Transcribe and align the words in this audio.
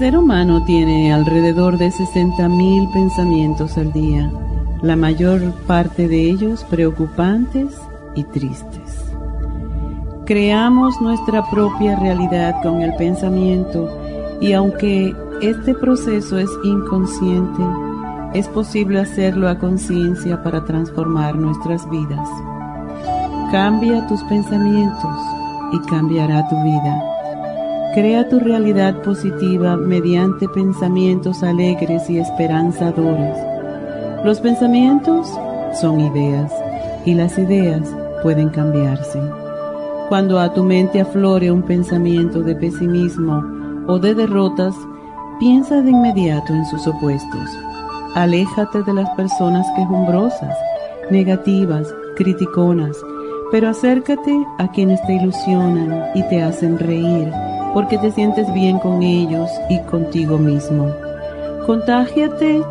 Ser 0.00 0.16
humano 0.16 0.64
tiene 0.64 1.12
alrededor 1.12 1.76
de 1.76 1.90
60.000 1.90 2.90
pensamientos 2.90 3.76
al 3.76 3.92
día, 3.92 4.32
la 4.80 4.96
mayor 4.96 5.52
parte 5.66 6.08
de 6.08 6.22
ellos 6.22 6.64
preocupantes 6.70 7.78
y 8.14 8.24
tristes. 8.24 9.12
Creamos 10.24 10.98
nuestra 11.02 11.44
propia 11.50 11.96
realidad 11.96 12.62
con 12.62 12.80
el 12.80 12.94
pensamiento 12.94 13.90
y 14.40 14.54
aunque 14.54 15.14
este 15.42 15.74
proceso 15.74 16.38
es 16.38 16.48
inconsciente, 16.64 17.62
es 18.32 18.48
posible 18.48 19.00
hacerlo 19.00 19.50
a 19.50 19.58
conciencia 19.58 20.42
para 20.42 20.64
transformar 20.64 21.36
nuestras 21.36 21.86
vidas. 21.90 22.26
Cambia 23.52 24.06
tus 24.06 24.22
pensamientos 24.22 25.20
y 25.74 25.78
cambiará 25.90 26.48
tu 26.48 26.56
vida. 26.62 27.09
Crea 27.92 28.28
tu 28.28 28.38
realidad 28.38 29.02
positiva 29.02 29.76
mediante 29.76 30.48
pensamientos 30.48 31.42
alegres 31.42 32.08
y 32.08 32.20
esperanzadores. 32.20 33.36
Los 34.24 34.40
pensamientos 34.40 35.26
son 35.80 35.98
ideas 35.98 36.52
y 37.04 37.14
las 37.14 37.36
ideas 37.36 37.82
pueden 38.22 38.50
cambiarse. 38.50 39.20
Cuando 40.08 40.38
a 40.38 40.54
tu 40.54 40.62
mente 40.62 41.00
aflore 41.00 41.50
un 41.50 41.62
pensamiento 41.62 42.42
de 42.42 42.54
pesimismo 42.54 43.42
o 43.88 43.98
de 43.98 44.14
derrotas, 44.14 44.76
piensa 45.40 45.80
de 45.82 45.90
inmediato 45.90 46.54
en 46.54 46.64
sus 46.66 46.86
opuestos. 46.86 47.50
Aléjate 48.14 48.84
de 48.84 48.94
las 48.94 49.10
personas 49.16 49.66
quejumbrosas, 49.74 50.56
negativas, 51.10 51.92
criticonas, 52.14 52.96
pero 53.50 53.68
acércate 53.68 54.46
a 54.58 54.68
quienes 54.70 55.04
te 55.08 55.14
ilusionan 55.14 56.04
y 56.14 56.22
te 56.28 56.40
hacen 56.40 56.78
reír 56.78 57.32
porque 57.72 57.98
te 57.98 58.10
sientes 58.10 58.52
bien 58.52 58.78
con 58.78 59.02
ellos 59.02 59.50
y 59.68 59.78
contigo 59.80 60.38
mismo. 60.38 60.88
Contágiate 61.66 62.62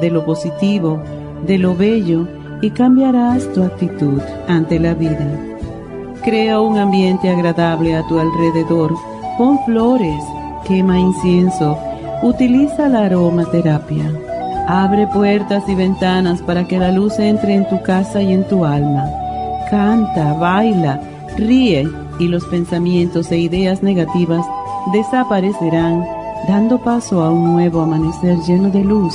de 0.00 0.10
lo 0.10 0.24
positivo, 0.24 1.02
de 1.46 1.58
lo 1.58 1.74
bello 1.74 2.26
y 2.62 2.70
cambiarás 2.70 3.52
tu 3.52 3.62
actitud 3.62 4.20
ante 4.48 4.78
la 4.78 4.94
vida. 4.94 5.28
Crea 6.22 6.60
un 6.60 6.78
ambiente 6.78 7.28
agradable 7.28 7.94
a 7.94 8.06
tu 8.08 8.18
alrededor, 8.18 8.94
pon 9.38 9.58
flores, 9.64 10.22
quema 10.66 10.98
incienso, 10.98 11.78
utiliza 12.22 12.88
la 12.88 13.04
aromaterapia. 13.04 14.10
Abre 14.68 15.06
puertas 15.06 15.62
y 15.68 15.74
ventanas 15.76 16.42
para 16.42 16.66
que 16.66 16.78
la 16.78 16.90
luz 16.90 17.18
entre 17.20 17.54
en 17.54 17.68
tu 17.68 17.80
casa 17.82 18.20
y 18.20 18.32
en 18.32 18.42
tu 18.48 18.64
alma. 18.64 19.04
Canta, 19.70 20.32
baila, 20.32 21.00
ríe 21.36 21.88
y 22.18 22.28
los 22.28 22.44
pensamientos 22.46 23.30
e 23.30 23.38
ideas 23.38 23.82
negativas 23.82 24.44
desaparecerán, 24.92 26.04
dando 26.48 26.82
paso 26.82 27.22
a 27.22 27.30
un 27.30 27.52
nuevo 27.52 27.82
amanecer 27.82 28.38
lleno 28.46 28.70
de 28.70 28.84
luz 28.84 29.14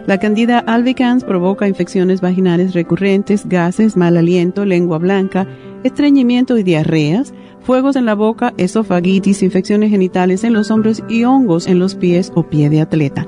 La 0.07 0.19
candida 0.19 0.59
albicans 0.59 1.23
provoca 1.23 1.67
infecciones 1.67 2.21
vaginales 2.21 2.75
recurrentes, 2.75 3.49
gases, 3.49 3.97
mal 3.97 4.17
aliento, 4.17 4.63
lengua 4.63 4.99
blanca, 4.99 5.47
estreñimiento 5.83 6.59
y 6.59 6.63
diarreas, 6.63 7.33
fuegos 7.61 7.95
en 7.95 8.05
la 8.05 8.13
boca, 8.13 8.53
esofagitis, 8.57 9.41
infecciones 9.41 9.89
genitales 9.89 10.43
en 10.43 10.53
los 10.53 10.69
hombros 10.69 11.01
y 11.09 11.23
hongos 11.23 11.65
en 11.65 11.79
los 11.79 11.95
pies 11.95 12.31
o 12.35 12.43
pie 12.43 12.69
de 12.69 12.81
atleta. 12.81 13.27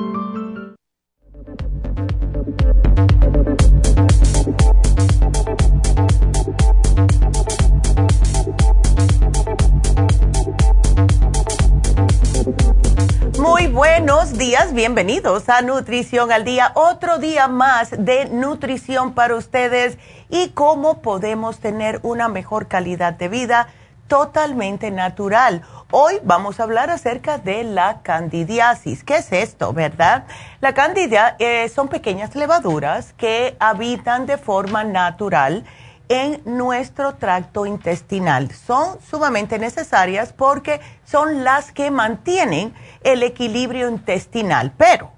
Días, 14.41 14.73
bienvenidos 14.73 15.49
a 15.49 15.61
Nutrición 15.61 16.31
al 16.31 16.43
Día, 16.43 16.71
otro 16.73 17.19
día 17.19 17.47
más 17.47 17.91
de 17.91 18.25
nutrición 18.25 19.13
para 19.13 19.35
ustedes 19.35 19.99
y 20.31 20.49
cómo 20.49 21.03
podemos 21.03 21.59
tener 21.59 21.99
una 22.01 22.27
mejor 22.27 22.67
calidad 22.67 23.13
de 23.13 23.27
vida 23.27 23.67
totalmente 24.07 24.89
natural. 24.89 25.61
Hoy 25.91 26.15
vamos 26.23 26.59
a 26.59 26.63
hablar 26.63 26.89
acerca 26.89 27.37
de 27.37 27.63
la 27.63 28.01
candidiasis. 28.01 29.03
¿Qué 29.03 29.17
es 29.17 29.31
esto, 29.31 29.73
verdad? 29.73 30.25
La 30.59 30.73
candida 30.73 31.35
eh, 31.37 31.69
son 31.69 31.87
pequeñas 31.87 32.35
levaduras 32.35 33.13
que 33.13 33.55
habitan 33.59 34.25
de 34.25 34.39
forma 34.39 34.83
natural 34.83 35.65
en 36.11 36.41
nuestro 36.43 37.15
tracto 37.15 37.65
intestinal. 37.65 38.51
Son 38.51 38.99
sumamente 38.99 39.57
necesarias 39.57 40.33
porque 40.33 40.81
son 41.05 41.45
las 41.45 41.71
que 41.71 41.89
mantienen 41.89 42.73
el 43.01 43.23
equilibrio 43.23 43.87
intestinal. 43.87 44.73
Pero 44.75 45.11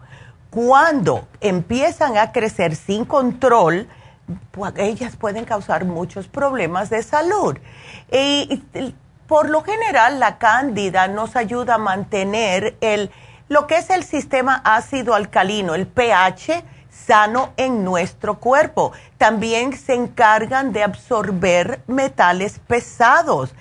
cuando 0.51 1.27
empiezan 1.41 2.15
a 2.17 2.31
crecer 2.31 2.75
sin 2.75 3.05
control, 3.05 3.87
pues, 4.51 4.73
ellas 4.77 5.15
pueden 5.15 5.45
causar 5.45 5.83
muchos 5.83 6.27
problemas 6.27 6.91
de 6.91 7.01
salud. 7.01 7.57
Y, 8.11 8.63
por 9.25 9.49
lo 9.49 9.63
general, 9.63 10.19
la 10.19 10.37
cándida 10.37 11.07
nos 11.07 11.35
ayuda 11.35 11.75
a 11.75 11.79
mantener 11.79 12.77
el, 12.81 13.09
lo 13.49 13.65
que 13.65 13.77
es 13.77 13.89
el 13.89 14.03
sistema 14.03 14.61
ácido 14.63 15.15
alcalino, 15.15 15.73
el 15.73 15.87
pH, 15.87 16.63
sano 17.05 17.53
en 17.57 17.83
nuestro 17.83 18.39
cuerpo. 18.39 18.91
También 19.17 19.73
se 19.73 19.93
encargan 19.93 20.73
de 20.73 20.83
absorber 20.83 21.81
metales 21.87 22.59
pesados. 22.59 23.53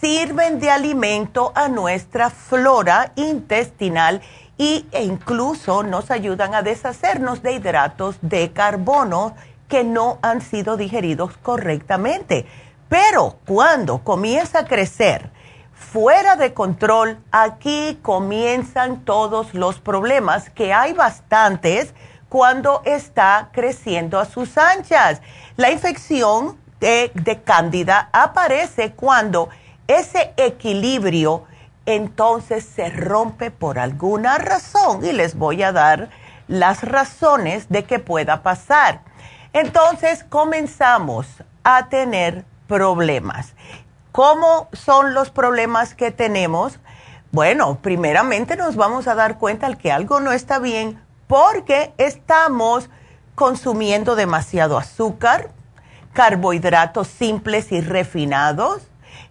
Sirven 0.00 0.60
de 0.60 0.70
alimento 0.70 1.52
a 1.54 1.68
nuestra 1.68 2.30
flora 2.30 3.12
intestinal 3.16 4.20
y, 4.56 4.86
e 4.92 5.04
incluso 5.04 5.82
nos 5.82 6.10
ayudan 6.10 6.54
a 6.54 6.62
deshacernos 6.62 7.42
de 7.42 7.52
hidratos 7.52 8.16
de 8.20 8.52
carbono 8.52 9.34
que 9.68 9.84
no 9.84 10.18
han 10.20 10.42
sido 10.42 10.76
digeridos 10.76 11.36
correctamente. 11.38 12.46
Pero 12.88 13.38
cuando 13.46 14.04
comienza 14.04 14.60
a 14.60 14.64
crecer 14.64 15.30
fuera 15.72 16.36
de 16.36 16.52
control, 16.52 17.18
aquí 17.30 17.98
comienzan 18.02 19.04
todos 19.04 19.54
los 19.54 19.80
problemas, 19.80 20.50
que 20.50 20.74
hay 20.74 20.92
bastantes 20.92 21.94
cuando 22.30 22.80
está 22.86 23.50
creciendo 23.52 24.18
a 24.18 24.24
sus 24.24 24.56
anchas. 24.56 25.20
La 25.56 25.70
infección 25.70 26.58
de, 26.80 27.10
de 27.12 27.42
cándida 27.42 28.08
aparece 28.12 28.92
cuando 28.92 29.50
ese 29.86 30.32
equilibrio 30.38 31.44
entonces 31.84 32.64
se 32.64 32.88
rompe 32.88 33.50
por 33.50 33.78
alguna 33.78 34.38
razón 34.38 35.04
y 35.04 35.12
les 35.12 35.36
voy 35.36 35.62
a 35.62 35.72
dar 35.72 36.08
las 36.46 36.82
razones 36.84 37.68
de 37.68 37.84
que 37.84 37.98
pueda 37.98 38.42
pasar. 38.42 39.00
Entonces 39.52 40.24
comenzamos 40.24 41.26
a 41.64 41.88
tener 41.88 42.44
problemas. 42.68 43.54
¿Cómo 44.12 44.68
son 44.72 45.14
los 45.14 45.30
problemas 45.30 45.94
que 45.94 46.12
tenemos? 46.12 46.78
Bueno, 47.32 47.78
primeramente 47.82 48.56
nos 48.56 48.76
vamos 48.76 49.08
a 49.08 49.14
dar 49.14 49.38
cuenta 49.38 49.68
de 49.68 49.76
que 49.76 49.90
algo 49.90 50.20
no 50.20 50.32
está 50.32 50.60
bien 50.60 51.00
porque 51.30 51.94
estamos 51.96 52.90
consumiendo 53.36 54.16
demasiado 54.16 54.76
azúcar, 54.76 55.52
carbohidratos 56.12 57.06
simples 57.06 57.70
y 57.70 57.80
refinados. 57.80 58.82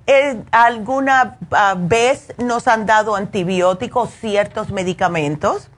Eh, 0.07 0.41
alguna 0.51 1.37
ah, 1.51 1.75
vez 1.77 2.33
nos 2.37 2.69
han 2.69 2.85
dado 2.85 3.17
antibióticos, 3.17 4.11
ciertos 4.11 4.71
medicamentos 4.71 5.69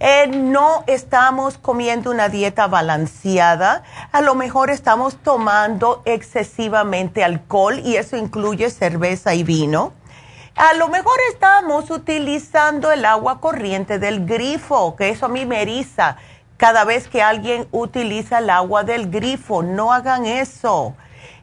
eh, 0.00 0.28
no 0.28 0.84
estamos 0.86 1.58
comiendo 1.58 2.12
una 2.12 2.28
dieta 2.28 2.68
balanceada, 2.68 3.82
a 4.12 4.20
lo 4.20 4.36
mejor 4.36 4.70
estamos 4.70 5.16
tomando 5.16 6.02
excesivamente 6.04 7.24
alcohol 7.24 7.80
y 7.84 7.96
eso 7.96 8.16
incluye 8.16 8.70
cerveza 8.70 9.34
y 9.34 9.42
vino. 9.42 9.92
A 10.60 10.74
lo 10.74 10.88
mejor 10.88 11.14
estamos 11.30 11.88
utilizando 11.88 12.90
el 12.90 13.04
agua 13.04 13.40
corriente 13.40 14.00
del 14.00 14.26
grifo, 14.26 14.96
que 14.96 15.10
eso 15.10 15.26
a 15.26 15.28
mí 15.28 15.46
me 15.46 15.62
eriza 15.62 16.16
cada 16.56 16.84
vez 16.84 17.06
que 17.06 17.22
alguien 17.22 17.68
utiliza 17.70 18.38
el 18.38 18.50
agua 18.50 18.82
del 18.82 19.08
grifo. 19.08 19.62
No 19.62 19.92
hagan 19.92 20.26
eso. 20.26 20.96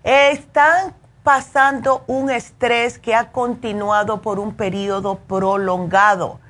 están 0.03 0.93
pasando 1.23 2.03
un 2.07 2.29
estrés 2.29 2.99
que 2.99 3.15
ha 3.15 3.31
continuado 3.31 4.21
por 4.21 4.37
un 4.37 4.53
periodo 4.53 5.15
prolongado 5.15 6.41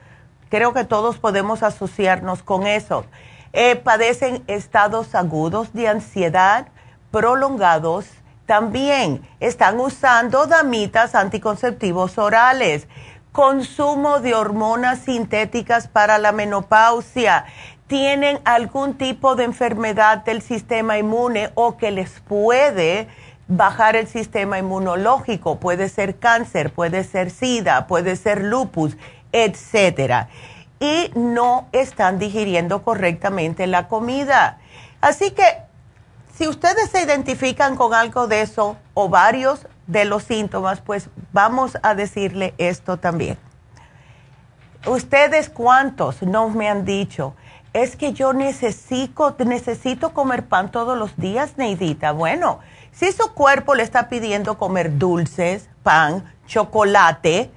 Creo 0.49 0.73
que 0.73 0.85
todos 0.85 1.17
podemos 1.17 1.61
asociarnos 1.61 2.41
con 2.41 2.65
eso. 2.65 3.05
Eh, 3.53 3.75
padecen 3.75 4.43
estados 4.47 5.13
agudos 5.13 5.71
de 5.73 5.87
ansiedad 5.87 6.67
prolongados. 7.11 8.07
También 8.45 9.27
están 9.39 9.79
usando 9.79 10.45
damitas 10.45 11.15
anticonceptivos 11.15 12.17
orales. 12.17 12.87
Consumo 13.31 14.19
de 14.19 14.33
hormonas 14.33 14.99
sintéticas 14.99 15.87
para 15.87 16.17
la 16.17 16.31
menopausia. 16.31 17.45
Tienen 17.87 18.39
algún 18.45 18.95
tipo 18.95 19.35
de 19.35 19.43
enfermedad 19.43 20.23
del 20.23 20.41
sistema 20.41 20.97
inmune 20.97 21.51
o 21.55 21.77
que 21.77 21.91
les 21.91 22.19
puede 22.21 23.07
bajar 23.47 23.95
el 23.95 24.07
sistema 24.07 24.57
inmunológico. 24.57 25.59
Puede 25.59 25.89
ser 25.89 26.17
cáncer, 26.17 26.71
puede 26.73 27.03
ser 27.03 27.29
sida, 27.29 27.87
puede 27.87 28.15
ser 28.15 28.43
lupus 28.43 28.97
etcétera. 29.35 30.29
Y 30.79 31.11
no 31.15 31.67
están 31.73 32.19
digiriendo 32.19 32.83
correctamente 32.83 33.67
la 33.67 33.87
comida. 33.87 34.59
Así 35.01 35.31
que 35.31 35.43
si 36.37 36.47
ustedes 36.47 36.89
se 36.89 37.01
identifican 37.01 37.75
con 37.75 37.93
algo 37.93 38.27
de 38.27 38.41
eso 38.41 38.77
o 38.93 39.07
varios 39.09 39.67
de 39.87 40.05
los 40.05 40.23
síntomas, 40.23 40.81
pues 40.81 41.09
vamos 41.31 41.77
a 41.81 41.95
decirle 41.95 42.53
esto 42.57 42.97
también. 42.97 43.37
Ustedes 44.85 45.49
cuántos 45.49 46.21
no 46.21 46.49
me 46.49 46.69
han 46.69 46.85
dicho, 46.85 47.35
es 47.73 47.95
que 47.95 48.13
yo 48.13 48.33
necesito, 48.33 49.35
necesito 49.45 50.13
comer 50.13 50.45
pan 50.45 50.71
todos 50.71 50.97
los 50.97 51.17
días, 51.17 51.57
Neidita. 51.57 52.11
Bueno, 52.11 52.59
si 52.91 53.11
su 53.11 53.33
cuerpo 53.33 53.73
le 53.73 53.83
está 53.83 54.09
pidiendo 54.09 54.57
comer 54.57 54.97
dulces, 54.97 55.69
pan, 55.83 56.33
chocolate, 56.47 57.49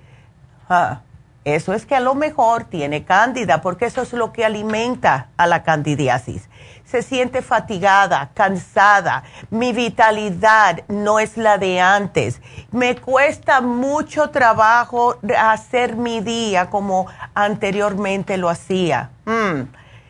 ah, 0.69 1.01
eso 1.45 1.73
es 1.73 1.87
que 1.87 1.95
a 1.95 2.01
lo 2.01 2.15
mejor 2.15 2.65
tiene 2.65 3.05
cándida, 3.05 3.61
porque 3.61 3.87
eso 3.87 4.03
es 4.03 4.13
lo 4.13 4.33
que 4.33 4.45
alimenta 4.45 5.29
a 5.37 5.47
la 5.47 5.63
candidiasis. 5.63 6.49
Se 6.91 7.03
siente 7.03 7.43
fatigada, 7.43 8.31
cansada, 8.33 9.23
mi 9.51 9.75
vitalidad 9.75 10.85
no 10.89 11.19
es 11.19 11.37
la 11.37 11.59
de 11.59 11.83
antes. 11.83 12.41
Me 12.73 12.97
cuesta 12.97 13.61
mucho 13.61 14.31
trabajo 14.31 15.19
hacer 15.39 15.97
mi 15.97 16.21
día 16.21 16.71
como 16.71 17.07
anteriormente 17.35 18.39
lo 18.39 18.49
hacía. 18.49 19.11
Mm. 19.27 19.65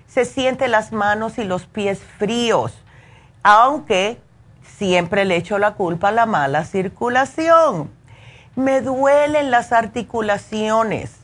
Se 0.07 0.25
siente 0.25 0.69
las 0.69 0.93
manos 0.93 1.39
y 1.39 1.45
los 1.45 1.67
pies 1.67 2.01
fríos, 2.17 2.79
aunque 3.43 4.21
siempre 4.79 5.25
le 5.25 5.35
echo 5.35 5.59
la 5.59 5.75
culpa 5.75 6.09
a 6.09 6.13
la 6.13 6.27
mala 6.27 6.65
circulación. 6.65 7.91
Me 8.55 8.83
duelen 8.83 9.51
las 9.51 9.73
articulaciones 9.73 11.18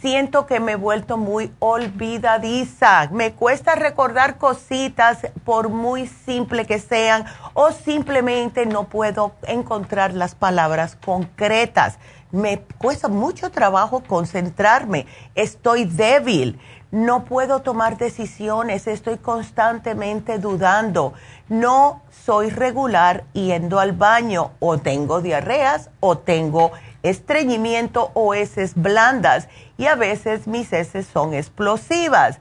siento 0.00 0.46
que 0.46 0.60
me 0.60 0.72
he 0.72 0.76
vuelto 0.76 1.16
muy 1.16 1.52
olvidadiza. 1.58 3.08
Me 3.10 3.32
cuesta 3.32 3.74
recordar 3.74 4.38
cositas 4.38 5.26
por 5.44 5.68
muy 5.68 6.06
simple 6.06 6.66
que 6.66 6.78
sean 6.78 7.24
o 7.54 7.72
simplemente 7.72 8.66
no 8.66 8.84
puedo 8.84 9.34
encontrar 9.46 10.14
las 10.14 10.34
palabras 10.34 10.96
concretas. 10.96 11.98
Me 12.32 12.60
cuesta 12.78 13.08
mucho 13.08 13.50
trabajo 13.50 14.02
concentrarme. 14.06 15.06
Estoy 15.34 15.84
débil. 15.84 16.58
No 16.90 17.24
puedo 17.24 17.62
tomar 17.62 17.98
decisiones. 17.98 18.86
Estoy 18.86 19.18
constantemente 19.18 20.38
dudando. 20.38 21.14
No 21.48 22.02
soy 22.24 22.50
regular 22.50 23.24
yendo 23.32 23.78
al 23.78 23.92
baño. 23.92 24.50
O 24.58 24.78
tengo 24.78 25.20
diarreas 25.20 25.90
o 26.00 26.18
tengo 26.18 26.72
estreñimiento 27.08 28.10
o 28.14 28.34
heces 28.34 28.74
blandas 28.74 29.48
y 29.78 29.86
a 29.86 29.94
veces 29.94 30.46
mis 30.46 30.72
heces 30.72 31.06
son 31.06 31.34
explosivas. 31.34 32.38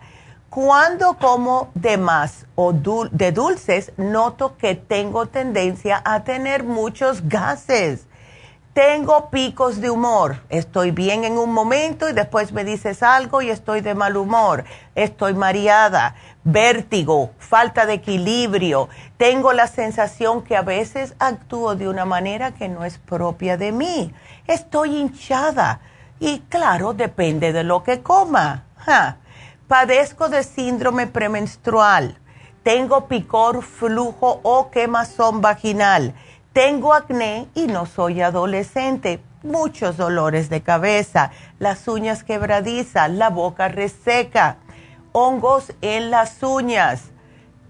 Cuando 0.49 1.17
como 1.17 1.69
de 1.73 1.97
más 1.97 2.45
o 2.55 2.71
de 2.71 3.31
dulces, 3.31 3.91
noto 3.97 4.55
que 4.57 4.75
tengo 4.75 5.25
tendencia 5.25 6.01
a 6.05 6.23
tener 6.23 6.63
muchos 6.63 7.27
gases. 7.27 8.05
Tengo 8.75 9.29
picos 9.29 9.79
de 9.79 9.89
humor. 9.89 10.41
Estoy 10.49 10.91
bien 10.91 11.23
en 11.23 11.37
un 11.37 11.53
momento 11.53 12.09
y 12.09 12.13
después 12.13 12.51
me 12.51 12.65
dices 12.65 13.03
algo 13.03 13.41
y 13.41 13.49
estoy 13.49 13.79
de 13.79 13.95
mal 13.95 14.17
humor. 14.17 14.65
Estoy 14.95 15.33
mareada, 15.33 16.15
vértigo, 16.43 17.31
falta 17.39 17.85
de 17.85 17.93
equilibrio. 17.93 18.89
Tengo 19.15 19.53
la 19.53 19.67
sensación 19.67 20.41
que 20.41 20.57
a 20.57 20.61
veces 20.61 21.15
actúo 21.19 21.75
de 21.75 21.87
una 21.87 22.03
manera 22.03 22.51
que 22.51 22.67
no 22.67 22.83
es 22.83 22.97
propia 22.97 23.55
de 23.55 23.71
mí. 23.71 24.13
Estoy 24.47 24.97
hinchada 24.97 25.81
y 26.19 26.39
claro, 26.41 26.93
depende 26.93 27.53
de 27.53 27.63
lo 27.63 27.83
que 27.83 28.01
coma. 28.01 28.65
Padezco 29.67 30.29
de 30.29 30.43
síndrome 30.43 31.07
premenstrual. 31.07 32.17
Tengo 32.63 33.07
picor, 33.07 33.63
flujo 33.63 34.39
o 34.43 34.71
quemazón 34.71 35.41
vaginal 35.41 36.13
tengo 36.55 36.93
acné 36.93 37.49
y 37.53 37.67
no 37.67 37.85
soy 37.85 38.21
adolescente. 38.21 39.19
Muchos 39.43 39.97
dolores 39.97 40.49
de 40.49 40.61
cabeza, 40.61 41.31
las 41.59 41.85
uñas 41.89 42.23
quebradizas, 42.23 43.11
la 43.11 43.29
boca 43.29 43.67
reseca, 43.67 44.55
hongos 45.11 45.73
en 45.81 46.11
las 46.11 46.41
uñas. 46.43 47.11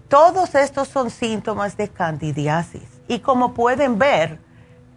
Todos 0.08 0.54
estos 0.54 0.86
son 0.86 1.10
síntomas 1.10 1.76
de 1.76 1.88
candidiasis. 1.88 2.84
Y 3.08 3.18
como 3.18 3.54
pueden 3.54 3.98
ver, 3.98 4.38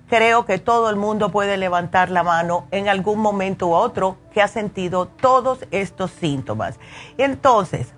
creo 0.10 0.46
que 0.46 0.58
todo 0.58 0.90
el 0.90 0.96
mundo 0.96 1.32
puede 1.32 1.58
levantar 1.58 2.10
la 2.10 2.24
mano 2.24 2.68
en 2.72 2.90
algún 2.90 3.20
momento 3.20 3.68
u 3.68 3.74
otro 3.74 4.18
que 4.34 4.42
ha 4.42 4.48
sentido 4.48 5.08
todos 5.08 5.60
estos 5.72 6.12
síntomas. 6.12 6.80
Entonces, 7.18 7.94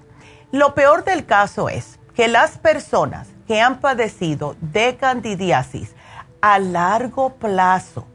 lo 0.51 0.75
peor 0.75 1.03
del 1.03 1.25
caso 1.25 1.69
es 1.69 1.99
que 2.13 2.27
las 2.27 2.57
personas 2.57 3.29
que 3.47 3.61
han 3.61 3.79
padecido 3.79 4.55
de 4.59 4.97
candidiasis 4.97 5.95
a 6.41 6.59
largo 6.59 7.33
plazo, 7.35 8.05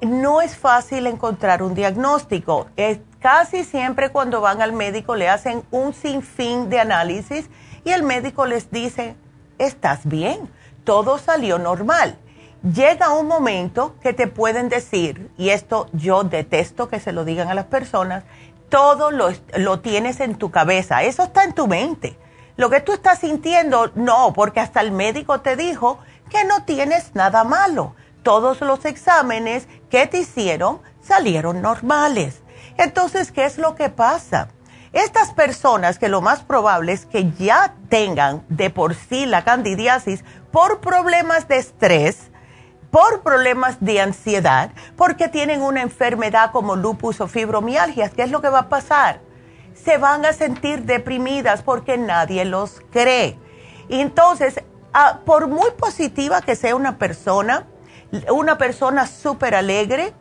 no 0.00 0.40
es 0.40 0.56
fácil 0.56 1.06
encontrar 1.06 1.62
un 1.62 1.74
diagnóstico. 1.74 2.68
Es 2.76 2.98
casi 3.20 3.64
siempre 3.64 4.10
cuando 4.10 4.40
van 4.40 4.62
al 4.62 4.72
médico 4.72 5.16
le 5.16 5.28
hacen 5.28 5.62
un 5.70 5.92
sinfín 5.92 6.68
de 6.68 6.80
análisis 6.80 7.48
y 7.84 7.90
el 7.90 8.02
médico 8.02 8.46
les 8.46 8.70
dice, 8.70 9.16
estás 9.58 10.00
bien, 10.04 10.48
todo 10.84 11.18
salió 11.18 11.58
normal. 11.58 12.18
Llega 12.62 13.12
un 13.12 13.26
momento 13.26 13.94
que 14.02 14.12
te 14.12 14.26
pueden 14.26 14.68
decir, 14.68 15.30
y 15.36 15.50
esto 15.50 15.88
yo 15.92 16.24
detesto 16.24 16.88
que 16.88 17.00
se 17.00 17.12
lo 17.12 17.24
digan 17.24 17.48
a 17.48 17.54
las 17.54 17.66
personas, 17.66 18.24
todo 18.68 19.10
lo, 19.10 19.30
lo 19.56 19.80
tienes 19.80 20.20
en 20.20 20.34
tu 20.36 20.50
cabeza, 20.50 21.02
eso 21.02 21.22
está 21.22 21.44
en 21.44 21.54
tu 21.54 21.66
mente 21.66 22.16
lo 22.58 22.70
que 22.70 22.80
tú 22.80 22.92
estás 22.92 23.20
sintiendo, 23.20 23.92
no, 23.94 24.32
porque 24.32 24.58
hasta 24.58 24.80
el 24.80 24.90
médico 24.90 25.40
te 25.40 25.54
dijo 25.54 26.00
que 26.28 26.44
no 26.44 26.64
tienes 26.64 27.14
nada 27.14 27.44
malo. 27.44 27.94
Todos 28.24 28.60
los 28.62 28.84
exámenes 28.84 29.68
que 29.90 30.08
te 30.08 30.18
hicieron 30.18 30.80
salieron 31.00 31.62
normales. 31.62 32.42
Entonces, 32.76 33.30
¿qué 33.30 33.44
es 33.44 33.58
lo 33.58 33.76
que 33.76 33.90
pasa? 33.90 34.48
Estas 34.92 35.32
personas 35.34 36.00
que 36.00 36.08
lo 36.08 36.20
más 36.20 36.40
probable 36.40 36.92
es 36.92 37.06
que 37.06 37.30
ya 37.38 37.74
tengan 37.88 38.44
de 38.48 38.70
por 38.70 38.96
sí 38.96 39.24
la 39.24 39.44
candidiasis 39.44 40.24
por 40.50 40.80
problemas 40.80 41.46
de 41.46 41.58
estrés, 41.58 42.27
por 42.90 43.22
problemas 43.22 43.76
de 43.80 44.00
ansiedad, 44.00 44.70
porque 44.96 45.28
tienen 45.28 45.62
una 45.62 45.82
enfermedad 45.82 46.50
como 46.52 46.76
lupus 46.76 47.20
o 47.20 47.28
fibromialgia, 47.28 48.08
¿qué 48.10 48.22
es 48.22 48.30
lo 48.30 48.40
que 48.40 48.48
va 48.48 48.60
a 48.60 48.68
pasar? 48.68 49.20
Se 49.74 49.98
van 49.98 50.24
a 50.24 50.32
sentir 50.32 50.84
deprimidas 50.84 51.62
porque 51.62 51.98
nadie 51.98 52.44
los 52.44 52.80
cree. 52.90 53.38
Y 53.88 54.00
entonces, 54.00 54.62
ah, 54.92 55.20
por 55.24 55.48
muy 55.48 55.70
positiva 55.78 56.40
que 56.40 56.56
sea 56.56 56.74
una 56.74 56.98
persona, 56.98 57.66
una 58.30 58.58
persona 58.58 59.06
súper 59.06 59.54
alegre, 59.54 60.14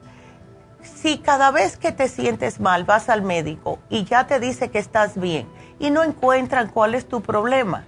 si 0.81 1.17
cada 1.17 1.51
vez 1.51 1.77
que 1.77 1.91
te 1.91 2.07
sientes 2.07 2.59
mal 2.59 2.83
vas 2.83 3.09
al 3.09 3.21
médico 3.21 3.79
y 3.89 4.05
ya 4.05 4.27
te 4.27 4.39
dice 4.39 4.69
que 4.69 4.79
estás 4.79 5.19
bien 5.19 5.47
y 5.79 5.89
no 5.89 6.03
encuentran 6.03 6.69
cuál 6.69 6.95
es 6.95 7.07
tu 7.07 7.21
problema, 7.21 7.85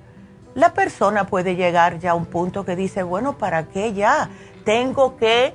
la 0.55 0.74
persona 0.74 1.25
puede 1.25 1.55
llegar 1.55 2.00
ya 2.00 2.12
a 2.12 2.15
un 2.15 2.25
punto 2.25 2.65
que 2.65 2.75
dice, 2.75 3.03
bueno, 3.03 3.38
¿para 3.38 3.67
qué 3.69 3.93
ya? 3.93 4.29
Tengo 4.63 5.18
que 5.18 5.54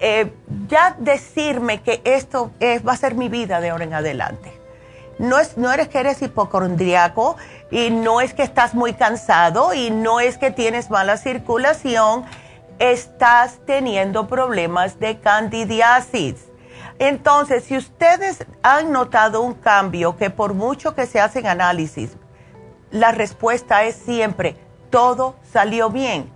eh, 0.00 0.32
ya 0.68 0.96
decirme 0.98 1.82
que 1.82 2.00
esto 2.04 2.52
va 2.86 2.92
a 2.92 2.96
ser 2.96 3.14
mi 3.14 3.28
vida 3.28 3.60
de 3.60 3.70
ahora 3.70 3.84
en 3.84 3.94
adelante. 3.94 4.52
No, 5.18 5.38
es, 5.38 5.56
no 5.56 5.72
eres 5.72 5.88
que 5.88 5.98
eres 5.98 6.22
hipocondriaco 6.22 7.36
y 7.70 7.90
no 7.90 8.20
es 8.20 8.34
que 8.34 8.42
estás 8.42 8.74
muy 8.74 8.94
cansado 8.94 9.74
y 9.74 9.90
no 9.90 10.20
es 10.20 10.38
que 10.38 10.50
tienes 10.52 10.90
mala 10.90 11.16
circulación, 11.16 12.24
estás 12.78 13.58
teniendo 13.66 14.28
problemas 14.28 15.00
de 15.00 15.18
candidiasis 15.18 16.48
entonces, 16.98 17.64
si 17.64 17.76
ustedes 17.76 18.44
han 18.62 18.92
notado 18.92 19.42
un 19.42 19.54
cambio, 19.54 20.16
que 20.16 20.30
por 20.30 20.54
mucho 20.54 20.94
que 20.94 21.06
se 21.06 21.20
hacen 21.20 21.46
análisis, 21.46 22.16
la 22.90 23.12
respuesta 23.12 23.84
es 23.84 23.94
siempre, 23.94 24.56
todo 24.90 25.36
salió 25.52 25.90
bien. 25.90 26.30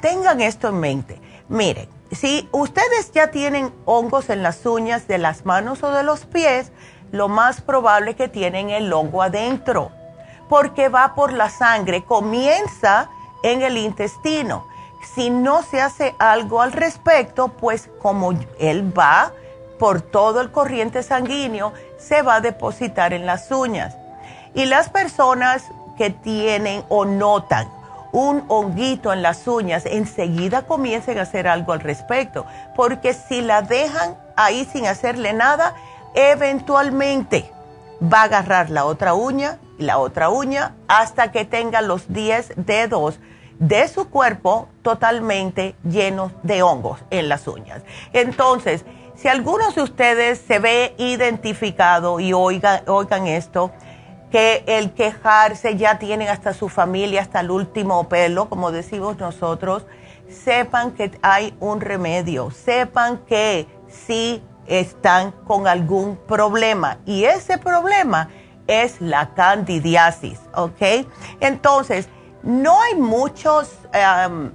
Tengan 0.00 0.40
esto 0.40 0.68
en 0.68 0.80
mente. 0.80 1.20
Miren, 1.52 1.86
si 2.10 2.48
ustedes 2.50 3.12
ya 3.12 3.30
tienen 3.30 3.74
hongos 3.84 4.30
en 4.30 4.42
las 4.42 4.64
uñas 4.64 5.06
de 5.06 5.18
las 5.18 5.44
manos 5.44 5.82
o 5.82 5.90
de 5.90 6.02
los 6.02 6.24
pies, 6.24 6.72
lo 7.10 7.28
más 7.28 7.60
probable 7.60 8.12
es 8.12 8.16
que 8.16 8.28
tienen 8.28 8.70
el 8.70 8.90
hongo 8.90 9.20
adentro, 9.20 9.90
porque 10.48 10.88
va 10.88 11.14
por 11.14 11.34
la 11.34 11.50
sangre, 11.50 12.06
comienza 12.06 13.10
en 13.42 13.60
el 13.60 13.76
intestino. 13.76 14.66
Si 15.14 15.28
no 15.28 15.62
se 15.62 15.82
hace 15.82 16.14
algo 16.18 16.62
al 16.62 16.72
respecto, 16.72 17.48
pues 17.48 17.90
como 18.00 18.32
él 18.58 18.98
va 18.98 19.32
por 19.78 20.00
todo 20.00 20.40
el 20.40 20.50
corriente 20.52 21.02
sanguíneo 21.02 21.74
se 21.98 22.22
va 22.22 22.36
a 22.36 22.40
depositar 22.40 23.12
en 23.12 23.26
las 23.26 23.50
uñas. 23.50 23.94
Y 24.54 24.64
las 24.64 24.88
personas 24.88 25.64
que 25.98 26.08
tienen 26.08 26.82
o 26.88 27.04
notan 27.04 27.81
un 28.12 28.44
honguito 28.48 29.12
en 29.12 29.22
las 29.22 29.48
uñas, 29.48 29.84
enseguida 29.86 30.66
comiencen 30.66 31.18
a 31.18 31.22
hacer 31.22 31.48
algo 31.48 31.72
al 31.72 31.80
respecto, 31.80 32.46
porque 32.76 33.14
si 33.14 33.40
la 33.40 33.62
dejan 33.62 34.16
ahí 34.36 34.68
sin 34.70 34.86
hacerle 34.86 35.32
nada, 35.32 35.74
eventualmente 36.14 37.50
va 38.02 38.20
a 38.20 38.24
agarrar 38.24 38.70
la 38.70 38.84
otra 38.84 39.14
uña 39.14 39.58
y 39.78 39.84
la 39.84 39.98
otra 39.98 40.28
uña 40.28 40.74
hasta 40.88 41.32
que 41.32 41.44
tenga 41.44 41.80
los 41.80 42.12
10 42.12 42.54
dedos 42.56 43.18
de 43.58 43.86
su 43.88 44.10
cuerpo 44.10 44.68
totalmente 44.82 45.76
llenos 45.84 46.32
de 46.42 46.62
hongos 46.62 47.00
en 47.10 47.28
las 47.28 47.46
uñas. 47.46 47.82
Entonces, 48.12 48.84
si 49.14 49.28
algunos 49.28 49.76
de 49.76 49.82
ustedes 49.82 50.40
se 50.40 50.58
ve 50.58 50.94
identificado 50.98 52.18
y 52.18 52.32
oigan, 52.32 53.26
esto, 53.28 53.70
que 54.32 54.64
el 54.66 54.92
quejarse 54.94 55.76
ya 55.76 55.98
tienen 55.98 56.28
hasta 56.28 56.54
su 56.54 56.70
familia, 56.70 57.20
hasta 57.20 57.40
el 57.40 57.50
último 57.50 58.08
pelo, 58.08 58.48
como 58.48 58.72
decimos 58.72 59.18
nosotros, 59.18 59.84
sepan 60.28 60.92
que 60.92 61.12
hay 61.20 61.54
un 61.60 61.82
remedio, 61.82 62.50
sepan 62.50 63.18
que 63.28 63.66
sí 63.88 64.42
están 64.66 65.32
con 65.32 65.68
algún 65.68 66.16
problema 66.16 66.98
y 67.04 67.24
ese 67.24 67.58
problema 67.58 68.30
es 68.66 69.02
la 69.02 69.34
candidiasis, 69.34 70.40
¿ok? 70.54 71.06
Entonces, 71.40 72.08
no 72.42 72.80
hay 72.80 72.94
muchos 72.94 73.70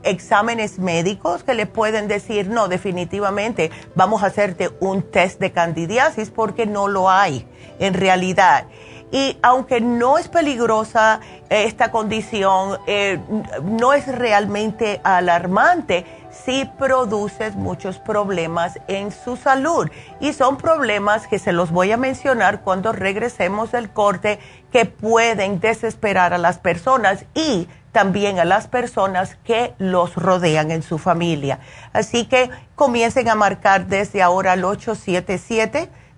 exámenes 0.04 0.80
médicos 0.80 1.44
que 1.44 1.54
le 1.54 1.68
pueden 1.68 2.08
decir, 2.08 2.50
no, 2.50 2.68
definitivamente 2.68 3.70
vamos 3.96 4.24
a 4.24 4.28
hacerte 4.28 4.72
un 4.80 5.04
test 5.04 5.40
de 5.40 5.52
candidiasis 5.52 6.32
porque 6.32 6.66
no 6.66 6.88
lo 6.88 7.10
hay 7.10 7.48
en 7.80 7.94
realidad. 7.94 8.66
Y 9.12 9.38
aunque 9.42 9.80
no 9.80 10.18
es 10.18 10.28
peligrosa 10.28 11.22
esta 11.50 11.92
condición, 11.92 12.78
eh, 12.88 13.20
no 13.64 13.94
es 13.94 14.08
realmente 14.08 15.00
alarmante 15.04 16.06
si 16.30 16.66
produces 16.78 17.56
muchos 17.56 18.00
problemas 18.00 18.80
en 18.88 19.12
su 19.12 19.38
salud. 19.38 19.90
Y 20.20 20.34
son 20.34 20.58
problemas 20.58 21.28
que 21.28 21.40
se 21.40 21.54
los 21.54 21.72
voy 21.72 21.92
a 21.92 21.98
mencionar 21.98 22.62
cuando 22.62 22.92
regresemos 22.92 23.72
del 23.72 23.90
corte 23.90 24.40
que 24.72 24.86
pueden 24.86 25.60
desesperar 25.60 26.34
a 26.34 26.38
las 26.38 26.60
personas 26.60 27.26
y 27.34 27.68
también 27.92 28.40
a 28.40 28.46
las 28.46 28.68
personas 28.68 29.38
que 29.44 29.74
los 29.80 30.16
rodean 30.16 30.70
en 30.70 30.84
su 30.84 30.98
familia. 30.98 31.60
Así 31.94 32.26
que 32.26 32.52
comiencen 32.76 33.30
a 33.30 33.36
marcar 33.36 33.88
desde 33.88 34.22
ahora 34.22 34.52
al 34.52 34.66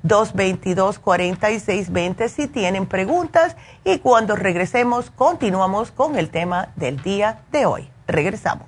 877-222-4620 0.03 2.29
si 2.29 2.47
tienen 2.47 2.85
preguntas 2.85 3.57
y 3.83 3.97
cuando 3.99 4.35
regresemos 4.35 5.09
continuamos 5.11 5.91
con 5.91 6.17
el 6.17 6.29
tema 6.29 6.71
del 6.75 7.01
día 7.01 7.41
de 7.51 7.65
hoy. 7.65 7.89
Regresamos. 8.07 8.67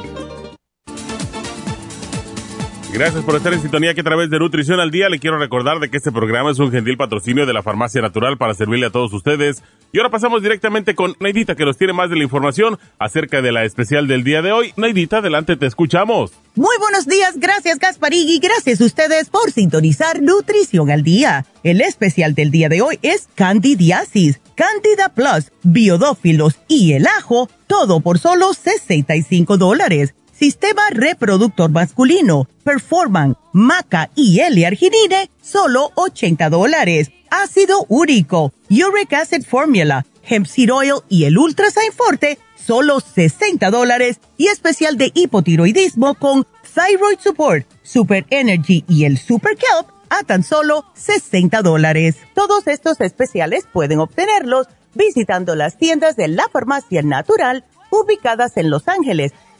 Gracias 2.93 3.23
por 3.23 3.37
estar 3.37 3.53
en 3.53 3.61
sintonía 3.61 3.93
que 3.93 4.01
a 4.01 4.03
través 4.03 4.29
de 4.29 4.37
Nutrición 4.37 4.81
al 4.81 4.91
Día 4.91 5.07
le 5.07 5.19
quiero 5.19 5.37
recordar 5.37 5.79
de 5.79 5.89
que 5.89 5.95
este 5.95 6.11
programa 6.11 6.51
es 6.51 6.59
un 6.59 6.71
gentil 6.71 6.97
patrocinio 6.97 7.45
de 7.45 7.53
la 7.53 7.63
Farmacia 7.63 8.01
Natural 8.01 8.37
para 8.37 8.53
servirle 8.53 8.87
a 8.87 8.89
todos 8.89 9.13
ustedes. 9.13 9.63
Y 9.93 9.99
ahora 9.99 10.09
pasamos 10.09 10.43
directamente 10.43 10.93
con 10.93 11.15
Neidita 11.21 11.55
que 11.55 11.63
nos 11.63 11.77
tiene 11.77 11.93
más 11.93 12.09
de 12.09 12.17
la 12.17 12.23
información 12.23 12.77
acerca 12.99 13.41
de 13.41 13.53
la 13.53 13.63
especial 13.63 14.07
del 14.07 14.25
día 14.25 14.41
de 14.41 14.51
hoy. 14.51 14.73
Neidita, 14.75 15.19
adelante, 15.19 15.55
te 15.55 15.67
escuchamos. 15.67 16.33
Muy 16.55 16.75
buenos 16.79 17.07
días, 17.07 17.35
gracias 17.37 17.79
Gasparigui, 17.79 18.39
gracias 18.39 18.81
a 18.81 18.85
ustedes 18.85 19.29
por 19.29 19.51
sintonizar 19.51 20.21
Nutrición 20.21 20.91
al 20.91 21.01
Día. 21.01 21.45
El 21.63 21.79
especial 21.79 22.35
del 22.35 22.51
día 22.51 22.67
de 22.67 22.81
hoy 22.81 22.99
es 23.03 23.29
Candidiasis, 23.35 24.41
Candida 24.55 25.09
Plus, 25.15 25.53
Biodófilos 25.63 26.59
y 26.67 26.91
el 26.91 27.07
ajo, 27.07 27.49
todo 27.67 28.01
por 28.01 28.19
solo 28.19 28.53
65 28.53 29.57
dólares. 29.57 30.13
Sistema 30.41 30.81
Reproductor 30.89 31.69
Masculino, 31.69 32.47
Performan, 32.63 33.37
Maca 33.53 34.09
y 34.15 34.39
L-Arginine, 34.39 35.29
solo 35.39 35.91
80 35.93 36.49
dólares. 36.49 37.11
Ácido 37.29 37.85
úrico, 37.89 38.51
Uric 38.67 39.13
Acid 39.13 39.45
Formula, 39.45 40.03
Hemp 40.23 40.47
Seed 40.47 40.73
Oil 40.73 40.95
y 41.09 41.25
el 41.25 41.37
Ultrasign 41.37 41.91
Forte, 41.91 42.39
solo 42.55 43.01
60 43.01 43.69
dólares. 43.69 44.19
Y 44.35 44.47
especial 44.47 44.97
de 44.97 45.11
hipotiroidismo 45.13 46.15
con 46.15 46.47
Thyroid 46.73 47.19
Support, 47.19 47.67
Super 47.83 48.25
Energy 48.31 48.83
y 48.89 49.05
el 49.05 49.19
Super 49.19 49.55
Kelp 49.55 49.91
a 50.09 50.23
tan 50.23 50.41
solo 50.41 50.85
60 50.95 51.61
dólares. 51.61 52.15
Todos 52.33 52.65
estos 52.65 52.99
especiales 53.01 53.67
pueden 53.71 53.99
obtenerlos 53.99 54.65
visitando 54.95 55.53
las 55.53 55.77
tiendas 55.77 56.15
de 56.15 56.29
la 56.29 56.47
farmacia 56.51 57.03
natural 57.03 57.63
ubicadas 57.91 58.57
en 58.57 58.69
Los 58.71 58.87
Ángeles, 58.87 59.33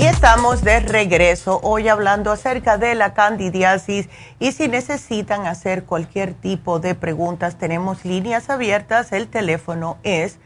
Y 0.00 0.06
estamos 0.06 0.64
de 0.64 0.80
regreso 0.80 1.60
hoy 1.62 1.88
hablando 1.88 2.32
acerca 2.32 2.78
de 2.78 2.94
la 2.94 3.12
candidiasis 3.12 4.08
y 4.38 4.52
si 4.52 4.66
necesitan 4.66 5.46
hacer 5.46 5.84
cualquier 5.84 6.32
tipo 6.32 6.80
de 6.80 6.94
preguntas 6.94 7.58
tenemos 7.58 8.06
líneas 8.06 8.48
abiertas. 8.48 9.12
El 9.12 9.28
teléfono 9.28 9.98
es 10.02 10.38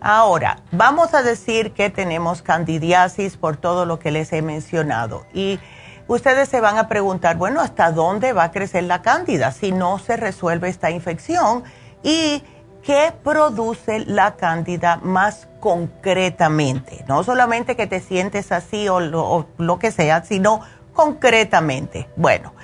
ahora 0.00 0.60
vamos 0.72 1.12
a 1.12 1.22
decir 1.22 1.72
que 1.72 1.90
tenemos 1.90 2.40
candidiasis 2.40 3.36
por 3.36 3.58
todo 3.58 3.84
lo 3.84 3.98
que 3.98 4.10
les 4.10 4.32
he 4.32 4.40
mencionado 4.40 5.26
y 5.34 5.60
ustedes 6.08 6.48
se 6.48 6.62
van 6.62 6.78
a 6.78 6.88
preguntar, 6.88 7.36
bueno, 7.36 7.60
¿hasta 7.60 7.92
dónde 7.92 8.32
va 8.32 8.44
a 8.44 8.52
crecer 8.52 8.84
la 8.84 9.02
cándida 9.02 9.52
si 9.52 9.70
no 9.70 9.98
se 9.98 10.16
resuelve 10.16 10.70
esta 10.70 10.90
infección? 10.90 11.62
Y 12.02 12.42
¿Qué 12.86 13.12
produce 13.24 14.04
la 14.06 14.36
cándida 14.36 15.00
más 15.02 15.48
concretamente? 15.58 17.04
No 17.08 17.24
solamente 17.24 17.74
que 17.74 17.88
te 17.88 17.98
sientes 17.98 18.52
así 18.52 18.88
o 18.88 19.00
lo, 19.00 19.78
que 19.80 19.90
sea, 19.90 20.22
sino 20.22 20.60
concretamente. 20.92 22.08
Bueno, 22.14 22.54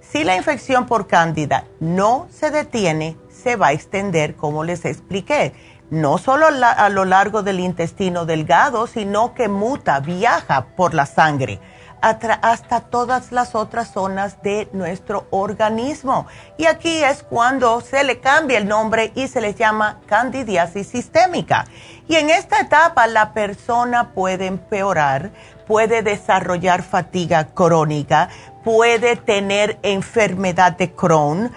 si 0.00 0.22
la 0.22 0.36
infección 0.36 0.86
por 0.86 1.08
cándida 1.08 1.64
no 1.80 2.28
se 2.30 2.52
detiene, 2.52 3.16
se 3.28 3.56
va 3.56 3.68
a 3.68 3.72
extender, 3.72 4.36
como 4.36 4.62
les 4.62 4.84
expliqué, 4.84 5.52
no 5.90 6.16
solo 6.16 6.46
a 6.46 6.88
lo 6.88 7.04
largo 7.04 7.42
del 7.42 7.58
intestino 7.58 8.24
delgado, 8.24 8.86
sino 8.86 9.34
que 9.34 9.48
muta, 9.48 9.98
viaja 9.98 10.66
por 10.76 10.94
la 10.94 11.06
sangre 11.06 11.58
hasta 12.02 12.80
todas 12.80 13.30
las 13.30 13.54
otras 13.54 13.92
zonas 13.92 14.42
de 14.42 14.68
nuestro 14.72 15.26
organismo. 15.30 16.26
Y 16.58 16.66
aquí 16.66 17.02
es 17.02 17.22
cuando 17.22 17.80
se 17.80 18.02
le 18.04 18.20
cambia 18.20 18.58
el 18.58 18.66
nombre 18.66 19.12
y 19.14 19.28
se 19.28 19.40
le 19.40 19.54
llama 19.54 20.00
candidiasis 20.06 20.88
sistémica. 20.88 21.64
Y 22.08 22.16
en 22.16 22.30
esta 22.30 22.60
etapa 22.60 23.06
la 23.06 23.32
persona 23.32 24.10
puede 24.10 24.46
empeorar, 24.46 25.30
puede 25.66 26.02
desarrollar 26.02 26.82
fatiga 26.82 27.46
crónica, 27.54 28.28
puede 28.64 29.16
tener 29.16 29.78
enfermedad 29.82 30.76
de 30.76 30.92
Crohn, 30.92 31.52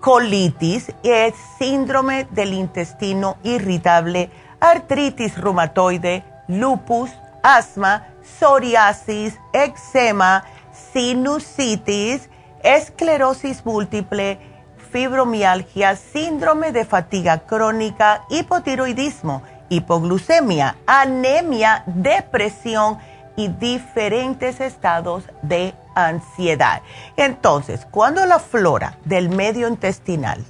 colitis, 0.00 0.92
síndrome 1.58 2.26
del 2.30 2.54
intestino 2.54 3.36
irritable, 3.42 4.30
artritis 4.60 5.36
reumatoide, 5.36 6.24
lupus, 6.48 7.10
asma, 7.42 8.06
psoriasis, 8.38 9.38
eczema, 9.52 10.44
sinusitis, 10.92 12.28
esclerosis 12.62 13.64
múltiple, 13.64 14.38
fibromialgia, 14.92 15.96
síndrome 15.96 16.72
de 16.72 16.84
fatiga 16.84 17.38
crónica, 17.46 18.24
hipotiroidismo, 18.28 19.42
hipoglucemia, 19.68 20.76
anemia, 20.86 21.84
depresión 21.86 22.98
y 23.36 23.48
diferentes 23.48 24.60
estados 24.60 25.24
de 25.42 25.74
ansiedad. 25.94 26.82
Entonces, 27.16 27.86
cuando 27.90 28.26
la 28.26 28.38
flora 28.38 28.98
del 29.04 29.28
medio 29.28 29.68
intestinal 29.68 30.44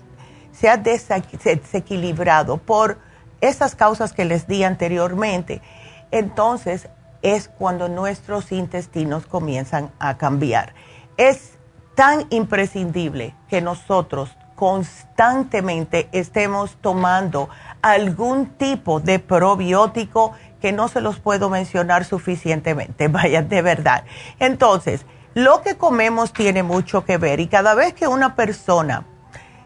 se 0.53 0.69
ha 0.69 0.77
desequilibrado 0.77 2.57
por 2.57 2.99
esas 3.41 3.75
causas 3.75 4.13
que 4.13 4.25
les 4.25 4.47
di 4.47 4.65
anteriormente, 4.65 5.63
entonces 6.11 6.89
es 7.23 7.49
cuando 7.49 7.89
nuestros 7.89 8.53
intestinos 8.53 9.27
comienzan 9.27 9.91
a 9.99 10.17
cambiar. 10.17 10.75
Es 11.17 11.59
tan 11.95 12.27
imprescindible 12.31 13.35
que 13.49 13.61
nosotros 13.61 14.31
constantemente 14.55 16.09
estemos 16.13 16.77
tomando 16.81 17.49
algún 17.83 18.47
tipo 18.47 19.01
de 19.01 19.19
probiótico 19.19 20.33
que 20.61 20.73
no 20.73 20.89
se 20.89 21.01
los 21.01 21.19
puedo 21.19 21.49
mencionar 21.49 22.05
suficientemente, 22.05 23.09
vaya, 23.09 23.43
de 23.43 23.63
verdad. 23.63 24.05
Entonces, 24.39 25.07
lo 25.35 25.63
que 25.63 25.77
comemos 25.77 26.33
tiene 26.33 26.63
mucho 26.63 27.05
que 27.05 27.17
ver 27.17 27.41
y 27.41 27.47
cada 27.47 27.75
vez 27.75 27.95
que 27.95 28.09
una 28.09 28.35
persona 28.35 29.07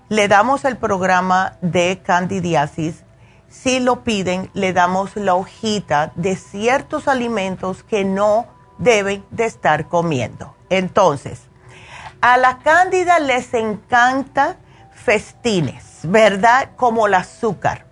le 0.08 0.28
damos 0.28 0.64
el 0.64 0.76
programa 0.76 1.56
de 1.60 2.00
candidiasis, 2.04 3.03
si 3.62 3.80
lo 3.80 4.02
piden, 4.02 4.50
le 4.52 4.72
damos 4.72 5.16
la 5.16 5.34
hojita 5.34 6.12
de 6.16 6.36
ciertos 6.36 7.08
alimentos 7.08 7.82
que 7.82 8.04
no 8.04 8.46
deben 8.78 9.24
de 9.30 9.46
estar 9.46 9.88
comiendo. 9.88 10.54
Entonces, 10.70 11.40
a 12.20 12.36
la 12.36 12.58
cándida 12.58 13.20
les 13.20 13.54
encanta 13.54 14.56
festines, 14.92 16.00
¿verdad? 16.02 16.70
Como 16.76 17.06
el 17.06 17.14
azúcar. 17.14 17.86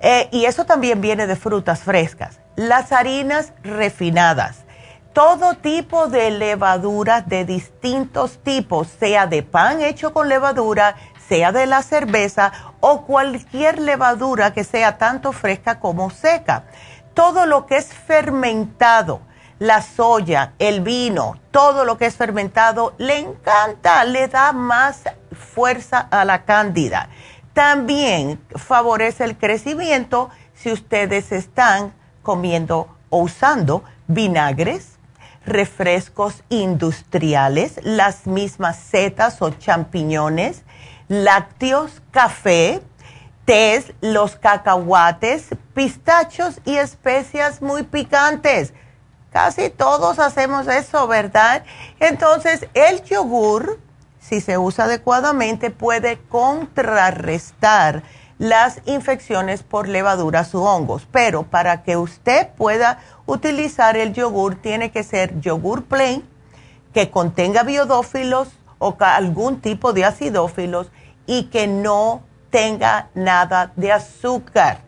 Eh, 0.00 0.28
y 0.32 0.44
eso 0.44 0.66
también 0.66 1.00
viene 1.00 1.26
de 1.26 1.36
frutas 1.36 1.80
frescas. 1.80 2.40
Las 2.56 2.92
harinas 2.92 3.52
refinadas. 3.62 4.64
Todo 5.12 5.54
tipo 5.54 6.08
de 6.08 6.30
levaduras 6.32 7.28
de 7.28 7.44
distintos 7.44 8.38
tipos, 8.42 8.88
sea 8.88 9.26
de 9.26 9.42
pan 9.42 9.80
hecho 9.80 10.12
con 10.12 10.28
levadura, 10.28 10.96
sea 11.28 11.52
de 11.52 11.66
la 11.66 11.82
cerveza 11.82 12.52
o 12.80 13.02
cualquier 13.02 13.80
levadura 13.80 14.52
que 14.52 14.64
sea 14.64 14.98
tanto 14.98 15.32
fresca 15.32 15.78
como 15.78 16.10
seca. 16.10 16.64
Todo 17.14 17.46
lo 17.46 17.66
que 17.66 17.76
es 17.76 17.92
fermentado, 17.92 19.20
la 19.58 19.82
soya, 19.82 20.52
el 20.58 20.80
vino, 20.80 21.38
todo 21.50 21.84
lo 21.84 21.98
que 21.98 22.06
es 22.06 22.16
fermentado, 22.16 22.94
le 22.98 23.18
encanta, 23.18 24.04
le 24.04 24.28
da 24.28 24.52
más 24.52 25.02
fuerza 25.32 25.98
a 25.98 26.24
la 26.24 26.44
cándida. 26.44 27.08
También 27.52 28.40
favorece 28.54 29.24
el 29.24 29.36
crecimiento 29.36 30.30
si 30.54 30.72
ustedes 30.72 31.32
están 31.32 31.92
comiendo 32.22 32.96
o 33.10 33.22
usando 33.22 33.82
vinagres, 34.06 34.98
refrescos 35.44 36.42
industriales, 36.50 37.80
las 37.82 38.26
mismas 38.26 38.78
setas 38.78 39.40
o 39.42 39.50
champiñones, 39.50 40.62
lácteos, 41.08 42.02
café, 42.10 42.80
tés, 43.44 43.92
los 44.00 44.36
cacahuates, 44.36 45.48
pistachos 45.74 46.60
y 46.64 46.76
especias 46.76 47.62
muy 47.62 47.82
picantes. 47.82 48.72
Casi 49.32 49.70
todos 49.70 50.18
hacemos 50.18 50.68
eso, 50.68 51.06
¿verdad? 51.06 51.64
Entonces, 52.00 52.66
el 52.74 53.02
yogur 53.04 53.78
si 54.28 54.42
se 54.42 54.58
usa 54.58 54.84
adecuadamente, 54.84 55.70
puede 55.70 56.18
contrarrestar 56.28 58.02
las 58.38 58.82
infecciones 58.84 59.62
por 59.62 59.88
levaduras 59.88 60.54
u 60.54 60.62
hongos. 60.62 61.08
Pero 61.10 61.44
para 61.44 61.82
que 61.82 61.96
usted 61.96 62.48
pueda 62.48 62.98
utilizar 63.24 63.96
el 63.96 64.12
yogur, 64.12 64.56
tiene 64.56 64.90
que 64.90 65.02
ser 65.02 65.40
yogur 65.40 65.84
plain, 65.84 66.22
que 66.92 67.10
contenga 67.10 67.62
biodófilos 67.62 68.48
o 68.78 68.94
algún 69.00 69.60
tipo 69.60 69.94
de 69.94 70.04
acidófilos 70.04 70.90
y 71.28 71.44
que 71.44 71.68
no 71.68 72.22
tenga 72.50 73.10
nada 73.14 73.70
de 73.76 73.92
azúcar. 73.92 74.80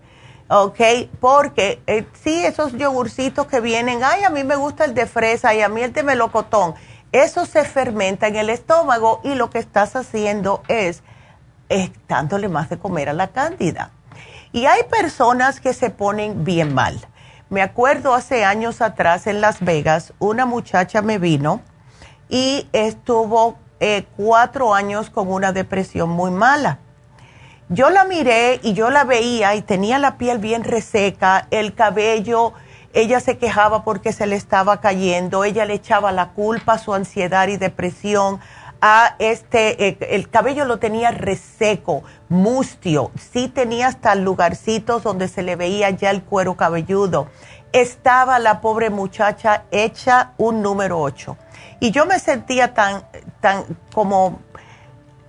¿ok? 0.49 0.81
Porque 1.21 1.81
eh, 1.87 2.07
sí, 2.25 2.45
esos 2.45 2.73
yogurcitos 2.73 3.47
que 3.47 3.61
vienen, 3.61 4.03
ay, 4.03 4.25
a 4.25 4.31
mí 4.31 4.43
me 4.43 4.57
gusta 4.57 4.85
el 4.85 4.95
de 4.95 5.07
fresa 5.07 5.55
y 5.55 5.61
a 5.61 5.69
mí 5.69 5.83
el 5.83 5.93
de 5.93 6.03
melocotón, 6.03 6.75
eso 7.13 7.47
se 7.47 7.65
fermenta 7.65 8.27
en 8.27 8.37
el 8.37 8.51
estómago 8.51 9.21
y 9.23 9.35
lo 9.35 9.51
que 9.51 9.59
estás 9.59 9.95
haciendo 9.95 10.63
es 10.67 11.05
dándole 12.09 12.49
más 12.49 12.69
de 12.69 12.79
comer 12.79 13.09
a 13.11 13.13
la 13.13 13.29
cándida. 13.29 13.93
Y 14.51 14.67
hay 14.67 14.83
personas 14.85 15.61
que 15.61 15.73
se 15.73 15.91
ponen 15.91 16.45
bien 16.45 16.75
mal. 16.75 16.99
Me 17.49 17.63
acuerdo 17.63 18.15
hace 18.15 18.45
años 18.45 18.81
atrás 18.81 19.29
en 19.29 19.41
Las 19.41 19.61
Vegas, 19.61 20.13
una 20.19 20.47
muchacha 20.47 21.03
me 21.03 21.19
vino 21.19 21.61
y 22.29 22.69
estuvo 22.73 23.59
eh, 23.81 24.05
cuatro 24.17 24.75
años 24.75 25.11
con 25.11 25.29
una 25.29 25.53
depresión 25.53 26.11
muy 26.11 26.31
mala 26.31 26.79
yo 27.73 27.89
la 27.89 28.03
miré 28.03 28.59
y 28.65 28.73
yo 28.73 28.91
la 28.91 29.05
veía 29.05 29.55
y 29.55 29.63
tenía 29.63 30.01
la 30.01 30.19
piel 30.19 30.39
bien 30.39 30.65
reseca, 30.65 31.47
el 31.53 31.73
cabello, 31.73 32.53
ella 32.93 33.21
se 33.21 33.39
quejaba 33.39 33.85
porque 33.85 34.13
se 34.13 34.27
le 34.27 34.35
estaba 34.35 34.81
cayendo, 34.81 35.45
ella 35.45 35.65
le 35.65 35.75
echaba 35.75 36.11
la 36.11 36.31
culpa 36.31 36.73
a 36.73 36.79
su 36.79 36.93
ansiedad 36.95 37.47
y 37.47 37.59
depresión 37.59 38.41
a 38.81 39.15
este, 39.21 39.87
eh, 39.87 39.99
el 40.11 40.29
cabello 40.31 40.65
lo 40.65 40.81
tenía 40.81 41.13
reseco, 41.13 42.03
mustio, 42.29 43.13
sí 43.33 43.47
tenía 43.47 43.87
hasta 43.87 44.17
lugarcitos 44.17 45.05
donde 45.05 45.29
se 45.29 45.45
le 45.45 45.55
veía 45.55 45.91
ya 45.91 46.11
el 46.11 46.25
cuero 46.25 46.57
cabelludo. 46.57 47.29
Estaba 47.73 48.39
la 48.39 48.61
pobre 48.61 48.91
muchacha 48.91 49.65
hecha 49.71 50.33
un 50.39 50.63
número 50.63 51.01
8. 51.01 51.37
Y 51.81 51.93
yo 51.93 52.07
me 52.07 52.19
sentía 52.19 52.75
tan, 52.75 53.05
tan 53.41 53.65
como 53.93 54.41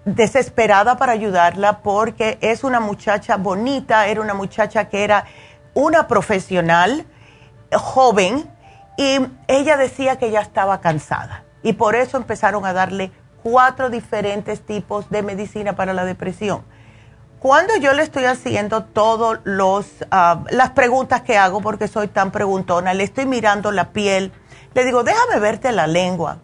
desesperada 0.06 0.98
para 0.98 1.12
ayudarla 1.12 1.80
porque 1.80 2.38
es 2.42 2.64
una 2.64 2.80
muchacha 2.80 3.38
bonita, 3.38 4.08
era 4.08 4.22
una 4.22 4.34
muchacha 4.34 4.90
que 4.90 5.04
era 5.04 5.26
una 5.74 6.08
profesional 6.08 7.06
joven 7.72 8.50
y 8.98 9.20
ella 9.48 9.78
decía 9.78 10.18
que 10.18 10.32
ya 10.32 10.42
estaba 10.42 10.82
cansada 10.82 11.44
y 11.64 11.74
por 11.74 11.96
eso 11.96 12.18
empezaron 12.18 12.66
a 12.66 12.74
darle 12.74 13.12
cuatro 13.44 13.90
diferentes 13.90 14.66
tipos 14.66 15.10
de 15.10 15.24
medicina 15.24 15.76
para 15.76 15.94
la 15.94 16.06
depresión. 16.06 16.64
Cuando 17.42 17.76
yo 17.76 17.94
le 17.94 18.04
estoy 18.04 18.24
haciendo 18.24 18.86
todas 18.86 19.40
ah, 20.12 20.44
las 20.52 20.70
preguntas 20.70 21.22
que 21.24 21.38
hago, 21.38 21.60
porque 21.60 21.90
soy 21.90 22.08
tan 22.08 22.32
preguntona, 22.32 22.94
le 22.94 23.04
estoy 23.04 23.26
mirando 23.26 23.72
la 23.72 23.92
piel, 23.92 24.32
le 24.74 24.86
digo, 24.86 25.04
déjame 25.04 25.40
verte 25.40 25.74
la 25.74 25.88
lengua 25.88 26.38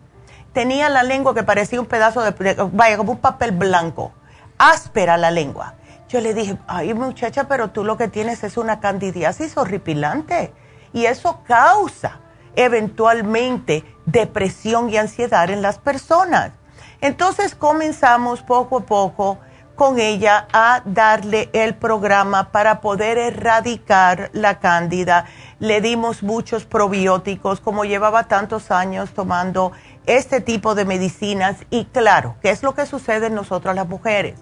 tenía 0.57 0.89
la 0.89 1.03
lengua 1.03 1.35
que 1.35 1.43
parecía 1.43 1.79
un 1.79 1.85
pedazo 1.85 2.23
de, 2.23 2.55
vaya, 2.71 2.97
como 2.97 3.11
un 3.11 3.19
papel 3.19 3.51
blanco, 3.51 4.11
áspera 4.57 5.15
la 5.15 5.29
lengua. 5.29 5.75
Yo 6.09 6.19
le 6.19 6.33
dije, 6.33 6.57
ay 6.65 6.95
muchacha, 6.95 7.47
pero 7.47 7.69
tú 7.69 7.83
lo 7.83 7.95
que 7.95 8.07
tienes 8.07 8.43
es 8.43 8.57
una 8.57 8.79
candidiasis 8.79 9.55
horripilante 9.55 10.51
y 10.93 11.05
eso 11.05 11.41
causa 11.43 12.21
eventualmente 12.55 13.85
depresión 14.07 14.89
y 14.89 14.97
ansiedad 14.97 15.47
en 15.51 15.61
las 15.61 15.77
personas. 15.77 16.53
Entonces 17.01 17.53
comenzamos 17.53 18.41
poco 18.41 18.77
a 18.77 18.85
poco 18.87 19.37
con 19.77 19.99
ella 19.99 20.47
a 20.51 20.81
darle 20.85 21.49
el 21.53 21.75
programa 21.75 22.51
para 22.51 22.81
poder 22.81 23.19
erradicar 23.19 24.31
la 24.33 24.59
cándida. 24.59 25.25
Le 25.59 25.79
dimos 25.81 26.23
muchos 26.23 26.65
probióticos, 26.65 27.61
como 27.61 27.85
llevaba 27.85 28.23
tantos 28.23 28.71
años 28.71 29.11
tomando 29.11 29.71
este 30.07 30.41
tipo 30.41 30.73
de 30.73 30.83
medicinas 30.83 31.57
y 31.69 31.85
claro, 31.85 32.35
¿qué 32.41 32.49
es 32.49 32.63
lo 32.63 32.73
que 32.73 32.87
sucede 32.87 33.27
en 33.27 33.35
nosotras 33.35 33.75
las 33.75 33.87
mujeres? 33.87 34.39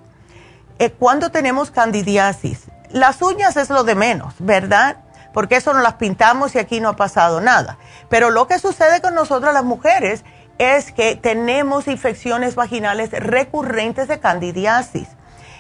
Eh, 0.80 0.92
cuando 0.92 1.30
tenemos 1.32 1.70
candidiasis, 1.70 2.68
las 2.90 3.22
uñas 3.22 3.58
es 3.58 3.70
lo 3.70 3.84
de 3.84 3.96
menos, 3.96 4.36
¿verdad? 4.40 4.98
Porque 5.34 5.58
eso 5.58 5.74
no 5.74 5.82
las 5.82 5.96
pintamos 5.96 6.56
y 6.56 6.60
aquí 6.60 6.80
no 6.80 6.88
ha 6.88 6.96
pasado 6.96 7.42
nada. 7.42 7.78
Pero 8.10 8.30
lo 8.30 8.48
que 8.48 8.58
sucede 8.58 9.02
con 9.02 9.14
nosotras 9.16 9.54
las 9.54 9.66
mujeres 9.66 10.24
es 10.60 10.94
que 10.94 11.18
tenemos 11.18 11.90
infecciones 11.90 12.56
vaginales 12.56 13.12
recurrentes 13.12 14.08
de 14.08 14.22
candidiasis. 14.22 15.10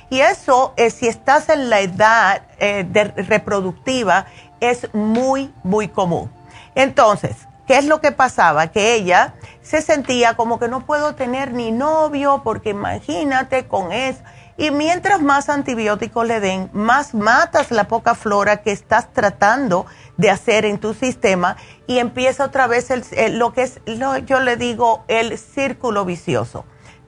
Y 0.09 0.19
eso, 0.19 0.73
es, 0.77 0.93
si 0.93 1.07
estás 1.07 1.49
en 1.49 1.69
la 1.69 1.81
edad 1.81 2.43
eh, 2.59 2.85
reproductiva, 3.27 4.25
es 4.59 4.93
muy, 4.93 5.53
muy 5.63 5.87
común. 5.87 6.31
Entonces, 6.75 7.47
¿Qué 7.67 7.79
es 7.79 7.85
lo 7.85 7.99
que 7.99 8.11
pasaba? 8.11 8.67
Que 8.67 8.93
ella 8.93 9.33
se 9.63 9.81
sentía 9.81 10.35
como 10.35 10.59
que 10.59 10.67
no 10.67 10.85
puedo 10.85 11.15
tener 11.15 11.51
ni 11.51 11.71
novio 11.71 12.41
porque 12.43 12.69
imagínate 12.69 13.67
con 13.67 13.91
eso. 13.91 14.21
Y 14.57 14.71
mientras 14.71 15.21
más 15.21 15.49
antibióticos 15.49 16.27
le 16.27 16.39
den, 16.39 16.69
más 16.73 17.13
matas 17.13 17.71
la 17.71 17.87
poca 17.87 18.13
flora 18.13 18.57
que 18.57 18.71
estás 18.71 19.11
tratando 19.11 19.85
de 20.15 20.29
hacer 20.29 20.63
en 20.65 20.77
tu 20.77 20.93
sistema 20.93 21.57
y 21.87 21.97
empieza 21.97 22.45
otra 22.45 22.67
vez 22.67 22.89
el, 22.91 23.37
lo 23.37 23.51
que 23.51 23.63
es, 23.63 23.81
yo 24.25 24.39
le 24.39 24.55
digo, 24.55 25.03
el 25.07 25.37
círculo 25.37 26.05
vicioso. 26.05 26.65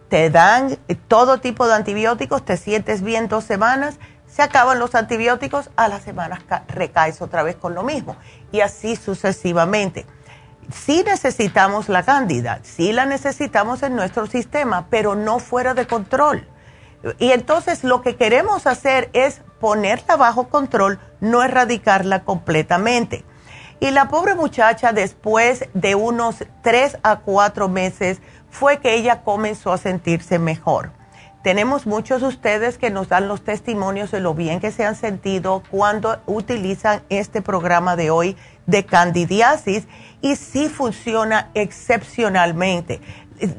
Te 0.09 0.29
dan 0.29 0.77
todo 1.07 1.39
tipo 1.39 1.67
de 1.67 1.75
antibióticos, 1.75 2.45
te 2.45 2.57
sientes 2.57 3.01
bien 3.01 3.27
dos 3.27 3.43
semanas, 3.43 3.99
se 4.27 4.41
acaban 4.41 4.79
los 4.79 4.95
antibióticos, 4.95 5.69
a 5.75 5.87
las 5.87 6.03
semanas 6.03 6.39
recaes 6.67 7.21
otra 7.21 7.43
vez 7.43 7.55
con 7.55 7.73
lo 7.73 7.83
mismo 7.83 8.15
y 8.51 8.61
así 8.61 8.95
sucesivamente 8.95 10.05
sí 10.71 11.03
necesitamos 11.05 11.89
la 11.89 12.03
cándida, 12.03 12.59
sí 12.63 12.91
la 12.91 13.05
necesitamos 13.05 13.83
en 13.83 13.95
nuestro 13.95 14.27
sistema, 14.27 14.87
pero 14.89 15.15
no 15.15 15.39
fuera 15.39 15.73
de 15.73 15.87
control. 15.87 16.47
Y 17.19 17.31
entonces 17.31 17.83
lo 17.83 18.01
que 18.01 18.15
queremos 18.15 18.67
hacer 18.67 19.09
es 19.13 19.41
ponerla 19.59 20.15
bajo 20.17 20.49
control, 20.49 20.99
no 21.19 21.43
erradicarla 21.43 22.23
completamente. 22.23 23.23
Y 23.79 23.91
la 23.91 24.07
pobre 24.07 24.33
muchacha 24.33 24.91
después 24.91 25.69
de 25.75 25.93
unos 25.93 26.43
tres 26.63 26.97
a 27.03 27.19
cuatro 27.19 27.69
meses 27.69 28.19
fue 28.59 28.79
que 28.79 28.95
ella 28.95 29.21
comenzó 29.21 29.71
a 29.71 29.77
sentirse 29.77 30.39
mejor. 30.39 30.91
Tenemos 31.43 31.85
muchos 31.85 32.21
de 32.21 32.27
ustedes 32.27 32.77
que 32.77 32.89
nos 32.89 33.07
dan 33.07 33.27
los 33.27 33.43
testimonios 33.43 34.11
de 34.11 34.19
lo 34.19 34.33
bien 34.33 34.59
que 34.59 34.71
se 34.71 34.83
han 34.83 34.95
sentido 34.95 35.63
cuando 35.69 36.19
utilizan 36.25 37.03
este 37.09 37.41
programa 37.41 37.95
de 37.95 38.09
hoy 38.09 38.35
de 38.65 38.85
candidiasis 38.85 39.87
y 40.21 40.35
sí 40.35 40.67
funciona 40.67 41.51
excepcionalmente. 41.53 42.99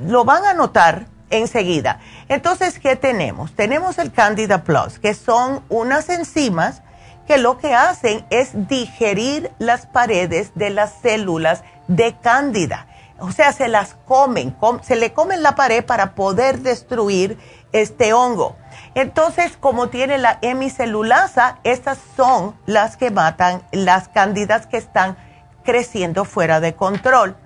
Lo 0.03 0.25
van 0.25 0.45
a 0.45 0.55
notar 0.55 1.07
enseguida. 1.31 2.01
Entonces, 2.29 2.79
¿qué 2.79 2.97
tenemos? 2.97 3.53
Tenemos 3.53 3.99
el 3.99 4.13
Candida 4.13 4.65
Plus, 4.65 4.99
que 4.99 5.15
son 5.15 5.63
unas 5.69 6.09
enzimas 6.09 6.83
que 7.27 7.39
lo 7.39 7.59
que 7.59 7.75
hacen 7.75 8.25
es 8.31 8.69
digerir 8.69 9.51
las 9.59 9.87
paredes 9.87 10.51
de 10.55 10.71
las 10.71 10.93
células 11.01 11.63
de 11.87 12.17
Candida. 12.21 12.87
O 13.21 13.33
sea, 13.33 13.53
se 13.53 13.69
las 13.69 13.95
comen, 14.07 14.57
se 14.83 14.97
le 14.97 15.13
comen 15.13 15.43
la 15.43 15.55
pared 15.55 15.85
para 15.85 16.15
poder 16.15 16.61
destruir 16.61 17.39
este 17.73 18.13
hongo. 18.13 18.57
Entonces, 18.95 19.57
como 19.59 19.89
tiene 19.89 20.19
la 20.19 20.39
hemicelulasa, 20.41 21.59
estas 21.65 21.99
son 22.17 22.57
las 22.67 22.97
que 22.97 23.11
matan 23.11 23.63
las 23.73 24.09
cándidas 24.09 24.67
que 24.67 24.77
están 24.77 25.17
creciendo 25.65 26.25
fuera 26.25 26.61
de 26.61 26.75
control. 26.75 27.37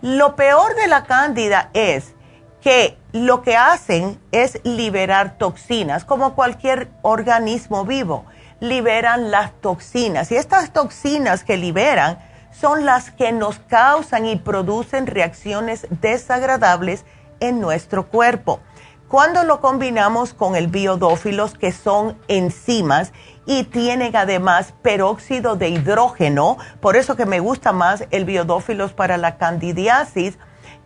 Lo 0.00 0.36
peor 0.36 0.74
de 0.76 0.86
la 0.86 1.04
cándida 1.04 1.70
es 1.74 2.14
que 2.60 2.98
lo 3.12 3.42
que 3.42 3.56
hacen 3.56 4.20
es 4.32 4.60
liberar 4.64 5.38
toxinas, 5.38 6.04
como 6.04 6.34
cualquier 6.34 6.90
organismo 7.02 7.84
vivo, 7.84 8.24
liberan 8.60 9.30
las 9.30 9.52
toxinas. 9.60 10.30
Y 10.32 10.36
estas 10.36 10.72
toxinas 10.72 11.44
que 11.44 11.56
liberan 11.56 12.18
son 12.60 12.84
las 12.84 13.10
que 13.10 13.32
nos 13.32 13.58
causan 13.58 14.26
y 14.26 14.36
producen 14.36 15.06
reacciones 15.06 15.86
desagradables 16.00 17.04
en 17.40 17.60
nuestro 17.60 18.08
cuerpo. 18.08 18.60
Cuando 19.08 19.44
lo 19.44 19.60
combinamos 19.60 20.34
con 20.34 20.56
el 20.56 20.66
biodófilos, 20.66 21.54
que 21.54 21.70
son 21.70 22.18
enzimas 22.26 23.12
y 23.46 23.64
tienen 23.64 24.16
además 24.16 24.74
peróxido 24.82 25.54
de 25.54 25.68
hidrógeno, 25.68 26.56
por 26.80 26.96
eso 26.96 27.14
que 27.14 27.26
me 27.26 27.38
gusta 27.38 27.72
más 27.72 28.04
el 28.10 28.24
biodófilos 28.24 28.92
para 28.92 29.16
la 29.16 29.36
candidiasis, 29.36 30.38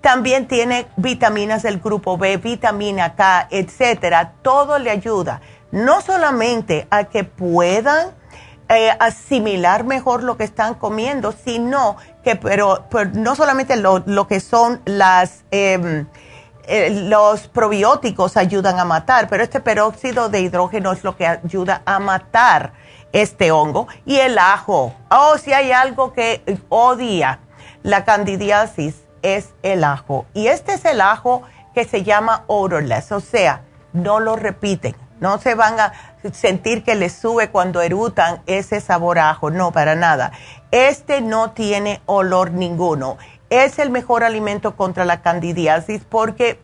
también 0.03 0.49
tiene 0.49 0.87
vitaminas 0.97 1.63
del 1.63 1.79
grupo 1.79 2.19
B, 2.19 2.37
vitamina 2.37 3.15
K, 3.15 3.49
etcétera. 3.51 4.35
Todo 4.43 4.79
le 4.79 4.91
ayuda, 4.91 5.41
no 5.71 6.01
solamente 6.01 6.87
a 6.91 7.05
que 7.05 7.25
puedan 7.25 8.20
eh, 8.71 8.97
asimilar 9.01 9.83
mejor 9.83 10.23
lo 10.23 10.37
que 10.37 10.45
están 10.45 10.75
comiendo, 10.75 11.33
sino 11.33 11.97
que, 12.23 12.37
pero, 12.37 12.87
no 13.15 13.35
solamente 13.35 13.77
lo, 13.77 14.27
que 14.29 14.39
son 14.39 14.81
las. 14.85 15.45
Em, 15.51 16.07
eh, 16.69 16.91
los 17.09 17.49
probióticos 17.49 18.37
ayudan 18.37 18.79
a 18.79 18.85
matar, 18.85 19.29
pero 19.29 19.43
este 19.43 19.59
peróxido 19.59 20.29
de 20.29 20.41
hidrógeno 20.43 20.93
es 20.93 21.03
lo 21.03 21.17
que 21.17 21.27
ayuda 21.27 21.83
a 21.85 21.99
matar 21.99 22.73
este 23.13 23.51
hongo. 23.51 23.89
Y 24.07 24.19
el 24.19 24.39
ajo. 24.39 24.95
Oh, 25.11 25.37
si 25.37 25.53
hay 25.53 25.73
algo 25.73 26.13
que 26.13 26.61
odia 26.69 27.41
la 27.83 28.05
candidiasis 28.05 29.03
es 29.23 29.51
el 29.65 29.83
ajo. 29.83 30.27
Y 30.33 30.47
este 30.47 30.75
es 30.75 30.85
el 30.85 31.01
ajo 31.01 31.43
que 31.75 31.85
se 31.85 32.05
llama 32.05 32.45
odorless, 32.47 33.11
o 33.11 33.21
sea, 33.21 33.63
no 33.93 34.21
lo 34.21 34.37
repiten. 34.37 34.95
No 35.21 35.39
se 35.39 35.55
van 35.55 35.79
a 35.79 35.93
sentir 36.33 36.83
que 36.83 36.95
les 36.95 37.13
sube 37.13 37.51
cuando 37.51 37.81
erutan 37.83 38.43
ese 38.47 38.81
sabor 38.81 39.19
ajo, 39.19 39.51
no, 39.51 39.71
para 39.71 39.95
nada. 39.95 40.33
Este 40.71 41.21
no 41.21 41.53
tiene 41.53 42.01
olor 42.07 42.51
ninguno. 42.51 43.19
Es 43.51 43.79
el 43.79 43.91
mejor 43.91 44.25
alimento 44.25 44.77
contra 44.77 45.05
la 45.05 45.23
candidiasis 45.23 46.03
porque 46.09 46.61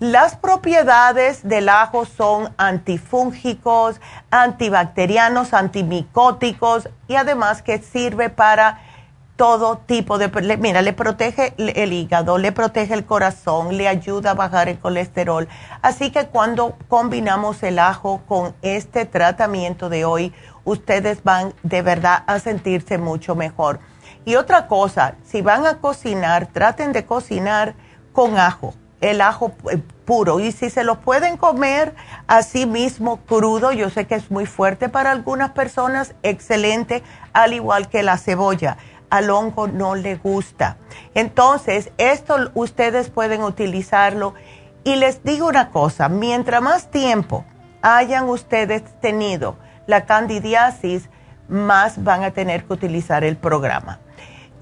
las 0.00 0.36
propiedades 0.36 1.48
del 1.48 1.68
ajo 1.68 2.04
son 2.04 2.52
antifúngicos, 2.58 4.00
antibacterianos, 4.30 5.54
antimicóticos 5.54 6.88
y 7.08 7.14
además 7.14 7.62
que 7.62 7.78
sirve 7.78 8.28
para 8.28 8.80
todo 9.36 9.78
tipo 9.78 10.18
de... 10.18 10.28
Mira, 10.58 10.82
le 10.82 10.92
protege 10.92 11.54
el 11.56 11.92
hígado, 11.92 12.38
le 12.38 12.52
protege 12.52 12.94
el 12.94 13.04
corazón, 13.04 13.76
le 13.76 13.88
ayuda 13.88 14.30
a 14.30 14.34
bajar 14.34 14.68
el 14.68 14.78
colesterol. 14.78 15.48
Así 15.82 16.10
que 16.10 16.26
cuando 16.26 16.76
combinamos 16.88 17.62
el 17.62 17.78
ajo 17.78 18.22
con 18.28 18.54
este 18.62 19.06
tratamiento 19.06 19.88
de 19.88 20.04
hoy, 20.04 20.32
ustedes 20.64 21.24
van 21.24 21.52
de 21.62 21.82
verdad 21.82 22.22
a 22.26 22.38
sentirse 22.38 22.98
mucho 22.98 23.34
mejor. 23.34 23.80
Y 24.24 24.36
otra 24.36 24.68
cosa, 24.68 25.16
si 25.24 25.42
van 25.42 25.66
a 25.66 25.78
cocinar, 25.78 26.46
traten 26.46 26.92
de 26.92 27.04
cocinar 27.04 27.74
con 28.12 28.38
ajo, 28.38 28.72
el 29.00 29.20
ajo 29.20 29.52
eh, 29.70 29.78
puro. 30.04 30.40
Y 30.40 30.52
si 30.52 30.70
se 30.70 30.84
lo 30.84 31.00
pueden 31.00 31.36
comer 31.36 31.94
así 32.26 32.64
mismo 32.64 33.18
crudo, 33.18 33.72
yo 33.72 33.90
sé 33.90 34.06
que 34.06 34.14
es 34.14 34.30
muy 34.30 34.46
fuerte 34.46 34.88
para 34.88 35.10
algunas 35.10 35.50
personas, 35.50 36.14
excelente, 36.22 37.02
al 37.34 37.52
igual 37.52 37.88
que 37.88 38.02
la 38.02 38.16
cebolla 38.16 38.78
al 39.14 39.30
hongo 39.30 39.68
no 39.68 39.94
le 39.94 40.16
gusta. 40.16 40.76
Entonces, 41.14 41.92
esto 41.98 42.50
ustedes 42.54 43.10
pueden 43.10 43.44
utilizarlo. 43.44 44.34
Y 44.82 44.96
les 44.96 45.22
digo 45.22 45.46
una 45.46 45.70
cosa, 45.70 46.08
mientras 46.08 46.60
más 46.60 46.90
tiempo 46.90 47.44
hayan 47.80 48.28
ustedes 48.28 48.82
tenido 49.00 49.56
la 49.86 50.04
candidiasis, 50.04 51.10
más 51.46 52.02
van 52.02 52.24
a 52.24 52.32
tener 52.32 52.64
que 52.64 52.72
utilizar 52.72 53.22
el 53.22 53.36
programa. 53.36 54.00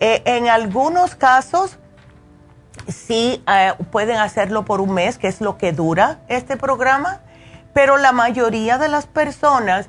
Eh, 0.01 0.21
en 0.27 0.49
algunos 0.49 1.15
casos, 1.15 1.79
sí 2.89 3.43
eh, 3.49 3.73
pueden 3.91 4.19
hacerlo 4.19 4.67
por 4.67 4.83
un 4.83 4.93
mes, 4.93 5.17
que 5.17 5.29
es 5.29 5.41
lo 5.41 5.57
que 5.57 5.73
dura 5.73 6.21
este 6.29 6.59
programa, 6.59 7.21
pero 7.73 7.97
la 7.97 8.13
mayoría 8.13 8.77
de 8.77 8.89
las 8.89 9.07
personas 9.07 9.89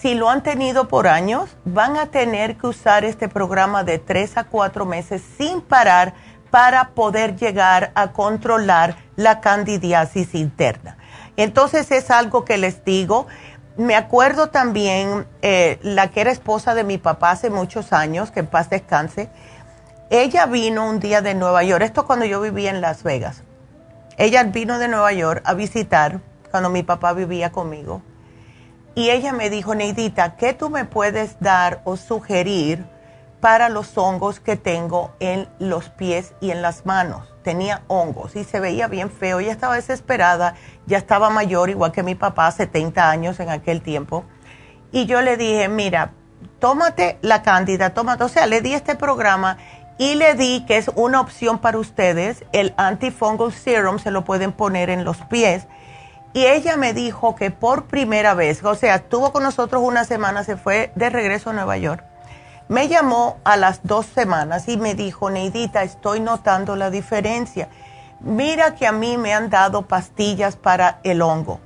si 0.00 0.14
lo 0.14 0.28
han 0.28 0.42
tenido 0.42 0.88
por 0.88 1.06
años, 1.06 1.56
van 1.64 1.96
a 1.96 2.06
tener 2.06 2.56
que 2.56 2.66
usar 2.66 3.04
este 3.04 3.28
programa 3.28 3.84
de 3.84 3.98
tres 3.98 4.36
a 4.36 4.44
cuatro 4.44 4.84
meses 4.84 5.22
sin 5.38 5.60
parar 5.60 6.14
para 6.50 6.90
poder 6.90 7.36
llegar 7.36 7.90
a 7.94 8.12
controlar 8.12 8.96
la 9.16 9.40
candidiasis 9.40 10.34
interna. 10.34 10.96
Entonces 11.36 11.90
es 11.90 12.10
algo 12.10 12.44
que 12.44 12.58
les 12.58 12.84
digo. 12.84 13.26
Me 13.76 13.96
acuerdo 13.96 14.50
también 14.50 15.26
eh, 15.42 15.78
la 15.82 16.08
que 16.10 16.20
era 16.20 16.30
esposa 16.30 16.74
de 16.74 16.84
mi 16.84 16.98
papá 16.98 17.32
hace 17.32 17.50
muchos 17.50 17.92
años, 17.92 18.30
que 18.30 18.40
en 18.40 18.46
paz 18.46 18.70
descanse. 18.70 19.30
Ella 20.10 20.46
vino 20.46 20.88
un 20.88 21.00
día 21.00 21.22
de 21.22 21.34
Nueva 21.34 21.64
York, 21.64 21.82
esto 21.82 22.06
cuando 22.06 22.24
yo 22.24 22.40
vivía 22.40 22.70
en 22.70 22.80
Las 22.80 23.02
Vegas. 23.02 23.42
Ella 24.16 24.44
vino 24.44 24.78
de 24.78 24.86
Nueva 24.86 25.12
York 25.12 25.42
a 25.44 25.54
visitar 25.54 26.20
cuando 26.50 26.70
mi 26.70 26.84
papá 26.84 27.14
vivía 27.14 27.50
conmigo 27.50 28.02
y 28.94 29.10
ella 29.10 29.32
me 29.32 29.50
dijo, 29.50 29.74
Neidita, 29.74 30.36
¿qué 30.36 30.52
tú 30.52 30.70
me 30.70 30.84
puedes 30.84 31.40
dar 31.40 31.80
o 31.84 31.96
sugerir 31.96 32.84
para 33.40 33.68
los 33.68 33.98
hongos 33.98 34.40
que 34.40 34.56
tengo 34.56 35.12
en 35.20 35.48
los 35.58 35.90
pies 35.90 36.32
y 36.40 36.50
en 36.50 36.62
las 36.62 36.86
manos? 36.86 37.34
Tenía 37.42 37.82
hongos 37.88 38.36
y 38.36 38.44
se 38.44 38.60
veía 38.60 38.86
bien 38.86 39.10
feo. 39.10 39.40
Ella 39.40 39.52
estaba 39.52 39.74
desesperada, 39.74 40.54
ya 40.86 40.98
estaba 40.98 41.28
mayor, 41.28 41.70
igual 41.70 41.92
que 41.92 42.02
mi 42.02 42.14
papá, 42.14 42.50
70 42.50 43.10
años 43.10 43.40
en 43.40 43.50
aquel 43.50 43.82
tiempo. 43.82 44.24
Y 44.92 45.06
yo 45.06 45.22
le 45.22 45.36
dije, 45.36 45.68
mira, 45.68 46.12
tómate 46.60 47.18
la 47.20 47.42
cándida, 47.42 47.94
tómate, 47.94 48.24
o 48.24 48.28
sea, 48.28 48.46
le 48.46 48.60
di 48.60 48.74
este 48.74 48.94
programa 48.94 49.58
y 49.98 50.14
le 50.14 50.34
di 50.34 50.64
que 50.66 50.76
es 50.76 50.88
una 50.94 51.20
opción 51.20 51.58
para 51.58 51.78
ustedes, 51.78 52.44
el 52.52 52.74
antifungal 52.76 53.52
serum 53.52 53.98
se 53.98 54.10
lo 54.10 54.24
pueden 54.24 54.52
poner 54.52 54.88
en 54.88 55.04
los 55.04 55.18
pies 55.22 55.66
y 56.34 56.46
ella 56.46 56.76
me 56.76 56.92
dijo 56.92 57.36
que 57.36 57.52
por 57.52 57.84
primera 57.84 58.34
vez, 58.34 58.62
o 58.64 58.74
sea, 58.74 58.96
estuvo 58.96 59.32
con 59.32 59.44
nosotros 59.44 59.82
una 59.84 60.04
semana, 60.04 60.42
se 60.42 60.56
fue 60.56 60.92
de 60.96 61.08
regreso 61.08 61.50
a 61.50 61.52
Nueva 61.52 61.76
York. 61.78 62.04
Me 62.66 62.88
llamó 62.88 63.38
a 63.44 63.56
las 63.56 63.80
dos 63.84 64.06
semanas 64.06 64.68
y 64.68 64.76
me 64.76 64.96
dijo, 64.96 65.30
Neidita, 65.30 65.84
estoy 65.84 66.18
notando 66.18 66.74
la 66.74 66.90
diferencia. 66.90 67.68
Mira 68.18 68.74
que 68.74 68.84
a 68.84 68.90
mí 68.90 69.16
me 69.16 69.32
han 69.32 69.48
dado 69.48 69.82
pastillas 69.82 70.56
para 70.56 70.98
el 71.04 71.22
hongo. 71.22 71.60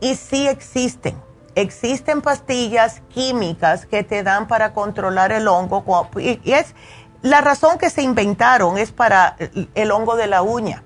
Y 0.00 0.14
sí 0.14 0.46
existen. 0.46 1.20
Existen 1.56 2.22
pastillas 2.22 3.02
químicas 3.08 3.84
que 3.84 4.04
te 4.04 4.22
dan 4.22 4.46
para 4.46 4.74
controlar 4.74 5.32
el 5.32 5.48
hongo. 5.48 5.84
Y 6.20 6.52
es 6.52 6.76
la 7.22 7.40
razón 7.40 7.78
que 7.78 7.90
se 7.90 8.02
inventaron 8.02 8.78
es 8.78 8.92
para 8.92 9.34
el 9.74 9.90
hongo 9.90 10.14
de 10.14 10.28
la 10.28 10.42
uña 10.42 10.84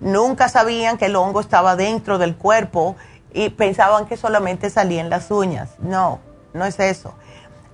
Nunca 0.00 0.48
sabían 0.48 0.98
que 0.98 1.06
el 1.06 1.16
hongo 1.16 1.40
estaba 1.40 1.76
dentro 1.76 2.18
del 2.18 2.36
cuerpo 2.36 2.96
y 3.32 3.50
pensaban 3.50 4.06
que 4.06 4.16
solamente 4.16 4.70
salía 4.70 5.00
en 5.00 5.10
las 5.10 5.30
uñas. 5.30 5.70
No, 5.78 6.20
no 6.52 6.64
es 6.64 6.78
eso. 6.80 7.14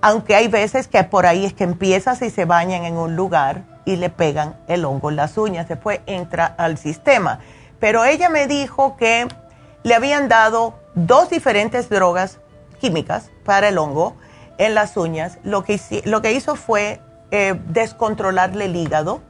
Aunque 0.01 0.35
hay 0.35 0.47
veces 0.47 0.87
que 0.87 1.03
por 1.03 1.25
ahí 1.25 1.45
es 1.45 1.53
que 1.53 1.63
empiezas 1.63 2.21
y 2.21 2.29
se 2.29 2.45
bañan 2.45 2.83
en 2.85 2.97
un 2.97 3.15
lugar 3.15 3.63
y 3.85 3.95
le 3.95 4.09
pegan 4.09 4.55
el 4.67 4.85
hongo 4.85 5.09
en 5.09 5.15
las 5.15 5.37
uñas, 5.37 5.67
después 5.67 6.01
entra 6.05 6.45
al 6.45 6.77
sistema. 6.77 7.39
Pero 7.79 8.03
ella 8.05 8.29
me 8.29 8.47
dijo 8.47 8.95
que 8.97 9.27
le 9.83 9.95
habían 9.95 10.27
dado 10.27 10.75
dos 10.95 11.29
diferentes 11.29 11.89
drogas 11.89 12.39
químicas 12.79 13.29
para 13.45 13.69
el 13.69 13.77
hongo 13.77 14.15
en 14.57 14.75
las 14.75 14.97
uñas. 14.97 15.37
Lo 15.43 15.63
que, 15.63 15.79
lo 16.05 16.21
que 16.21 16.33
hizo 16.33 16.55
fue 16.55 17.01
eh, 17.31 17.59
descontrolarle 17.67 18.65
el 18.65 18.75
hígado. 18.75 19.21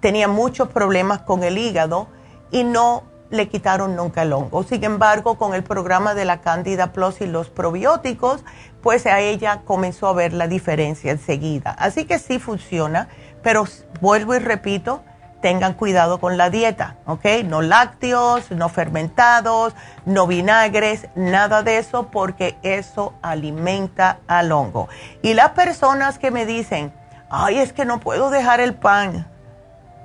Tenía 0.00 0.28
muchos 0.28 0.68
problemas 0.68 1.20
con 1.20 1.44
el 1.44 1.56
hígado 1.58 2.08
y 2.50 2.64
no 2.64 3.04
le 3.30 3.48
quitaron 3.48 3.96
nunca 3.96 4.22
el 4.22 4.32
hongo. 4.32 4.62
Sin 4.62 4.84
embargo, 4.84 5.36
con 5.36 5.54
el 5.54 5.64
programa 5.64 6.14
de 6.14 6.24
la 6.24 6.40
Candida 6.40 6.92
Plus 6.92 7.20
y 7.20 7.26
los 7.26 7.50
probióticos, 7.50 8.44
pues 8.82 9.06
a 9.06 9.20
ella 9.20 9.62
comenzó 9.64 10.08
a 10.08 10.12
ver 10.12 10.32
la 10.32 10.46
diferencia 10.46 11.10
enseguida. 11.10 11.70
Así 11.78 12.04
que 12.04 12.18
sí 12.18 12.38
funciona, 12.38 13.08
pero 13.42 13.64
vuelvo 14.00 14.34
y 14.34 14.38
repito, 14.38 15.02
tengan 15.40 15.74
cuidado 15.74 16.20
con 16.20 16.38
la 16.38 16.48
dieta, 16.48 16.96
¿ok? 17.06 17.24
No 17.44 17.60
lácteos, 17.60 18.50
no 18.50 18.68
fermentados, 18.70 19.74
no 20.06 20.26
vinagres, 20.26 21.08
nada 21.16 21.62
de 21.62 21.78
eso, 21.78 22.08
porque 22.10 22.56
eso 22.62 23.14
alimenta 23.20 24.20
al 24.26 24.52
hongo. 24.52 24.88
Y 25.22 25.34
las 25.34 25.50
personas 25.50 26.18
que 26.18 26.30
me 26.30 26.46
dicen, 26.46 26.94
ay, 27.28 27.58
es 27.58 27.72
que 27.72 27.84
no 27.84 28.00
puedo 28.00 28.30
dejar 28.30 28.60
el 28.60 28.74
pan, 28.74 29.26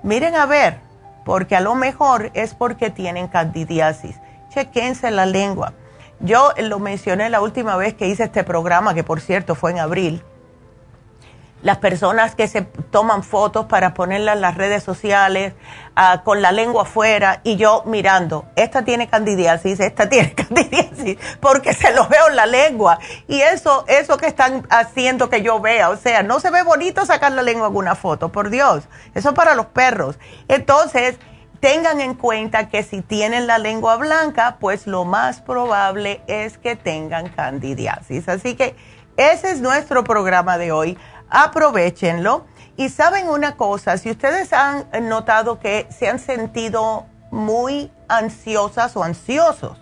miren 0.04 0.36
a 0.36 0.46
ver 0.46 0.89
porque 1.26 1.56
a 1.56 1.62
lo 1.62 1.76
mejor 1.76 2.32
es 2.34 2.54
porque 2.54 2.90
tienen 2.90 3.28
candidiasis. 3.28 4.20
Chequense 4.50 5.12
la 5.12 5.26
lengua. 5.26 5.74
Yo 6.20 6.52
lo 6.58 6.80
mencioné 6.80 7.30
la 7.30 7.42
última 7.42 7.78
vez 7.78 7.94
que 7.94 8.08
hice 8.08 8.24
este 8.24 8.44
programa, 8.44 8.94
que 8.94 9.04
por 9.04 9.22
cierto 9.22 9.56
fue 9.56 9.72
en 9.72 9.80
abril, 9.80 10.24
las 11.62 11.78
personas 11.78 12.36
que 12.36 12.48
se 12.48 12.62
toman 12.62 13.24
fotos 13.24 13.66
para 13.66 13.94
ponerlas 13.94 14.36
en 14.36 14.42
las 14.42 14.56
redes 14.56 14.84
sociales 14.84 15.54
ah, 15.96 16.22
con 16.24 16.42
la 16.42 16.52
lengua 16.52 16.84
afuera 16.84 17.42
y 17.44 17.58
yo 17.58 17.84
mirando, 17.86 18.46
esta 18.56 18.84
tiene 18.84 19.10
candidiasis, 19.10 19.80
esta 19.80 20.08
tiene 20.10 20.34
candidiasis, 20.34 21.18
porque 21.40 21.74
se 21.74 21.94
lo 21.94 22.08
veo 22.08 22.30
en 22.30 22.36
la 22.36 22.46
lengua. 22.46 23.00
Y 23.28 23.42
eso, 23.42 23.86
eso 23.88 24.18
que 24.18 24.28
están 24.28 24.66
haciendo 24.70 25.30
que 25.30 25.42
yo 25.42 25.60
vea, 25.60 25.90
o 25.90 25.98
sea, 25.98 26.24
no 26.24 26.40
se 26.40 26.50
ve 26.52 26.64
bonito 26.64 27.06
sacar 27.06 27.32
la 27.34 27.42
lengua 27.42 27.68
en 27.68 27.76
una 27.76 27.96
foto, 27.96 28.30
por 28.30 28.50
Dios, 28.50 28.84
eso 29.14 29.30
es 29.30 29.36
para 29.36 29.56
los 29.56 29.68
perros. 29.68 30.18
Entonces, 30.48 31.18
tengan 31.60 32.00
en 32.00 32.14
cuenta 32.14 32.70
que 32.70 32.84
si 32.84 33.02
tienen 33.02 33.48
la 33.48 33.58
lengua 33.58 33.98
blanca, 33.98 34.58
pues 34.60 34.88
lo 34.88 35.04
más 35.04 35.42
probable 35.42 36.22
es 36.28 36.58
que 36.58 36.78
tengan 36.78 37.28
candidiasis. 37.30 38.30
Así 38.30 38.56
que 38.56 38.76
ese 39.18 39.52
es 39.52 39.60
nuestro 39.60 40.06
programa 40.06 40.58
de 40.58 40.72
hoy 40.72 40.98
aprovechenlo. 41.30 42.46
Y 42.78 42.90
saben 42.90 43.28
una 43.28 43.58
cosa, 43.58 43.98
si 43.98 44.10
ustedes 44.10 44.54
han 44.54 44.86
notado 45.02 45.60
que 45.60 45.88
se 45.90 46.08
han 46.08 46.20
sentido 46.20 47.06
muy 47.30 47.92
ansiosas 48.08 48.96
o 48.96 49.04
ansiosos, 49.04 49.78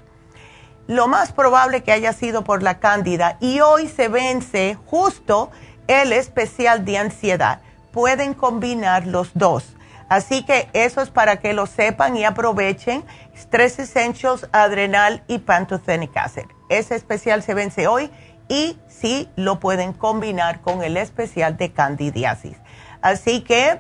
lo 0.87 1.07
más 1.07 1.31
probable 1.31 1.83
que 1.83 1.91
haya 1.91 2.13
sido 2.13 2.43
por 2.43 2.63
la 2.63 2.79
cándida 2.79 3.37
y 3.39 3.59
hoy 3.59 3.87
se 3.87 4.07
vence 4.07 4.77
justo 4.85 5.51
el 5.87 6.13
especial 6.13 6.85
de 6.85 6.97
ansiedad. 6.97 7.61
Pueden 7.91 8.33
combinar 8.33 9.05
los 9.05 9.31
dos. 9.33 9.75
Así 10.09 10.45
que 10.45 10.69
eso 10.71 11.01
es 11.01 11.09
para 11.09 11.37
que 11.37 11.53
lo 11.53 11.65
sepan 11.65 12.15
y 12.15 12.23
aprovechen. 12.23 13.03
Stress 13.35 13.79
Essentials, 13.79 14.47
Adrenal 14.53 15.23
y 15.27 15.39
Pantothenic 15.39 16.15
Acid. 16.15 16.45
Ese 16.69 16.95
especial 16.95 17.43
se 17.43 17.53
vence 17.53 17.87
hoy 17.87 18.09
y 18.49 18.77
sí 18.87 19.29
lo 19.35 19.59
pueden 19.59 19.93
combinar 19.93 20.61
con 20.61 20.83
el 20.83 20.97
especial 20.97 21.57
de 21.57 21.71
candidiasis. 21.71 22.57
Así 23.01 23.41
que 23.41 23.79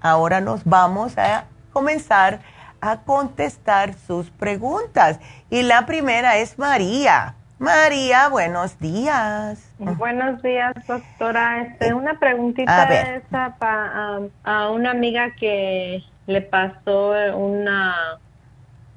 ahora 0.00 0.40
nos 0.40 0.64
vamos 0.64 1.18
a 1.18 1.46
comenzar 1.72 2.40
a 2.80 2.98
contestar 3.02 3.94
sus 3.94 4.30
preguntas. 4.30 5.20
Y 5.50 5.62
la 5.62 5.86
primera 5.86 6.36
es 6.38 6.58
María. 6.58 7.34
María, 7.58 8.28
buenos 8.28 8.78
días. 8.78 9.72
Buenos 9.78 10.42
días, 10.42 10.74
doctora. 10.86 11.62
Este, 11.62 11.94
una 11.94 12.18
preguntita 12.18 12.84
esa 13.16 13.56
para 13.58 14.20
a 14.44 14.70
una 14.70 14.90
amiga 14.90 15.34
que 15.40 16.02
le 16.26 16.42
pasó 16.42 17.12
una, 17.34 18.18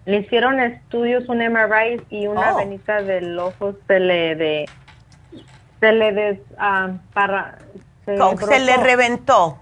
le 0.06 0.18
hicieron 0.18 0.60
estudios, 0.60 1.30
un 1.30 1.38
MRI 1.38 2.02
y 2.10 2.28
una 2.28 2.56
oh. 2.56 2.58
venita 2.58 3.02
del 3.02 3.40
ojo 3.40 3.76
se 3.88 4.00
le 4.00 4.36
de, 4.36 4.66
se 5.80 5.92
le 5.92 6.12
des, 6.12 6.40
para, 7.14 7.58
se 8.06 8.60
le 8.60 8.78
reventó 8.78 9.60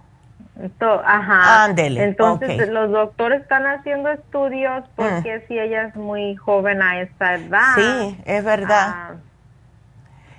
ajá. 1.06 1.66
Ándele. 1.66 2.04
Entonces 2.04 2.70
los 2.70 2.92
doctores 2.92 3.42
están 3.42 3.66
haciendo 3.66 4.10
estudios 4.10 4.84
porque 4.96 5.38
mm. 5.38 5.48
si 5.48 5.60
ella 5.60 5.84
es 5.84 5.96
muy 5.96 6.36
joven 6.36 6.82
a 6.82 7.02
esta 7.02 7.36
edad. 7.36 7.76
Sí, 7.76 8.18
es 8.26 8.44
verdad. 8.44 8.88
Ah, 8.88 9.16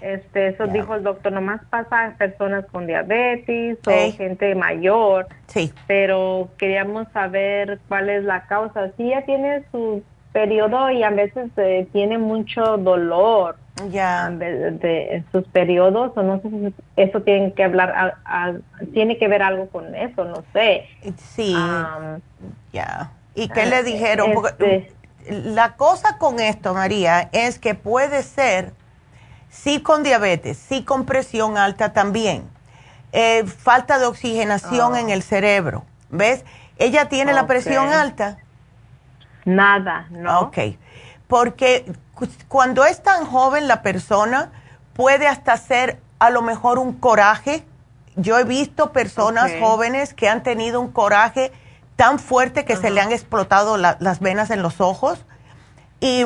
este, 0.01 0.49
eso 0.49 0.69
dijo 0.69 0.95
el 0.95 1.03
doctor, 1.03 1.33
nomás 1.33 1.61
pasa 1.71 2.05
a 2.05 2.11
personas 2.12 2.64
con 2.67 2.87
diabetes 2.87 3.79
o 3.87 4.12
gente 4.17 4.55
mayor. 4.55 5.27
Sí. 5.47 5.73
Pero 5.87 6.49
queríamos 6.57 7.09
saber 7.12 7.81
cuál 7.88 8.09
es 8.09 8.25
la 8.25 8.47
causa. 8.47 8.91
Si 8.97 9.05
ella 9.05 9.25
tiene 9.25 9.64
su 9.73 10.03
periodo 10.33 10.91
y 10.91 11.03
a 11.03 11.11
veces 11.11 11.51
eh, 11.57 11.88
tiene 11.93 12.19
mucho 12.19 12.77
dolor 12.77 13.57
ya. 13.91 14.31
de, 14.31 15.25
sus 15.33 15.47
periodos 15.49 16.12
o 16.17 16.23
no 16.23 16.41
sé 16.41 16.51
si 16.51 16.75
eso 16.97 17.23
tiene 17.23 17.53
que 17.53 17.64
hablar 17.64 18.17
tiene 18.93 19.19
que 19.19 19.29
ver 19.29 19.43
algo 19.43 19.69
con 19.69 19.95
eso 19.95 20.25
no 20.25 20.45
sé. 20.53 20.87
Sí. 21.17 21.55
Ya. 22.73 23.12
Y 23.35 23.49
qué 23.49 23.67
le 23.67 23.83
dijeron 23.83 24.33
este 24.45 24.99
la 25.29 25.77
cosa 25.77 26.19
con 26.19 26.41
esto 26.41 26.75
María 26.75 27.29
es 27.33 27.59
que 27.59 27.75
puede 27.75 28.23
ser 28.23 28.73
sí 29.51 29.81
con 29.83 30.03
diabetes 30.03 30.57
sí 30.57 30.85
con 30.85 31.05
presión 31.05 31.59
alta 31.59 31.93
también 31.93 32.45
eh, 33.12 33.45
falta 33.45 33.99
de 33.99 34.07
oxigenación 34.07 34.97
en 34.97 35.11
el 35.11 35.23
cerebro 35.23 35.85
ves 36.11 36.45
ella 36.79 37.09
tiene 37.09 37.33
la 37.33 37.47
presión 37.47 37.88
alta 37.88 38.38
nada 39.45 40.07
no. 40.11 40.41
Ok, 40.41 40.59
porque 41.29 41.93
cuando 42.49 42.85
es 42.85 43.03
tan 43.03 43.27
joven 43.27 43.69
la 43.69 43.83
persona, 43.83 44.51
puede 44.95 45.29
hasta 45.29 45.57
ser 45.57 46.01
a 46.19 46.31
lo 46.31 46.43
mejor 46.43 46.79
un 46.79 46.95
coraje. 46.95 47.64
Yo 48.17 48.38
he 48.38 48.45
visto 48.45 48.93
personas 48.93 49.53
jóvenes 49.61 50.14
que 50.14 50.29
han 50.29 50.43
tenido 50.43 50.81
un 50.81 50.91
coraje 50.91 51.53
tan 51.95 52.19
fuerte 52.19 52.64
que 52.64 52.77
se 52.77 52.91
le 52.91 53.01
han 53.01 53.12
explotado 53.12 53.77
las 53.77 54.21
venas 54.21 54.51
en 54.51 54.62
los 54.62 54.81
ojos. 54.81 55.25
Y 56.01 56.25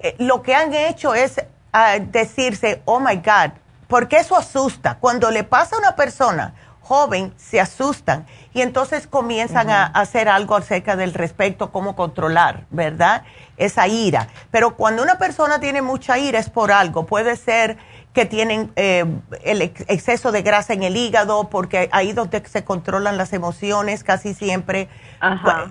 eh, 0.00 0.16
lo 0.18 0.42
que 0.42 0.54
han 0.54 0.72
hecho 0.72 1.14
es 1.14 1.44
ah, 1.72 1.98
decirse, 2.00 2.82
oh 2.84 2.98
my 2.98 3.16
God, 3.16 3.52
porque 3.88 4.18
eso 4.18 4.36
asusta. 4.36 4.98
Cuando 4.98 5.30
le 5.30 5.44
pasa 5.44 5.76
a 5.76 5.78
una 5.78 5.96
persona 5.96 6.54
joven, 6.90 7.32
se 7.36 7.60
asustan 7.60 8.26
y 8.52 8.62
entonces 8.62 9.06
comienzan 9.06 9.70
a 9.70 9.84
hacer 9.86 10.28
algo 10.28 10.56
acerca 10.56 10.96
del 10.96 11.14
respecto, 11.14 11.70
cómo 11.70 11.94
controlar, 11.94 12.66
¿verdad? 12.70 13.22
Esa 13.56 13.86
ira. 13.86 14.26
Pero 14.50 14.74
cuando 14.74 15.00
una 15.00 15.16
persona 15.16 15.60
tiene 15.60 15.82
mucha 15.82 16.18
ira 16.18 16.40
es 16.40 16.50
por 16.50 16.72
algo. 16.72 17.06
Puede 17.06 17.36
ser 17.36 17.78
que 18.12 18.26
tienen 18.26 18.72
eh, 18.74 19.04
el 19.44 19.62
exceso 19.62 20.32
de 20.32 20.42
grasa 20.42 20.72
en 20.72 20.82
el 20.82 20.96
hígado, 20.96 21.48
porque 21.48 21.88
ahí 21.92 22.12
donde 22.12 22.42
se 22.44 22.64
controlan 22.64 23.16
las 23.16 23.32
emociones 23.34 24.02
casi 24.02 24.34
siempre. 24.34 24.88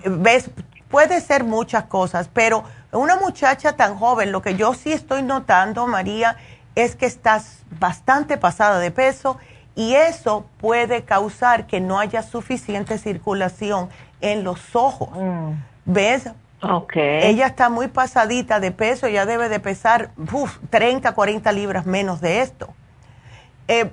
¿Ves? 0.06 0.48
Puede 0.88 1.20
ser 1.20 1.44
muchas 1.44 1.84
cosas, 1.84 2.30
pero 2.32 2.64
una 2.92 3.16
muchacha 3.16 3.76
tan 3.76 3.94
joven, 3.94 4.32
lo 4.32 4.40
que 4.40 4.54
yo 4.54 4.72
sí 4.72 4.90
estoy 4.90 5.22
notando, 5.22 5.86
María, 5.86 6.38
es 6.74 6.96
que 6.96 7.04
estás 7.04 7.58
bastante 7.78 8.38
pasada 8.38 8.78
de 8.78 8.90
peso 8.90 9.36
y 9.80 9.94
eso 9.94 10.44
puede 10.58 11.04
causar 11.04 11.66
que 11.66 11.80
no 11.80 11.98
haya 11.98 12.22
suficiente 12.22 12.98
circulación 12.98 13.88
en 14.20 14.44
los 14.44 14.76
ojos. 14.76 15.08
Mm. 15.16 15.52
¿Ves? 15.86 16.28
Okay. 16.60 17.22
Ella 17.22 17.46
está 17.46 17.70
muy 17.70 17.88
pasadita 17.88 18.60
de 18.60 18.72
peso, 18.72 19.08
ya 19.08 19.24
debe 19.24 19.48
de 19.48 19.58
pesar 19.58 20.10
30, 20.68 21.12
40 21.12 21.52
libras 21.52 21.86
menos 21.86 22.20
de 22.20 22.42
esto. 22.42 22.68
Eh, 23.68 23.90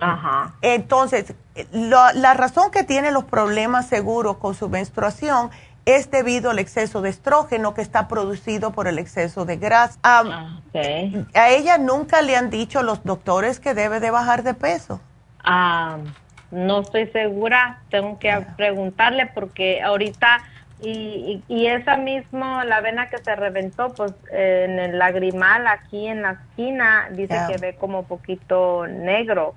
entonces, 0.62 1.34
la 1.72 2.34
razón 2.34 2.70
que 2.70 2.84
tiene 2.84 3.12
los 3.12 3.24
problemas 3.24 3.88
seguros 3.88 4.38
con 4.38 4.56
su 4.56 4.68
menstruación 4.68 5.52
es 5.86 6.12
debido 6.12 6.50
al 6.50 6.60
exceso 6.60 7.02
de 7.02 7.12
estrógeno 7.12 7.74
que 7.74 7.82
está 7.82 8.10
producido 8.10 8.72
por 8.72 8.90
el 8.90 9.00
exceso 9.00 9.46
de 9.46 9.56
grasa. 9.56 9.98
Ah, 10.04 10.60
a 11.34 11.50
ella 11.50 11.78
nunca 11.78 12.22
le 12.22 12.36
han 12.36 12.50
dicho 12.50 12.84
los 12.84 13.06
doctores 13.06 13.62
que 13.62 13.74
debe 13.74 14.02
de 14.02 14.12
bajar 14.12 14.44
de 14.44 14.54
peso. 14.54 15.00
Ah, 15.48 15.98
no 16.52 16.82
estoy 16.82 17.08
segura, 17.08 17.80
tengo 17.90 18.20
que 18.20 18.38
preguntarle 18.56 19.28
porque 19.28 19.82
ahorita 19.82 20.44
y, 20.80 21.44
y, 21.48 21.66
esa 21.66 21.98
misma, 21.98 22.64
la 22.64 22.82
vena 22.82 23.10
que 23.10 23.18
se 23.18 23.36
reventó, 23.36 23.96
pues 23.96 24.14
en 24.32 24.78
el 24.78 25.00
lagrimal 25.00 25.66
aquí 25.66 26.06
en 26.06 26.22
la 26.22 26.34
esquina, 26.34 27.08
dice 27.12 27.36
que 27.48 27.58
ve 27.58 27.76
como 27.76 28.04
poquito 28.04 28.86
negro. 28.86 29.56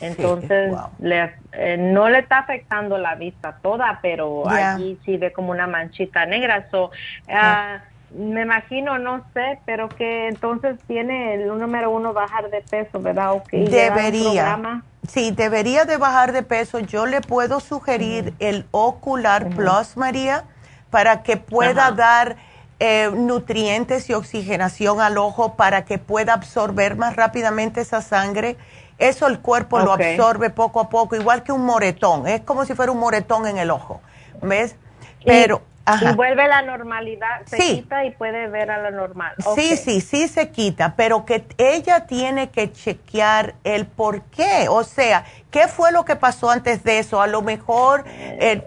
Entonces, 0.00 0.74
le, 0.98 1.34
eh, 1.52 1.76
no 1.78 2.08
le 2.08 2.18
está 2.18 2.38
afectando 2.38 2.98
la 2.98 3.14
vista 3.14 3.58
toda, 3.62 4.00
pero 4.02 4.48
aquí 4.48 4.98
sí 5.04 5.16
ve 5.16 5.32
como 5.32 5.52
una 5.52 5.68
manchita 5.68 6.26
negra. 6.26 6.66
So, 6.72 6.90
uh, 7.28 7.78
me 8.10 8.42
imagino, 8.42 8.98
no 8.98 9.24
sé, 9.34 9.58
pero 9.66 9.88
que 9.88 10.28
entonces 10.28 10.78
tiene 10.86 11.34
el 11.34 11.48
número 11.48 11.90
uno 11.90 12.12
bajar 12.12 12.50
de 12.50 12.62
peso, 12.62 13.00
¿verdad? 13.00 13.32
Okay, 13.32 13.66
debería. 13.66 14.82
Sí, 15.08 15.30
debería 15.30 15.84
de 15.84 15.96
bajar 15.96 16.32
de 16.32 16.42
peso. 16.42 16.78
Yo 16.80 17.06
le 17.06 17.20
puedo 17.20 17.60
sugerir 17.60 18.34
el 18.38 18.66
Ocular 18.70 19.48
Plus, 19.50 19.96
María, 19.96 20.44
para 20.90 21.22
que 21.22 21.36
pueda 21.36 21.92
dar 21.92 22.36
eh, 22.78 23.10
nutrientes 23.14 24.08
y 24.10 24.14
oxigenación 24.14 25.00
al 25.00 25.18
ojo 25.18 25.54
para 25.54 25.84
que 25.84 25.98
pueda 25.98 26.32
absorber 26.34 26.96
más 26.96 27.16
rápidamente 27.16 27.80
esa 27.80 28.02
sangre. 28.02 28.56
Eso 28.98 29.26
el 29.26 29.40
cuerpo 29.40 29.78
lo 29.80 29.92
absorbe 29.92 30.50
poco 30.50 30.80
a 30.80 30.88
poco, 30.88 31.16
igual 31.16 31.42
que 31.42 31.52
un 31.52 31.64
moretón. 31.64 32.26
Es 32.26 32.40
como 32.40 32.64
si 32.64 32.74
fuera 32.74 32.92
un 32.92 32.98
moretón 32.98 33.46
en 33.46 33.58
el 33.58 33.70
ojo, 33.70 34.00
¿ves? 34.42 34.76
Pero... 35.24 35.62
Y 35.72 35.75
vuelve 36.16 36.42
a 36.42 36.48
la 36.48 36.62
normalidad, 36.62 37.42
se 37.46 37.58
quita 37.58 38.04
y 38.04 38.10
puede 38.10 38.48
ver 38.48 38.70
a 38.70 38.78
lo 38.78 38.90
normal. 38.90 39.34
Sí, 39.54 39.76
sí, 39.76 40.00
sí 40.00 40.28
se 40.28 40.50
quita, 40.50 40.94
pero 40.96 41.24
que 41.24 41.46
ella 41.58 42.06
tiene 42.06 42.50
que 42.50 42.72
chequear 42.72 43.54
el 43.64 43.86
por 43.86 44.22
qué. 44.22 44.66
O 44.68 44.82
sea, 44.82 45.24
¿qué 45.50 45.68
fue 45.68 45.92
lo 45.92 46.04
que 46.04 46.16
pasó 46.16 46.50
antes 46.50 46.82
de 46.82 46.98
eso? 46.98 47.20
A 47.20 47.26
lo 47.26 47.42
mejor 47.42 48.04
eh, 48.06 48.62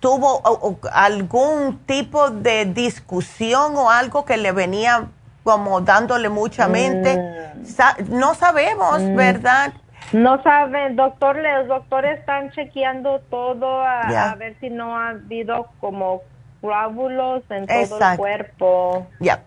tuvo 0.00 0.42
algún 0.92 1.78
tipo 1.86 2.30
de 2.30 2.64
discusión 2.66 3.76
o 3.76 3.90
algo 3.90 4.24
que 4.24 4.36
le 4.36 4.52
venía 4.52 5.06
como 5.42 5.82
dándole 5.82 6.30
mucha 6.30 6.68
mente. 6.68 7.18
Mm. 7.18 8.18
no 8.18 8.34
sabemos, 8.34 9.02
mm. 9.02 9.16
¿verdad? 9.16 9.72
No 10.12 10.42
saben, 10.42 10.96
doctor, 10.96 11.36
los 11.36 11.66
doctores 11.66 12.20
están 12.20 12.50
chequeando 12.52 13.20
todo 13.30 13.82
a 13.82 14.34
ver 14.38 14.54
si 14.60 14.70
no 14.70 14.96
ha 14.96 15.10
habido 15.10 15.68
como 15.80 16.22
coágulos 16.64 17.42
en 17.50 17.66
todo 17.66 17.98
el 18.10 18.16
cuerpo. 18.16 19.06
Ya. 19.20 19.42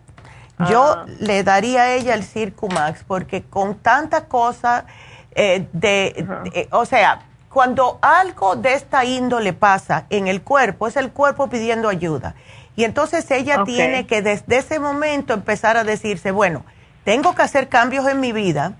Yo 0.69 0.84
ah. 0.84 1.06
le 1.19 1.43
daría 1.43 1.82
a 1.84 1.93
ella 1.93 2.13
el 2.13 2.23
Circumax 2.23 3.03
porque 3.06 3.41
con 3.41 3.80
tanta 3.80 4.25
cosa 4.25 4.86
eh, 5.32 5.67
de, 5.73 6.27
eh, 6.53 6.67
o 6.71 6.86
sea, 6.86 7.21
cuando 7.49 7.97
algo 8.03 8.56
de 8.56 8.75
esta 8.75 9.03
índole 9.03 9.53
pasa 9.53 10.06
en 10.12 10.27
el 10.27 10.43
cuerpo, 10.43 10.86
es 10.86 10.95
el 10.95 11.12
cuerpo 11.12 11.49
pidiendo 11.49 11.89
ayuda. 11.89 12.36
Y 12.75 12.84
entonces 12.84 13.30
ella 13.32 13.63
tiene 13.63 14.06
que 14.06 14.21
desde 14.21 14.58
ese 14.58 14.80
momento 14.80 15.34
empezar 15.34 15.75
a 15.75 15.84
decirse, 15.84 16.30
bueno, 16.30 16.63
tengo 17.03 17.34
que 17.34 17.41
hacer 17.41 17.67
cambios 17.67 18.07
en 18.07 18.20
mi 18.20 18.32
vida 18.32 18.74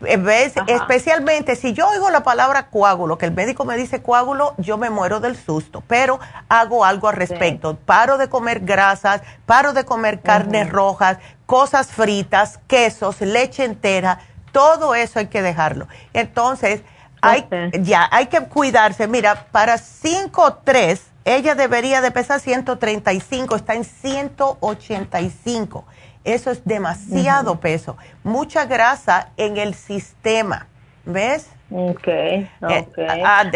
¿Ves? 0.00 0.54
Especialmente 0.66 1.56
si 1.56 1.72
yo 1.72 1.88
oigo 1.88 2.10
la 2.10 2.22
palabra 2.22 2.68
coágulo, 2.68 3.18
que 3.18 3.26
el 3.26 3.32
médico 3.32 3.64
me 3.64 3.76
dice 3.76 4.00
coágulo, 4.00 4.54
yo 4.58 4.78
me 4.78 4.90
muero 4.90 5.18
del 5.18 5.36
susto, 5.36 5.82
pero 5.86 6.20
hago 6.48 6.84
algo 6.84 7.08
al 7.08 7.16
respecto. 7.16 7.76
Paro 7.76 8.16
de 8.16 8.28
comer 8.28 8.60
grasas, 8.60 9.22
paro 9.44 9.72
de 9.72 9.84
comer 9.84 10.20
carnes 10.20 10.70
rojas, 10.70 11.18
cosas 11.46 11.88
fritas, 11.88 12.60
quesos, 12.68 13.20
leche 13.20 13.64
entera, 13.64 14.20
todo 14.52 14.94
eso 14.94 15.18
hay 15.18 15.26
que 15.26 15.42
dejarlo. 15.42 15.88
Entonces, 16.12 16.82
hay, 17.20 17.48
ya, 17.80 18.08
hay 18.10 18.26
que 18.26 18.40
cuidarse. 18.44 19.08
Mira, 19.08 19.46
para 19.50 19.78
5 19.78 20.42
o 20.42 20.54
3 20.54 21.00
ella 21.36 21.54
debería 21.54 22.00
de 22.00 22.10
pesar 22.10 22.40
135, 22.40 23.56
está 23.56 23.74
en 23.74 23.84
185. 23.84 25.84
Eso 26.24 26.50
es 26.50 26.64
demasiado 26.64 27.60
peso. 27.60 27.96
Mucha 28.24 28.64
grasa 28.66 29.28
en 29.36 29.56
el 29.56 29.74
sistema. 29.74 30.66
¿Ves? 31.04 31.48
Ok, 31.70 32.08
eh, 32.08 32.48
ok. 32.62 32.98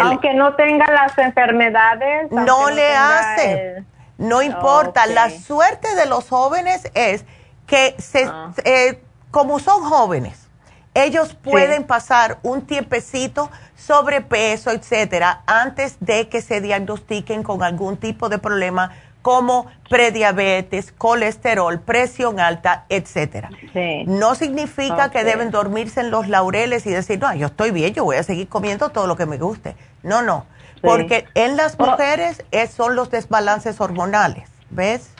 Aunque 0.03 0.35
no 0.35 0.55
tenga 0.55 0.87
las 0.91 1.17
enfermedades. 1.19 2.31
No 2.31 2.71
le 2.71 2.95
hace. 2.95 3.85
No 4.19 4.43
importa. 4.43 5.07
La 5.07 5.31
suerte 5.31 5.95
de 5.95 6.07
los 6.07 6.29
jóvenes 6.29 6.91
es 6.95 7.25
que 7.67 7.95
se, 7.99 8.25
ah. 8.25 8.53
eh, 8.65 9.03
como 9.31 9.59
son 9.59 9.83
jóvenes, 9.83 10.42
ellos 10.95 11.35
pueden 11.35 11.85
pasar 11.85 12.39
un 12.43 12.63
tiempecito 12.63 13.51
sobrepeso, 13.77 14.71
etcétera, 14.71 15.43
antes 15.47 15.97
de 16.01 16.29
que 16.29 16.41
se 16.43 16.61
diagnostiquen 16.61 17.43
con 17.43 17.63
algún 17.63 17.97
tipo 17.97 18.29
de 18.29 18.39
problema 18.39 18.93
como 19.23 19.67
prediabetes, 19.89 20.93
colesterol, 20.93 21.81
presión 21.81 22.41
alta, 22.41 22.85
etcétera. 22.89 23.51
No 24.07 24.35
significa 24.35 25.11
que 25.11 25.25
deben 25.25 25.51
dormirse 25.51 26.01
en 26.01 26.11
los 26.11 26.29
laureles 26.29 26.87
y 26.87 26.91
decir, 26.91 27.21
no, 27.21 27.33
yo 27.35 27.47
estoy 27.47 27.71
bien, 27.71 27.95
yo 27.95 28.05
voy 28.05 28.17
a 28.17 28.25
seguir 28.25 28.49
comiendo 28.49 28.91
todo 28.91 29.07
lo 29.07 29.17
que 29.17 29.27
me 29.27 29.39
guste. 29.39 29.77
No, 30.03 30.23
no, 30.23 30.45
porque 30.83 31.27
en 31.35 31.57
las 31.57 31.77
oh. 31.79 31.87
mujeres 31.87 32.45
son 32.75 32.97
los 32.97 33.11
desbalances 33.11 33.81
hormonales, 33.81 34.49
¿ves? 34.71 35.11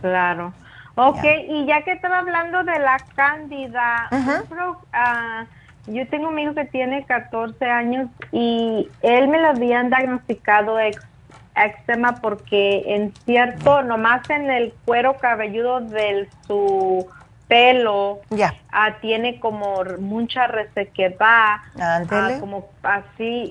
Claro. 0.00 0.54
Ok, 1.00 1.24
y 1.48 1.64
ya 1.66 1.82
que 1.82 1.92
estaba 1.92 2.18
hablando 2.18 2.64
de 2.64 2.76
la 2.80 2.96
cándida, 3.14 4.08
ah, 4.92 5.44
yo 5.86 6.08
tengo 6.08 6.28
un 6.28 6.38
hijo 6.40 6.54
que 6.54 6.64
tiene 6.64 7.04
14 7.04 7.64
años 7.66 8.08
y 8.32 8.88
él 9.02 9.28
me 9.28 9.40
lo 9.40 9.48
habían 9.48 9.90
diagnosticado 9.90 10.80
ex 10.80 11.00
eczema 11.54 12.20
porque 12.20 12.82
en 12.86 13.14
cierto, 13.24 13.82
nomás 13.82 14.28
en 14.30 14.50
el 14.50 14.74
cuero 14.84 15.18
cabelludo 15.18 15.80
de 15.80 16.28
su 16.46 17.06
pelo 17.46 18.20
ya. 18.30 18.54
ah, 18.70 18.96
tiene 19.00 19.38
como 19.40 19.84
mucha 20.00 20.48
resequedad, 20.48 21.58
ah, 21.80 22.36
como 22.40 22.68
así 22.82 23.50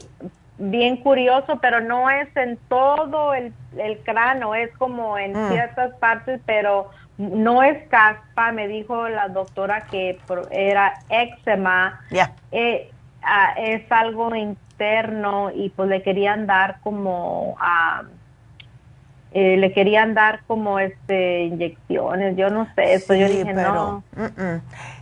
bien 0.60 0.98
curioso, 0.98 1.60
pero 1.62 1.82
no 1.82 2.10
es 2.10 2.36
en 2.36 2.58
todo 2.68 3.34
el, 3.34 3.54
el 3.78 4.00
cráneo, 4.00 4.56
es 4.56 4.76
como 4.78 5.18
en 5.18 5.34
mm. 5.34 5.50
ciertas 5.50 5.94
partes, 5.96 6.42
pero 6.46 6.90
no 7.18 7.64
es 7.64 7.88
caspa, 7.90 8.52
me 8.52 8.68
dijo 8.68 9.10
la 9.10 9.30
doctora 9.30 9.82
que 9.82 10.20
era 10.52 10.94
eczema. 11.10 12.02
Ya. 12.12 12.34
Eh, 12.52 12.92
ah, 13.24 13.54
es 13.58 13.92
algo 13.92 14.36
interno 14.36 15.52
y 15.52 15.70
pues 15.70 15.90
le 15.90 16.04
querían 16.04 16.46
dar 16.46 16.80
como 16.82 17.56
ah, 17.60 18.04
eh, 19.34 19.58
le 19.58 19.74
querían 19.74 20.14
dar 20.14 20.42
como 20.48 20.80
este 20.80 21.44
inyecciones 21.44 22.38
yo 22.38 22.50
no 22.50 22.68
sé 22.76 22.94
eso 22.94 23.14
yo 23.14 23.28
dije 23.28 23.54
no 23.54 24.04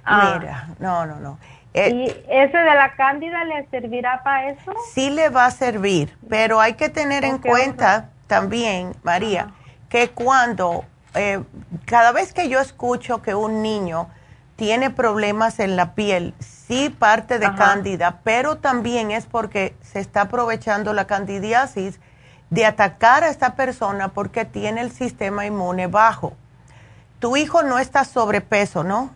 ah. 0.06 0.40
mira 0.40 0.68
no 0.80 1.06
no 1.06 1.20
no 1.20 1.38
eh, 1.76 1.90
¿Y 1.90 2.06
ese 2.30 2.58
de 2.58 2.74
la 2.74 2.94
cándida 2.96 3.44
le 3.44 3.68
servirá 3.68 4.24
para 4.24 4.50
eso? 4.50 4.74
Sí 4.94 5.10
le 5.10 5.28
va 5.28 5.48
a 5.48 5.52
servir, 5.52 6.16
pero 6.30 6.62
hay 6.62 6.76
que 6.76 6.88
tener 6.88 7.26
en 7.26 7.38
cuenta 7.38 8.12
también, 8.28 8.94
María, 9.04 9.50
que 9.90 10.08
cuando, 10.08 10.86
eh, 11.16 11.44
cada 11.86 12.12
vez 12.12 12.34
que 12.34 12.50
yo 12.50 12.60
escucho 12.60 13.22
que 13.22 13.36
un 13.36 13.62
niño 13.62 14.10
tiene 14.56 14.90
problemas 14.90 15.60
en 15.60 15.76
la 15.76 15.94
piel, 15.96 16.34
sí 16.40 16.90
parte 16.90 17.40
de 17.40 17.54
cándida, 17.56 18.20
pero 18.24 18.58
también 18.58 19.12
es 19.12 19.26
porque 19.26 19.76
se 19.82 20.00
está 20.00 20.22
aprovechando 20.22 20.94
la 20.94 21.08
candidiasis 21.08 22.00
de 22.50 22.66
atacar 22.66 23.24
a 23.24 23.30
esta 23.30 23.56
persona 23.56 24.10
porque 24.10 24.46
tiene 24.46 24.82
el 24.82 24.92
sistema 24.92 25.46
inmune 25.46 25.88
bajo. 25.88 26.34
Tu 27.20 27.36
hijo 27.38 27.64
no 27.64 27.80
está 27.80 28.06
sobrepeso, 28.06 28.84
¿no? 28.84 29.12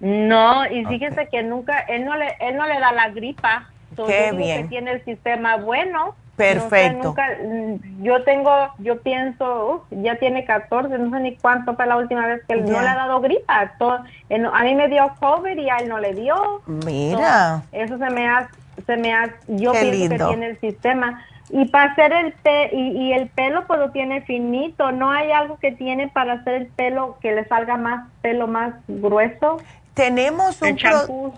No, 0.00 0.66
y 0.66 0.84
fíjese 0.84 1.28
que 1.28 1.42
nunca, 1.42 1.78
él 1.80 2.04
no 2.04 2.16
le, 2.16 2.36
él 2.40 2.56
no 2.56 2.66
le 2.66 2.80
da 2.80 2.92
la 2.92 3.08
gripa. 3.10 3.70
Qué 3.94 4.32
bien. 4.32 4.62
Que 4.62 4.68
tiene 4.68 4.92
el 4.92 5.04
sistema 5.04 5.56
bueno. 5.56 6.16
Perfecto. 6.36 7.14
Mm, 7.44 8.02
yo 8.02 8.24
tengo, 8.24 8.50
yo 8.78 9.00
pienso, 9.02 9.84
ya 9.90 10.16
tiene 10.16 10.44
14, 10.44 10.98
no 10.98 11.10
sé 11.10 11.22
ni 11.22 11.36
cuánto 11.36 11.74
fue 11.74 11.86
la 11.86 11.96
última 11.96 12.26
vez 12.26 12.42
que 12.46 12.54
él 12.54 12.64
no 12.64 12.80
le 12.80 12.88
ha 12.88 12.94
dado 12.94 13.20
gripa. 13.20 13.72
Todo, 13.78 13.92
a 13.98 14.62
mí 14.64 14.74
me 14.74 14.88
dio 14.88 15.12
COVID 15.20 15.56
y 15.58 15.68
a 15.68 15.76
él 15.76 15.88
no 15.88 15.98
le 15.98 16.14
dio. 16.14 16.62
Mira. 16.66 17.62
eso 17.72 17.98
se 17.98 18.10
me 18.10 18.28
hace, 18.28 18.50
se 18.86 18.96
me 18.96 19.12
hace, 19.12 19.34
yo 19.48 19.72
pienso 19.72 20.08
que 20.08 20.24
tiene 20.24 20.46
el 20.46 20.60
sistema. 20.60 21.22
Y 21.50 21.66
para 21.66 21.92
hacer 21.92 22.14
el 22.14 22.32
pe 22.32 22.70
y, 22.74 23.12
el 23.12 23.28
pelo 23.28 23.66
pues 23.66 23.78
lo 23.78 23.90
tiene 23.90 24.22
finito, 24.22 24.90
¿no 24.90 25.10
hay 25.10 25.32
algo 25.32 25.58
que 25.58 25.72
tiene 25.72 26.08
para 26.08 26.34
hacer 26.34 26.54
el 26.54 26.66
pelo 26.68 27.18
que 27.20 27.32
le 27.32 27.44
salga 27.44 27.76
más 27.76 28.08
pelo 28.22 28.46
más 28.46 28.72
grueso? 28.88 29.58
Tenemos 29.94 30.62
un 30.62 30.78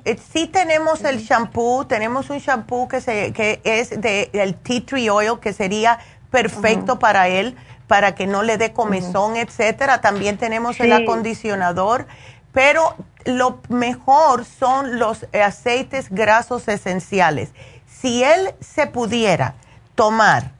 eh, 0.04 0.16
sí 0.32 0.46
tenemos 0.46 1.02
el 1.02 1.18
shampoo, 1.18 1.86
tenemos 1.86 2.30
un 2.30 2.38
shampoo 2.38 2.86
que 2.86 3.00
se 3.00 3.32
que 3.32 3.60
es 3.64 4.00
de 4.00 4.30
el 4.32 4.54
tea 4.54 4.80
tree 4.86 5.10
oil 5.10 5.40
que 5.40 5.52
sería 5.52 5.98
perfecto 6.30 6.98
para 6.98 7.28
él 7.28 7.56
para 7.86 8.14
que 8.14 8.26
no 8.26 8.42
le 8.42 8.56
dé 8.56 8.72
comezón, 8.72 9.36
etcétera. 9.36 10.00
También 10.00 10.38
tenemos 10.38 10.78
el 10.80 10.92
acondicionador, 10.92 12.06
pero 12.52 12.96
lo 13.24 13.60
mejor 13.68 14.44
son 14.44 14.98
los 14.98 15.26
aceites 15.32 16.10
grasos 16.10 16.68
esenciales. 16.68 17.50
Si 17.86 18.22
él 18.22 18.54
se 18.60 18.86
pudiera 18.86 19.54
tomar 19.94 20.52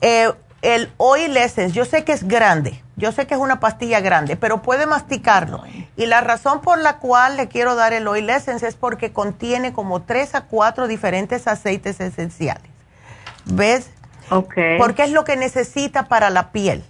eh, 0.00 0.32
el 0.62 0.92
oil 0.98 1.36
essence, 1.36 1.72
yo 1.72 1.84
sé 1.84 2.04
que 2.04 2.12
es 2.12 2.26
grande, 2.26 2.82
yo 2.96 3.12
sé 3.12 3.26
que 3.26 3.34
es 3.34 3.40
una 3.40 3.60
pastilla 3.60 4.00
grande, 4.00 4.36
pero 4.36 4.60
puede 4.62 4.86
masticarlo. 4.86 5.62
Y 5.96 6.06
la 6.06 6.20
razón 6.20 6.60
por 6.60 6.78
la 6.78 6.98
cual 6.98 7.36
le 7.36 7.48
quiero 7.48 7.74
dar 7.74 7.92
el 7.92 8.06
oil 8.06 8.28
essence 8.28 8.66
es 8.66 8.74
porque 8.74 9.12
contiene 9.12 9.72
como 9.72 10.02
tres 10.02 10.34
a 10.34 10.42
cuatro 10.42 10.86
diferentes 10.86 11.46
aceites 11.46 12.00
esenciales. 12.00 12.70
¿Ves? 13.46 13.90
Ok. 14.30 14.54
Porque 14.78 15.04
es 15.04 15.10
lo 15.10 15.24
que 15.24 15.36
necesita 15.36 16.04
para 16.08 16.30
la 16.30 16.52
piel. 16.52 16.84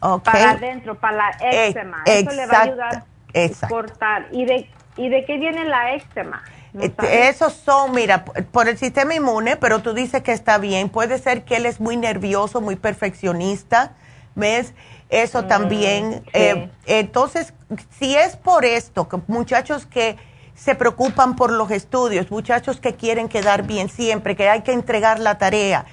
Okay. 0.00 0.32
Para 0.32 0.50
adentro, 0.50 0.94
para 0.96 1.16
la 1.16 1.30
eczema. 1.40 2.02
Eso 2.04 2.30
le 2.32 2.46
va 2.46 2.58
a 2.58 2.62
ayudar 2.62 3.04
a 3.34 3.68
cortar. 3.68 4.28
¿Y 4.30 4.44
de, 4.44 4.68
¿Y 4.98 5.08
de 5.08 5.24
qué 5.24 5.38
viene 5.38 5.64
la 5.64 5.94
eczema? 5.94 6.42
Este, 6.80 7.28
esos 7.28 7.52
son, 7.52 7.92
mira, 7.92 8.24
por 8.24 8.68
el 8.68 8.76
sistema 8.76 9.14
inmune, 9.14 9.56
pero 9.56 9.80
tú 9.80 9.94
dices 9.94 10.22
que 10.22 10.32
está 10.32 10.58
bien. 10.58 10.88
Puede 10.88 11.18
ser 11.18 11.44
que 11.44 11.56
él 11.56 11.66
es 11.66 11.80
muy 11.80 11.96
nervioso, 11.96 12.60
muy 12.60 12.76
perfeccionista, 12.76 13.92
¿ves? 14.34 14.74
Eso 15.08 15.42
mm, 15.42 15.46
también. 15.46 16.24
Eh, 16.32 16.68
entonces, 16.86 17.54
si 17.98 18.16
es 18.16 18.36
por 18.36 18.64
esto, 18.64 19.08
que 19.08 19.18
muchachos 19.28 19.86
que 19.86 20.16
se 20.56 20.74
preocupan 20.74 21.36
por 21.36 21.52
los 21.52 21.70
estudios, 21.70 22.30
muchachos 22.30 22.80
que 22.80 22.94
quieren 22.94 23.28
quedar 23.28 23.62
bien 23.64 23.88
siempre, 23.88 24.34
que 24.34 24.48
hay 24.48 24.62
que 24.62 24.72
entregar 24.72 25.20
la 25.20 25.38
tarea, 25.38 25.84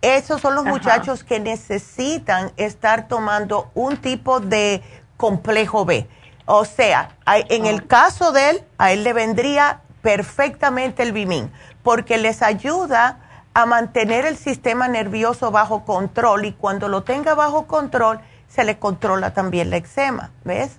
esos 0.00 0.40
son 0.40 0.54
los 0.54 0.64
muchachos 0.64 1.22
que 1.22 1.40
necesitan 1.40 2.52
estar 2.56 3.06
tomando 3.06 3.70
un 3.74 3.96
tipo 3.98 4.40
de 4.40 4.82
complejo 5.16 5.84
B. 5.84 6.08
O 6.44 6.64
sea, 6.64 7.16
en 7.26 7.66
el 7.66 7.86
caso 7.86 8.32
de 8.32 8.50
él, 8.50 8.64
a 8.78 8.92
él 8.92 9.04
le 9.04 9.12
vendría 9.12 9.80
perfectamente 10.02 11.02
el 11.02 11.12
Bimin, 11.12 11.50
porque 11.82 12.18
les 12.18 12.42
ayuda 12.42 13.18
a 13.54 13.66
mantener 13.66 14.26
el 14.26 14.36
sistema 14.36 14.88
nervioso 14.88 15.50
bajo 15.50 15.84
control 15.84 16.44
y 16.44 16.52
cuando 16.52 16.88
lo 16.88 17.02
tenga 17.02 17.34
bajo 17.34 17.66
control, 17.66 18.20
se 18.48 18.64
le 18.64 18.78
controla 18.78 19.32
también 19.32 19.70
la 19.70 19.76
eczema, 19.76 20.30
¿ves? 20.44 20.76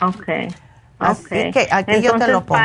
Ok. 0.00 0.28
Así 0.98 1.50
que 1.50 1.68
aquí 1.70 2.00
yo 2.00 2.16
te 2.16 2.28
lo 2.28 2.44
pongo. 2.44 2.62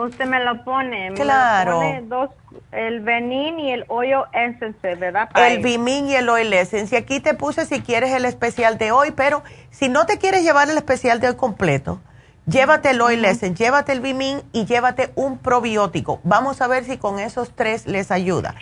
usted 0.00 0.26
me 0.26 0.44
lo 0.44 0.64
pone. 0.64 1.12
claro. 1.14 1.80
dos, 2.04 2.30
el 2.72 3.00
Benin 3.00 3.58
y 3.58 3.72
el 3.72 3.84
Oil 3.88 4.24
Essence, 4.32 4.94
¿verdad? 4.96 5.28
el 5.34 5.60
Bimin 5.60 6.08
y 6.08 6.14
el 6.14 6.28
Oil 6.28 6.52
Essence. 6.52 6.94
Y 6.94 6.98
aquí 6.98 7.20
te 7.20 7.34
puse 7.34 7.66
si 7.66 7.80
quieres 7.80 8.12
el 8.12 8.24
especial 8.24 8.78
de 8.78 8.92
hoy, 8.92 9.12
pero 9.12 9.42
si 9.70 9.88
no 9.88 10.06
te 10.06 10.18
quieres 10.18 10.42
llevar 10.42 10.70
el 10.70 10.76
especial 10.76 11.20
de 11.20 11.30
hoy 11.30 11.36
completo, 11.36 12.00
Llévate 12.48 12.90
el 12.90 13.00
Oil 13.02 13.24
Essence, 13.26 13.62
llévate 13.62 13.92
el 13.92 14.00
Bimin 14.00 14.42
y 14.52 14.64
llévate 14.64 15.12
un 15.16 15.36
probiótico. 15.36 16.20
Vamos 16.22 16.62
a 16.62 16.66
ver 16.66 16.84
si 16.84 16.96
con 16.96 17.18
esos 17.18 17.54
tres 17.54 17.86
les 17.86 18.10
ayuda. 18.10 18.54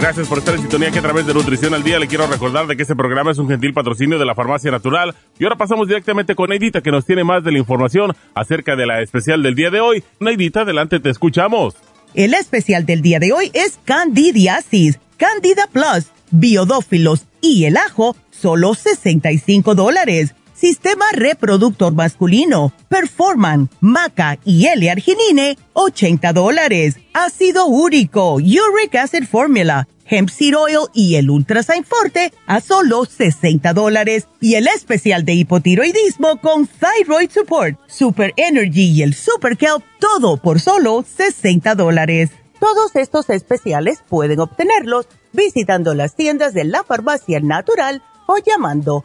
Gracias 0.00 0.28
por 0.28 0.38
estar 0.38 0.54
en 0.54 0.60
sintonía 0.60 0.92
que 0.92 1.00
a 1.00 1.02
través 1.02 1.26
de 1.26 1.34
Nutrición 1.34 1.74
al 1.74 1.82
Día 1.82 1.98
le 1.98 2.06
quiero 2.06 2.28
recordar 2.28 2.68
de 2.68 2.76
que 2.76 2.82
este 2.82 2.94
programa 2.94 3.32
es 3.32 3.38
un 3.38 3.48
gentil 3.48 3.74
patrocinio 3.74 4.16
de 4.16 4.24
la 4.24 4.36
Farmacia 4.36 4.70
Natural. 4.70 5.12
Y 5.40 5.44
ahora 5.44 5.56
pasamos 5.56 5.88
directamente 5.88 6.36
con 6.36 6.50
Neidita 6.50 6.82
que 6.82 6.92
nos 6.92 7.04
tiene 7.04 7.24
más 7.24 7.42
de 7.42 7.50
la 7.50 7.58
información 7.58 8.14
acerca 8.32 8.76
de 8.76 8.86
la 8.86 9.02
especial 9.02 9.42
del 9.42 9.56
día 9.56 9.70
de 9.70 9.80
hoy. 9.80 10.04
Neidita, 10.20 10.60
adelante, 10.60 11.00
te 11.00 11.10
escuchamos. 11.10 11.74
El 12.14 12.34
especial 12.34 12.86
del 12.86 13.02
día 13.02 13.18
de 13.18 13.32
hoy 13.32 13.50
es 13.54 13.80
Candidiasis, 13.84 15.00
Candida 15.16 15.66
Plus, 15.72 16.06
Biodófilos 16.30 17.26
y 17.40 17.64
el 17.64 17.76
ajo, 17.76 18.14
solo 18.30 18.74
65 18.74 19.74
dólares. 19.74 20.32
Sistema 20.58 21.04
reproductor 21.12 21.92
masculino, 21.92 22.72
Performan, 22.88 23.70
Maca 23.80 24.40
y 24.44 24.66
L-arginine, 24.66 25.56
80 25.74 26.32
dólares. 26.32 26.96
Ácido 27.12 27.66
úrico, 27.66 28.34
Uric 28.34 28.96
Acid 28.96 29.28
Formula, 29.28 29.86
Hemp 30.04 30.30
Seed 30.30 30.58
Oil 30.58 30.88
y 30.92 31.14
el 31.14 31.30
Ultrasign 31.30 31.84
Forte 31.84 32.32
a 32.46 32.60
solo 32.60 33.04
60 33.04 33.72
dólares. 33.72 34.26
Y 34.40 34.56
el 34.56 34.66
especial 34.66 35.24
de 35.24 35.34
hipotiroidismo 35.34 36.40
con 36.40 36.66
Thyroid 36.66 37.30
Support, 37.30 37.78
Super 37.86 38.34
Energy 38.36 38.90
y 38.90 39.02
el 39.02 39.14
Super 39.14 39.56
Kelp, 39.56 39.84
todo 40.00 40.38
por 40.38 40.58
solo 40.58 41.04
60 41.06 41.76
dólares. 41.76 42.30
Todos 42.58 42.96
estos 42.96 43.30
especiales 43.30 44.02
pueden 44.08 44.40
obtenerlos 44.40 45.06
visitando 45.32 45.94
las 45.94 46.16
tiendas 46.16 46.52
de 46.52 46.64
la 46.64 46.82
farmacia 46.82 47.38
natural 47.38 48.02
o 48.26 48.38
llamando 48.44 49.04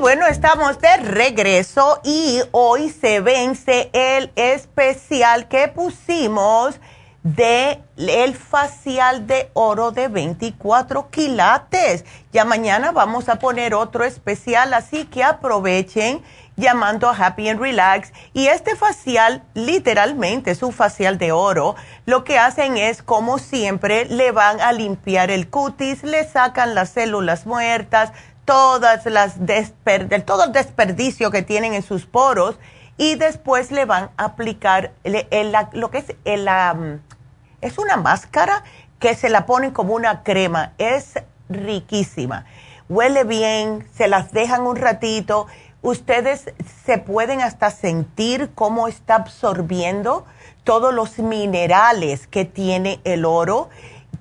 Bueno, 0.00 0.26
estamos 0.26 0.80
de 0.80 0.96
regreso 0.96 2.00
y 2.02 2.40
hoy 2.52 2.88
se 2.88 3.20
vence 3.20 3.90
el 3.92 4.32
especial 4.34 5.46
que 5.46 5.68
pusimos 5.68 6.80
de 7.22 7.82
el 7.98 8.34
facial 8.34 9.26
de 9.26 9.50
oro 9.52 9.90
de 9.90 10.08
24 10.08 11.10
quilates. 11.10 12.06
Ya 12.32 12.46
mañana 12.46 12.92
vamos 12.92 13.28
a 13.28 13.36
poner 13.36 13.74
otro 13.74 14.04
especial, 14.04 14.72
así 14.72 15.04
que 15.04 15.22
aprovechen 15.22 16.22
llamando 16.56 17.08
a 17.08 17.16
Happy 17.16 17.48
and 17.48 17.60
Relax. 17.60 18.12
Y 18.32 18.46
este 18.46 18.76
facial, 18.76 19.42
literalmente, 19.54 20.50
es 20.50 20.62
un 20.62 20.72
facial 20.72 21.18
de 21.18 21.32
oro. 21.32 21.74
Lo 22.06 22.24
que 22.24 22.38
hacen 22.38 22.76
es, 22.76 23.02
como 23.02 23.38
siempre, 23.38 24.06
le 24.06 24.32
van 24.32 24.60
a 24.60 24.72
limpiar 24.72 25.30
el 25.30 25.48
cutis, 25.48 26.02
le 26.04 26.24
sacan 26.24 26.74
las 26.74 26.90
células 26.90 27.44
muertas, 27.44 28.12
todas 28.44 29.06
las 29.06 29.34
todo 30.24 30.44
el 30.44 30.52
desperdicio 30.52 31.30
que 31.30 31.42
tienen 31.42 31.74
en 31.74 31.82
sus 31.82 32.06
poros 32.06 32.58
y 32.96 33.14
después 33.14 33.70
le 33.70 33.86
van 33.86 34.10
a 34.16 34.26
aplicar 34.26 34.92
lo 35.72 35.90
que 35.90 35.98
es 35.98 36.14
el, 36.24 36.48
es 37.60 37.78
una 37.78 37.96
máscara 37.96 38.62
que 38.98 39.14
se 39.14 39.30
la 39.30 39.46
ponen 39.46 39.70
como 39.70 39.94
una 39.94 40.22
crema. 40.22 40.74
Es 40.78 41.14
riquísima. 41.48 42.44
Huele 42.88 43.24
bien, 43.24 43.88
se 43.94 44.08
las 44.08 44.32
dejan 44.32 44.62
un 44.66 44.76
ratito. 44.76 45.46
Ustedes 45.82 46.52
se 46.84 46.98
pueden 46.98 47.40
hasta 47.40 47.70
sentir 47.70 48.50
cómo 48.54 48.86
está 48.86 49.14
absorbiendo 49.14 50.26
todos 50.64 50.92
los 50.92 51.18
minerales 51.18 52.26
que 52.26 52.44
tiene 52.44 53.00
el 53.04 53.24
oro, 53.24 53.70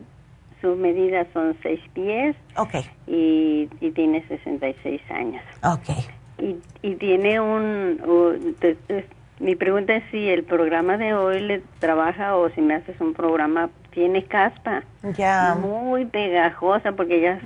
su 0.65 0.77
medida 0.77 1.27
son 1.35 1.55
seis 1.63 1.79
pies. 1.93 2.35
Ok. 2.57 2.77
Y, 3.07 3.69
y 3.83 3.91
tiene 3.91 4.27
66 4.29 4.99
años. 5.11 5.43
Ok. 5.63 5.91
Y, 6.39 6.57
y 6.81 6.95
tiene 6.95 7.39
un... 7.39 8.57
te, 8.61 8.75
te, 8.75 9.05
mi 9.41 9.57
pregunta 9.57 9.95
es 9.95 10.05
si 10.11 10.29
el 10.29 10.45
programa 10.45 10.97
de 10.97 11.13
hoy 11.13 11.41
le 11.41 11.61
trabaja 11.81 12.35
o 12.37 12.49
si 12.51 12.63
me 12.63 12.77
haces 12.77 12.99
un 13.01 13.13
programa, 13.13 13.69
tiene 13.91 14.25
caspa. 14.25 14.85
Ya. 15.19 15.57
Muy 15.61 16.07
pegajosa 16.07 16.93
porque 16.93 17.21
ya, 17.21 17.41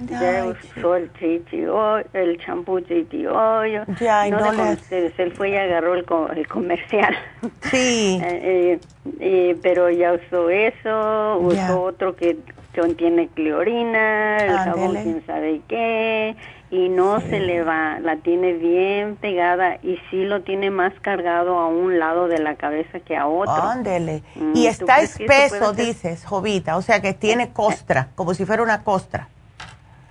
usó 0.76 0.96
el 0.96 1.10
chichi, 1.14 1.64
el 2.12 2.38
champú 2.44 2.80
chichi, 2.80 3.26
hoyo. 3.26 3.82
Ya, 3.98 4.28
no, 4.28 4.38
no 4.38 4.52
le 4.52 4.76
se, 4.76 5.10
se 5.12 5.30
fue 5.30 5.50
y 5.50 5.56
agarró 5.56 5.94
el, 5.94 6.04
el 6.36 6.46
comercial. 6.46 7.16
Sí. 7.62 8.20
Eh, 8.30 8.78
eh, 9.20 9.56
pero 9.62 9.88
ya 9.90 10.12
usó 10.12 10.50
eso, 10.50 11.38
usó 11.38 11.54
Ya. 11.54 11.74
otro 11.76 12.14
que 12.14 12.36
contiene 12.74 13.28
clorina, 13.28 14.36
el 14.38 14.56
jabón 14.58 14.82
Ándele. 14.96 15.02
quién 15.02 15.26
sabe 15.26 15.60
qué, 15.68 16.36
y 16.70 16.88
no 16.90 17.20
se 17.20 17.40
le 17.40 17.62
va, 17.64 17.98
la 18.00 18.16
tiene 18.16 18.52
bien 18.52 19.16
pegada 19.16 19.76
y 19.82 19.98
sí 20.10 20.24
lo 20.24 20.42
tiene 20.42 20.70
más 20.70 20.92
cargado 21.00 21.58
a 21.58 21.66
un 21.68 21.98
lado 21.98 22.28
de 22.28 22.38
la 22.38 22.56
cabeza 22.56 23.00
que 23.00 23.16
a 23.16 23.26
otro. 23.26 23.52
Ándele. 23.54 24.22
Mm, 24.34 24.52
Y 24.54 24.64
¿tú 24.64 24.68
está 24.68 25.00
espeso, 25.00 25.72
dices, 25.72 26.24
Jovita, 26.26 26.76
o 26.76 26.82
sea 26.82 27.00
que 27.00 27.14
tiene 27.14 27.52
costra, 27.52 28.08
como 28.14 28.34
si 28.34 28.44
fuera 28.44 28.62
una 28.62 28.84
costra. 28.84 29.28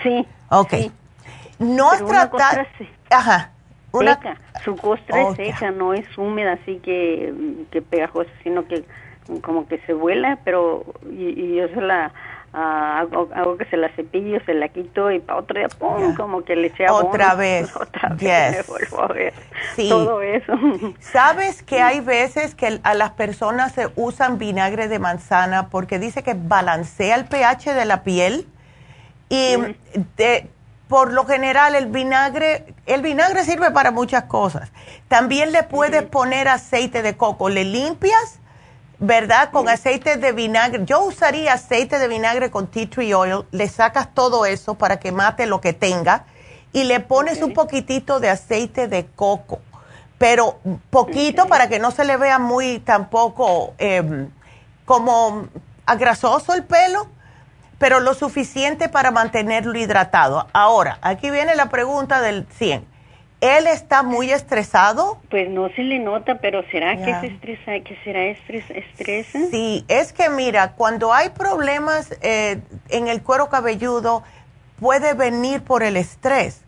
Sí. 0.03 0.25
Ok. 0.49 0.69
sí. 0.71 0.91
No 1.59 1.91
has 1.91 2.03
tratado... 2.05 2.29
costra 2.31 2.67
se- 2.77 2.87
Ajá. 3.09 3.51
Una... 3.91 4.15
seca. 4.15 4.37
Su 4.65 4.75
costra 4.75 5.23
Oh, 5.25 5.31
es 5.31 5.37
seca, 5.37 5.71
no 5.71 5.93
es 5.93 6.05
húmeda 6.17 6.53
así 6.53 6.77
que, 6.83 7.33
que 7.71 7.81
pegajosa, 7.81 8.29
sino 8.43 8.67
que 8.67 8.83
como 9.41 9.67
que 9.67 9.79
se 9.79 9.93
vuela, 9.93 10.39
pero 10.43 10.83
y, 11.11 11.29
y 11.29 11.55
yo 11.55 11.67
se 11.69 11.81
la 11.81 12.11
ah, 12.53 12.99
hago, 12.99 13.29
hago 13.35 13.57
que 13.57 13.65
se 13.65 13.77
la 13.77 13.89
cepillo, 13.95 14.39
se 14.45 14.53
la 14.53 14.67
quito 14.69 15.11
y 15.11 15.19
para 15.19 15.39
otro 15.39 15.57
día, 15.59 15.67
¡pum! 15.69 16.15
Como 16.15 16.43
que 16.43 16.55
le 16.55 16.67
eché. 16.67 16.89
Otra 16.89 17.35
vez. 17.35 17.75
Otra 17.75 18.09
vez 18.09 18.19
Yes. 18.19 18.57
me 18.57 18.63
vuelvo 18.63 19.01
a 19.03 19.07
ver 19.07 19.33
Sí. 19.75 19.89
todo 19.89 20.21
eso. 20.21 20.53
¿Sabes 20.99 21.61
que 21.63 21.81
hay 21.81 21.99
veces 21.99 22.55
que 22.55 22.79
a 22.83 22.93
las 22.93 23.11
personas 23.11 23.71
se 23.73 23.89
usan 23.95 24.37
vinagre 24.37 24.87
de 24.87 24.99
manzana 24.99 25.69
porque 25.69 25.99
dice 25.99 26.23
que 26.23 26.35
balancea 26.35 27.15
el 27.15 27.25
pH 27.25 27.73
de 27.73 27.85
la 27.85 28.03
piel? 28.03 28.47
Y 29.29 29.55
de- 30.15 30.49
por 30.87 31.11
lo 31.11 31.25
general 31.25 31.75
el 31.75 31.87
vinagre, 31.87 32.63
el 32.85 33.01
vinagre 33.01 33.43
sirve 33.43 33.71
para 33.71 33.91
muchas 33.91 34.23
cosas. 34.23 34.71
También 35.09 35.51
le 35.51 35.63
puedes 35.63 36.03
poner 36.03 36.47
aceite 36.47 37.01
de 37.01 37.17
coco, 37.17 37.49
le 37.49 37.65
limpias, 37.65 38.39
¿verdad? 38.99 39.51
Con 39.51 39.69
aceite 39.69 40.17
de 40.17 40.31
vinagre. 40.31 40.85
Yo 40.85 41.03
usaría 41.03 41.53
aceite 41.53 41.99
de 41.99 42.07
vinagre 42.07 42.49
con 42.49 42.67
tea 42.67 42.89
tree 42.89 43.13
oil, 43.13 43.45
le 43.51 43.67
sacas 43.67 44.13
todo 44.13 44.45
eso 44.45 44.75
para 44.75 44.99
que 44.99 45.11
mate 45.11 45.45
lo 45.45 45.61
que 45.61 45.73
tenga 45.73 46.25
y 46.73 46.83
le 46.83 46.99
pones 46.99 47.41
un 47.41 47.53
poquitito 47.53 48.19
de 48.19 48.29
aceite 48.29 48.87
de 48.87 49.05
coco, 49.05 49.59
pero 50.17 50.59
poquito 50.89 51.47
para 51.47 51.69
que 51.69 51.79
no 51.79 51.91
se 51.91 52.05
le 52.05 52.17
vea 52.17 52.39
muy 52.39 52.79
tampoco 52.79 53.73
em, 53.77 54.29
como 54.85 55.47
agrasoso 55.85 56.53
el 56.53 56.63
pelo 56.63 57.07
pero 57.77 57.99
lo 57.99 58.13
suficiente 58.13 58.89
para 58.89 59.11
mantenerlo 59.11 59.77
hidratado. 59.77 60.47
Ahora, 60.53 60.97
aquí 61.01 61.29
viene 61.29 61.55
la 61.55 61.69
pregunta 61.69 62.21
del 62.21 62.47
100. 62.57 62.96
¿Él 63.39 63.67
está 63.67 64.01
muy 64.01 64.31
estresado? 64.31 65.19
Pues 65.29 65.49
no 65.49 65.69
se 65.69 65.83
le 65.83 65.99
nota, 65.99 66.39
pero 66.39 66.63
¿será 66.71 66.97
que 66.97 67.13
se 67.19 67.27
estresa, 67.27 67.71
que 67.83 67.95
será 68.03 68.25
estrés, 68.25 68.65
estresa? 68.69 69.39
Sí, 69.51 69.85
es 69.88 70.11
que 70.11 70.29
mira, 70.29 70.73
cuando 70.73 71.13
hay 71.13 71.29
problemas 71.29 72.17
eh, 72.21 72.61
en 72.89 73.07
el 73.07 73.21
cuero 73.21 73.47
cabelludo, 73.49 74.23
puede 74.79 75.13
venir 75.13 75.61
por 75.61 75.83
el 75.83 75.97
estrés, 75.97 76.61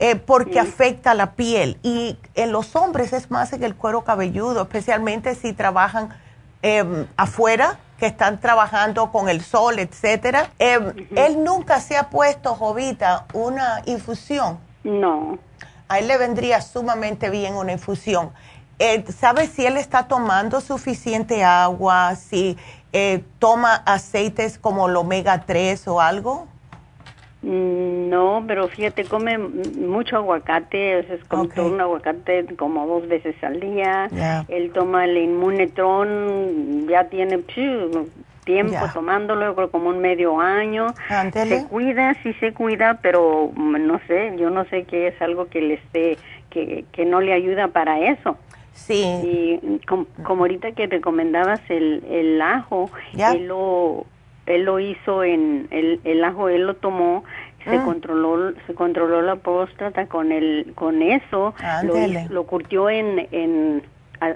eh, 0.00 0.16
porque 0.16 0.60
afecta 0.60 1.14
la 1.14 1.32
piel. 1.32 1.78
Y 1.82 2.18
en 2.34 2.52
los 2.52 2.76
hombres 2.76 3.14
es 3.14 3.30
más 3.30 3.54
en 3.54 3.62
el 3.62 3.74
cuero 3.74 4.04
cabelludo, 4.04 4.62
especialmente 4.62 5.34
si 5.34 5.54
trabajan 5.54 6.10
eh, 6.62 7.06
afuera, 7.16 7.78
que 7.98 8.06
están 8.06 8.40
trabajando 8.40 9.12
con 9.12 9.28
el 9.28 9.42
sol, 9.42 9.78
etcétera. 9.78 10.50
Eh, 10.58 11.08
Él 11.14 11.44
nunca 11.44 11.80
se 11.80 11.96
ha 11.96 12.10
puesto, 12.10 12.54
Jovita, 12.54 13.26
una 13.32 13.80
infusión. 13.86 14.58
No. 14.82 15.38
A 15.92 15.98
él 15.98 16.08
le 16.08 16.16
vendría 16.16 16.62
sumamente 16.62 17.28
bien 17.28 17.54
una 17.54 17.72
infusión. 17.72 18.30
Eh, 18.78 19.04
¿Sabes 19.12 19.50
si 19.50 19.66
él 19.66 19.76
está 19.76 20.08
tomando 20.08 20.62
suficiente 20.62 21.44
agua? 21.44 22.14
Si 22.14 22.56
eh, 22.94 23.22
toma 23.38 23.74
aceites 23.84 24.56
como 24.58 24.88
el 24.88 24.96
omega 24.96 25.42
3 25.44 25.86
o 25.88 26.00
algo? 26.00 26.46
Mm, 27.42 28.08
No, 28.08 28.42
pero 28.46 28.68
fíjate, 28.68 29.04
come 29.04 29.36
mucho 29.36 30.16
aguacate, 30.16 30.96
o 31.00 31.02
sea, 31.02 31.14
es 31.16 31.24
como 31.24 31.42
Ok. 31.42 31.54
todo 31.56 31.66
un 31.66 31.80
aguacate 31.82 32.46
como 32.56 32.86
dos 32.86 33.06
veces 33.06 33.34
al 33.42 33.60
día. 33.60 34.08
Ya. 34.12 34.46
Él 34.48 34.72
toma 34.72 35.04
el 35.04 35.18
inmunetron, 35.18 36.86
ya 36.88 37.04
tiene 37.10 37.36
tiempo 38.44 38.72
Ya. 38.72 38.92
tomándolo, 38.92 39.54
como 39.70 39.88
un 39.90 40.00
medio 40.00 40.40
año. 40.40 40.88
Se 41.32 41.66
cuida, 41.68 42.14
sí 42.22 42.32
se 42.34 42.52
cuida, 42.52 42.98
pero 43.02 43.50
mm, 43.54 43.86
no 43.86 44.00
sé, 44.06 44.34
yo 44.38 44.50
no 44.50 44.64
sé 44.66 44.84
qué 44.84 45.08
es 45.08 45.20
algo 45.22 45.46
que 45.46 45.60
le 45.60 45.74
esté, 45.74 46.18
que, 46.50 46.84
que 46.92 47.04
no 47.04 47.20
le 47.20 47.32
ayuda 47.32 47.68
para 47.68 48.00
eso. 48.00 48.36
Sí. 48.72 49.02
Y 49.22 49.80
com- 49.86 50.06
como 50.24 50.42
ahorita 50.44 50.72
que 50.72 50.86
recomendabas 50.86 51.60
el, 51.68 52.02
el 52.10 52.40
ajo, 52.40 52.90
Ya. 53.14 53.32
él 53.32 53.46
lo 53.48 54.06
él 54.46 54.64
lo 54.64 54.80
hizo 54.80 55.22
en 55.22 55.68
el, 55.70 56.00
el 56.02 56.24
ajo 56.24 56.48
él 56.48 56.66
lo 56.66 56.74
tomó 56.74 57.22
se 57.64 57.78
Mm. 57.78 57.84
controló 57.84 58.52
se 58.66 58.74
controló 58.74 59.22
la 59.22 59.36
próstata 59.36 60.06
con 60.06 60.32
el 60.32 60.72
con 60.74 61.00
eso 61.00 61.54
lo, 61.84 61.94
lo 62.28 62.42
curtió 62.44 62.90
en 62.90 63.28
en 63.30 63.82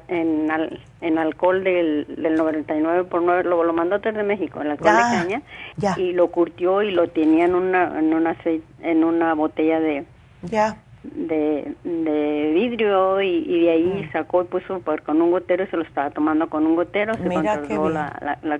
en, 0.06 0.48
al- 0.50 0.80
en 1.00 1.18
alcohol 1.18 1.62
del, 1.62 2.06
del 2.16 2.36
99 2.36 3.04
por 3.04 3.22
9 3.22 3.44
lo, 3.44 3.62
lo 3.64 3.72
mandó 3.72 3.98
desde 3.98 4.22
México 4.22 4.60
el 4.62 4.70
alcohol 4.70 4.96
Ya, 4.96 5.10
de 5.10 5.16
caña 5.16 5.42
ya. 5.76 5.94
y 5.98 6.12
lo 6.12 6.28
curtió 6.28 6.82
y 6.82 6.90
lo 6.90 7.08
tenía 7.08 7.44
en 7.44 7.54
una 7.54 7.98
en 7.98 8.14
una 8.14 8.36
en 8.82 9.04
una 9.04 9.34
botella 9.34 9.78
de 9.80 10.04
Ya. 10.42 10.76
de, 11.02 11.74
de 11.84 12.52
vidrio 12.54 13.20
y, 13.20 13.28
y 13.46 13.60
de 13.62 13.70
ahí 13.70 14.02
Mm. 14.08 14.12
sacó 14.12 14.42
y 14.42 14.46
puso 14.46 14.80
por- 14.80 15.02
con 15.02 15.20
un 15.22 15.30
gotero 15.30 15.64
y 15.64 15.66
se 15.68 15.76
lo 15.76 15.82
estaba 15.82 16.10
tomando 16.10 16.48
con 16.48 16.66
un 16.66 16.74
gotero, 16.76 17.14
se 17.16 17.22
Mira 17.28 17.58
controló 17.60 17.82
bien. 17.82 17.94
la, 17.94 18.16
la, 18.22 18.38
la 18.42 18.58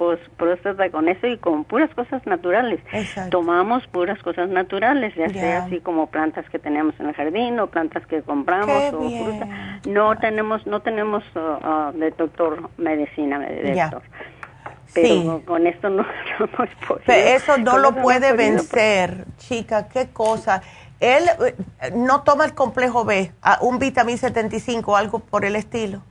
tos 0.00 0.18
próstata 0.38 0.88
con 0.88 1.10
eso 1.10 1.26
y 1.26 1.36
con 1.36 1.64
puras 1.64 1.90
cosas 1.94 2.26
naturales. 2.26 2.80
Tomamos 3.30 3.86
puras 3.88 4.18
cosas 4.22 4.48
naturales, 4.48 5.14
ya 5.14 5.28
sea 5.28 5.64
así 5.64 5.80
como 5.80 6.06
plantas 6.06 6.48
que 6.48 6.58
tenemos 6.58 6.98
en 6.98 7.08
el 7.08 7.14
jardín 7.14 7.60
o 7.60 7.66
plantas 7.66 8.06
que 8.06 8.22
compramos 8.22 8.94
o 8.94 9.10
fruta. 9.10 9.46
No 9.86 10.16
tenemos, 10.16 10.66
no 10.66 10.80
tenemos 10.80 11.22
uh, 11.36 11.38
uh, 11.38 11.98
de 11.98 12.12
doctor 12.12 12.70
medicina, 12.78 13.40
de 13.40 13.74
doctor. 13.74 14.02
Pero 14.94 15.42
con 15.44 15.66
esto 15.66 15.90
no, 15.90 16.02
no 16.38 16.64
es 16.64 16.74
posible. 16.88 17.34
eso 17.34 17.58
no 17.58 17.76
lo 17.76 17.94
puede 17.94 18.32
vencer, 18.32 19.26
chica, 19.36 19.86
qué 19.88 20.08
cosa. 20.08 20.62
Él 21.00 21.24
eh, 21.44 21.54
no 21.94 22.22
toma 22.22 22.44
el 22.44 22.54
complejo 22.54 23.04
B, 23.04 23.32
un 23.60 23.78
vitamín 23.78 24.18
75 24.18 24.92
o 24.92 24.96
algo 24.96 25.18
por 25.18 25.44
el 25.44 25.56
estilo. 25.56 26.02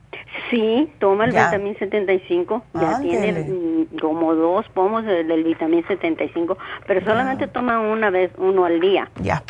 Sí, 0.50 0.92
toma 0.98 1.24
el 1.24 1.30
vitamín 1.30 1.76
75, 1.78 2.62
ya 2.74 3.00
tiene 3.00 3.32
mm, 3.32 3.98
como 4.00 4.34
dos 4.34 4.68
pomos 4.70 5.04
del, 5.04 5.28
del 5.28 5.44
vitamín 5.44 5.86
75, 5.86 6.58
pero 6.86 7.04
solamente 7.04 7.46
toma 7.46 7.80
una 7.80 8.10
vez, 8.10 8.32
uno 8.36 8.64
al 8.64 8.80
día. 8.80 9.08
Ya. 9.22 9.42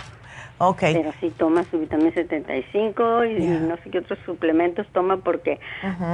Okay. 0.63 0.93
Pero 0.93 1.11
sí 1.21 1.33
toma 1.39 1.65
su 1.71 1.79
vitamina 1.79 2.13
75 2.13 3.25
y, 3.25 3.39
no 3.39 3.79
sé 3.79 3.89
qué 3.89 4.01
otros 4.01 4.19
suplementos 4.27 4.87
toma 4.93 5.17
porque 5.17 5.59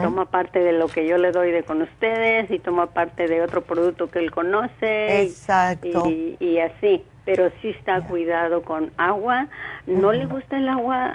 toma 0.02 0.26
parte 0.26 0.60
de 0.60 0.70
lo 0.70 0.86
que 0.86 1.04
yo 1.04 1.18
le 1.18 1.32
doy 1.32 1.50
de 1.50 1.64
con 1.64 1.82
ustedes 1.82 2.48
y 2.52 2.60
toma 2.60 2.86
parte 2.86 3.26
de 3.26 3.42
otro 3.42 3.62
producto 3.62 4.08
que 4.08 4.20
él 4.20 4.30
conoce. 4.30 5.22
Exacto. 5.22 6.08
Y, 6.08 6.58
así, 6.60 7.02
pero 7.26 7.50
sí 7.60 7.70
está 7.70 8.00
cuidado 8.00 8.62
con 8.62 8.92
agua. 8.96 9.48
No 9.86 10.12
le 10.12 10.24
gusta 10.24 10.56
el 10.56 10.68
agua 10.68 11.14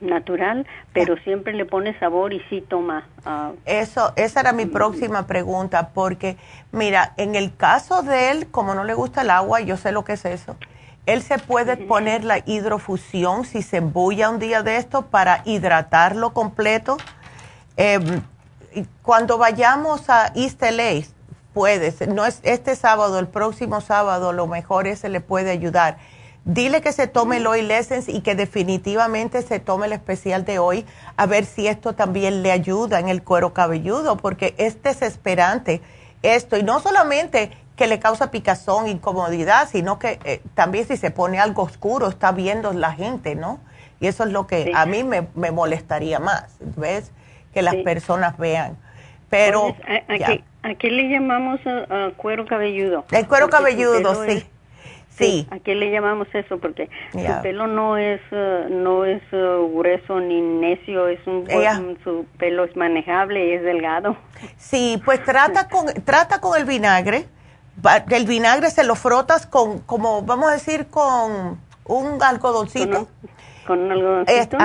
natural, 0.00 0.66
pero 0.92 1.16
siempre 1.18 1.54
le 1.54 1.64
pone 1.64 1.98
sabor 2.00 2.32
y 2.32 2.40
sí 2.50 2.60
toma. 2.60 3.08
Ah, 3.24 3.52
Eso, 3.64 4.12
esa 4.16 4.40
era 4.40 4.52
mi 4.52 4.66
próxima 4.66 5.26
pregunta 5.26 5.90
porque, 5.94 6.36
mira, 6.72 7.14
en 7.16 7.36
el 7.36 7.56
caso 7.56 8.02
de 8.02 8.32
él, 8.32 8.48
como 8.50 8.74
no 8.74 8.84
le 8.84 8.94
gusta 8.94 9.22
el 9.22 9.30
agua, 9.30 9.60
yo 9.60 9.76
sé 9.76 9.92
lo 9.92 10.04
que 10.04 10.14
es 10.14 10.24
eso. 10.24 10.56
Él 11.06 11.22
se 11.22 11.38
puede 11.38 11.76
poner 11.76 12.24
la 12.24 12.38
hidrofusión 12.44 13.44
si 13.44 13.62
se 13.62 13.78
embulla 13.78 14.28
un 14.28 14.38
día 14.38 14.62
de 14.62 14.76
esto 14.76 15.02
para 15.02 15.42
hidratarlo 15.44 16.32
completo. 16.32 16.96
Em, 17.76 18.22
cuando 19.02 19.38
vayamos 19.38 20.08
a 20.10 20.32
East 20.34 20.62
LA, 20.62 21.02
puedes, 21.52 22.06
no 22.08 22.24
es 22.24 22.40
este 22.42 22.76
sábado, 22.76 23.18
el 23.18 23.28
próximo 23.28 23.80
sábado, 23.80 24.32
lo 24.32 24.46
mejor 24.46 24.86
es 24.86 25.00
se 25.00 25.08
le 25.08 25.20
puede 25.20 25.50
ayudar. 25.50 25.98
Dile 26.44 26.80
que 26.80 26.92
se 26.92 27.06
tome 27.06 27.36
el 27.36 27.46
Oil 27.46 27.70
Essence 27.70 28.10
y 28.10 28.20
que 28.20 28.34
definitivamente 28.34 29.42
se 29.42 29.60
tome 29.60 29.86
el 29.86 29.92
especial 29.92 30.44
de 30.44 30.58
hoy, 30.58 30.84
a 31.16 31.26
ver 31.26 31.44
si 31.44 31.68
esto 31.68 31.94
también 31.94 32.42
le 32.42 32.50
ayuda 32.50 32.98
en 32.98 33.08
el 33.08 33.22
cuero 33.22 33.54
cabelludo, 33.54 34.16
porque 34.16 34.54
es 34.58 34.82
desesperante 34.82 35.80
esto. 36.22 36.56
Y 36.56 36.64
no 36.64 36.80
solamente 36.80 37.52
que 37.76 37.86
le 37.86 38.00
causa 38.00 38.30
picazón, 38.30 38.88
incomodidad, 38.88 39.68
sino 39.70 39.98
que 39.98 40.18
eh, 40.24 40.42
también 40.54 40.86
si 40.86 40.96
se 40.96 41.10
pone 41.10 41.38
algo 41.38 41.62
oscuro 41.62 42.08
está 42.08 42.32
viendo 42.32 42.72
la 42.72 42.92
gente, 42.92 43.34
¿no? 43.34 43.60
Y 44.00 44.08
eso 44.08 44.24
es 44.24 44.32
lo 44.32 44.48
que 44.48 44.72
a 44.74 44.84
mí 44.84 45.04
me, 45.04 45.50
molestaría 45.52 46.18
más, 46.18 46.56
¿ves? 46.76 47.12
Que 47.54 47.62
las 47.62 47.76
personas 47.76 48.36
vean. 48.36 48.76
Pero... 49.32 49.74
¿a, 50.62 50.74
qué, 50.74 50.90
le 50.90 51.08
llamamos 51.08 51.58
cuero 52.18 52.44
cabelludo? 52.44 53.06
El 53.10 53.26
cuero 53.26 53.48
cabelludo, 53.48 54.26
sí. 54.26 54.44
Sí. 55.08 55.46
¿A 55.50 55.58
qué 55.58 55.74
le 55.74 55.90
llamamos 55.90 56.28
eso? 56.34 56.58
Porque 56.58 56.90
su 57.12 57.42
pelo 57.42 57.66
no 57.66 57.96
es 57.96 58.20
uh, 58.30 58.68
no 58.70 59.06
es 59.06 59.22
uh, 59.32 59.70
grueso 59.74 60.20
ni 60.20 60.40
necio, 60.40 61.08
es 61.08 61.18
un 61.26 61.46
su 62.04 62.26
pelo 62.38 62.64
es 62.64 62.76
manejable 62.76 63.46
y 63.46 63.52
es 63.52 63.62
delgado. 63.62 64.16
Sí, 64.56 65.00
pues 65.04 65.24
trata 65.24 65.68
con 65.68 65.86
trata 66.04 66.40
con 66.40 66.58
el 66.58 66.66
vinagre 66.66 67.26
el 68.10 68.26
vinagre 68.26 68.70
se 68.70 68.84
lo 68.84 68.94
frotas 68.94 69.46
con, 69.46 69.78
como 69.80 70.22
vamos 70.22 70.50
a 70.50 70.52
decir, 70.52 70.88
con 70.88 71.58
un 71.84 72.22
algodoncito. 72.22 72.90
¿Con 72.90 73.00
un, 73.00 73.41
algodoncito? 73.90 74.56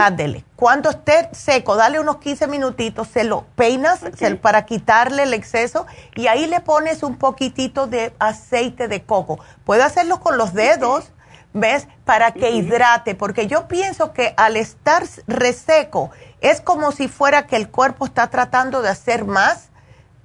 Cuando 0.56 0.90
esté 0.90 1.30
seco, 1.32 1.76
dale 1.76 2.00
unos 2.00 2.18
15 2.18 2.48
minutitos, 2.48 3.08
se 3.08 3.24
lo 3.24 3.46
peinas 3.56 4.02
para 4.42 4.66
quitarle 4.66 5.24
el 5.24 5.34
exceso 5.34 5.86
y 6.16 6.28
ahí 6.28 6.48
le 6.48 6.62
pones 6.62 7.04
un 7.04 7.18
poquitito 7.18 7.88
de 7.88 8.14
aceite 8.20 8.88
de 8.88 9.04
coco. 9.04 9.40
Puede 9.66 9.84
hacerlo 9.84 10.20
con 10.20 10.38
los 10.38 10.54
dedos, 10.54 11.12
¿ves? 11.54 11.88
Para 12.06 12.32
que 12.32 12.52
hidrate, 12.52 13.16
porque 13.16 13.48
yo 13.48 13.68
pienso 13.68 14.14
que 14.14 14.34
al 14.38 14.58
estar 14.58 15.04
reseco 15.28 16.12
es 16.42 16.62
como 16.62 16.92
si 16.92 17.08
fuera 17.08 17.48
que 17.48 17.56
el 17.56 17.70
cuerpo 17.70 18.06
está 18.06 18.30
tratando 18.30 18.82
de 18.82 18.90
hacer 18.90 19.26
más 19.26 19.70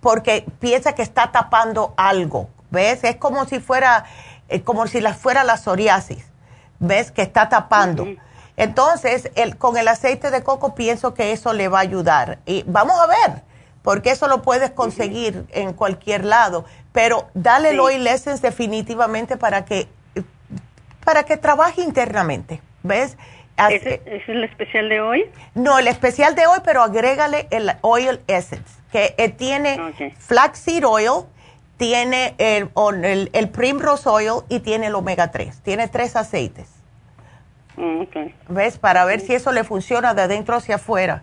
porque 0.00 0.44
piensa 0.58 0.94
que 0.94 1.02
está 1.02 1.30
tapando 1.30 1.94
algo 1.96 2.48
¿Ves? 2.72 3.04
Es 3.04 3.16
como 3.16 3.44
si 3.44 3.60
fuera, 3.60 4.06
eh, 4.48 4.62
como 4.62 4.86
si 4.86 5.02
la 5.02 5.12
fuera 5.12 5.44
la 5.44 5.58
psoriasis. 5.58 6.24
¿Ves? 6.78 7.12
Que 7.12 7.20
está 7.20 7.50
tapando. 7.50 8.06
Entonces, 8.62 9.30
el, 9.34 9.56
con 9.56 9.76
el 9.76 9.88
aceite 9.88 10.30
de 10.30 10.44
coco 10.44 10.76
pienso 10.76 11.14
que 11.14 11.32
eso 11.32 11.52
le 11.52 11.66
va 11.66 11.78
a 11.78 11.82
ayudar. 11.82 12.38
Y 12.46 12.62
vamos 12.66 12.96
a 13.00 13.08
ver, 13.08 13.42
porque 13.82 14.10
eso 14.10 14.28
lo 14.28 14.42
puedes 14.42 14.70
conseguir 14.70 15.44
en 15.50 15.72
cualquier 15.72 16.24
lado. 16.24 16.64
Pero 16.92 17.28
dale 17.34 17.70
el 17.70 17.80
oil 17.80 18.06
essence 18.06 18.40
definitivamente 18.40 19.36
para 19.36 19.64
que, 19.64 19.88
para 21.04 21.24
que 21.24 21.36
trabaje 21.36 21.82
internamente. 21.82 22.62
¿Ves? 22.84 23.16
¿Es, 23.70 23.84
¿Es, 23.84 24.28
el 24.28 24.44
especial 24.44 24.88
de 24.88 25.00
hoy? 25.00 25.30
No, 25.54 25.78
el 25.78 25.88
especial 25.88 26.36
de 26.36 26.46
hoy, 26.46 26.60
pero 26.64 26.82
agrégale 26.82 27.48
el 27.50 27.72
oil 27.80 28.20
essence, 28.28 28.80
que 28.92 29.14
eh, 29.18 29.28
tiene 29.28 29.78
flaxseed 30.18 30.86
oil, 30.86 31.24
tiene 31.76 32.34
el, 32.38 32.70
el, 33.04 33.30
el, 33.32 33.48
Primrose 33.48 34.08
Oil 34.08 34.42
y 34.48 34.60
tiene 34.60 34.86
el 34.86 34.94
Omega 34.94 35.32
3. 35.32 35.62
Tiene 35.62 35.88
tres 35.88 36.14
aceites. 36.16 36.81
Mm, 37.76 38.02
¿Ves? 38.48 38.78
Para 38.78 39.04
ver 39.04 39.20
si 39.20 39.34
eso 39.34 39.52
le 39.52 39.64
funciona 39.64 40.14
de 40.14 40.22
adentro 40.22 40.56
hacia 40.56 40.76
afuera. 40.76 41.22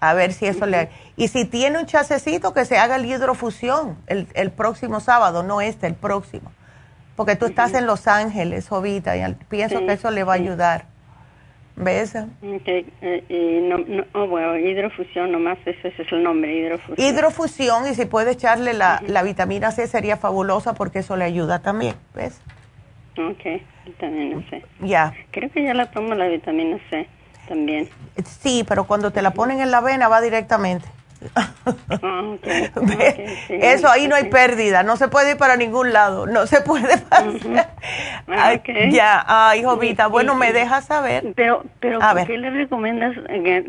A 0.00 0.12
ver 0.12 0.32
si 0.32 0.46
eso 0.46 0.66
le... 0.66 0.90
Y 1.16 1.28
si 1.28 1.44
tiene 1.44 1.78
un 1.78 1.86
chasecito, 1.86 2.52
que 2.52 2.64
se 2.64 2.76
haga 2.76 2.96
el 2.96 3.06
hidrofusión 3.06 3.96
el, 4.06 4.26
el 4.34 4.50
próximo 4.50 5.00
sábado, 5.00 5.42
no 5.42 5.60
este, 5.60 5.86
el 5.86 5.94
próximo. 5.94 6.52
Porque 7.16 7.36
tú 7.36 7.46
estás 7.46 7.72
en 7.74 7.86
Los 7.86 8.06
Ángeles, 8.08 8.68
Jovita, 8.68 9.16
y 9.16 9.34
pienso 9.48 9.78
que 9.86 9.92
eso 9.92 10.10
le 10.10 10.24
va 10.24 10.32
a 10.32 10.36
ayudar. 10.36 10.86
¿Ves? 11.76 12.14
Okay. 12.60 12.86
Eh, 13.00 13.60
no, 13.68 13.78
no, 13.78 14.04
oh, 14.14 14.28
bueno, 14.28 14.56
hidrofusión 14.56 15.32
nomás, 15.32 15.58
ese, 15.64 15.88
es 15.88 16.12
el 16.12 16.22
nombre, 16.22 16.54
hidrofusión. 16.54 16.96
Hidrofusión, 16.98 17.88
y 17.88 17.94
si 17.94 18.04
puede 18.04 18.32
echarle 18.32 18.74
la, 18.74 19.02
la 19.06 19.22
vitamina 19.22 19.72
C 19.72 19.86
sería 19.88 20.16
fabulosa 20.16 20.74
porque 20.74 21.00
eso 21.00 21.16
le 21.16 21.24
ayuda 21.24 21.60
también, 21.60 21.94
¿ves? 22.14 22.40
Ok, 23.18 23.62
vitamina 23.86 24.42
C. 24.50 24.62
Ya. 24.80 25.14
Creo 25.30 25.50
que 25.50 25.62
ya 25.62 25.74
la 25.74 25.90
tomo 25.90 26.14
la 26.14 26.26
vitamina 26.28 26.78
C 26.90 27.06
también. 27.48 27.88
Sí, 28.24 28.64
pero 28.66 28.84
cuando 28.84 29.10
te 29.10 29.22
la 29.22 29.32
ponen 29.32 29.60
en 29.60 29.70
la 29.70 29.80
vena 29.80 30.08
va 30.08 30.20
directamente. 30.20 30.88
Ah, 31.34 31.48
eso 33.48 33.88
ahí 33.88 34.08
no 34.08 34.14
hay 34.14 34.24
pérdida, 34.24 34.82
no 34.82 34.96
se 34.96 35.08
puede 35.08 35.32
ir 35.32 35.36
para 35.38 35.56
ningún 35.56 35.92
lado, 35.92 36.26
no 36.26 36.46
se 36.46 36.60
puede 36.60 36.98
pasar. 36.98 37.70
Ah, 38.28 38.54
ya, 38.90 39.24
ay, 39.26 39.62
Jovita, 39.64 40.08
bueno, 40.08 40.34
me 40.34 40.52
dejas 40.52 40.86
saber. 40.86 41.32
Pero, 41.34 41.64
pero 41.80 42.00
qué 42.26 42.38
le 42.38 42.50
recomiendas 42.50 43.16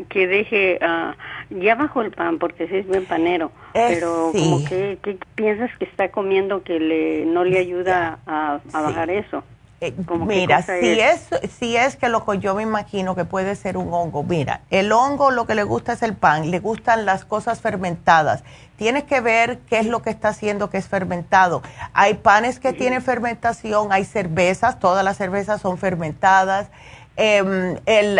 que, 0.08 0.26
deje 0.26 0.78
uh, 0.82 1.12
ya 1.50 1.74
bajo 1.74 2.02
el 2.02 2.10
pan? 2.10 2.38
Porque 2.38 2.66
sí 2.68 2.76
es 2.76 2.86
buen 2.86 3.04
panero, 3.04 3.50
pero 3.72 4.32
como 4.32 4.64
que, 4.64 4.98
piensas 5.34 5.70
que 5.78 5.84
está 5.84 6.10
comiendo 6.10 6.62
que 6.62 6.80
le 6.80 7.26
no 7.26 7.44
le 7.44 7.58
ayuda 7.58 8.18
a, 8.26 8.60
bajar 8.72 9.10
eso? 9.10 9.42
Eh, 9.82 9.92
mira, 10.26 10.62
si 10.62 11.00
es? 11.00 11.28
si 11.58 11.76
es 11.76 11.96
que 11.96 12.08
lo 12.08 12.24
que 12.24 12.38
yo 12.38 12.54
me 12.54 12.62
imagino 12.62 13.14
que 13.14 13.26
puede 13.26 13.54
ser 13.56 13.76
un 13.76 13.92
hongo, 13.92 14.22
mira, 14.22 14.62
el 14.70 14.90
hongo 14.90 15.30
lo 15.30 15.46
que 15.46 15.54
le 15.54 15.64
gusta 15.64 15.92
es 15.92 16.02
el 16.02 16.14
pan, 16.14 16.50
le 16.50 16.60
gustan 16.60 17.04
las 17.04 17.26
cosas 17.26 17.60
fermentadas. 17.60 18.42
Tienes 18.76 19.04
que 19.04 19.20
ver 19.20 19.58
qué 19.68 19.78
es 19.78 19.86
lo 19.86 20.00
que 20.00 20.08
está 20.08 20.28
haciendo 20.28 20.70
que 20.70 20.78
es 20.78 20.88
fermentado. 20.88 21.62
Hay 21.92 22.14
panes 22.14 22.58
que 22.58 22.72
tienen 22.72 23.02
fermentación, 23.02 23.92
hay 23.92 24.04
cervezas, 24.04 24.78
todas 24.78 25.04
las 25.04 25.18
cervezas 25.18 25.60
son 25.60 25.76
fermentadas, 25.76 26.70
em, 27.16 27.76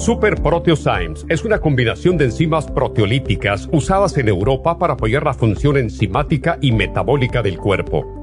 Super 0.04 0.42
Proteosymes 0.42 1.26
es 1.30 1.46
una 1.46 1.60
combinación 1.60 2.18
de 2.18 2.26
enzimas 2.26 2.70
proteolíticas 2.70 3.70
usadas 3.72 4.18
en 4.18 4.28
Europa 4.28 4.78
para 4.78 4.96
apoyar 4.96 5.24
la 5.24 5.34
función 5.34 5.78
enzimática 5.78 6.58
y 6.60 6.74
metabólica 6.74 7.42
del 7.42 7.58
cuerpo. 7.58 8.23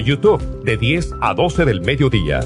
YouTube 0.03 0.41
de 0.63 0.77
10 0.77 1.15
a 1.21 1.33
12 1.33 1.65
del 1.65 1.81
mediodía. 1.81 2.41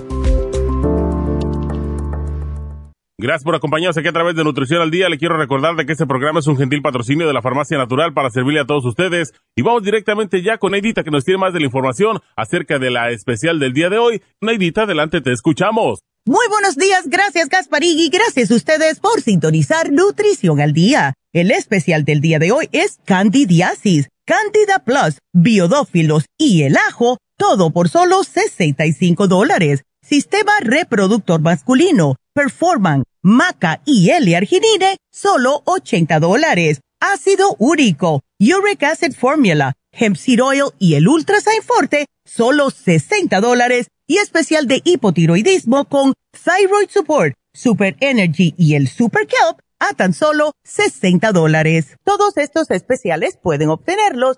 Gracias 3.17 3.43
por 3.45 3.55
acompañarnos 3.55 3.97
aquí 3.97 4.09
a 4.09 4.13
través 4.13 4.35
de 4.35 4.43
Nutrición 4.43 4.81
al 4.81 4.91
Día. 4.91 5.07
Le 5.07 5.17
quiero 5.17 5.37
recordar 5.37 5.75
de 5.75 5.85
que 5.85 5.93
este 5.93 6.05
programa 6.05 6.41
es 6.41 6.47
un 6.47 6.57
gentil 6.57 6.81
patrocinio 6.81 7.25
de 7.25 7.33
la 7.33 7.41
Farmacia 7.41 7.77
Natural 7.77 8.13
para 8.13 8.29
servirle 8.29 8.59
a 8.59 8.65
todos 8.65 8.83
ustedes. 8.85 9.33
Y 9.55 9.61
vamos 9.61 9.83
directamente 9.83 10.43
ya 10.43 10.57
con 10.57 10.73
Neidita 10.73 11.03
que 11.03 11.11
nos 11.11 11.23
tiene 11.23 11.37
más 11.37 11.53
de 11.53 11.59
la 11.59 11.65
información 11.65 12.19
acerca 12.35 12.77
de 12.77 12.91
la 12.91 13.11
especial 13.11 13.57
del 13.59 13.73
día 13.73 13.89
de 13.89 13.99
hoy. 13.99 14.21
Neidita, 14.41 14.83
adelante, 14.83 15.21
te 15.21 15.31
escuchamos. 15.31 15.99
Muy 16.27 16.47
buenos 16.49 16.75
días, 16.75 17.07
gracias 17.07 17.49
Gasparigui, 17.49 18.09
gracias 18.09 18.49
a 18.49 18.55
ustedes 18.55 18.99
por 18.99 19.21
sintonizar 19.21 19.91
Nutrición 19.91 20.59
al 20.59 20.73
Día. 20.73 21.13
El 21.33 21.51
especial 21.51 22.03
del 22.03 22.19
día 22.19 22.39
de 22.39 22.51
hoy 22.51 22.67
es 22.71 22.97
Candidiasis, 23.05 24.09
Candida 24.25 24.79
Plus, 24.83 25.19
Biodófilos 25.33 26.25
y 26.37 26.63
el 26.63 26.77
ajo, 26.77 27.19
todo 27.37 27.71
por 27.71 27.89
solo 27.89 28.23
65 28.23 29.27
dólares. 29.27 29.83
Sistema 30.01 30.53
reproductor 30.61 31.41
masculino, 31.41 32.15
Performan, 32.33 33.03
Maca 33.21 33.81
y 33.85 34.09
L-arginine, 34.11 34.97
solo 35.11 35.63
80 35.65 36.19
dólares. 36.19 36.81
Ácido 36.99 37.55
úrico, 37.59 38.21
Uric 38.39 38.83
Acid 38.83 39.13
Formula, 39.13 39.73
Hemp 39.91 40.15
Seed 40.15 40.43
Oil 40.43 40.65
y 40.79 40.95
el 40.95 41.07
Ultrasign 41.07 41.61
Forte, 41.63 42.05
solo 42.23 42.69
60 42.69 43.39
dólares. 43.41 43.87
Y 44.07 44.17
especial 44.17 44.67
de 44.67 44.81
hipotiroidismo 44.83 45.85
con 45.85 46.13
Thyroid 46.31 46.89
Support, 46.89 47.33
Super 47.53 47.95
Energy 47.99 48.53
y 48.55 48.75
el 48.75 48.87
Super 48.87 49.25
Kelp 49.25 49.59
a 49.79 49.93
tan 49.93 50.13
solo 50.13 50.51
60 50.63 51.31
dólares. 51.31 51.97
Todos 52.03 52.37
estos 52.37 52.69
especiales 52.71 53.37
pueden 53.41 53.69
obtenerlos 53.69 54.37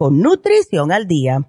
con 0.00 0.22
Nutrición 0.22 0.92
al 0.92 1.06
Día. 1.06 1.46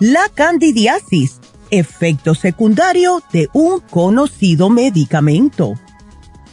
La 0.00 0.30
candidiasis, 0.34 1.38
efecto 1.70 2.34
secundario 2.34 3.22
de 3.30 3.50
un 3.52 3.80
conocido 3.80 4.70
medicamento. 4.70 5.74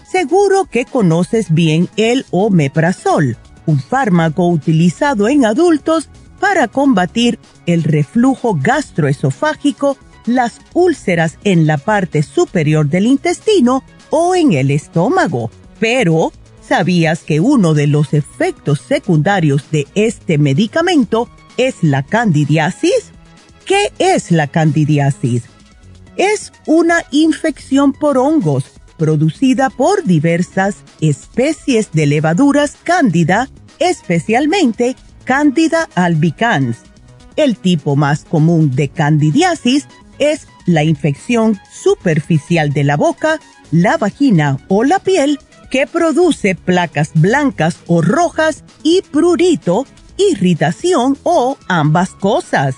Seguro 0.03 0.65
que 0.65 0.83
conoces 0.83 1.53
bien 1.53 1.87
el 1.95 2.25
omeprazol, 2.31 3.37
un 3.65 3.79
fármaco 3.79 4.47
utilizado 4.47 5.27
en 5.27 5.45
adultos 5.45 6.09
para 6.39 6.67
combatir 6.67 7.39
el 7.65 7.83
reflujo 7.83 8.57
gastroesofágico 8.59 9.97
las 10.25 10.59
úlceras 10.73 11.37
en 11.43 11.67
la 11.67 11.77
parte 11.77 12.23
superior 12.23 12.87
del 12.87 13.05
intestino 13.05 13.83
o 14.09 14.35
en 14.35 14.53
el 14.53 14.71
estómago. 14.71 15.51
Pero, 15.79 16.31
¿sabías 16.67 17.23
que 17.23 17.39
uno 17.39 17.73
de 17.73 17.87
los 17.87 18.13
efectos 18.13 18.81
secundarios 18.81 19.69
de 19.71 19.87
este 19.95 20.37
medicamento 20.37 21.29
es 21.57 21.75
la 21.81 22.03
candidiasis? 22.03 23.11
¿Qué 23.65 23.91
es 23.99 24.31
la 24.31 24.47
candidiasis? 24.47 25.43
Es 26.17 26.51
una 26.67 27.03
infección 27.11 27.93
por 27.93 28.17
hongos 28.17 28.65
producida 29.01 29.71
por 29.71 30.03
diversas 30.03 30.75
especies 30.99 31.91
de 31.91 32.05
levaduras 32.05 32.77
cándida, 32.83 33.49
especialmente 33.79 34.95
Candida 35.25 35.89
albicans. 35.95 36.81
El 37.35 37.57
tipo 37.57 37.95
más 37.95 38.25
común 38.25 38.75
de 38.75 38.89
candidiasis 38.89 39.87
es 40.19 40.47
la 40.67 40.83
infección 40.83 41.59
superficial 41.73 42.73
de 42.73 42.83
la 42.83 42.95
boca, 42.95 43.39
la 43.71 43.97
vagina 43.97 44.59
o 44.67 44.83
la 44.83 44.99
piel 44.99 45.39
que 45.71 45.87
produce 45.87 46.53
placas 46.53 47.09
blancas 47.15 47.77
o 47.87 48.03
rojas 48.03 48.63
y 48.83 49.01
prurito, 49.01 49.87
irritación 50.17 51.17
o 51.23 51.57
ambas 51.67 52.11
cosas. 52.11 52.75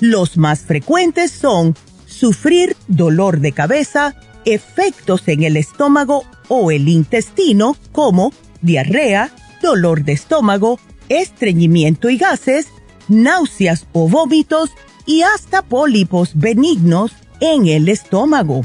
Los 0.00 0.38
más 0.38 0.60
frecuentes 0.60 1.30
son 1.30 1.76
sufrir 2.06 2.74
dolor 2.88 3.40
de 3.40 3.52
cabeza, 3.52 4.14
efectos 4.44 5.26
en 5.28 5.42
el 5.42 5.56
estómago 5.56 6.24
o 6.48 6.70
el 6.70 6.88
intestino 6.88 7.76
como 7.92 8.32
diarrea, 8.60 9.30
dolor 9.62 10.04
de 10.04 10.12
estómago, 10.12 10.78
estreñimiento 11.08 12.10
y 12.10 12.16
gases, 12.16 12.68
náuseas 13.08 13.86
o 13.92 14.08
vómitos 14.08 14.70
y 15.06 15.22
hasta 15.22 15.62
pólipos 15.62 16.32
benignos 16.34 17.12
en 17.40 17.66
el 17.66 17.88
estómago. 17.88 18.64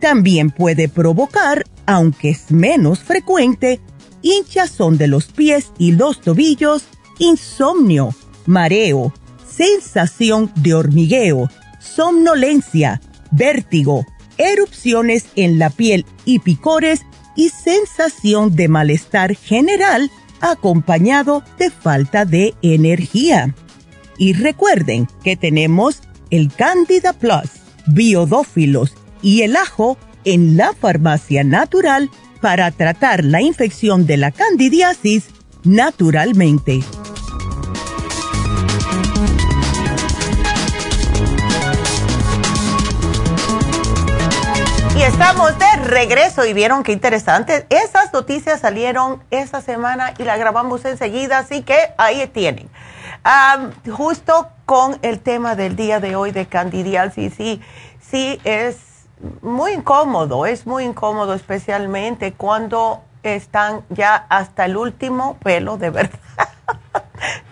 También 0.00 0.50
puede 0.50 0.88
provocar, 0.88 1.64
aunque 1.86 2.30
es 2.30 2.50
menos 2.50 3.00
frecuente, 3.00 3.80
hinchazón 4.22 4.98
de 4.98 5.06
los 5.06 5.26
pies 5.26 5.72
y 5.78 5.92
los 5.92 6.20
tobillos, 6.20 6.84
insomnio, 7.18 8.14
mareo, 8.46 9.12
sensación 9.48 10.50
de 10.56 10.74
hormigueo, 10.74 11.50
somnolencia, 11.80 13.00
vértigo, 13.30 14.06
erupciones 14.40 15.26
en 15.36 15.58
la 15.58 15.70
piel 15.70 16.06
y 16.24 16.38
picores 16.38 17.02
y 17.36 17.50
sensación 17.50 18.56
de 18.56 18.68
malestar 18.68 19.36
general 19.36 20.10
acompañado 20.40 21.44
de 21.58 21.70
falta 21.70 22.24
de 22.24 22.54
energía. 22.62 23.54
Y 24.18 24.32
recuerden 24.32 25.08
que 25.22 25.36
tenemos 25.36 26.00
el 26.30 26.52
Candida 26.52 27.12
Plus, 27.12 27.50
biodófilos 27.86 28.94
y 29.22 29.42
el 29.42 29.56
ajo 29.56 29.98
en 30.24 30.56
la 30.56 30.72
farmacia 30.72 31.44
natural 31.44 32.10
para 32.40 32.70
tratar 32.70 33.24
la 33.24 33.42
infección 33.42 34.06
de 34.06 34.16
la 34.16 34.30
candidiasis 34.30 35.26
naturalmente. 35.64 36.80
Estamos 45.02 45.58
de 45.58 45.76
regreso 45.84 46.44
y 46.44 46.52
vieron 46.52 46.82
qué 46.82 46.92
interesante. 46.92 47.66
Esas 47.70 48.12
noticias 48.12 48.60
salieron 48.60 49.22
esta 49.30 49.62
semana 49.62 50.12
y 50.18 50.24
la 50.24 50.36
grabamos 50.36 50.84
enseguida, 50.84 51.38
así 51.38 51.62
que 51.62 51.94
ahí 51.96 52.26
tienen. 52.26 52.68
justo 53.90 54.48
con 54.66 54.98
el 55.00 55.20
tema 55.20 55.56
del 55.56 55.74
día 55.74 56.00
de 56.00 56.16
hoy 56.16 56.32
de 56.32 56.46
candidiasis, 56.46 57.32
sí, 57.34 57.62
sí 57.98 58.38
es 58.44 58.76
muy 59.40 59.72
incómodo, 59.72 60.44
es 60.44 60.66
muy 60.66 60.84
incómodo 60.84 61.32
especialmente 61.32 62.34
cuando 62.34 63.02
están 63.22 63.82
ya 63.88 64.26
hasta 64.28 64.66
el 64.66 64.76
último 64.76 65.38
pelo 65.42 65.78
de 65.78 65.90
verdad. 65.90 66.20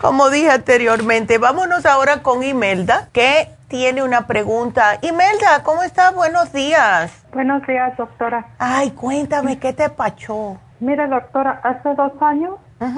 Como 0.01 0.31
dije 0.31 0.51
anteriormente, 0.51 1.39
vámonos 1.39 1.87
ahora 1.87 2.22
con 2.22 2.43
Imelda, 2.43 3.09
que 3.12 3.49
tiene 3.68 4.03
una 4.03 4.26
pregunta. 4.26 4.99
Imelda, 5.03 5.62
¿cómo 5.62 5.83
estás? 5.83 6.14
Buenos 6.14 6.53
días. 6.53 7.24
Buenos 7.33 7.66
días, 7.66 7.97
doctora. 7.97 8.47
Ay, 8.59 8.91
cuéntame, 8.93 9.59
¿qué 9.59 9.72
te 9.72 9.91
pachó? 9.91 10.59
Mire, 10.81 11.07
doctora, 11.09 11.61
hace 11.62 11.95
dos 11.95 12.12
años 12.20 12.55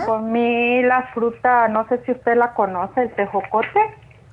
comí 0.06 0.82
la 0.82 1.08
fruta, 1.14 1.68
no 1.68 1.86
sé 1.88 2.02
si 2.04 2.12
usted 2.12 2.36
la 2.36 2.52
conoce, 2.54 3.02
el 3.02 3.14
tejocote. 3.14 3.80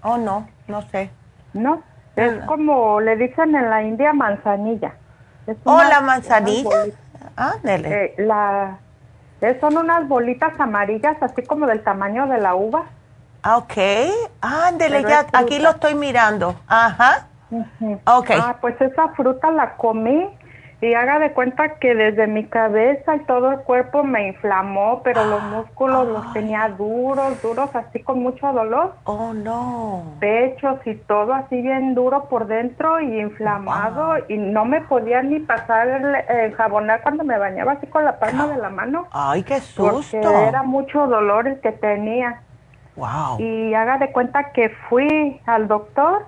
Oh, 0.03 0.17
no, 0.17 0.47
no 0.67 0.81
sé. 0.89 1.09
¿No? 1.53 1.81
Es 2.15 2.33
como 2.45 2.99
le 2.99 3.15
dicen 3.15 3.55
en 3.55 3.69
la 3.69 3.83
India 3.83 4.11
manzanilla. 4.11 4.95
oh, 5.63 5.83
la 5.83 6.01
manzanilla. 6.01 6.85
Ándele. 7.35 8.05
Eh, 8.05 8.15
la, 8.17 8.79
son 9.59 9.77
unas 9.77 10.07
bolitas 10.07 10.59
amarillas, 10.59 11.17
así 11.21 11.43
como 11.43 11.67
del 11.67 11.83
tamaño 11.83 12.27
de 12.27 12.39
la 12.39 12.55
uva. 12.55 12.85
Ah, 13.43 13.57
ok. 13.57 13.77
Ándele, 14.41 15.03
ya, 15.03 15.25
aquí 15.33 15.59
lo 15.59 15.71
estoy 15.71 15.95
mirando. 15.95 16.55
Ajá. 16.67 17.27
Ok. 18.05 18.31
Ah, 18.31 18.57
pues 18.59 18.79
esa 18.81 19.09
fruta 19.09 19.49
la 19.51 19.75
comí 19.77 20.27
y 20.79 20.93
haga 20.93 21.17
de 21.17 21.31
cuenta 21.31 21.79
que 21.79 21.95
desde 21.95 22.27
mi 22.27 22.45
cabeza 22.45 23.15
y 23.15 23.19
todo 23.21 23.51
el 23.51 23.59
cuerpo 23.61 24.03
me 24.03 24.27
inflamó, 24.27 25.01
pero 25.03 25.25
los 25.25 25.41
músculos 25.43 26.07
los 26.07 26.33
tenía 26.33 26.69
duros, 26.69 27.41
duros, 27.41 27.75
así 27.75 28.03
con 28.03 28.21
mucho 28.21 28.53
dolor. 28.53 28.93
Oh, 29.05 29.33
no. 29.33 30.03
Pechos 30.19 30.79
y 30.85 30.93
todo 30.93 31.33
así 31.33 31.61
bien 31.63 31.95
duro 31.95 32.25
por 32.25 32.45
dentro 32.45 33.01
y 33.01 33.19
inflamado 33.19 34.17
y 34.27 34.37
no 34.37 34.65
me 34.65 34.81
podía 34.81 35.23
ni 35.23 35.39
pasar 35.39 35.87
el, 35.87 36.15
enjabonar 36.51 37.01
cuando 37.01 37.23
me 37.23 37.39
bañaba 37.39 37.73
así 37.73 37.87
con 37.87 38.05
la 38.05 38.19
palma 38.19 38.47
de 38.47 38.57
la 38.57 38.69
mano. 38.69 39.07
Ay, 39.11 39.41
qué 39.41 39.59
susto. 39.59 40.19
Porque 40.21 40.47
era 40.47 40.61
mucho 40.61 41.07
dolor 41.07 41.47
el 41.47 41.59
que 41.59 41.71
tenía. 41.71 42.41
Wow. 42.95 43.39
Y 43.39 43.73
haga 43.73 43.97
de 43.97 44.11
cuenta 44.11 44.51
que 44.51 44.69
fui 44.89 45.41
al 45.47 45.67
doctor 45.67 46.25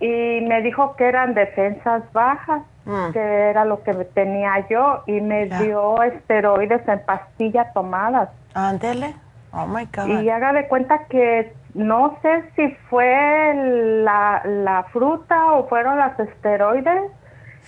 y 0.00 0.40
me 0.42 0.60
dijo 0.62 0.96
que 0.96 1.04
eran 1.04 1.34
defensas 1.34 2.02
bajas, 2.12 2.62
mm. 2.84 3.12
que 3.12 3.20
era 3.20 3.64
lo 3.64 3.82
que 3.82 3.92
tenía 3.92 4.66
yo 4.68 5.02
y 5.06 5.20
me 5.20 5.46
dio 5.46 6.02
esteroides 6.02 6.86
en 6.88 7.00
pastillas 7.04 7.72
tomadas. 7.72 8.30
Ándele. 8.54 9.14
Oh 9.52 9.66
my 9.66 9.86
God. 9.94 10.22
Y 10.22 10.28
haga 10.30 10.52
de 10.52 10.66
cuenta 10.68 11.04
que 11.08 11.54
no 11.74 12.18
sé 12.22 12.44
si 12.56 12.68
fue 12.88 13.54
la, 14.04 14.42
la 14.44 14.84
fruta 14.92 15.52
o 15.52 15.68
fueron 15.68 15.98
las 15.98 16.18
esteroides 16.18 17.10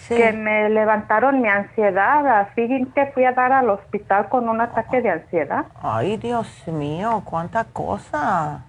que 0.09 0.33
me 0.33 0.69
levantaron 0.69 1.41
mi 1.41 1.49
ansiedad, 1.49 2.27
así 2.41 2.87
que 2.95 3.07
fui 3.07 3.25
a 3.25 3.33
dar 3.33 3.53
al 3.53 3.71
hospital 3.71 4.29
con 4.29 4.49
un 4.49 4.61
ataque 4.61 5.01
de 5.01 5.11
ansiedad. 5.11 5.65
Ay, 5.83 6.17
Dios 6.19 6.47
mío, 6.69 7.23
cuánta 7.25 7.65
cosa. 7.65 8.63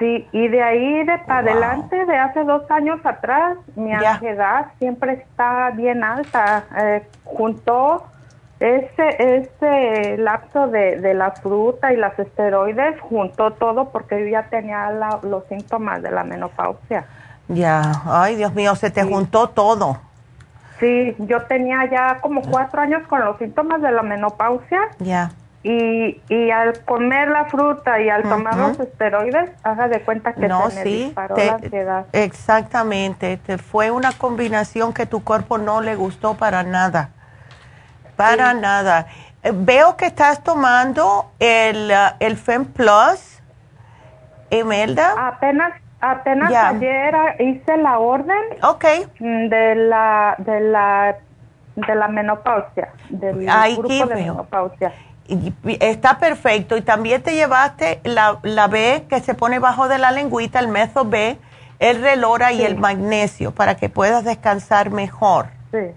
Sí, 0.00 0.26
y 0.32 0.48
de 0.48 0.62
ahí 0.62 1.04
de 1.04 1.18
para 1.18 1.40
adelante, 1.40 2.06
de 2.06 2.16
hace 2.16 2.42
dos 2.44 2.68
años 2.70 2.98
atrás, 3.04 3.58
mi 3.76 3.92
ansiedad 3.92 4.68
siempre 4.78 5.12
está 5.12 5.70
bien 5.72 6.02
alta. 6.02 6.64
Eh, 6.80 7.06
juntó 7.24 8.04
ese, 8.60 9.38
ese 9.38 10.16
lapso 10.16 10.68
de, 10.68 10.96
de, 11.00 11.12
la 11.12 11.32
fruta 11.32 11.92
y 11.92 11.98
las 11.98 12.18
esteroides, 12.18 12.98
juntó 13.02 13.52
todo 13.52 13.90
porque 13.90 14.20
yo 14.20 14.26
ya 14.28 14.44
tenía 14.44 14.90
los 15.22 15.44
síntomas 15.48 16.02
de 16.02 16.10
la 16.10 16.24
menopausia. 16.24 17.04
Ya, 17.48 17.82
ay 18.06 18.36
Dios 18.36 18.54
mío, 18.54 18.74
se 18.76 18.90
te 18.90 19.04
juntó 19.04 19.50
todo. 19.50 19.98
Sí, 20.78 21.14
yo 21.18 21.42
tenía 21.42 21.84
ya 21.90 22.20
como 22.22 22.40
cuatro 22.40 22.80
años 22.80 23.06
con 23.06 23.22
los 23.22 23.36
síntomas 23.36 23.82
de 23.82 23.92
la 23.92 24.02
menopausia. 24.02 24.80
Ya. 24.98 25.30
Y, 25.62 26.20
y 26.30 26.50
al 26.50 26.84
comer 26.84 27.28
la 27.28 27.44
fruta 27.44 28.00
y 28.00 28.08
al 28.08 28.22
tomar 28.22 28.56
los 28.56 28.80
esteroides, 28.80 29.50
haga 29.62 29.88
de 29.88 30.00
cuenta 30.00 30.32
que 30.32 30.48
no, 30.48 30.70
se 30.70 30.76
me 30.76 30.82
sí, 30.84 31.04
disparó 31.04 31.36
la 31.36 31.52
ansiedad. 31.52 32.06
Exactamente, 32.12 33.36
te 33.36 33.58
fue 33.58 33.90
una 33.90 34.12
combinación 34.12 34.94
que 34.94 35.04
tu 35.04 35.22
cuerpo 35.22 35.58
no 35.58 35.82
le 35.82 35.96
gustó 35.96 36.34
para 36.34 36.62
nada. 36.62 37.10
Para 38.16 38.54
nada. 38.54 39.06
Eh, 39.42 39.52
veo 39.54 39.96
que 39.96 40.06
estás 40.06 40.42
tomando 40.42 41.30
el, 41.38 41.90
uh, 41.90 42.16
el 42.20 42.36
Fem 42.36 42.64
Plus, 42.64 43.42
Emelda. 44.50 45.14
Apenas 45.28 45.72
Apenas 46.00 46.50
ayer 46.50 47.14
hice 47.40 47.76
la 47.76 47.98
orden 47.98 48.42
okay. 48.62 49.06
de 49.18 49.74
la 49.74 50.34
de 50.38 50.60
la 50.60 51.16
de 51.76 51.94
la 51.94 52.08
menopausia, 52.08 52.88
del 53.10 53.46
grupo 53.76 54.06
de 54.06 54.14
menopausia. 54.14 54.92
Está 55.80 56.18
perfecto. 56.18 56.76
Y 56.76 56.82
también 56.82 57.22
te 57.22 57.34
llevaste 57.34 58.00
la, 58.04 58.38
la 58.42 58.66
B 58.66 59.06
que 59.08 59.20
se 59.20 59.34
pone 59.34 59.58
bajo 59.58 59.88
de 59.88 59.98
la 59.98 60.10
lengüita, 60.10 60.58
el 60.58 60.68
meso 60.68 61.04
B, 61.04 61.38
el 61.78 62.00
relora 62.00 62.52
y 62.52 62.62
el 62.62 62.76
magnesio 62.76 63.52
para 63.52 63.76
que 63.76 63.88
puedas 63.88 64.24
descansar 64.24 64.90
mejor. 64.90 65.48
Sí. 65.70 65.92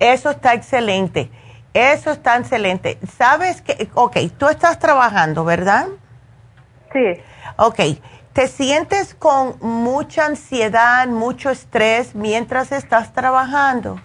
Eso 0.00 0.30
está 0.30 0.54
excelente. 0.54 1.30
Eso 1.74 2.10
está 2.10 2.36
excelente. 2.36 2.98
Sabes 3.16 3.62
que, 3.62 3.88
ok, 3.94 4.16
tú 4.36 4.48
estás 4.48 4.78
trabajando, 4.78 5.44
¿verdad? 5.44 5.86
Sí. 6.92 7.20
Ok 7.56 7.80
¿Te 8.38 8.46
sientes 8.46 9.16
con 9.16 9.56
mucha 9.60 10.26
ansiedad, 10.26 11.08
mucho 11.08 11.50
estrés 11.50 12.14
mientras 12.14 12.70
estás 12.70 13.12
trabajando? 13.12 14.00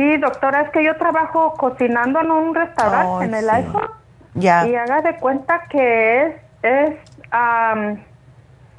Sí, 0.00 0.16
doctora, 0.16 0.62
es 0.62 0.70
que 0.70 0.82
yo 0.82 0.96
trabajo 0.96 1.52
cocinando 1.58 2.20
en 2.20 2.30
un 2.30 2.54
restaurante 2.54 3.26
en 3.26 3.34
el 3.34 3.50
iPhone. 3.50 3.90
Ya. 4.32 4.66
Y 4.66 4.74
haga 4.74 5.02
de 5.02 5.18
cuenta 5.18 5.64
que 5.68 6.22
es 6.22 6.34
es 6.62 6.94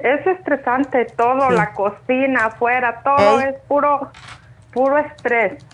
es 0.00 0.26
estresante 0.26 1.04
todo, 1.16 1.48
la 1.50 1.74
cocina, 1.74 2.46
afuera, 2.46 3.02
todo 3.04 3.38
es 3.38 3.54
puro 3.68 4.10
puro 4.72 4.98
estrés. 4.98 5.64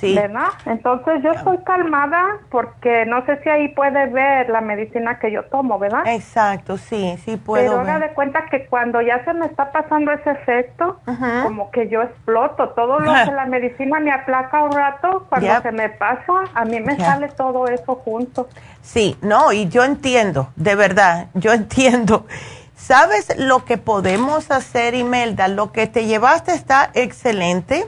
Sí. 0.00 0.14
¿Verdad? 0.14 0.48
Entonces 0.66 1.22
yo 1.22 1.32
estoy 1.32 1.58
calmada 1.58 2.38
porque 2.50 3.06
no 3.06 3.24
sé 3.24 3.40
si 3.42 3.48
ahí 3.48 3.68
puede 3.68 4.06
ver 4.06 4.50
la 4.50 4.60
medicina 4.60 5.18
que 5.18 5.32
yo 5.32 5.44
tomo, 5.44 5.78
¿verdad? 5.78 6.02
Exacto, 6.06 6.76
sí, 6.76 7.16
sí 7.24 7.38
puedo. 7.38 7.70
Pero 7.70 7.80
haga 7.80 7.98
de 7.98 8.12
cuenta 8.12 8.44
que 8.50 8.66
cuando 8.66 9.00
ya 9.00 9.24
se 9.24 9.32
me 9.32 9.46
está 9.46 9.72
pasando 9.72 10.12
ese 10.12 10.32
efecto, 10.32 11.00
como 11.42 11.70
que 11.70 11.88
yo 11.88 12.02
exploto. 12.02 12.70
Todo 12.70 13.00
lo 13.00 13.12
que 13.12 13.32
la 13.32 13.46
medicina 13.46 13.98
me 14.00 14.12
aplaca 14.12 14.62
un 14.64 14.72
rato, 14.72 15.26
cuando 15.30 15.62
se 15.62 15.72
me 15.72 15.88
pasa, 15.88 16.32
a 16.54 16.64
mí 16.64 16.80
me 16.80 16.96
sale 16.96 17.28
todo 17.28 17.66
eso 17.66 17.94
junto. 17.96 18.48
Sí, 18.82 19.16
no, 19.22 19.52
y 19.52 19.68
yo 19.68 19.82
entiendo, 19.82 20.50
de 20.56 20.74
verdad, 20.74 21.28
yo 21.34 21.52
entiendo. 21.54 22.26
¿Sabes 22.74 23.34
lo 23.38 23.64
que 23.64 23.78
podemos 23.78 24.50
hacer, 24.50 24.94
Imelda? 24.94 25.48
Lo 25.48 25.72
que 25.72 25.86
te 25.86 26.04
llevaste 26.04 26.52
está 26.52 26.90
excelente 26.92 27.86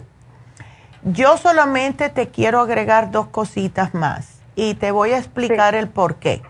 yo 1.13 1.37
solamente 1.37 2.09
te 2.09 2.29
quiero 2.29 2.61
agregar 2.61 3.11
dos 3.11 3.29
cositas 3.29 3.95
más 3.95 4.39
y 4.57 4.75
te 4.75 4.91
voy 4.91 5.13
a 5.13 5.19
explicar 5.19 5.75
el 5.75 5.89
por 5.89 6.17
qué. 6.17 6.43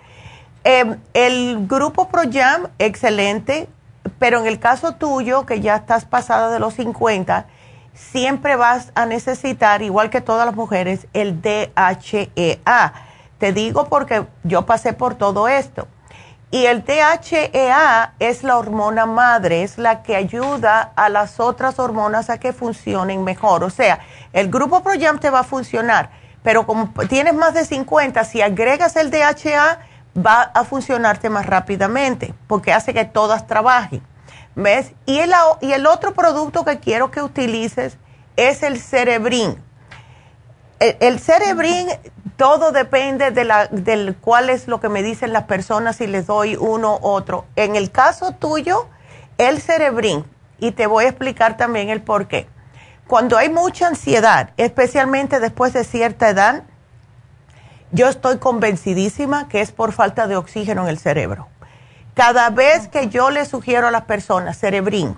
Em, 0.64 0.98
el 1.14 1.66
grupo 1.66 2.08
ProYam, 2.08 2.68
excelente, 2.78 3.68
pero 4.18 4.40
en 4.40 4.46
el 4.46 4.58
caso 4.58 4.94
tuyo, 4.94 5.46
que 5.46 5.60
ya 5.60 5.76
estás 5.76 6.04
pasada 6.04 6.50
de 6.50 6.58
los 6.58 6.74
50, 6.74 7.46
siempre 7.94 8.56
vas 8.56 8.92
a 8.94 9.06
necesitar, 9.06 9.82
igual 9.82 10.10
que 10.10 10.20
todas 10.20 10.46
las 10.46 10.56
mujeres, 10.56 11.06
el 11.12 11.40
DHEA. 11.40 12.92
Te 13.38 13.52
digo 13.52 13.88
porque 13.88 14.26
yo 14.42 14.66
pasé 14.66 14.92
por 14.92 15.14
todo 15.14 15.46
esto. 15.48 15.86
Y 16.50 16.64
el 16.64 16.82
DHEA 16.82 18.14
es 18.18 18.42
la 18.42 18.56
hormona 18.56 19.04
madre, 19.04 19.62
es 19.62 19.76
la 19.76 20.02
que 20.02 20.16
ayuda 20.16 20.92
a 20.96 21.10
las 21.10 21.40
otras 21.40 21.78
hormonas 21.78 22.30
a 22.30 22.38
que 22.40 22.54
funcionen 22.54 23.22
mejor. 23.22 23.64
O 23.64 23.70
sea, 23.70 24.00
el 24.32 24.48
grupo 24.48 24.82
ProYam 24.82 25.18
te 25.18 25.28
va 25.28 25.40
a 25.40 25.44
funcionar, 25.44 26.10
pero 26.42 26.66
como 26.66 26.90
tienes 27.06 27.34
más 27.34 27.52
de 27.52 27.66
50, 27.66 28.24
si 28.24 28.40
agregas 28.40 28.96
el 28.96 29.10
DHEA, 29.10 29.80
va 30.16 30.40
a 30.54 30.64
funcionarte 30.64 31.28
más 31.28 31.44
rápidamente, 31.44 32.34
porque 32.46 32.72
hace 32.72 32.94
que 32.94 33.04
todas 33.04 33.46
trabajen. 33.46 34.02
¿Ves? 34.54 34.92
Y 35.04 35.18
el, 35.18 35.32
y 35.60 35.72
el 35.72 35.86
otro 35.86 36.14
producto 36.14 36.64
que 36.64 36.80
quiero 36.80 37.10
que 37.10 37.20
utilices 37.20 37.98
es 38.36 38.62
el 38.62 38.80
Cerebrin. 38.80 39.62
El, 40.80 40.96
el 41.00 41.20
Cerebrin 41.20 41.88
todo 42.38 42.70
depende 42.70 43.32
de 43.32 43.44
la, 43.44 43.66
del 43.66 44.14
cuál 44.14 44.48
es 44.48 44.68
lo 44.68 44.78
que 44.80 44.88
me 44.88 45.02
dicen 45.02 45.32
las 45.32 45.42
personas 45.44 45.96
si 45.96 46.06
les 46.06 46.28
doy 46.28 46.54
uno 46.54 46.96
u 47.02 47.08
otro. 47.08 47.46
En 47.56 47.74
el 47.74 47.90
caso 47.90 48.30
tuyo, 48.30 48.86
el 49.38 49.60
cerebrín, 49.60 50.24
y 50.60 50.70
te 50.70 50.86
voy 50.86 51.04
a 51.04 51.08
explicar 51.08 51.56
también 51.56 51.90
el 51.90 52.00
por 52.00 52.28
qué. 52.28 52.46
Cuando 53.08 53.36
hay 53.36 53.48
mucha 53.50 53.88
ansiedad, 53.88 54.50
especialmente 54.56 55.40
después 55.40 55.72
de 55.72 55.82
cierta 55.82 56.28
edad, 56.28 56.62
yo 57.90 58.06
estoy 58.06 58.38
convencidísima 58.38 59.48
que 59.48 59.60
es 59.60 59.72
por 59.72 59.90
falta 59.90 60.28
de 60.28 60.36
oxígeno 60.36 60.82
en 60.82 60.90
el 60.90 60.98
cerebro. 60.98 61.48
Cada 62.14 62.50
vez 62.50 62.86
que 62.86 63.08
yo 63.08 63.30
le 63.30 63.46
sugiero 63.46 63.88
a 63.88 63.90
las 63.90 64.02
personas 64.02 64.56
cerebrín 64.56 65.16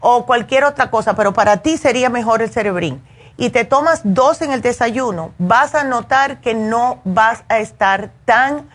o 0.00 0.24
cualquier 0.24 0.64
otra 0.64 0.90
cosa, 0.90 1.14
pero 1.14 1.34
para 1.34 1.58
ti 1.58 1.76
sería 1.76 2.08
mejor 2.08 2.40
el 2.40 2.48
cerebrín 2.48 3.02
y 3.40 3.48
te 3.48 3.64
tomas 3.64 4.02
dos 4.04 4.42
en 4.42 4.52
el 4.52 4.60
desayuno, 4.60 5.32
vas 5.38 5.74
a 5.74 5.82
notar 5.82 6.42
que 6.42 6.52
no 6.52 7.00
vas 7.04 7.42
a 7.48 7.58
estar 7.58 8.10
tan 8.26 8.68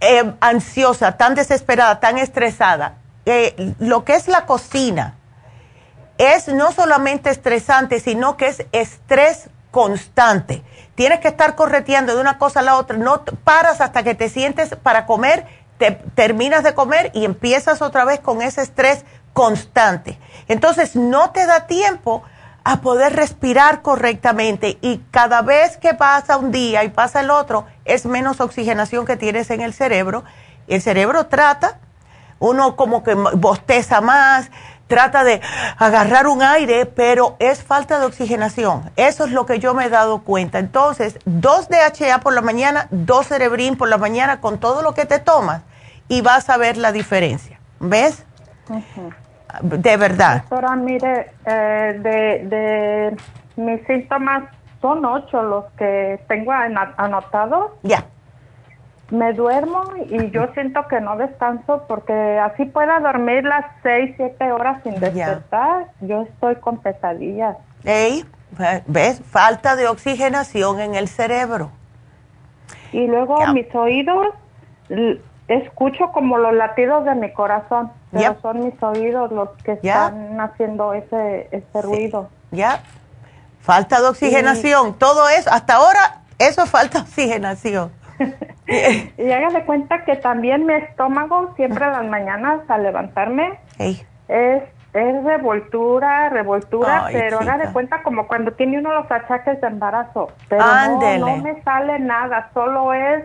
eh, 0.00 0.34
ansiosa, 0.40 1.16
tan 1.16 1.36
desesperada, 1.36 2.00
tan 2.00 2.18
estresada. 2.18 2.96
Eh, 3.26 3.74
lo 3.78 4.04
que 4.04 4.16
es 4.16 4.26
la 4.26 4.44
cocina 4.44 5.14
es 6.18 6.48
no 6.48 6.72
solamente 6.72 7.30
estresante, 7.30 8.00
sino 8.00 8.36
que 8.36 8.48
es 8.48 8.66
estrés 8.72 9.50
constante. 9.70 10.64
Tienes 10.96 11.20
que 11.20 11.28
estar 11.28 11.54
correteando 11.54 12.16
de 12.16 12.20
una 12.20 12.38
cosa 12.38 12.58
a 12.58 12.64
la 12.64 12.78
otra, 12.78 12.96
no 12.96 13.24
paras 13.44 13.80
hasta 13.80 14.02
que 14.02 14.16
te 14.16 14.28
sientes 14.28 14.74
para 14.82 15.06
comer, 15.06 15.46
te 15.78 15.92
terminas 15.92 16.64
de 16.64 16.74
comer 16.74 17.12
y 17.14 17.24
empiezas 17.24 17.80
otra 17.80 18.04
vez 18.04 18.18
con 18.18 18.42
ese 18.42 18.62
estrés 18.62 19.04
constante. 19.32 20.18
Entonces 20.48 20.96
no 20.96 21.30
te 21.30 21.46
da 21.46 21.68
tiempo 21.68 22.24
a 22.64 22.80
poder 22.80 23.14
respirar 23.14 23.82
correctamente 23.82 24.78
y 24.80 24.98
cada 25.10 25.42
vez 25.42 25.76
que 25.76 25.94
pasa 25.94 26.36
un 26.36 26.52
día 26.52 26.84
y 26.84 26.88
pasa 26.88 27.20
el 27.20 27.30
otro, 27.30 27.66
es 27.84 28.06
menos 28.06 28.40
oxigenación 28.40 29.04
que 29.04 29.16
tienes 29.16 29.50
en 29.50 29.60
el 29.60 29.72
cerebro. 29.72 30.24
El 30.68 30.80
cerebro 30.80 31.26
trata, 31.26 31.80
uno 32.38 32.76
como 32.76 33.02
que 33.02 33.14
bosteza 33.14 34.00
más, 34.00 34.50
trata 34.86 35.24
de 35.24 35.40
agarrar 35.78 36.26
un 36.26 36.42
aire, 36.42 36.86
pero 36.86 37.36
es 37.38 37.62
falta 37.62 37.98
de 37.98 38.06
oxigenación. 38.06 38.90
Eso 38.96 39.24
es 39.24 39.32
lo 39.32 39.46
que 39.46 39.58
yo 39.58 39.74
me 39.74 39.86
he 39.86 39.88
dado 39.88 40.22
cuenta. 40.22 40.58
Entonces, 40.58 41.18
dos 41.24 41.68
DHA 41.68 42.20
por 42.20 42.34
la 42.34 42.42
mañana, 42.42 42.88
dos 42.90 43.28
cerebrín 43.28 43.76
por 43.76 43.88
la 43.88 43.98
mañana 43.98 44.40
con 44.40 44.58
todo 44.58 44.82
lo 44.82 44.94
que 44.94 45.06
te 45.06 45.18
tomas 45.18 45.62
y 46.08 46.20
vas 46.20 46.50
a 46.50 46.58
ver 46.58 46.76
la 46.76 46.92
diferencia. 46.92 47.58
¿Ves? 47.80 48.24
De 49.60 49.96
verdad. 49.96 50.42
Doctora, 50.42 50.76
mire, 50.76 51.30
eh, 51.44 51.98
de, 51.98 52.46
de 52.48 53.16
mis 53.56 53.86
síntomas 53.86 54.44
son 54.80 55.04
ocho 55.04 55.42
los 55.42 55.64
que 55.78 56.20
tengo 56.28 56.52
anotados. 56.52 57.72
Ya. 57.82 58.04
Me 59.10 59.34
duermo 59.34 59.84
y 60.08 60.30
yo 60.30 60.46
siento 60.54 60.88
que 60.88 61.00
no 61.00 61.16
descanso 61.16 61.84
porque 61.86 62.38
así 62.38 62.64
pueda 62.64 62.98
dormir 63.00 63.44
las 63.44 63.66
seis, 63.82 64.14
siete 64.16 64.50
horas 64.50 64.82
sin 64.82 64.98
despertar. 64.98 65.88
Yo 66.00 66.22
estoy 66.22 66.56
con 66.56 66.78
pesadillas. 66.78 67.56
Ey, 67.84 68.24
¿ves? 68.86 69.22
Falta 69.22 69.76
de 69.76 69.86
oxigenación 69.86 70.80
en 70.80 70.94
el 70.94 71.08
cerebro. 71.08 71.70
Y 72.90 73.06
luego 73.06 73.46
mis 73.48 73.72
oídos 73.74 74.28
escucho 75.48 76.10
como 76.12 76.38
los 76.38 76.54
latidos 76.54 77.04
de 77.04 77.14
mi 77.14 77.32
corazón, 77.32 77.92
pero 78.12 78.36
son 78.40 78.64
mis 78.64 78.82
oídos 78.82 79.32
los 79.32 79.48
que 79.64 79.72
están 79.72 80.40
haciendo 80.40 80.92
ese, 80.92 81.48
ese 81.50 81.82
ruido. 81.82 82.28
Ya, 82.50 82.82
falta 83.60 84.00
de 84.00 84.08
oxigenación, 84.08 84.94
todo 84.98 85.28
eso, 85.28 85.50
hasta 85.50 85.74
ahora 85.74 86.22
eso 86.38 86.66
falta 86.66 87.00
oxigenación. 87.00 87.90
y 89.18 89.30
hágase 89.30 89.64
cuenta 89.64 90.04
que 90.04 90.16
también 90.16 90.66
mi 90.66 90.74
estómago 90.74 91.52
siempre 91.56 91.84
a 91.84 91.90
las 91.90 92.04
mañanas 92.04 92.60
al 92.68 92.82
levantarme 92.82 93.58
es 94.28 94.62
es 94.94 95.24
revoltura, 95.24 96.28
revoltura, 96.28 97.08
pero 97.10 97.40
haga 97.40 97.56
de 97.56 97.72
cuenta 97.72 98.02
como 98.02 98.26
cuando 98.26 98.52
tiene 98.52 98.78
uno 98.78 98.92
los 98.92 99.10
achaques 99.10 99.58
de 99.60 99.66
embarazo, 99.66 100.30
pero 100.50 100.62
no, 100.64 101.18
no 101.18 101.36
me 101.38 101.62
sale 101.62 101.98
nada, 101.98 102.50
solo 102.52 102.92
es 102.92 103.24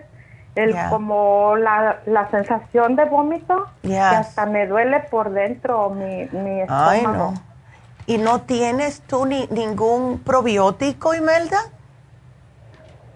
el 0.57 0.75
como 0.89 1.55
la, 1.55 1.97
la, 2.05 2.29
sensación 2.29 2.95
de 2.95 3.05
vómito 3.05 3.67
que 3.81 3.97
hasta 3.97 4.45
me 4.45 4.65
duele 4.67 5.01
por 5.11 5.31
dentro 5.31 5.89
mi, 5.89 6.25
mi 6.31 6.61
estómago. 6.61 7.33
¿Y 8.05 8.17
no 8.17 8.41
tienes 8.41 9.01
tú 9.01 9.25
ni, 9.25 9.47
ningún 9.47 10.19
probiótico, 10.19 11.13
Imelda? 11.13 11.57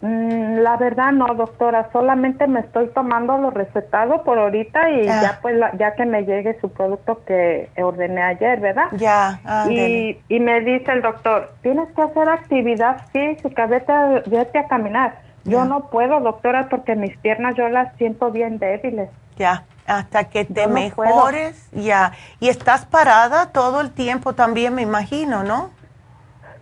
Mm, 0.02 0.58
la 0.62 0.78
verdad 0.78 1.12
no, 1.12 1.28
doctora, 1.36 1.90
solamente 1.94 2.48
me 2.48 2.62
estoy 2.62 2.88
tomando 2.90 3.38
lo 3.38 3.52
recetado 3.52 4.24
por 4.24 4.40
ahorita 4.40 4.90
y 4.90 5.08
ah. 5.08 5.22
ya 5.22 5.40
pues 5.42 5.56
ya 5.78 5.94
que 5.94 6.06
me 6.06 6.24
llegue 6.24 6.60
su 6.60 6.70
producto 6.70 7.24
que 7.24 7.70
ordené 7.78 8.22
ayer, 8.24 8.60
¿verdad? 8.60 8.88
Ya, 8.94 9.40
y, 9.70 10.20
y 10.28 10.40
me 10.40 10.60
dice 10.62 10.92
el 10.92 11.04
doctor, 11.04 11.52
tienes 11.62 11.88
que 11.96 12.02
hacer 12.02 12.28
actividad 12.30 13.02
física, 13.12 13.68
vete 13.68 13.92
a, 13.92 14.24
vete 14.26 14.58
a 14.58 14.68
caminar 14.68 15.31
yo 15.44 15.66
no 15.66 15.90
puedo, 15.90 16.20
doctora, 16.20 16.68
porque 16.70 16.96
mis 16.96 17.18
piernas 17.18 17.56
yo 17.56 17.68
las 17.70 17.96
siento 17.98 18.32
bien 18.32 18.60
débiles. 18.60 19.10
Ya, 19.38 19.64
hasta 19.88 20.26
que 20.26 20.46
te 20.46 20.68
mejores, 20.68 21.70
ya. 21.72 22.14
Y 22.40 22.50
estás 22.50 22.86
parada 22.86 23.52
todo 23.52 23.82
el 23.82 23.92
tiempo 23.92 24.34
también, 24.34 24.76
me 24.76 24.82
imagino, 24.82 25.44
¿no? 25.44 25.70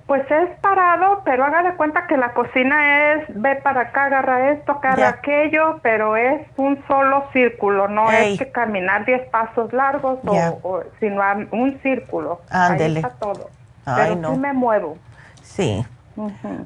Pues 0.07 0.23
es 0.31 0.49
parado, 0.61 1.21
pero 1.23 1.45
haga 1.45 1.61
de 1.61 1.75
cuenta 1.75 2.07
que 2.07 2.17
la 2.17 2.33
cocina 2.33 3.13
es, 3.13 3.25
ve 3.29 3.57
para 3.57 3.81
acá, 3.81 4.05
agarra 4.05 4.51
esto, 4.53 4.71
agarra 4.71 5.09
aquello, 5.09 5.79
pero 5.83 6.17
es 6.17 6.47
un 6.57 6.83
solo 6.87 7.25
círculo, 7.31 7.87
no 7.87 8.09
es 8.09 8.39
que 8.39 8.51
caminar 8.51 9.05
10 9.05 9.29
pasos 9.29 9.71
largos, 9.71 10.17
o, 10.63 10.81
sino 10.99 11.21
un 11.51 11.79
círculo. 11.83 12.41
Ahí 12.49 12.95
está 12.95 13.09
todo. 13.09 13.51
pero 13.85 14.33
sí 14.33 14.39
me 14.39 14.53
muevo. 14.53 14.97
Sí. 15.43 15.85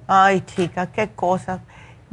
Ay, 0.07 0.39
chica, 0.41 0.87
qué 0.87 1.09
cosa. 1.09 1.59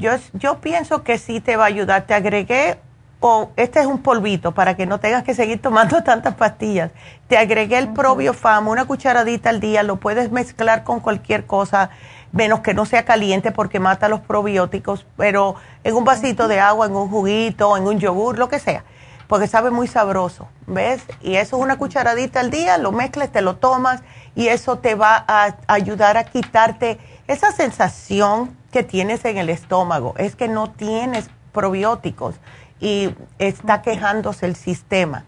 Yo, 0.01 0.13
yo 0.33 0.61
pienso 0.61 1.03
que 1.05 1.19
sí 1.19 1.41
te 1.41 1.57
va 1.57 1.65
a 1.65 1.67
ayudar. 1.67 2.07
Te 2.07 2.15
agregué 2.15 2.79
o 3.21 3.51
este 3.57 3.81
es 3.81 3.87
un 3.87 3.99
polvito 3.99 4.53
para 4.53 4.75
que 4.77 4.87
no 4.87 4.99
tengas 4.99 5.23
que 5.23 5.35
seguir 5.35 5.61
tomando 5.61 6.03
tantas 6.05 6.35
pastillas. 6.35 6.91
Te 7.29 7.37
agregué 7.37 7.79
el 7.79 7.93
probiofam, 7.93 8.69
una 8.69 8.87
cucharadita 8.87 9.51
al 9.51 9.61
día, 9.61 9.83
lo 9.83 9.97
puedes 9.97 10.33
mezclar 10.33 10.85
con 10.85 11.01
cualquier 11.01 11.45
cosa, 11.45 11.91
menos 12.33 12.61
que 12.61 12.73
no 12.73 12.87
sea 12.87 13.05
caliente 13.05 13.53
porque 13.53 13.79
mata 13.79 14.09
los 14.09 14.21
probióticos, 14.21 15.07
pero 15.17 15.57
en 15.85 15.95
un 15.95 16.05
vasito 16.05 16.49
de 16.49 16.61
agua, 16.61 16.87
en 16.87 16.97
un 16.97 17.11
juguito, 17.11 17.77
en 17.77 17.87
un 17.87 17.99
yogur, 17.99 18.39
lo 18.39 18.49
que 18.49 18.59
sea, 18.59 18.85
porque 19.27 19.47
sabe 19.47 19.71
muy 19.71 19.87
sabroso, 19.87 20.49
¿ves? 20.67 21.03
Y 21.21 21.35
eso 21.35 21.59
es 21.59 21.63
una 21.63 21.77
cucharadita 21.77 22.41
al 22.41 22.51
día, 22.51 22.79
lo 22.79 22.91
mezclas, 22.91 23.31
te 23.31 23.43
lo 23.43 23.57
tomas 23.57 24.03
y 24.35 24.49
eso 24.49 24.79
te 24.79 24.95
va 24.95 25.25
a 25.29 25.57
ayudar 25.67 26.17
a 26.17 26.25
quitarte 26.25 26.99
esa 27.31 27.53
sensación 27.53 28.57
que 28.73 28.83
tienes 28.83 29.25
en 29.25 29.39
el 29.39 29.51
estómago, 29.51 30.15
es 30.19 30.35
que 30.35 30.49
no 30.49 30.71
tienes 30.71 31.31
probióticos 31.53 32.35
y 32.81 33.15
está 33.39 33.83
quejándose 33.83 34.47
el 34.47 34.57
sistema. 34.57 35.25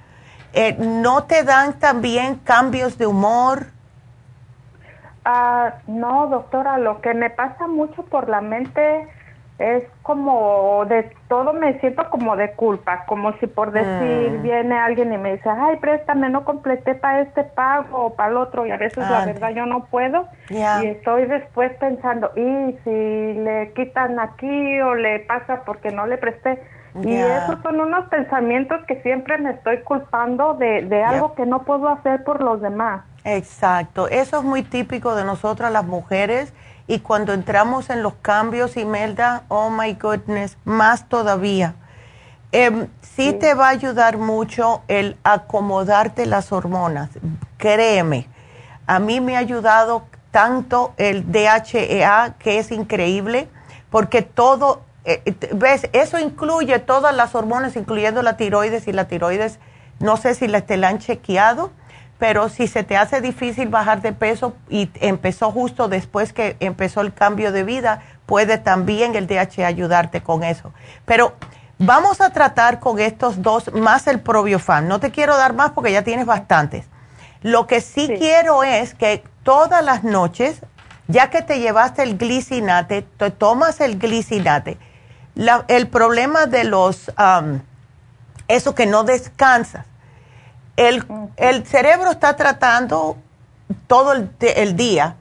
Eh, 0.53 0.77
¿No 0.79 1.25
te 1.25 1.45
dan 1.45 1.75
también 1.75 2.37
cambios 2.37 2.99
de 2.99 3.07
humor? 3.07 3.67
Ah, 5.25 5.75
no, 5.87 6.27
doctora, 6.27 6.79
lo 6.79 7.01
que 7.01 7.15
me 7.15 7.31
pasa 7.31 7.69
mucho 7.69 8.03
por 8.03 8.29
la 8.29 8.41
mente 8.41 9.09
es 9.59 9.85
como 10.03 10.85
de 10.89 11.11
todo 11.29 11.53
me 11.53 11.79
siento 11.81 12.09
como 12.11 12.37
de 12.37 12.53
culpa, 12.53 13.05
como 13.07 13.33
si 13.39 13.47
por 13.47 13.71
decir 13.71 14.39
mm. 14.39 14.43
viene 14.43 14.79
alguien 14.79 15.13
y 15.13 15.19
me 15.19 15.33
dice, 15.33 15.49
ay, 15.49 15.77
préstame, 15.77 16.31
no 16.31 16.45
completé 16.45 16.95
para 16.95 17.21
este 17.21 17.45
pago 17.45 18.07
o 18.07 18.15
para 18.15 18.31
el 18.31 18.37
otro 18.39 18.67
y 18.67 18.71
a 18.71 18.77
veces 18.77 19.09
la 19.09 19.25
verdad 19.25 19.51
yo 19.51 19.67
no 19.67 19.85
puedo 19.85 20.27
y 20.49 20.87
estoy 20.87 21.27
después 21.27 21.73
pensando, 21.79 22.33
y 22.37 22.77
si 22.85 22.91
le 22.91 23.73
quitan 23.75 24.19
aquí 24.19 24.81
o 24.81 24.95
le 24.95 25.21
pasa 25.21 25.63
porque 25.65 25.91
no 25.91 26.07
le 26.07 26.19
presté 26.19 26.59
y 27.01 27.15
esos 27.15 27.63
son 27.63 27.81
unos 27.81 28.07
pensamientos 28.09 28.81
que 28.87 29.01
siempre 29.01 29.39
me 29.39 29.53
estoy 29.53 29.79
culpando 29.79 30.55
de, 30.55 30.83
de 30.83 31.03
algo 31.03 31.35
que 31.35 31.47
no 31.47 31.63
puedo 31.63 31.89
hacer 31.89 32.23
por 32.23 32.43
los 32.43 32.61
demás. 32.61 33.03
Exacto, 33.25 34.09
eso 34.09 34.39
es 34.39 34.45
muy 34.45 34.63
típico 34.63 35.15
de 35.15 35.25
nosotras 35.25 35.73
las 35.73 35.85
mujeres 35.85 36.53
y 36.87 37.01
cuando 37.01 37.33
entramos 37.33 37.91
en 37.91 38.03
los 38.03 38.15
cambios, 38.15 38.77
Imelda, 38.77 39.45
oh 39.49 39.71
my 39.71 39.95
goodness, 39.95 40.57
más 40.65 41.09
todavía. 41.09 41.75
Eh, 42.53 42.89
sí, 43.01 43.33
te 43.33 43.55
va 43.55 43.69
a 43.69 43.71
ayudar 43.71 44.19
mucho 44.19 44.83
el 44.89 45.17
acomodarte 45.25 46.27
las 46.27 46.53
hormonas, 46.53 47.11
créeme. 47.57 48.29
A 48.87 48.99
mí 48.99 49.21
me 49.21 49.37
ha 49.37 49.41
ayudado 49.41 50.05
tanto 50.31 50.93
el 50.97 51.31
DHEA, 51.31 52.35
que 52.39 52.59
es 52.59 52.73
increíble, 52.73 53.49
porque 53.91 54.23
todo 54.23 54.83
eh, 55.05 55.35
¿Ves? 55.53 55.89
Eso 55.93 56.19
incluye 56.19 56.79
todas 56.79 57.15
las 57.15 57.35
hormonas, 57.35 57.77
incluyendo 57.77 58.23
la 58.23 58.37
tiroides 58.37 58.87
y 58.87 58.93
la 58.93 59.09
tiroides, 59.09 59.59
no 59.99 60.17
sé 60.17 60.35
si 60.35 60.47
te 60.49 60.77
la 60.77 60.89
han 60.89 60.99
chequeado, 60.99 61.71
pero 62.23 62.49
si 62.49 62.69
se 62.69 62.85
te 62.85 62.97
hace 62.97 63.21
difícil 63.21 63.69
bajar 63.69 64.01
de 64.01 64.13
peso 64.13 64.55
y 64.69 64.89
empezó 65.01 65.51
justo 65.51 65.89
después 65.89 66.33
que 66.33 66.57
empezó 66.61 67.01
el 67.01 67.13
cambio 67.13 67.51
de 67.51 67.65
vida, 67.65 68.01
puede 68.27 68.59
también 68.59 69.17
el 69.17 69.27
DHA 69.27 69.67
ayudarte 69.67 70.23
con 70.23 70.45
eso. 70.45 70.73
Pero 71.05 71.33
vamos 71.79 72.21
a 72.21 72.31
tratar 72.31 72.79
con 72.79 73.01
estos 73.01 73.43
dos 73.43 73.73
más 73.73 74.07
el 74.07 74.21
probiofan. 74.21 74.87
No 74.87 75.01
te 75.01 75.11
quiero 75.11 75.37
dar 75.37 75.53
más 75.53 75.73
porque 75.73 75.91
ya 75.91 76.05
tienes 76.05 76.25
bastantes. 76.25 76.85
Lo 77.41 77.67
que 77.67 77.81
sí. 77.81 78.07
quiero 78.17 78.63
es 78.63 78.95
que 78.95 79.25
todas 79.43 79.85
las 79.85 80.05
noches, 80.05 80.61
ya 81.09 81.29
que 81.29 81.43
te 81.43 81.59
llevaste 81.59 82.05
el 82.05 82.19
glicinate, 82.19 83.03
te 83.03 83.33
tomas 83.33 83.81
el 83.81 83.99
glicinate 83.99 84.79
el 85.67 85.89
problema 85.89 86.47
de 86.47 86.63
los, 86.65 87.11
eso 88.49 88.75
que 88.75 88.87
no 88.87 89.05
descansas, 89.05 89.87
el, 90.77 91.05
el, 91.37 91.67
cerebro 91.67 92.11
está 92.11 92.37
tratando 92.37 93.17
todo 93.87 94.13
el, 94.13 94.77
día 94.77 95.17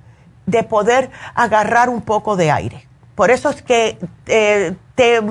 de 0.45 0.63
poder 0.63 1.11
agarrar 1.35 1.89
un 1.89 2.01
poco 2.01 2.35
de 2.35 2.51
aire. 2.51 2.87
Por 3.15 3.31
eso 3.31 3.49
es 3.49 3.61
que 3.61 3.97
eh, 4.27 4.75
te 4.95 5.21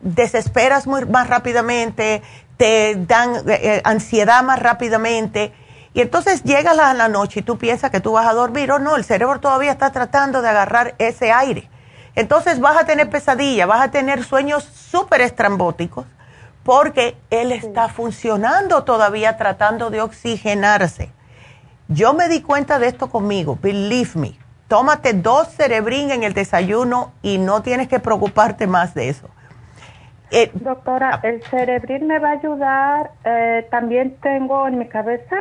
desesperas 0.00 0.86
más 0.86 1.28
rápidamente, 1.28 2.22
te 2.56 2.96
dan 2.96 3.48
eh, 3.48 3.60
eh, 3.62 3.80
ansiedad 3.84 4.42
más 4.42 4.58
rápidamente. 4.58 5.52
Y 5.92 6.00
entonces 6.00 6.42
llega 6.44 6.74
la, 6.74 6.94
la 6.94 7.08
noche 7.08 7.40
y 7.40 7.42
tú 7.42 7.58
piensas 7.58 7.90
que 7.90 8.00
tú 8.00 8.12
vas 8.12 8.26
a 8.26 8.32
dormir 8.32 8.70
o 8.70 8.78
no, 8.78 8.96
el 8.96 9.04
cerebro 9.04 9.40
todavía 9.40 9.72
está 9.72 9.90
tratando 9.90 10.42
de 10.42 10.48
agarrar 10.48 10.94
ese 10.98 11.32
aire. 11.32 11.68
Entonces 12.14 12.60
vas 12.60 12.76
a 12.76 12.84
tener 12.84 13.08
pesadilla, 13.08 13.66
vas 13.66 13.80
a 13.80 13.90
tener 13.90 14.24
sueños 14.24 14.64
súper 14.64 15.20
estrambóticos 15.20 16.06
porque 16.62 17.16
él 17.30 17.52
está 17.52 17.88
funcionando 17.88 18.84
todavía 18.84 19.36
tratando 19.36 19.90
de 19.90 20.00
oxigenarse. 20.00 21.10
Yo 21.88 22.14
me 22.14 22.28
di 22.28 22.42
cuenta 22.42 22.78
de 22.78 22.88
esto 22.88 23.10
conmigo, 23.10 23.58
believe 23.60 24.10
me. 24.14 24.32
Tómate 24.68 25.14
dos 25.14 25.48
cerebrín 25.48 26.12
en 26.12 26.22
el 26.22 26.32
desayuno 26.32 27.12
y 27.22 27.38
no 27.38 27.62
tienes 27.62 27.88
que 27.88 27.98
preocuparte 27.98 28.68
más 28.68 28.94
de 28.94 29.08
eso. 29.08 29.28
Eh, 30.30 30.50
Doctora, 30.54 31.10
ah. 31.14 31.20
el 31.24 31.42
cerebrín 31.44 32.06
me 32.06 32.20
va 32.20 32.28
a 32.28 32.32
ayudar. 32.32 33.10
Eh, 33.24 33.66
también 33.70 34.16
tengo 34.22 34.68
en 34.68 34.78
mi 34.78 34.88
cabeza, 34.88 35.36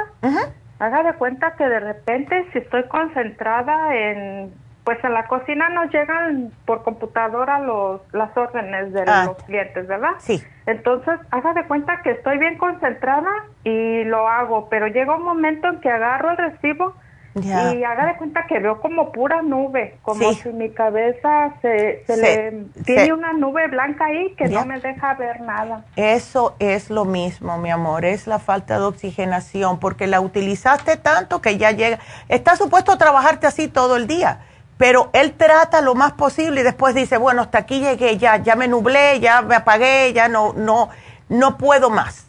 haga 0.79 1.03
de 1.03 1.13
cuenta 1.13 1.55
que 1.55 1.65
de 1.65 1.79
repente 1.79 2.47
si 2.51 2.59
estoy 2.59 2.87
concentrada 2.87 3.95
en 3.95 4.51
pues 4.89 5.03
en 5.03 5.13
la 5.13 5.27
cocina 5.27 5.69
nos 5.69 5.93
llegan 5.93 6.51
por 6.65 6.81
computadora 6.81 7.59
los, 7.59 8.01
las 8.11 8.35
órdenes 8.35 8.91
de 8.91 9.03
ah. 9.05 9.25
los 9.27 9.43
clientes, 9.43 9.85
¿verdad? 9.85 10.13
Sí. 10.17 10.43
Entonces, 10.65 11.19
haga 11.29 11.53
de 11.53 11.67
cuenta 11.67 12.01
que 12.01 12.09
estoy 12.09 12.39
bien 12.39 12.57
concentrada 12.57 13.29
y 13.63 14.03
lo 14.05 14.27
hago, 14.27 14.67
pero 14.67 14.87
llega 14.87 15.15
un 15.15 15.21
momento 15.21 15.67
en 15.67 15.79
que 15.79 15.91
agarro 15.91 16.31
el 16.31 16.37
recibo 16.37 16.95
y 17.35 17.83
haga 17.83 18.07
de 18.07 18.17
cuenta 18.17 18.47
que 18.47 18.57
veo 18.57 18.81
como 18.81 19.11
pura 19.11 19.43
nube, 19.43 19.99
como 20.01 20.33
si 20.33 20.49
mi 20.49 20.71
cabeza 20.71 21.53
se, 21.61 22.03
se, 22.07 22.17
le 22.17 22.65
tiene 22.83 23.13
una 23.13 23.33
nube 23.33 23.67
blanca 23.67 24.05
ahí 24.05 24.33
que 24.37 24.47
no 24.47 24.65
me 24.65 24.79
deja 24.79 25.13
ver 25.13 25.41
nada. 25.41 25.85
Eso 25.97 26.55
es 26.57 26.89
lo 26.89 27.05
mismo, 27.05 27.59
mi 27.59 27.69
amor, 27.69 28.05
es 28.05 28.25
la 28.25 28.39
falta 28.39 28.79
de 28.79 28.85
oxigenación, 28.85 29.79
porque 29.79 30.07
la 30.07 30.19
utilizaste 30.19 30.97
tanto 30.97 31.43
que 31.43 31.59
ya 31.59 31.73
llega. 31.73 31.99
Está 32.27 32.55
supuesto 32.55 32.91
a 32.91 32.97
trabajarte 32.97 33.45
así 33.45 33.67
todo 33.67 33.95
el 33.95 34.07
día 34.07 34.39
pero 34.79 35.09
él 35.11 35.33
trata 35.33 35.81
lo 35.81 35.93
más 35.93 36.13
posible 36.13 36.61
y 36.61 36.63
después 36.63 36.95
dice, 36.95 37.17
bueno, 37.17 37.41
hasta 37.41 37.57
aquí 37.57 37.81
llegué, 37.81 38.17
ya, 38.17 38.37
ya 38.37 38.55
me 38.55 38.69
nublé, 38.69 39.19
ya 39.19 39.41
me 39.41 39.55
apagué, 39.55 40.13
ya 40.13 40.29
no, 40.29 40.53
no, 40.53 40.87
no 41.27 41.57
puedo 41.57 41.89
más. 41.89 42.27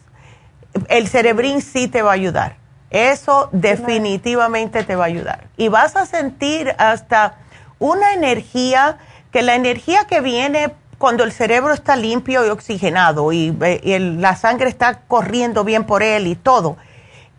El 0.89 1.07
cerebrín 1.07 1.61
sí 1.61 1.87
te 1.87 2.01
va 2.01 2.09
a 2.11 2.15
ayudar. 2.15 2.57
Eso 2.89 3.47
definitivamente 3.53 4.83
te 4.83 4.97
va 4.97 5.05
a 5.05 5.07
ayudar. 5.07 5.47
Y 5.55 5.69
vas 5.69 5.95
a 5.95 6.05
sentir 6.05 6.75
hasta 6.77 7.35
una 7.79 8.11
energía, 8.11 8.97
que 9.31 9.43
la 9.43 9.55
energía 9.55 10.03
que 10.03 10.19
viene 10.19 10.73
cuando 10.97 11.23
el 11.23 11.31
cerebro 11.31 11.73
está 11.73 11.95
limpio 11.95 12.45
y 12.45 12.49
oxigenado 12.49 13.31
y, 13.31 13.57
y 13.81 13.97
la 13.97 14.35
sangre 14.35 14.67
está 14.67 15.03
corriendo 15.07 15.63
bien 15.63 15.85
por 15.85 16.03
él 16.03 16.27
y 16.27 16.35
todo, 16.35 16.75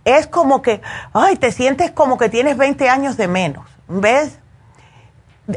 es 0.06 0.26
como 0.26 0.62
que, 0.62 0.80
ay, 1.12 1.36
te 1.36 1.52
sientes 1.52 1.90
como 1.90 2.16
que 2.16 2.30
tienes 2.30 2.56
20 2.56 2.88
años 2.88 3.18
de 3.18 3.28
menos. 3.28 3.66
¿Ves? 3.88 4.38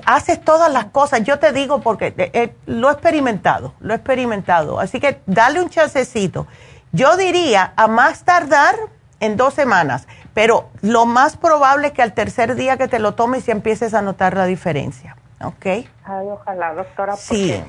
Haces 0.06 0.42
todas 0.42 0.72
las 0.72 0.86
cosas, 0.86 1.24
yo 1.24 1.40
te 1.40 1.52
digo 1.52 1.82
porque 1.82 2.08
eh, 2.18 2.32
eh, 2.34 2.56
lo 2.66 2.90
he 2.90 2.94
experimentado, 2.94 3.74
lo 3.80 3.94
he 3.94 3.98
experimentado, 3.98 4.80
así 4.80 5.00
que 5.00 5.22
dale 5.26 5.62
un 5.62 5.70
chancecito. 5.70 6.48
Yo 6.92 7.18
diría 7.18 7.74
a 7.76 7.88
más 7.88 8.24
tardar 8.24 8.76
en 9.20 9.38
dos 9.38 9.54
semanas, 9.54 10.08
pero 10.34 10.70
lo 10.82 11.06
más 11.06 11.38
probable 11.38 11.88
es 11.88 11.94
que 11.94 12.02
al 12.02 12.14
tercer 12.14 12.56
día 12.56 12.78
que 12.78 12.88
te 12.88 13.00
lo 13.00 13.14
tomes 13.16 13.48
y 13.48 13.52
empieces 13.52 13.94
a 13.94 14.02
notar 14.02 14.36
la 14.36 14.46
diferencia, 14.46 15.16
¿ok? 15.42 15.66
Ay, 15.66 16.28
ojalá, 16.32 16.74
doctora, 16.74 17.16
sí. 17.16 17.62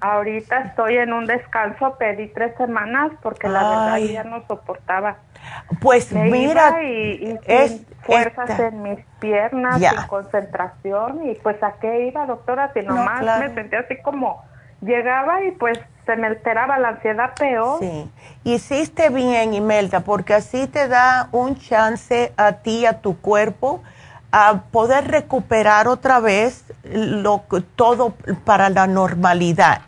ahorita 0.00 0.58
estoy 0.60 0.96
en 0.98 1.12
un 1.12 1.26
descanso, 1.26 1.96
pedí 1.96 2.28
tres 2.28 2.56
semanas 2.56 3.12
porque 3.22 3.48
la 3.48 3.62
verdad 3.62 3.98
ya 3.98 4.24
no 4.24 4.44
soportaba. 4.46 5.16
Pues 5.80 6.12
mira, 6.12 6.82
y, 6.82 7.38
es, 7.44 7.82
fuerzas 8.02 8.58
en 8.58 8.82
mis 8.82 8.98
piernas, 9.20 9.78
sin 9.78 10.06
concentración 10.08 11.28
y 11.28 11.34
pues 11.36 11.62
a 11.62 11.74
qué 11.80 12.06
iba 12.06 12.26
doctora, 12.26 12.72
si 12.74 12.80
nomás 12.80 13.22
me 13.40 13.54
sentía 13.54 13.80
así 13.80 13.96
como 14.02 14.42
llegaba 14.80 15.44
y 15.44 15.52
pues 15.52 15.78
se 16.06 16.16
me 16.16 16.26
alteraba 16.26 16.78
la 16.78 16.88
ansiedad 16.88 17.34
peor. 17.38 17.78
Sí, 17.80 18.10
hiciste 18.44 19.08
bien 19.10 19.54
Imelda 19.54 20.00
porque 20.00 20.34
así 20.34 20.66
te 20.66 20.88
da 20.88 21.28
un 21.32 21.56
chance 21.56 22.32
a 22.36 22.52
ti, 22.52 22.86
a 22.86 23.00
tu 23.00 23.20
cuerpo, 23.20 23.82
a 24.32 24.62
poder 24.72 25.08
recuperar 25.08 25.86
otra 25.86 26.18
vez 26.20 26.64
lo, 26.84 27.44
todo 27.76 28.14
para 28.44 28.68
la 28.70 28.86
normalidad 28.86 29.82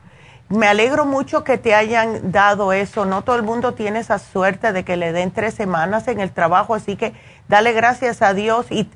me 0.49 0.69
alegro 0.69 1.05
mucho 1.05 1.43
que 1.43 1.59
te 1.59 1.75
hayan 1.75 2.31
dado 2.31 2.73
eso. 2.73 3.05
No 3.05 3.23
todo 3.23 3.37
el 3.37 3.43
mundo 3.43 3.75
tiene 3.75 4.01
esa 4.01 4.19
suerte 4.19 4.73
de 4.73 4.85
que 4.85 4.97
le 4.97 5.13
den 5.13 5.31
tres 5.31 5.55
semanas 5.55 6.09
en 6.09 6.21
el 6.21 6.33
trabajo, 6.33 6.75
así 6.75 6.97
que 6.97 7.15
dale 7.49 7.73
gracias 7.73 8.23
a 8.23 8.35
Dios 8.35 8.67
y 8.71 8.89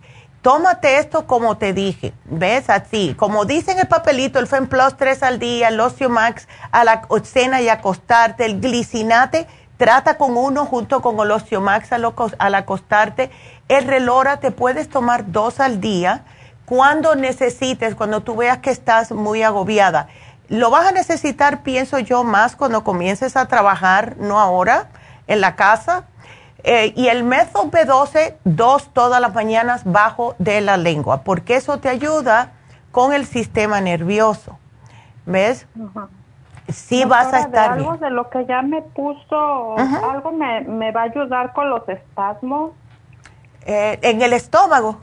tómate 0.43 0.99
esto 0.99 1.27
como 1.27 1.57
te 1.57 1.73
dije, 1.73 2.13
¿ves? 2.25 2.71
Así, 2.71 3.15
como 3.17 3.45
dice 3.45 3.73
en 3.73 3.81
el 3.81 3.89
papelito, 3.89 4.39
el 4.39 4.47
Plus 4.47 4.97
3 4.97 5.23
al 5.23 5.39
día, 5.39 5.69
el 5.69 5.81
Osteomax 5.81 6.49
a 6.71 6.85
la 6.85 7.03
cena 7.25 7.61
y 7.61 7.69
acostarte, 7.69 8.45
el 8.45 8.61
glicinate, 8.61 9.47
trata 9.77 10.17
con 10.17 10.37
uno 10.37 10.67
junto 10.67 11.03
con 11.03 11.19
el 11.21 11.31
Osteomax 11.31 11.93
al, 11.93 12.13
al 12.39 12.55
acostarte. 12.55 13.31
El 13.69 13.85
relora 13.85 14.41
te 14.41 14.51
puedes 14.51 14.89
tomar 14.89 15.33
dos 15.33 15.61
al 15.61 15.81
día 15.81 16.25
cuando 16.67 17.15
necesites, 17.15 17.95
cuando 17.95 18.21
tú 18.21 18.37
veas 18.37 18.59
que 18.59 18.71
estás 18.71 19.11
muy 19.13 19.43
agobiada. 19.43 20.09
Lo 20.49 20.71
vas 20.71 20.87
a 20.87 20.93
necesitar, 20.93 21.63
pienso 21.63 21.99
yo, 21.99 22.25
más 22.25 22.57
cuando 22.57 22.85
comiences 22.85 23.37
a 23.37 23.47
trabajar, 23.47 24.17
no 24.19 24.41
ahora, 24.41 24.89
en 25.27 25.41
la 25.41 25.57
casa 25.57 26.05
eh, 26.65 26.93
y 26.97 27.09
el 27.09 27.23
método 27.23 27.71
B12, 27.71 28.35
dos 28.45 28.93
todas 28.93 29.21
las 29.21 29.35
mañanas 29.35 29.83
bajo 29.85 30.35
de 30.39 30.61
la 30.61 30.77
lengua, 30.77 31.23
porque 31.23 31.57
eso 31.57 31.79
te 31.79 31.89
ayuda 31.89 32.53
con 32.91 33.13
el 33.13 33.27
sistema 33.27 33.81
nervioso. 33.81 34.59
¿Ves? 35.25 35.67
Sí 36.69 37.05
vas 37.05 37.33
a 37.33 37.41
estar 37.41 37.77
de 37.77 37.81
algo 37.81 37.97
de 37.99 38.11
lo 38.11 38.29
que 38.29 38.45
ya 38.47 38.63
me 38.63 38.83
puso, 38.83 39.77
algo 39.79 40.33
me, 40.33 40.91
va 40.93 41.03
a 41.03 41.05
ayudar 41.05 41.53
con 41.53 41.71
los 41.71 41.89
espasmos. 41.89 42.73
Eh, 43.65 43.99
¿En 44.03 44.21
el 44.23 44.33
estómago? 44.33 45.01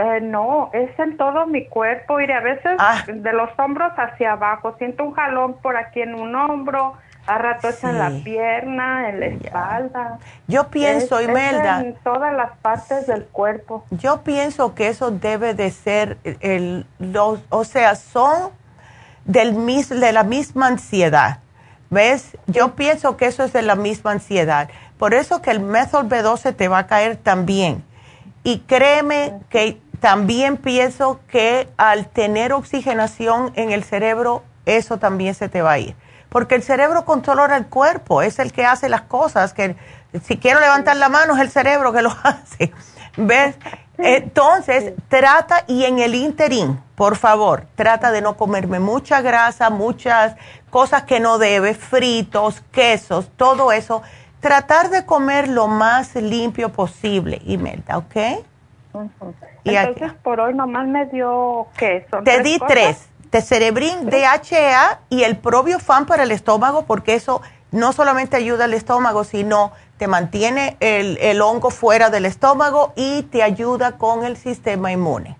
Eh, 0.00 0.20
no, 0.22 0.70
es 0.72 0.98
en 0.98 1.18
todo 1.18 1.46
mi 1.46 1.66
cuerpo 1.66 2.20
y 2.20 2.30
a 2.32 2.40
veces 2.40 2.72
ah. 2.78 3.04
de 3.06 3.32
los 3.34 3.50
hombros 3.58 3.92
hacia 3.98 4.32
abajo. 4.32 4.74
Siento 4.78 5.04
un 5.04 5.12
jalón 5.12 5.58
por 5.60 5.76
aquí 5.76 6.00
en 6.00 6.14
un 6.14 6.34
hombro, 6.34 6.94
a 7.26 7.36
ratos 7.36 7.84
en 7.84 7.98
la 7.98 8.10
pierna, 8.24 9.10
en 9.10 9.20
la 9.20 9.26
espalda. 9.26 10.18
Yo 10.46 10.68
pienso, 10.68 11.20
Imelda. 11.20 11.80
en 11.80 11.94
todas 11.96 12.32
las 12.32 12.56
partes 12.62 13.06
del 13.06 13.24
cuerpo. 13.26 13.84
Yo 13.90 14.22
pienso 14.22 14.74
que 14.74 14.88
eso 14.88 15.10
debe 15.10 15.52
de 15.52 15.70
ser, 15.70 16.16
el, 16.40 16.86
los, 16.98 17.40
o 17.50 17.64
sea, 17.64 17.94
son 17.94 18.52
del 19.26 19.52
mis, 19.52 19.90
de 19.90 20.12
la 20.12 20.24
misma 20.24 20.68
ansiedad. 20.68 21.40
¿Ves? 21.90 22.38
Yo 22.46 22.74
pienso 22.74 23.18
que 23.18 23.26
eso 23.26 23.44
es 23.44 23.52
de 23.52 23.60
la 23.60 23.74
misma 23.74 24.12
ansiedad. 24.12 24.70
Por 24.96 25.12
eso 25.12 25.42
que 25.42 25.50
el 25.50 25.60
método 25.60 26.04
B12 26.04 26.56
te 26.56 26.68
va 26.68 26.78
a 26.78 26.86
caer 26.86 27.16
también. 27.16 27.84
Y 28.44 28.60
créeme 28.60 29.34
que 29.50 29.78
también 30.00 30.56
pienso 30.56 31.20
que 31.28 31.68
al 31.76 32.08
tener 32.08 32.52
oxigenación 32.52 33.52
en 33.54 33.70
el 33.70 33.84
cerebro, 33.84 34.42
eso 34.66 34.98
también 34.98 35.34
se 35.34 35.48
te 35.48 35.62
va 35.62 35.72
a 35.72 35.78
ir 35.78 35.94
porque 36.30 36.54
el 36.54 36.62
cerebro 36.62 37.04
controla 37.04 37.56
el 37.56 37.66
cuerpo, 37.66 38.22
es 38.22 38.38
el 38.38 38.52
que 38.52 38.64
hace 38.64 38.88
las 38.88 39.02
cosas, 39.02 39.52
que 39.52 39.76
si 40.24 40.38
quiero 40.38 40.60
levantar 40.60 40.96
la 40.96 41.08
mano 41.08 41.34
es 41.34 41.40
el 41.40 41.50
cerebro 41.50 41.92
que 41.92 42.02
lo 42.02 42.10
hace. 42.22 42.72
¿Ves? 43.16 43.56
Entonces, 43.98 44.94
trata 45.08 45.64
y 45.66 45.84
en 45.84 45.98
el 45.98 46.14
interín, 46.14 46.80
por 46.94 47.16
favor, 47.16 47.66
trata 47.74 48.10
de 48.12 48.22
no 48.22 48.36
comerme 48.36 48.78
mucha 48.78 49.20
grasa, 49.20 49.68
muchas 49.68 50.36
cosas 50.70 51.02
que 51.02 51.20
no 51.20 51.36
debe, 51.36 51.74
fritos, 51.74 52.62
quesos, 52.72 53.28
todo 53.36 53.72
eso. 53.72 54.02
Tratar 54.38 54.88
de 54.88 55.04
comer 55.04 55.48
lo 55.48 55.66
más 55.66 56.14
limpio 56.14 56.72
posible, 56.72 57.42
Imelda, 57.44 57.98
¿ok? 57.98 58.46
Entonces, 59.64 60.12
por 60.22 60.40
hoy 60.40 60.54
nomás 60.54 60.86
me 60.86 61.06
dio 61.06 61.66
queso. 61.76 62.22
Te 62.24 62.42
di 62.42 62.58
tres 62.66 63.08
de 63.30 63.42
Cerebrin, 63.42 64.10
DHA 64.10 65.00
y 65.08 65.22
el 65.22 65.38
fan 65.78 66.06
para 66.06 66.24
el 66.24 66.32
estómago, 66.32 66.84
porque 66.84 67.14
eso 67.14 67.42
no 67.70 67.92
solamente 67.92 68.36
ayuda 68.36 68.64
al 68.64 68.74
estómago, 68.74 69.24
sino 69.24 69.72
te 69.98 70.08
mantiene 70.08 70.76
el, 70.80 71.40
hongo 71.40 71.70
fuera 71.70 72.10
del 72.10 72.26
estómago 72.26 72.92
y 72.96 73.22
te 73.24 73.42
ayuda 73.42 73.92
con 73.92 74.24
el 74.24 74.36
sistema 74.36 74.90
inmune. 74.90 75.36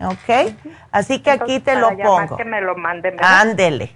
¿Ok? 0.00 0.54
Así 0.90 1.20
que 1.20 1.30
aquí 1.30 1.60
te 1.60 1.76
lo 1.76 1.96
pongo. 1.96 2.36
que 2.36 2.44
me 2.44 2.60
lo 2.60 2.76
mande. 2.76 3.16
Ándele. 3.20 3.94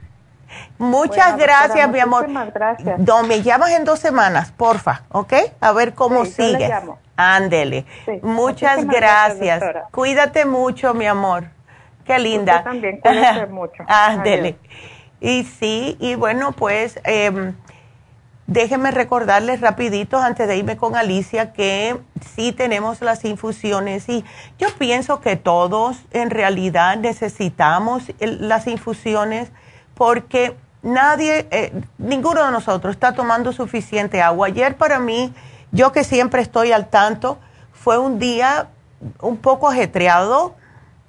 Muchas 0.78 1.36
gracias, 1.36 1.88
mi 1.88 2.00
amor. 2.00 2.26
gracias. 2.52 2.98
me 3.26 3.42
llamas 3.42 3.70
en 3.70 3.84
dos 3.84 3.98
semanas, 3.98 4.52
porfa, 4.52 5.02
¿ok? 5.10 5.34
A 5.60 5.72
ver 5.72 5.94
cómo 5.94 6.24
sigue. 6.24 6.70
Ándele. 7.20 7.84
Muchas 8.22 8.86
gracias. 8.86 9.60
Cuídate 9.90 10.44
mucho, 10.44 10.94
mi 10.94 11.04
amor. 11.04 11.48
Qué 12.04 12.16
linda. 12.16 12.58
Usted 12.58 12.64
también, 12.70 13.00
cuídese 13.00 13.46
mucho. 13.50 13.82
Ándele. 13.88 14.56
Y 15.20 15.42
sí, 15.42 15.96
y 15.98 16.14
bueno, 16.14 16.52
pues 16.52 17.00
eh, 17.04 17.52
déjenme 18.46 18.92
recordarles 18.92 19.60
rapidito 19.60 20.16
antes 20.18 20.46
de 20.46 20.58
irme 20.58 20.76
con 20.76 20.94
Alicia 20.94 21.52
que 21.52 21.96
sí 22.36 22.52
tenemos 22.52 23.00
las 23.00 23.24
infusiones 23.24 24.08
y 24.08 24.24
yo 24.60 24.68
pienso 24.78 25.20
que 25.20 25.34
todos 25.34 25.98
en 26.12 26.30
realidad 26.30 26.98
necesitamos 26.98 28.12
las 28.20 28.68
infusiones 28.68 29.50
porque 29.94 30.54
nadie, 30.82 31.48
eh, 31.50 31.72
ninguno 31.98 32.44
de 32.44 32.52
nosotros 32.52 32.94
está 32.94 33.12
tomando 33.12 33.52
suficiente 33.52 34.22
agua. 34.22 34.46
Ayer 34.46 34.76
para 34.76 35.00
mí, 35.00 35.34
yo 35.72 35.92
que 35.92 36.04
siempre 36.04 36.42
estoy 36.42 36.72
al 36.72 36.88
tanto, 36.88 37.38
fue 37.72 37.98
un 37.98 38.18
día 38.18 38.68
un 39.20 39.36
poco 39.36 39.68
ajetreado 39.68 40.54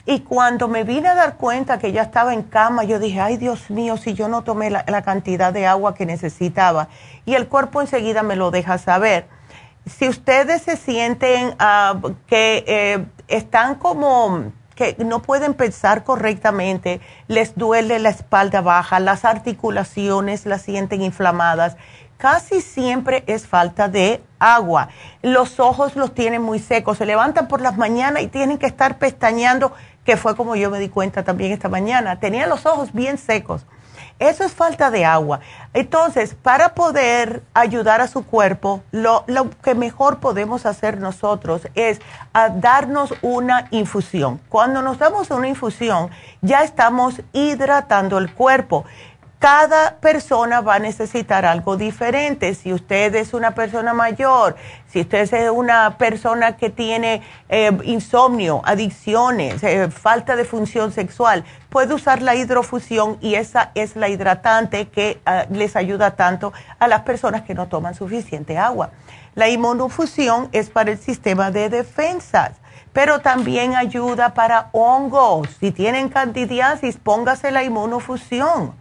y 0.05 0.21
cuando 0.21 0.67
me 0.67 0.83
vine 0.83 1.09
a 1.09 1.15
dar 1.15 1.35
cuenta 1.37 1.77
que 1.77 1.91
ya 1.91 2.01
estaba 2.01 2.33
en 2.33 2.43
cama, 2.43 2.83
yo 2.83 2.99
dije, 2.99 3.19
ay 3.21 3.37
Dios 3.37 3.69
mío, 3.69 3.97
si 3.97 4.13
yo 4.13 4.27
no 4.27 4.43
tomé 4.43 4.69
la, 4.69 5.01
cantidad 5.03 5.53
de 5.53 5.67
agua 5.67 5.93
que 5.93 6.05
necesitaba. 6.05 6.87
Y 7.25 7.35
el 7.35 7.47
cuerpo 7.47 7.81
enseguida 7.81 8.23
me 8.23 8.35
lo 8.35 8.49
deja 8.49 8.77
saber. 8.77 9.27
Si 9.85 10.07
ustedes 10.07 10.63
se 10.63 10.77
sienten 10.77 11.53
ah, 11.59 11.95
que 12.27 12.63
eh, 12.67 13.05
están 13.27 13.75
como 13.75 14.51
que 14.79 14.95
no 14.97 15.21
pueden 15.21 15.53
pensar 15.53 16.05
correctamente, 16.05 17.01
les 17.27 17.55
duele 17.55 17.99
la 17.99 18.09
espalda 18.09 18.61
baja, 18.61 19.01
las 19.01 19.25
articulaciones 19.25 20.45
las 20.45 20.61
sienten 20.61 21.01
inflamadas, 21.01 21.75
casi 22.19 22.61
siempre 22.61 23.23
es 23.27 23.47
falta 23.47 23.87
de 23.87 24.21
agua. 24.37 24.89
Los 25.23 25.59
ojos 25.59 25.95
los 25.95 26.13
tienen 26.13 26.43
muy 26.43 26.59
secos, 26.59 26.99
se 26.99 27.05
levantan 27.05 27.47
por 27.47 27.61
las 27.61 27.77
mañanas 27.77 28.21
y 28.21 28.27
tienen 28.27 28.59
que 28.59 28.67
estar 28.67 28.99
pestañeando 28.99 29.71
que 30.03 30.17
fue 30.17 30.35
como 30.35 30.55
yo 30.55 30.69
me 30.69 30.79
di 30.79 30.89
cuenta 30.89 31.23
también 31.23 31.53
esta 31.53 31.69
mañana. 31.69 32.19
Tenía 32.19 32.45
los 32.45 32.65
ojos 32.65 32.93
bien 32.93 33.17
secos. 33.17 33.65
Eso 34.19 34.43
es 34.43 34.51
falta 34.51 34.91
de 34.91 35.05
agua. 35.05 35.39
Entonces, 35.73 36.35
para 36.35 36.75
poder 36.75 37.41
ayudar 37.53 38.01
a 38.01 38.07
su 38.09 38.25
cuerpo, 38.25 38.83
lo, 38.91 39.23
que 39.63 39.75
mejor 39.75 40.19
podemos 40.19 40.65
hacer 40.65 40.99
nosotros 40.99 41.69
es 41.73 42.01
darnos 42.55 43.13
una 43.21 43.69
infusión. 43.71 44.41
Cuando 44.49 44.81
nos 44.81 44.99
damos 44.99 45.31
una 45.31 45.47
infusión, 45.47 46.09
ya 46.41 46.63
estamos 46.63 47.21
hidratando 47.31 48.17
el 48.17 48.33
cuerpo 48.33 48.83
cada 49.39 49.95
persona 50.01 50.59
va 50.59 50.75
a 50.75 50.79
necesitar 50.79 51.45
algo 51.45 51.77
diferente. 51.77 52.53
Si 52.53 52.73
usted 52.73 53.15
es 53.15 53.33
una 53.33 53.55
persona 53.55 53.93
mayor, 53.93 54.57
si 54.87 54.99
usted 54.99 55.33
es 55.33 55.49
una 55.49 55.97
persona 55.97 56.57
que 56.57 56.69
tiene 56.69 57.21
eh, 57.47 57.71
insomnio, 57.85 58.61
adicciones, 58.65 59.63
eh, 59.63 59.89
falta 59.89 60.35
de 60.35 60.43
función 60.43 60.91
sexual, 60.91 61.45
puede 61.69 61.93
usar 61.93 62.21
la 62.21 62.35
hidrofusión 62.35 63.17
y 63.21 63.35
esa 63.35 63.71
es 63.75 63.95
la 63.95 64.09
hidratante 64.09 64.89
que 64.89 65.21
ah, 65.25 65.45
les 65.49 65.77
ayuda 65.77 66.17
tanto 66.17 66.51
a 66.77 66.89
las 66.89 67.01
personas 67.01 67.43
que 67.43 67.53
no 67.53 67.69
toman 67.69 67.95
suficiente 67.95 68.57
agua. 68.57 68.91
La 69.35 69.47
inmunofusión 69.47 70.49
es 70.51 70.69
para 70.69 70.91
el 70.91 70.97
sistema 70.99 71.49
de 71.49 71.69
defensas 71.69 72.51
pero 72.91 73.19
también 73.19 73.75
ayuda 73.75 74.33
para 74.33 74.69
hongos. 74.71 75.47
Si 75.59 75.71
tienen 75.71 76.09
candidiasis, 76.09 76.97
póngase 76.97 77.51
la 77.51 77.63
inmunofusión 77.63 78.73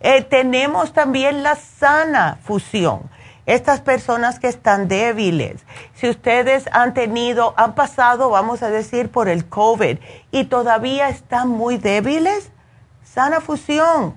eh, 0.00 0.22
tenemos 0.22 0.92
también 0.92 1.42
la 1.42 1.56
sana 1.56 2.38
fusión. 2.42 3.10
Estas 3.46 3.80
personas 3.80 4.38
que 4.38 4.48
están 4.48 4.88
débiles, 4.88 5.64
si 5.94 6.10
ustedes 6.10 6.68
han 6.70 6.92
tenido, 6.92 7.54
han 7.56 7.74
pasado, 7.74 8.28
vamos 8.28 8.62
a 8.62 8.68
decir, 8.68 9.10
por 9.10 9.28
el 9.28 9.46
COVID 9.46 9.98
y 10.30 10.44
todavía 10.44 11.08
están 11.08 11.48
muy 11.48 11.78
débiles, 11.78 12.50
sana 13.02 13.40
fusión. 13.40 14.16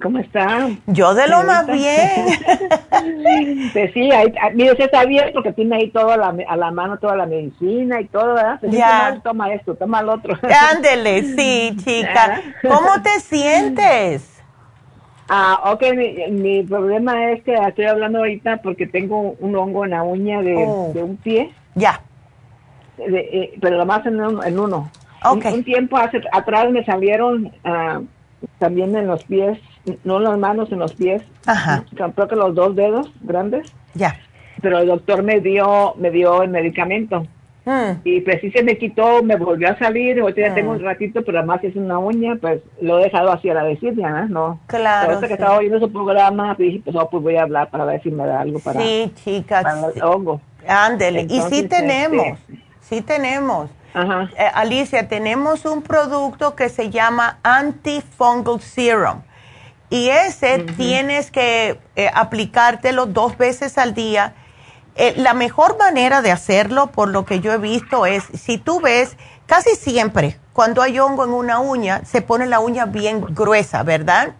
¿Cómo 0.01 0.19
está? 0.19 0.67
Yo 0.87 1.15
de 1.15 1.27
lo 1.27 1.43
más 1.43 1.65
bien. 1.65 2.27
pues 3.73 3.91
sí, 3.93 4.11
ahí, 4.11 4.31
ah, 4.41 4.49
mire, 4.53 4.71
usted 4.73 4.85
está 4.85 5.05
bien 5.05 5.31
porque 5.33 5.53
tiene 5.53 5.77
ahí 5.77 5.89
todo 5.89 6.11
a 6.11 6.17
la, 6.17 6.35
a 6.47 6.57
la 6.57 6.69
mano, 6.69 6.97
toda 6.97 7.15
la 7.15 7.25
medicina 7.25 8.01
y 8.01 8.05
todo, 8.05 8.35
¿verdad? 8.35 8.59
ya. 8.63 9.19
toma 9.23 9.53
esto, 9.53 9.73
toma 9.75 10.01
el 10.01 10.09
otro. 10.09 10.37
Ándele, 10.71 11.23
sí, 11.23 11.75
chica. 11.83 12.41
¿Cómo 12.61 13.01
te 13.01 13.19
sientes? 13.21 14.34
Ah, 15.27 15.71
ok, 15.73 15.83
mi, 16.31 16.63
problema 16.63 17.31
es 17.31 17.43
que 17.43 17.53
estoy 17.53 17.85
hablando 17.85 18.19
ahorita 18.19 18.57
porque 18.57 18.85
tengo 18.85 19.35
un 19.39 19.55
hongo 19.55 19.85
en 19.85 19.91
la 19.91 20.03
uña 20.03 20.41
de, 20.41 20.55
oh. 20.55 20.91
un 20.93 21.17
pie. 21.17 21.51
Ya. 21.73 22.01
Eh, 22.97 23.53
pero 23.59 23.77
lo 23.77 23.85
más 23.85 24.05
en, 24.05 24.19
en 24.19 24.59
uno. 24.59 24.89
Okay. 25.23 25.53
Un, 25.53 25.63
tiempo 25.63 25.97
hace, 25.97 26.21
atrás 26.31 26.69
me 26.71 26.85
salieron 26.85 27.47
uh, 27.47 28.05
también 28.59 28.95
en 28.95 29.07
los 29.07 29.23
pies, 29.23 29.57
no 30.03 30.17
en 30.17 30.23
las 30.23 30.37
manos, 30.37 30.71
en 30.71 30.79
los 30.79 30.93
pies. 30.93 31.23
Ajá. 31.47 31.83
Creo 31.95 32.27
que 32.27 32.35
los 32.35 32.53
dos 32.53 32.75
dedos 32.75 33.11
grandes. 33.21 33.73
Ya. 33.95 34.15
Pero 34.61 34.79
el 34.79 34.87
doctor 34.87 35.23
me 35.23 35.39
dio, 35.39 35.95
me 35.97 36.11
dio 36.11 36.43
el 36.43 36.49
medicamento. 36.49 37.25
Y 38.03 38.21
pues 38.21 38.41
sí 38.41 38.51
se 38.51 38.61
me 38.61 38.77
quitó, 38.77 39.23
me 39.23 39.35
volvió 39.37 39.71
a 39.71 39.77
salir, 39.77 40.19
ahorita 40.19 40.41
ya 40.41 40.53
tengo 40.53 40.71
un 40.71 40.81
mm. 40.81 40.85
ratito, 40.85 41.23
pero 41.25 41.39
además 41.39 41.63
es 41.63 41.75
una 41.75 41.97
uña, 41.97 42.35
pues 42.39 42.61
lo 42.79 42.99
he 42.99 43.05
dejado 43.05 43.31
así 43.31 43.49
a 43.49 43.55
la 43.55 43.63
decir, 43.63 43.97
¿no? 43.97 44.27
no. 44.27 44.59
Claro. 44.67 45.07
Pero 45.19 45.27
que 45.27 45.33
estaba 45.33 45.57
oyendo 45.57 45.79
su 45.79 45.91
programa, 45.91 46.55
dije, 46.59 46.81
pues, 46.83 46.95
oh, 46.95 47.09
pues 47.09 47.23
voy 47.23 47.37
a 47.37 47.41
hablar 47.41 47.71
para 47.71 47.85
ver 47.85 48.03
si 48.03 48.11
me 48.11 48.25
da 48.27 48.41
algo 48.41 48.59
para, 48.59 48.79
sí, 48.81 49.11
chicas. 49.23 49.63
para 49.63 49.87
el 49.87 50.03
hongo. 50.03 50.41
Ándele, 50.67 51.25
y 51.27 51.41
sí 51.41 51.67
tenemos, 51.67 52.37
sí 52.81 53.01
tenemos. 53.01 53.69
Ajá. 53.95 54.29
Eh, 54.37 54.45
Alicia, 54.53 55.07
tenemos 55.07 55.65
un 55.65 55.81
producto 55.81 56.55
que 56.55 56.69
se 56.69 56.91
llama 56.91 57.39
Antifungal 57.43 58.59
Serum. 58.59 59.21
Y 59.89 60.09
ese 60.09 60.65
tienes 60.77 61.31
que 61.31 61.79
eh, 61.95 62.09
aplicártelo 62.13 63.05
dos 63.05 63.37
veces 63.37 63.77
al 63.77 63.93
día 63.93 64.33
eh, 64.95 65.13
la 65.17 65.33
mejor 65.33 65.77
manera 65.77 66.21
de 66.21 66.31
hacerlo, 66.31 66.87
por 66.87 67.09
lo 67.09 67.25
que 67.25 67.41
yo 67.41 67.51
he 67.51 67.57
visto, 67.57 68.05
es 68.05 68.23
si 68.33 68.57
tú 68.57 68.79
ves, 68.79 69.17
casi 69.45 69.75
siempre, 69.75 70.39
cuando 70.53 70.81
hay 70.81 70.99
hongo 70.99 71.25
en 71.25 71.31
una 71.31 71.59
uña, 71.59 72.01
se 72.05 72.21
pone 72.21 72.45
la 72.45 72.59
uña 72.59 72.85
bien 72.85 73.21
gruesa, 73.21 73.83
¿verdad? 73.83 74.35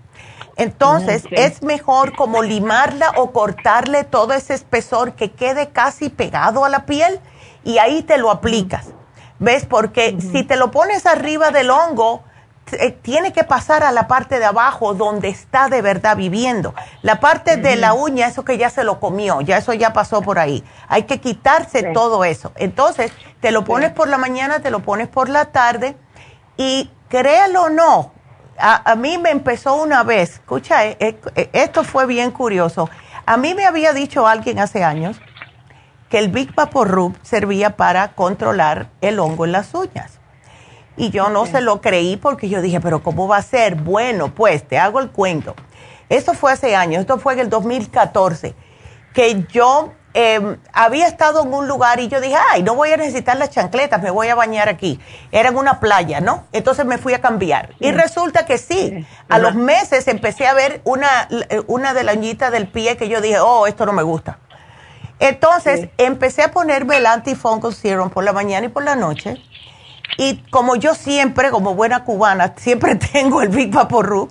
Entonces, 0.55 1.25
es 1.31 1.61
mejor 1.61 2.15
como 2.15 2.41
limarla 2.41 3.11
o 3.17 3.31
cortarle 3.31 4.05
todo 4.05 4.33
ese 4.33 4.53
espesor 4.53 5.13
que 5.13 5.31
quede 5.31 5.69
casi 5.69 6.09
pegado 6.09 6.63
a 6.63 6.69
la 6.69 6.85
piel 6.85 7.19
y 7.65 7.77
ahí 7.79 8.03
te 8.03 8.17
lo 8.17 8.31
aplicas. 8.31 8.87
¿Ves? 9.39 9.65
Porque 9.65 10.15
si 10.31 10.43
te 10.43 10.55
lo 10.55 10.71
pones 10.71 11.05
arriba 11.05 11.51
del 11.51 11.69
hongo, 11.69 12.23
tiene 13.01 13.31
que 13.31 13.43
pasar 13.43 13.83
a 13.83 13.91
la 13.91 14.07
parte 14.07 14.39
de 14.39 14.45
abajo 14.45 14.93
donde 14.93 15.29
está 15.29 15.69
de 15.69 15.81
verdad 15.81 16.17
viviendo. 16.17 16.73
La 17.01 17.19
parte 17.19 17.57
de 17.57 17.75
la 17.75 17.93
uña, 17.93 18.27
eso 18.27 18.43
que 18.43 18.57
ya 18.57 18.69
se 18.69 18.83
lo 18.83 18.99
comió, 18.99 19.41
ya 19.41 19.57
eso 19.57 19.73
ya 19.73 19.93
pasó 19.93 20.21
por 20.21 20.39
ahí. 20.39 20.63
Hay 20.87 21.03
que 21.03 21.21
quitarse 21.21 21.83
todo 21.93 22.23
eso. 22.23 22.51
Entonces, 22.55 23.11
te 23.39 23.51
lo 23.51 23.63
pones 23.63 23.91
por 23.91 24.07
la 24.07 24.17
mañana, 24.17 24.59
te 24.59 24.71
lo 24.71 24.79
pones 24.79 25.07
por 25.07 25.29
la 25.29 25.45
tarde 25.45 25.95
y 26.57 26.89
créalo 27.09 27.63
o 27.63 27.69
no, 27.69 28.11
a, 28.57 28.95
mí 28.95 29.17
me 29.17 29.31
empezó 29.31 29.75
una 29.75 30.03
vez, 30.03 30.33
escucha, 30.33 30.85
eh, 30.85 30.97
eh, 30.99 31.49
esto 31.53 31.83
fue 31.83 32.05
bien 32.05 32.31
curioso. 32.31 32.89
A 33.25 33.37
mí 33.37 33.53
me 33.53 33.65
había 33.65 33.93
dicho 33.93 34.27
alguien 34.27 34.59
hace 34.59 34.83
años 34.83 35.19
que 36.09 36.19
el 36.19 36.29
Big 36.29 36.53
Rub 36.55 37.17
servía 37.23 37.75
para 37.75 38.13
controlar 38.13 38.89
el 39.01 39.19
hongo 39.19 39.45
en 39.45 39.51
las 39.51 39.73
uñas. 39.73 40.19
Y 40.97 41.09
yo 41.09 41.29
no 41.29 41.45
se 41.45 41.61
lo 41.61 41.81
creí 41.81 42.17
porque 42.17 42.49
yo 42.49 42.61
dije, 42.61 42.79
pero 42.79 43.03
¿cómo 43.03 43.27
va 43.27 43.37
a 43.37 43.41
ser? 43.41 43.75
Bueno, 43.75 44.33
pues 44.33 44.67
te 44.67 44.77
hago 44.77 44.99
el 44.99 45.11
cuento. 45.11 45.55
Esto 46.09 46.33
fue 46.33 46.51
hace 46.51 46.75
años, 46.75 47.01
esto 47.01 47.17
fue 47.17 47.33
en 47.33 47.39
el 47.39 47.49
2014, 47.49 48.53
que 49.13 49.45
yo 49.51 49.93
em, 50.13 50.57
había 50.71 51.07
estado 51.07 51.41
en 51.43 51.53
un 51.53 51.67
lugar 51.67 51.99
y 51.99 52.07
yo 52.07 52.21
dije, 52.21 52.35
ay, 52.51 52.63
no 52.63 52.75
voy 52.75 52.91
a 52.91 52.97
necesitar 52.97 53.37
las 53.37 53.49
chancletas, 53.49 54.01
me 54.01 54.11
voy 54.11 54.27
a 54.27 54.35
bañar 54.35 54.69
aquí. 54.69 54.99
Era 55.31 55.49
en 55.49 55.57
una 55.57 55.79
playa, 55.79 56.21
¿no? 56.21 56.45
Entonces 56.51 56.85
me 56.85 56.97
fui 56.97 57.13
a 57.13 57.21
cambiar. 57.21 57.73
Y 57.79 57.91
resulta 57.91 58.45
que 58.45 58.57
sí, 58.57 59.05
a 59.27 59.39
los 59.39 59.55
meses 59.55 60.07
empecé 60.07 60.47
a 60.47 60.53
ver 60.53 60.81
una, 60.83 61.27
una 61.67 61.93
de 61.93 62.03
las 62.03 62.15
uñitas 62.15 62.51
del 62.51 62.67
pie 62.67 62.97
que 62.97 63.09
yo 63.09 63.19
dije, 63.19 63.39
oh, 63.39 63.67
esto 63.67 63.85
no 63.85 63.93
me 63.93 64.03
gusta. 64.03 64.39
Entonces 65.19 65.89
empecé 65.97 66.43
a 66.43 66.51
ponerme 66.51 66.97
el 66.97 67.05
antifungal 67.05 67.73
serum 67.73 68.09
por 68.09 68.23
la 68.23 68.33
mañana 68.33 68.67
y 68.67 68.69
por 68.69 68.83
la 68.83 68.95
noche 68.95 69.41
y 70.17 70.37
como 70.49 70.75
yo 70.75 70.95
siempre, 70.95 71.51
como 71.51 71.75
buena 71.75 72.03
cubana, 72.03 72.53
siempre 72.57 72.95
tengo 73.13 73.41
el 73.41 73.49
Big 73.49 73.71
Vaporru, 73.71 74.29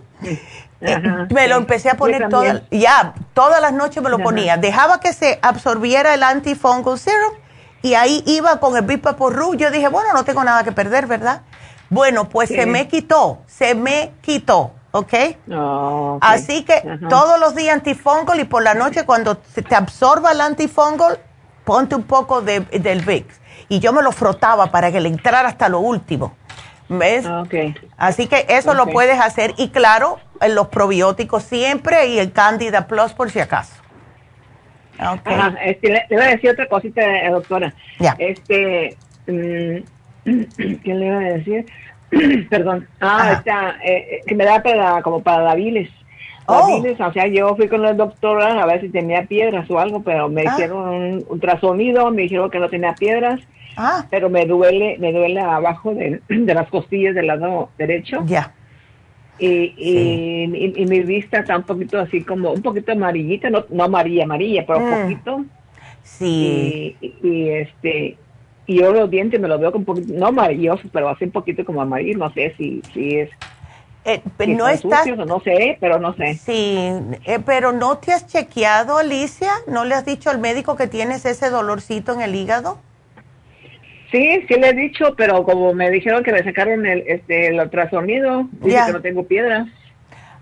eh, 0.80 1.26
me 1.30 1.48
lo 1.48 1.56
empecé 1.56 1.90
a 1.90 1.96
poner 1.96 2.28
todas, 2.28 2.62
ya, 2.70 3.14
todas 3.32 3.60
las 3.60 3.72
noches 3.72 4.02
me 4.02 4.10
lo 4.10 4.18
ponía. 4.18 4.56
Dejaba 4.56 5.00
que 5.00 5.12
se 5.12 5.38
absorbiera 5.42 6.14
el 6.14 6.22
antifungal 6.22 6.98
serum 6.98 7.32
y 7.82 7.94
ahí 7.94 8.22
iba 8.26 8.60
con 8.60 8.76
el 8.76 8.82
Big 8.82 9.00
Vaporru. 9.00 9.54
Yo 9.54 9.70
dije, 9.70 9.88
bueno, 9.88 10.12
no 10.12 10.24
tengo 10.24 10.44
nada 10.44 10.64
que 10.64 10.72
perder, 10.72 11.06
¿verdad? 11.06 11.42
Bueno, 11.90 12.28
pues 12.28 12.48
se 12.48 12.66
me 12.66 12.88
quitó, 12.88 13.42
se 13.46 13.74
me 13.74 14.12
quitó, 14.20 14.72
¿ok? 14.90 15.14
Oh, 15.52 16.18
Así 16.20 16.64
que 16.64 16.82
todos 17.08 17.38
los 17.38 17.54
días 17.54 17.74
antifungal 17.74 18.40
y 18.40 18.44
por 18.44 18.62
la 18.62 18.74
noche 18.74 19.04
cuando 19.04 19.36
te 19.36 19.74
absorba 19.74 20.32
el 20.32 20.40
antifungal, 20.40 21.18
ponte 21.64 21.94
un 21.94 22.02
poco 22.02 22.40
de, 22.40 22.60
del 22.60 23.02
Vicks 23.02 23.38
y 23.68 23.80
yo 23.80 23.92
me 23.92 24.02
lo 24.02 24.12
frotaba 24.12 24.66
para 24.66 24.92
que 24.92 25.00
le 25.00 25.08
entrara 25.08 25.48
hasta 25.48 25.68
lo 25.68 25.80
último. 25.80 26.34
¿Ves? 26.88 27.24
Ah, 27.26 27.42
okay. 27.42 27.74
Así 27.96 28.26
que 28.26 28.44
eso 28.48 28.74
lo 28.74 28.86
puedes 28.86 29.18
hacer 29.18 29.54
y 29.56 29.70
claro, 29.70 30.18
en 30.40 30.54
los 30.54 30.68
probióticos 30.68 31.42
siempre 31.42 32.08
y 32.08 32.18
el 32.18 32.32
Candida 32.32 32.86
Plus 32.86 33.12
por 33.12 33.30
si 33.30 33.40
acaso. 33.40 33.74
Okay. 34.94 35.34
Ajá, 35.34 35.54
este, 35.64 35.88
le, 35.88 36.06
voy 36.10 36.20
a 36.20 36.28
decir 36.28 36.50
otra 36.50 36.66
cosita, 36.66 37.02
eh, 37.02 37.30
doctora. 37.30 37.72
Ya. 37.98 38.14
Este, 38.18 38.96
mm, 39.26 39.78
¿qué 40.84 40.94
le 40.94 41.06
iba 41.06 41.18
a 41.18 41.20
decir? 41.20 41.66
Perdón. 42.50 42.86
Ah, 43.00 43.32
está, 43.38 43.76
eh, 43.84 44.16
eh, 44.16 44.20
que 44.26 44.34
me 44.34 44.44
da 44.44 44.62
para, 44.62 45.02
como 45.02 45.22
para 45.22 45.42
la 45.42 45.54
bilis. 45.54 45.90
Oh. 46.46 46.82
o 46.98 47.12
sea, 47.12 47.26
yo 47.26 47.56
fui 47.56 47.68
con 47.68 47.84
el 47.86 47.96
doctor 47.96 48.42
a 48.42 48.66
ver 48.66 48.82
si 48.82 48.90
tenía 48.90 49.24
piedras 49.24 49.70
o 49.70 49.78
algo, 49.78 50.02
pero 50.02 50.28
me 50.28 50.42
ah. 50.42 50.52
hicieron 50.52 50.88
un 50.88 51.24
ultrasonido, 51.28 52.10
me 52.10 52.22
dijeron 52.22 52.50
que 52.50 52.58
no 52.58 52.68
tenía 52.68 52.94
piedras, 52.94 53.40
ah. 53.76 54.06
pero 54.10 54.28
me 54.28 54.44
duele, 54.44 54.98
me 54.98 55.12
duele 55.12 55.40
abajo 55.40 55.94
de, 55.94 56.20
las 56.28 56.68
costillas 56.68 57.14
del 57.14 57.28
lado 57.28 57.70
derecho. 57.78 58.22
Ya. 58.26 58.52
Y, 59.38 59.74
y, 59.76 60.86
mi 60.86 61.00
vista 61.00 61.40
está 61.40 61.56
un 61.56 61.64
poquito 61.64 61.98
así 61.98 62.22
como, 62.22 62.52
un 62.52 62.62
poquito 62.62 62.92
amarillita, 62.92 63.50
no, 63.50 63.64
no 63.68 63.84
amarilla, 63.84 64.24
amarilla, 64.24 64.64
pero 64.64 64.78
un 64.78 64.90
mm. 64.90 65.02
poquito. 65.02 65.44
Sí. 66.02 66.96
Y, 67.00 67.48
este, 67.48 68.16
y 68.66 68.78
yo 68.78 68.92
los 68.92 69.10
dientes 69.10 69.40
me 69.40 69.48
los 69.48 69.60
veo 69.60 69.72
con 69.72 69.80
un 69.80 69.84
poquito, 69.86 70.12
no 70.14 70.26
amarillosos, 70.26 70.88
pero 70.92 71.08
así 71.08 71.24
un 71.24 71.32
poquito 71.32 71.64
como 71.64 71.82
amarillo, 71.82 72.18
no 72.18 72.32
sé 72.32 72.54
si, 72.56 72.80
si 72.92 73.16
es 73.16 73.30
eh, 74.04 74.20
no 74.48 74.68
está. 74.68 75.04
no 75.06 75.40
sé, 75.40 75.78
pero 75.80 75.98
no 75.98 76.14
sé. 76.14 76.34
Sí, 76.34 76.76
eh, 77.24 77.38
pero 77.44 77.72
no 77.72 77.98
te 77.98 78.12
has 78.12 78.26
chequeado, 78.26 78.98
Alicia. 78.98 79.50
¿No 79.66 79.84
le 79.84 79.94
has 79.94 80.04
dicho 80.04 80.30
al 80.30 80.38
médico 80.38 80.76
que 80.76 80.86
tienes 80.86 81.24
ese 81.24 81.48
dolorcito 81.48 82.12
en 82.12 82.20
el 82.20 82.34
hígado? 82.34 82.78
Sí, 84.10 84.44
sí 84.46 84.54
le 84.54 84.68
he 84.68 84.74
dicho, 84.74 85.14
pero 85.16 85.42
como 85.42 85.72
me 85.74 85.90
dijeron 85.90 86.22
que 86.22 86.32
me 86.32 86.44
sacaron 86.44 86.86
el, 86.86 87.02
este, 87.06 87.48
el 87.48 87.58
ultrasonido, 87.58 88.46
dice 88.60 88.82
que 88.86 88.92
no 88.92 89.00
tengo 89.00 89.26
piedras. 89.26 89.66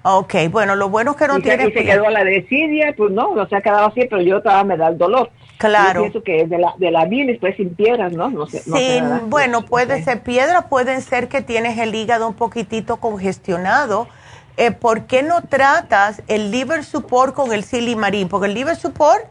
Ok, 0.05 0.35
bueno, 0.51 0.75
lo 0.75 0.89
bueno 0.89 1.13
es 1.13 1.17
que 1.17 1.29
no 1.29 1.41
tiene. 1.41 1.69
Y 1.69 1.73
se 1.73 1.85
quedó 1.85 2.11
la 2.11 2.25
desidia, 2.25 2.93
pues 2.97 3.13
no, 3.13 3.35
no 3.35 3.49
se 3.49 3.57
ha 3.57 3.61
quedado 3.61 3.87
así, 3.87 4.07
pero 4.11 4.21
yo 4.21 4.43
todavía 4.43 4.65
me 4.65 4.77
da 4.77 4.89
el 4.89 4.99
dolor. 4.99 5.31
Claro. 5.59 6.01
Yo 6.01 6.11
pienso 6.11 6.23
que 6.25 6.41
es 6.41 6.51
de 6.51 6.59
la, 6.59 6.75
de 6.79 6.91
la 6.91 7.05
bilis, 7.05 7.39
pues 7.39 7.57
sin 7.57 7.75
piedras, 7.77 8.13
¿no? 8.13 8.31
no, 8.31 8.47
sé, 8.47 8.61
sí, 8.61 9.01
bueno, 9.27 9.65
puede 9.65 10.03
ser 10.03 10.23
piedra, 10.23 10.63
pueden 10.63 11.03
ser 11.03 11.29
que 11.29 11.41
tienes 11.41 11.79
el 11.79 11.95
hígado 11.95 12.27
un 12.27 12.35
poquitito 12.35 12.97
congestionado. 12.97 14.09
Eh, 14.57 14.73
¿Por 14.73 15.07
qué 15.07 15.23
no 15.23 15.43
tratas 15.43 16.23
el 16.27 16.51
liver 16.51 16.85
support 16.85 17.35
con 17.35 17.53
el 17.53 17.63
silimarín? 17.63 18.29
Porque 18.29 18.49
el 18.49 18.55
liver 18.55 18.77
support 18.77 19.25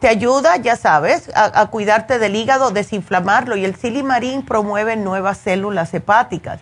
te 0.00 0.08
ayuda, 0.08 0.56
ya 0.56 0.76
sabes, 0.76 1.30
a, 1.34 1.66
cuidarte 1.70 2.18
del 2.18 2.36
hígado, 2.36 2.70
desinflamarlo, 2.70 3.56
y 3.56 3.64
el 3.64 3.76
silimarín 3.76 4.44
promueve 4.44 4.96
nuevas 4.96 5.38
células 5.38 5.94
hepáticas. 5.94 6.60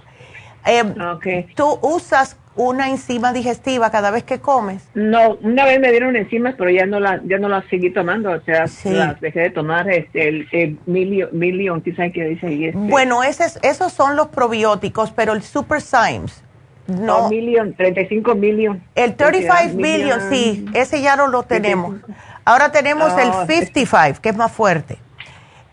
Eh, 0.67 0.83
okay. 1.17 1.47
¿Tú 1.57 1.79
usas 1.83 2.37
una 2.57 2.89
enzima 2.89 3.33
digestiva 3.33 3.91
cada 3.91 4.11
vez 4.11 4.25
que 4.25 4.41
comes? 4.41 4.83
No, 4.95 5.37
una 5.43 5.65
vez 5.65 5.81
me 5.81 5.91
dieron 5.91 6.17
enzimas, 6.17 6.55
pero 6.57 6.71
ya 6.71 6.87
no 6.87 7.01
la, 7.01 7.21
ya 7.25 7.39
no 7.39 7.49
las 7.49 7.65
seguí 7.67 7.91
tomando, 7.91 8.31
o 8.31 8.41
sea, 8.41 8.67
las 8.85 9.21
dejé 9.21 9.41
de 9.41 9.51
tomar, 9.51 9.91
este, 9.91 10.29
el, 10.29 10.49
el 10.53 10.79
million, 10.87 11.81
quizás 11.81 12.13
que 12.13 12.25
dice. 12.25 12.67
Este. 12.67 12.79
Bueno, 12.79 13.23
esos, 13.23 13.59
esos 13.63 13.93
son 13.93 14.17
los 14.17 14.29
probióticos, 14.29 15.11
pero 15.11 15.33
el 15.33 15.43
Super 15.43 15.81
Symes. 15.81 16.43
No, 16.87 17.17
oh, 17.17 17.29
million, 17.31 17.75
35 17.75 18.35
million. 18.35 18.83
El 18.95 19.15
35 19.15 19.77
billion, 19.77 20.21
sí, 20.31 20.67
ese 20.75 21.01
ya 21.01 21.17
no 21.17 21.29
lo 21.29 21.43
tenemos. 21.43 21.97
Ahora 22.45 22.73
tenemos 22.73 23.13
el 23.19 23.33
55, 23.47 24.21
que 24.21 24.29
es 24.29 24.37
más 24.37 24.53
fuerte. 24.53 24.99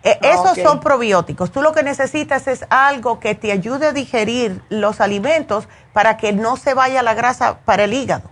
E, 0.04 0.18
esos 0.22 0.58
son 0.58 0.80
probióticos. 0.80 1.52
Tú 1.52 1.62
lo 1.62 1.74
que 1.74 1.84
necesitas 1.84 2.48
es 2.48 2.66
algo 2.70 3.20
que 3.20 3.36
te 3.36 3.52
ayude 3.52 3.88
a 3.88 3.94
digerir 3.94 4.62
los 4.70 5.00
alimentos 5.00 5.68
para 5.94 6.18
que 6.18 6.34
no 6.34 6.58
se 6.58 6.74
vaya 6.74 7.04
la 7.04 7.14
grasa 7.14 7.60
para 7.66 7.84
el 7.84 7.94
hígado. 7.94 8.30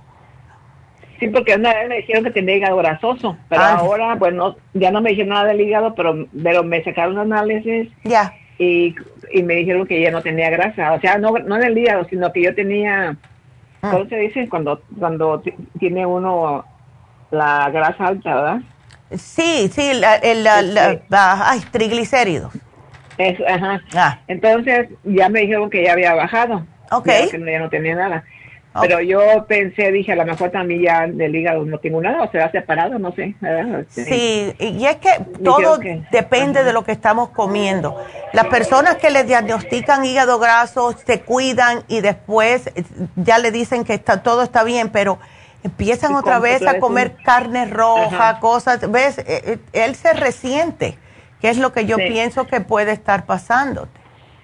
Sí, 1.20 1.28
porque 1.28 1.56
una 1.56 1.74
vez 1.74 1.90
me 1.90 1.98
dijeron 1.98 2.24
que 2.24 2.32
tenía 2.32 2.56
hígado 2.56 2.78
grasoso, 2.78 3.38
pero 3.50 3.62
ah. 3.62 3.78
ahora, 3.80 4.16
bueno, 4.16 4.56
ya 4.74 4.90
no 4.90 5.02
me 5.02 5.10
dijeron 5.10 5.30
nada 5.30 5.46
del 5.46 5.62
hígado, 5.62 5.94
pero, 5.94 6.26
pero 6.41 6.64
me 6.64 6.84
sacaron 6.84 7.18
análisis. 7.18 7.90
Ya. 8.04 8.34
Y, 8.58 8.96
y 9.32 9.44
me 9.44 9.56
dijeron 9.56 9.86
que 9.86 10.02
ya 10.02 10.12
no 10.12 10.22
tenía 10.22 10.50
grasa. 10.50 10.94
O 10.94 11.00
sea, 11.02 11.18
no, 11.18 11.32
no 11.32 11.58
en 11.58 11.64
el 11.64 11.78
hígado, 11.78 12.06
sino 12.06 12.32
que 12.32 12.44
yo 12.44 12.56
tenía, 12.56 13.18
ah. 13.82 13.91
¿cómo 13.91 14.06
se 14.06 14.16
dice? 14.16 14.48
Cuando, 14.48 14.82
cuando 14.98 15.44
tiene 15.78 16.06
uno 16.06 16.64
la 17.32 17.70
grasa 17.70 18.08
alta, 18.08 18.36
¿verdad? 18.36 18.62
Sí, 19.18 19.69
sí, 19.73 19.94
la, 19.94 20.19
la, 21.10 21.49
ay, 21.49 21.61
triglicéridos. 21.72 22.53
Eso, 23.18 23.44
ajá. 23.48 23.81
Ah. 23.95 24.19
Entonces 24.27 24.90
ya 25.03 25.30
me 25.30 25.41
dijeron 25.41 25.69
que 25.69 25.84
ya 25.84 25.94
había 25.94 26.14
bajado. 26.14 26.65
Ok. 26.91 27.06
que 27.06 27.44
ya 27.45 27.60
no 27.60 27.69
tenía 27.69 27.95
nada. 27.95 28.23
Pero 28.81 29.02
yo 29.02 29.45
pensé, 29.48 29.91
dije, 29.91 30.11
a 30.11 30.15
lo 30.15 30.26
mejor 30.26 30.52
también 30.52 30.81
ya 30.81 31.07
del 31.07 31.36
hígado 31.36 31.65
no 31.65 31.80
tengo 31.80 32.02
nada, 32.02 32.23
o 32.23 32.31
se 32.31 32.40
ha 32.40 32.52
separado, 32.52 32.99
no 32.99 33.11
sé. 33.14 33.36
Sí, 33.90 34.53
y 34.60 34.86
es 34.86 34.98
que 34.98 35.10
todo 35.44 35.80
depende 36.11 36.64
de 36.64 36.72
lo 36.72 36.84
que 36.84 36.91
estamos 36.91 37.30
comiendo. 37.30 38.02
Las 38.31 38.45
personas 38.45 38.95
que 38.95 39.10
les 39.10 39.26
diagnostican 39.26 40.06
hígado 40.06 40.40
graso 40.40 40.95
se 41.06 41.22
cuidan 41.22 41.84
y 41.88 42.02
después 42.02 42.68
eh, 42.76 42.84
ya 43.15 43.40
le 43.40 43.52
dicen 43.52 43.84
que 43.84 43.95
está, 43.95 44.22
todo 44.22 44.44
está 44.44 44.64
bien, 44.64 44.90
pero 44.90 45.18
empiezan 45.64 46.15
otra 46.15 46.40
vez 46.40 46.65
a 46.65 46.80
comer 46.80 47.15
carne 47.23 47.65
roja, 47.65 48.40
cosas, 48.40 48.90
¿ves? 48.91 49.19
Eh, 49.19 49.23
eh, 49.27 49.57
él 49.73 49.95
se 49.95 50.14
resiente, 50.14 50.98
que 51.41 51.49
es 51.49 51.57
lo 51.57 51.73
que 51.73 51.86
yo 51.86 51.98
pienso 51.98 52.48
que 52.48 52.61
puede 52.61 52.91
estar 52.91 53.26
pasándote, 53.26 53.99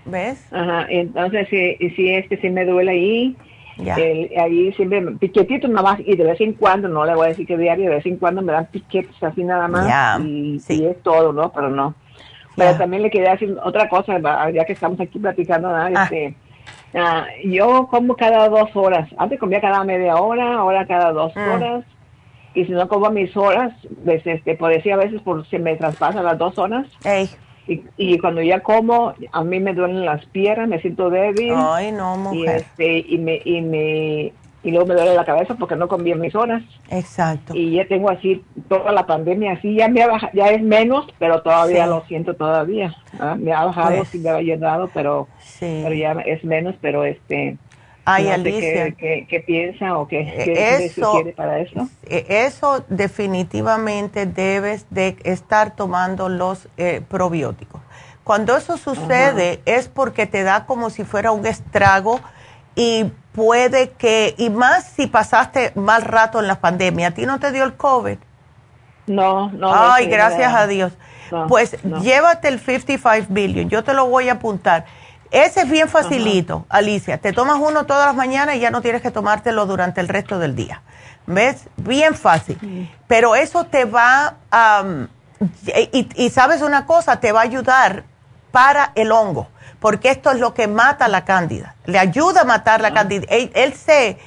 ¿ves? 0.05 0.45
Ajá, 0.51 0.85
entonces 0.89 1.47
sí, 1.49 1.77
sí 1.95 2.09
es 2.13 2.27
que 2.27 2.37
sí 2.37 2.49
me 2.49 2.65
duele 2.65 2.91
ahí 2.91 3.37
ahí 4.37 4.71
siempre 4.73 5.01
piquetitos 5.19 5.69
nada 5.69 5.91
más 5.91 5.99
y 5.99 6.15
de 6.15 6.23
vez 6.23 6.39
en 6.41 6.53
cuando, 6.53 6.87
no 6.87 7.05
le 7.05 7.15
voy 7.15 7.25
a 7.25 7.29
decir 7.29 7.45
que 7.45 7.57
diario, 7.57 7.89
de 7.89 7.95
vez 7.97 8.05
en 8.05 8.17
cuando 8.17 8.41
me 8.41 8.53
dan 8.53 8.67
piquetes 8.67 9.21
así 9.21 9.43
nada 9.43 9.67
más 9.67 10.19
y, 10.21 10.59
sí. 10.59 10.85
es 10.85 11.01
todo, 11.03 11.33
¿no? 11.33 11.51
Pero 11.51 11.69
no. 11.69 11.93
Pero 12.55 12.77
también 12.77 13.03
le 13.03 13.09
quería 13.09 13.31
decir 13.31 13.57
otra 13.61 13.89
cosa, 13.89 14.17
ya 14.51 14.63
que 14.63 14.73
estamos 14.73 14.99
aquí 15.01 15.19
platicando, 15.19 15.67
¿no? 15.67 15.75
Ah. 15.75 16.03
Este, 16.03 16.35
ah, 16.95 17.26
yo 17.43 17.88
como 17.88 18.15
cada 18.15 18.49
dos 18.49 18.76
horas, 18.76 19.09
antes 19.17 19.39
comía 19.39 19.61
cada 19.61 19.84
media 19.84 20.15
hora, 20.15 20.55
ahora 20.55 20.85
cada 20.85 21.11
dos 21.11 21.35
mm. 21.35 21.39
horas, 21.39 21.85
y 22.55 22.65
si 22.65 22.72
no 22.72 22.88
como 22.88 23.09
mis 23.09 23.35
horas, 23.35 23.73
pues, 24.03 24.26
este, 24.26 24.55
por 24.55 24.72
decir 24.72 24.93
a 24.93 24.97
veces 24.97 25.22
por, 25.22 25.45
se 25.47 25.59
me 25.59 25.76
traspasan 25.76 26.23
las 26.23 26.38
dos 26.38 26.57
horas. 26.57 26.88
Y, 27.67 27.84
y, 27.97 28.19
cuando 28.19 28.43
ya 28.43 28.59
como, 28.59 29.13
a 29.31 29.43
mí 29.43 29.59
me 29.59 29.73
duelen 29.73 30.05
las 30.05 30.23
piernas, 30.27 30.69
me 30.69 30.80
siento 30.81 31.09
débil. 31.09 31.53
Ay, 31.55 31.91
no, 31.91 32.15
mujer. 32.15 32.38
Y, 32.38 32.45
este, 32.45 32.97
y, 33.09 33.17
me, 33.17 33.41
y, 33.43 33.61
me, 33.61 34.34
y 34.65 34.71
luego 34.71 34.87
me 34.87 34.95
duele 34.95 35.13
la 35.13 35.23
cabeza 35.23 35.53
porque 35.53 35.75
no 35.75 35.87
comí 35.87 36.11
en 36.11 36.19
mis 36.19 36.33
horas. 36.33 36.63
Exacto. 36.89 37.53
Y 37.55 37.75
ya 37.75 37.87
tengo 37.87 38.09
así 38.09 38.43
toda 38.67 38.91
la 38.91 39.05
pandemia, 39.05 39.53
así 39.53 39.75
ya 39.75 39.87
me 39.87 40.01
ha 40.01 40.07
bajado, 40.07 40.33
ya 40.33 40.49
es 40.49 40.63
menos, 40.63 41.05
pero 41.19 41.43
todavía 41.43 41.85
lo 41.85 42.03
siento 42.07 42.33
todavía. 42.33 42.95
¿ah? 43.19 43.35
Me 43.37 43.53
ha 43.53 43.65
bajado, 43.65 43.97
pues, 43.97 44.09
sí 44.09 44.17
me 44.17 44.29
ha 44.31 44.41
llenado, 44.41 44.89
pero, 44.91 45.27
pero 45.59 45.93
ya 45.93 46.13
es 46.25 46.43
menos, 46.43 46.73
pero 46.81 47.05
este 47.05 47.57
Ay, 48.05 48.29
Alicia. 48.29 48.91
Qué, 48.91 49.43
piensa 49.45 49.97
o 49.97 50.07
qué, 50.07 50.25
qué 50.45 50.85
eso, 50.85 51.23
para 51.35 51.59
eso? 51.59 51.87
E, 52.07 52.25
eso 52.45 52.83
definitivamente 52.87 54.25
debes 54.25 54.87
de 54.89 55.17
estar 55.23 55.75
tomando 55.75 56.27
los 56.27 56.69
eh, 56.77 57.01
probióticos. 57.07 57.81
Cuando 58.23 58.57
eso 58.57 58.77
sucede 58.77 59.59
es 59.65 59.87
porque 59.87 60.25
te 60.25 60.41
da 60.41 60.65
como 60.65 60.89
si 60.89 61.03
fuera 61.03 61.31
un 61.31 61.45
estrago 61.45 62.19
y 62.75 63.05
puede 63.35 63.91
que, 63.91 64.33
y 64.37 64.49
más 64.49 64.85
si 64.85 65.07
pasaste 65.07 65.71
mal 65.75 66.01
rato 66.01 66.39
en 66.39 66.47
la 66.47 66.59
pandemia, 66.59 67.07
¿a 67.07 67.11
ti 67.11 67.25
no 67.25 67.39
te 67.39 67.51
dio 67.51 67.63
el 67.63 67.75
COVID? 67.75 68.17
No, 69.07 69.51
no. 69.51 69.71
Ay, 69.73 70.07
gracias 70.07 70.53
a 70.53 70.65
Dios. 70.65 70.93
pues 71.47 71.77
llévate 72.01 72.47
el 72.47 72.59
55 72.59 73.27
billion, 73.29 73.69
yo 73.69 73.83
te 73.83 73.93
lo 73.93 74.07
voy 74.07 74.29
a 74.29 74.33
apuntar 74.33 74.85
ese 75.31 75.61
es 75.61 75.69
bien 75.69 75.89
facilito, 75.89 76.65
Alicia. 76.69 77.17
Te 77.17 77.33
tomas 77.33 77.57
uno 77.59 77.85
todas 77.85 78.05
las 78.05 78.15
mañanas 78.15 78.55
y 78.55 78.59
ya 78.59 78.71
no 78.71 78.81
tienes 78.81 79.01
que 79.01 79.11
tomártelo 79.11 79.65
durante 79.65 79.99
el 79.99 80.07
resto 80.07 80.39
del 80.39 80.55
día. 80.55 80.81
¿Ves? 81.27 81.67
Bien 81.75 82.13
fácil. 82.13 82.89
Pero 83.07 83.35
eso 83.35 83.65
te 83.65 83.83
va 83.83 84.35
a... 84.49 84.83
y, 86.15 86.29
sabes 86.29 86.61
una 86.61 86.85
cosa, 86.85 87.19
te 87.19 87.33
va 87.33 87.41
a 87.41 87.43
ayudar 87.43 88.03
para 88.51 88.93
el 88.95 89.11
hongo, 89.11 89.49
porque 89.79 90.09
esto 90.09 90.31
es 90.31 90.39
lo 90.39 90.53
que 90.53 90.67
mata 90.67 91.07
la 91.07 91.25
cándida. 91.25 91.75
Le 91.85 91.99
ayuda 91.99 92.41
a 92.41 92.45
matar 92.45 92.81
la 92.81 92.89
ah. 92.89 92.93
cándida. 92.93 93.25
Él, 93.29 93.73
se... 93.73 94.17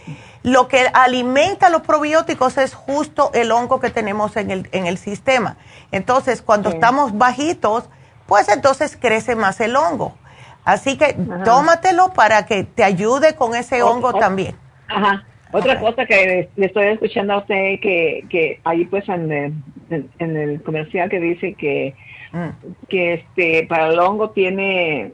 Lo 0.44 0.68
que 0.68 0.86
alimenta 0.94 1.68
los 1.68 1.82
probióticos 1.82 2.58
es 2.58 2.72
justo 2.72 3.30
el 3.34 3.50
hongo 3.50 3.80
que 3.80 3.90
tenemos 3.90 4.36
en 4.36 4.50
el, 4.50 4.68
en 4.72 4.86
el 4.86 4.96
sistema. 4.96 5.56
Entonces, 5.90 6.42
cuando 6.42 6.70
estamos 6.70 7.18
bajitos, 7.18 7.88
pues 8.26 8.48
entonces 8.48 8.96
crece 8.96 9.34
más 9.34 9.60
el 9.60 9.74
hongo. 9.74 10.16
Así 10.64 10.96
que 10.96 11.16
tómatelo 11.44 12.12
para 12.12 12.46
que 12.46 12.62
te 12.62 12.84
ayude 12.84 13.34
con 13.34 13.54
ese 13.54 13.82
hongo 13.82 14.12
también. 14.12 14.54
Ajá. 14.86 15.24
Otra 15.50 15.80
cosa 15.80 16.04
que 16.04 16.50
le 16.56 16.66
estoy 16.66 16.88
escuchando 16.88 17.32
a 17.32 17.38
usted 17.38 17.80
que, 17.80 18.24
que 18.28 18.60
ahí 18.64 18.84
pues 18.84 19.08
en, 19.08 19.62
en, 19.90 20.36
el 20.36 20.62
comercial 20.62 21.08
que 21.08 21.20
dice 21.20 21.54
que, 21.54 21.94
mm. 22.32 22.86
que 22.88 23.14
este 23.14 23.66
para 23.66 23.88
el 23.88 23.98
hongo 23.98 24.30
tiene 24.30 25.12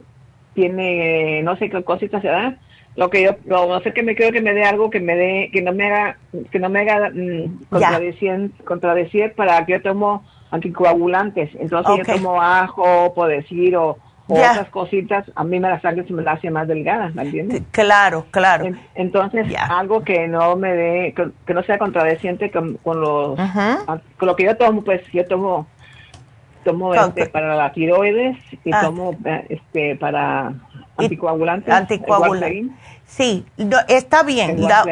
tiene 0.55 1.43
no 1.43 1.55
sé 1.57 1.69
qué 1.69 1.83
cositas 1.83 2.23
se 2.23 2.29
da 2.29 2.57
lo 2.95 3.09
que 3.09 3.23
yo 3.23 3.35
no 3.45 3.79
sé 3.81 3.93
que 3.93 4.03
me 4.03 4.15
creo 4.15 4.31
que 4.31 4.41
me 4.41 4.53
dé 4.53 4.63
algo 4.63 4.89
que 4.89 5.01
me 5.01 5.15
dé 5.15 5.49
que 5.51 5.61
no 5.61 5.73
me 5.73 5.87
haga 5.87 6.17
que 6.51 6.59
no 6.59 6.69
me 6.69 6.81
haga 6.81 7.11
mm, 7.13 7.65
contradecir, 7.69 8.51
contradecir 8.63 9.33
para 9.33 9.65
que 9.65 9.73
yo 9.73 9.81
tomo 9.81 10.23
anticoagulantes. 10.51 11.49
Entonces 11.59 11.97
yo 11.97 12.15
tomo 12.15 12.41
ajo 12.41 13.13
por 13.13 13.27
decir 13.27 13.75
o 13.75 13.97
o 14.27 14.33
otras 14.33 14.69
cositas, 14.69 15.31
a 15.35 15.43
mí 15.43 15.59
me 15.59 15.69
la 15.69 15.79
sangre 15.81 16.05
se 16.07 16.13
me 16.13 16.23
la 16.23 16.33
hace 16.33 16.49
más 16.49 16.67
delgada, 16.67 17.11
¿me 17.13 17.23
entiendes? 17.23 17.61
Claro, 17.71 18.25
claro. 18.31 18.65
entonces, 18.95 19.45
algo 19.69 20.03
que 20.03 20.27
no 20.27 20.55
me 20.55 20.73
dé, 20.73 21.13
que, 21.45 21.53
no 21.53 21.63
sea 21.63 21.77
contradeciente 21.77 22.49
con, 22.49 22.79
los, 22.83 23.39
con 24.17 24.27
lo 24.27 24.35
que 24.35 24.45
yo 24.45 24.57
tomo, 24.57 24.83
pues 24.83 25.01
yo 25.13 25.25
tomo, 25.27 25.67
tomo 26.65 26.93
este, 26.93 27.27
para 27.27 27.55
la 27.55 27.71
tiroides 27.71 28.37
y 28.65 28.73
ah. 28.73 28.81
tomo 28.81 29.15
eh, 29.23 29.45
este 29.49 29.95
para 29.95 30.53
anticoagulantes. 30.97 31.73
Anticoagulantes. 31.73 32.65
Sí, 33.07 33.45
está 33.87 34.23
bien. 34.23 34.61
La, 34.61 34.83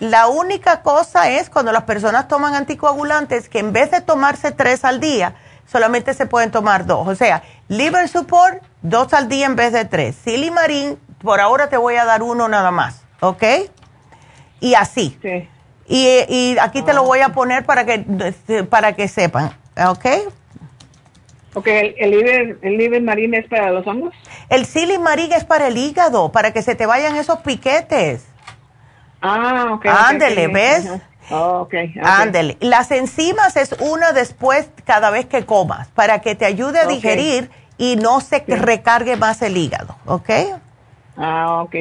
la, 0.00 0.26
única 0.28 0.82
cosa 0.82 1.30
es 1.30 1.50
cuando 1.50 1.70
las 1.70 1.84
personas 1.84 2.26
toman 2.26 2.54
anticoagulantes 2.54 3.48
que 3.48 3.58
en 3.58 3.72
vez 3.72 3.90
de 3.90 4.00
tomarse 4.00 4.50
tres 4.52 4.84
al 4.84 5.00
día, 5.00 5.34
solamente 5.70 6.14
se 6.14 6.26
pueden 6.26 6.50
tomar 6.50 6.86
dos. 6.86 7.06
O 7.06 7.14
sea, 7.14 7.42
liver 7.68 8.08
support, 8.08 8.62
dos 8.80 9.12
al 9.12 9.28
día 9.28 9.46
en 9.46 9.54
vez 9.54 9.72
de 9.72 9.84
tres. 9.84 10.16
Silimarín, 10.16 10.98
por 11.22 11.40
ahora 11.40 11.68
te 11.68 11.76
voy 11.76 11.96
a 11.96 12.06
dar 12.06 12.22
uno 12.22 12.48
nada 12.48 12.70
más, 12.70 13.04
¿ok? 13.20 13.44
Y 14.60 14.74
así. 14.74 15.18
Sí. 15.20 15.48
Y, 15.86 16.06
y 16.28 16.56
aquí 16.60 16.82
te 16.82 16.94
lo 16.94 17.02
voy 17.04 17.20
a 17.20 17.30
poner 17.30 17.64
para 17.64 17.84
que, 17.84 17.98
para 18.68 18.94
que 18.94 19.08
sepan, 19.08 19.52
¿ok? 19.76 20.06
Ok, 21.58 21.66
¿el, 21.66 22.10
liver, 22.12 22.58
el 22.62 22.78
liver 22.78 23.02
marín 23.02 23.34
es 23.34 23.48
para 23.48 23.72
los 23.72 23.84
hongos? 23.84 24.14
El 24.48 24.64
silimarín 24.64 25.32
es 25.32 25.44
para 25.44 25.66
el 25.66 25.76
hígado, 25.76 26.30
para 26.30 26.52
que 26.52 26.62
se 26.62 26.76
te 26.76 26.86
vayan 26.86 27.16
esos 27.16 27.40
piquetes. 27.40 28.24
Ah, 29.20 29.70
ok. 29.72 29.86
Ándele, 29.86 30.46
¿ves? 30.46 30.88
Oh, 31.30 31.62
okay, 31.62 31.92
Ándele. 32.00 32.56
Las 32.60 32.92
enzimas 32.92 33.56
es 33.56 33.72
una 33.80 34.12
después 34.12 34.70
cada 34.84 35.10
vez 35.10 35.26
que 35.26 35.44
comas, 35.44 35.88
para 35.88 36.20
que 36.20 36.36
te 36.36 36.44
ayude 36.44 36.78
a 36.78 36.86
digerir 36.86 37.50
y 37.76 37.96
no 37.96 38.20
se 38.20 38.44
recargue 38.46 39.16
más 39.16 39.42
el 39.42 39.56
hígado, 39.56 39.96
¿ok? 40.06 40.30
Ah, 41.20 41.62
ok. 41.64 41.74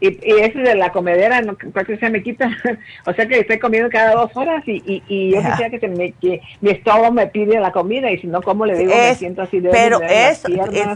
Y, 0.00 0.08
y 0.08 0.40
ese 0.40 0.58
de 0.58 0.74
la 0.74 0.92
comedera, 0.92 1.40
no, 1.40 1.56
que 1.56 1.96
se 1.96 2.10
me 2.10 2.22
quita. 2.22 2.50
o 3.06 3.12
sea 3.14 3.26
que 3.26 3.40
estoy 3.40 3.58
comiendo 3.58 3.88
cada 3.88 4.12
dos 4.12 4.30
horas 4.34 4.62
y, 4.66 4.82
y, 4.86 5.02
y 5.08 5.30
yo 5.30 5.40
quisiera 5.40 5.70
que, 5.70 5.80
se 5.80 5.88
me, 5.88 6.12
que 6.12 6.42
mi 6.60 6.72
estómago 6.72 7.10
me 7.10 7.26
pide 7.26 7.58
la 7.58 7.72
comida 7.72 8.10
y 8.10 8.18
si 8.18 8.26
no, 8.26 8.42
como 8.42 8.66
le 8.66 8.76
digo? 8.76 8.92
me 8.94 9.14
siento 9.14 9.42
así 9.42 9.60
de 9.60 9.70
Pero 9.70 10.00
es, 10.02 10.42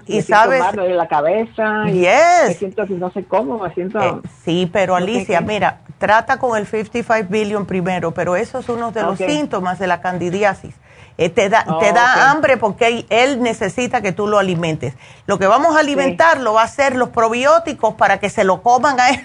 y 0.06 0.20
sabes. 0.20 0.62
de 0.73 0.90
la 0.90 1.09
cabeza. 1.09 1.85
Y 1.89 2.01
Me 2.01 2.55
siento 2.55 2.82
así, 2.82 2.93
no 2.94 3.10
sé 3.12 3.24
cómo, 3.24 3.59
me 3.59 3.73
siento. 3.73 3.98
Eh, 3.98 4.28
sí, 4.44 4.68
pero 4.70 4.94
Alicia, 4.94 5.40
mira, 5.40 5.81
trata 5.98 6.39
con 6.39 6.59
el 6.59 6.66
55 6.66 7.28
billion 7.31 7.64
primero, 7.64 8.12
pero 8.12 8.36
eso 8.36 8.59
es 8.59 8.68
uno 8.68 8.93
de 8.93 9.02
los 9.02 9.18
síntomas 9.18 9.78
de 9.78 9.86
la 9.86 10.02
candidiasis 10.02 10.74
eh, 11.18 11.30
te 11.30 11.48
da, 11.48 11.64
te 11.80 11.93
da 11.93 12.30
hambre 12.30 12.59
porque 12.59 13.06
él 13.09 13.43
necesita 13.43 14.02
que 14.02 14.12
tú 14.12 14.26
lo 14.26 14.38
alimentes. 14.38 14.94
Lo 15.26 15.38
que 15.38 15.47
vamos 15.47 15.76
a 15.76 15.80
alimentarlo 15.80 16.55
va 16.55 16.62
a 16.62 16.68
ser 16.68 16.94
los 16.94 17.09
probióticos 17.09 17.94
para 17.94 18.18
que 18.18 18.28
se 18.28 18.44
lo 18.44 18.62
coman 18.62 19.01
a 19.01 19.10
él. 19.10 19.20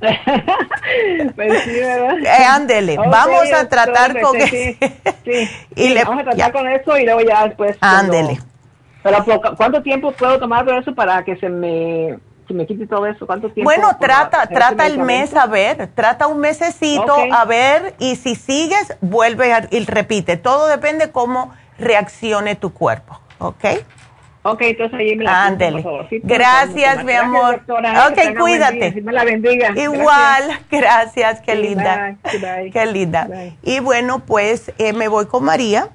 pues 1.34 1.62
sí. 1.64 1.70
Eh, 1.70 2.44
ándele, 2.48 2.96
vamos 2.96 3.52
a 3.52 3.68
tratar 3.68 4.20
con 4.20 4.36
eso. 4.36 4.48
Sí, 4.48 4.78
sí. 5.24 5.50
y 5.74 5.88
le, 5.88 6.04
vamos 6.04 6.20
a 6.20 6.24
tratar 6.24 6.52
con 6.52 6.68
eso 6.68 6.96
y 6.96 7.04
luego 7.04 7.20
ya 7.22 7.46
después. 7.46 7.76
Ándele. 7.80 8.38
Pero, 9.02 9.24
¿cuánto 9.56 9.82
tiempo 9.82 10.12
puedo 10.12 10.38
tomar 10.38 10.64
de 10.64 10.78
eso 10.78 10.94
para 10.94 11.24
que 11.24 11.36
se 11.36 11.48
me 11.48 12.18
si 12.46 12.54
me 12.54 12.66
quite 12.66 12.86
todo 12.86 13.06
eso, 13.06 13.26
¿cuánto 13.26 13.50
tiempo? 13.50 13.68
Bueno, 13.68 13.96
trata, 13.98 14.46
trata 14.46 14.86
el 14.86 14.98
mes 14.98 15.34
a 15.34 15.46
ver, 15.46 15.88
trata 15.94 16.26
un 16.26 16.38
mesecito 16.38 17.14
a 17.32 17.44
ver 17.44 17.94
y 17.98 18.16
si 18.16 18.34
sigues, 18.34 18.96
vuelve 19.00 19.52
y 19.70 19.84
repite. 19.84 20.36
Todo 20.36 20.68
depende 20.68 21.10
cómo 21.10 21.52
reaccione 21.78 22.56
tu 22.56 22.72
cuerpo, 22.72 23.20
¿ok? 23.38 23.64
Ok, 24.48 24.62
entonces 24.62 25.00
ahí 25.00 25.16
me 25.16 25.24
la 25.24 25.46
Ándele. 25.46 25.84
Gracias, 26.22 27.04
mi 27.04 27.14
amor. 27.14 27.64
ok, 27.68 28.38
cuídate. 28.38 29.02
Me 29.02 29.12
la 29.12 29.24
bendiga. 29.24 29.72
Igual, 29.74 30.60
gracias, 30.70 31.40
qué 31.46 31.56
linda. 31.56 32.16
Qué 32.72 32.86
linda. 32.86 33.28
Y 33.62 33.80
bueno, 33.80 34.20
pues 34.20 34.72
eh, 34.78 34.92
me 34.92 35.08
voy 35.08 35.26
con 35.26 35.44
María, 35.44 35.88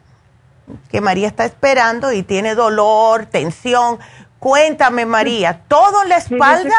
que 0.90 1.00
María 1.00 1.28
está 1.28 1.46
esperando 1.46 2.12
y 2.12 2.24
tiene 2.24 2.54
dolor, 2.54 3.26
tensión. 3.26 4.00
Cuéntame, 4.42 5.06
María, 5.06 5.62
¿todo 5.68 6.04
la 6.06 6.18
espalda? 6.18 6.74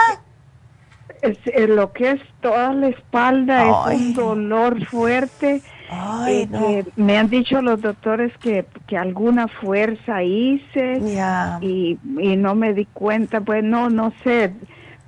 Es, 1.23 1.39
lo 1.69 1.93
que 1.93 2.11
es 2.11 2.21
toda 2.41 2.73
la 2.73 2.89
espalda 2.89 3.93
es 3.93 4.01
un 4.01 4.15
dolor 4.15 4.85
fuerte. 4.87 5.63
Ay, 5.89 6.49
no. 6.51 6.81
me 6.97 7.19
han 7.19 7.31
dicho 7.31 7.63
los 7.63 7.81
doctores 7.81 8.37
que, 8.39 8.67
que 8.89 8.99
alguna 8.99 9.47
fuerza 9.47 10.25
hice 10.25 10.99
y, 11.61 11.97
y, 12.19 12.37
no 12.37 12.57
me 12.57 12.75
di 12.75 12.87
cuenta, 12.87 13.43
pues 13.43 13.63
no, 13.63 13.91
no 13.91 14.13
sé 14.25 14.53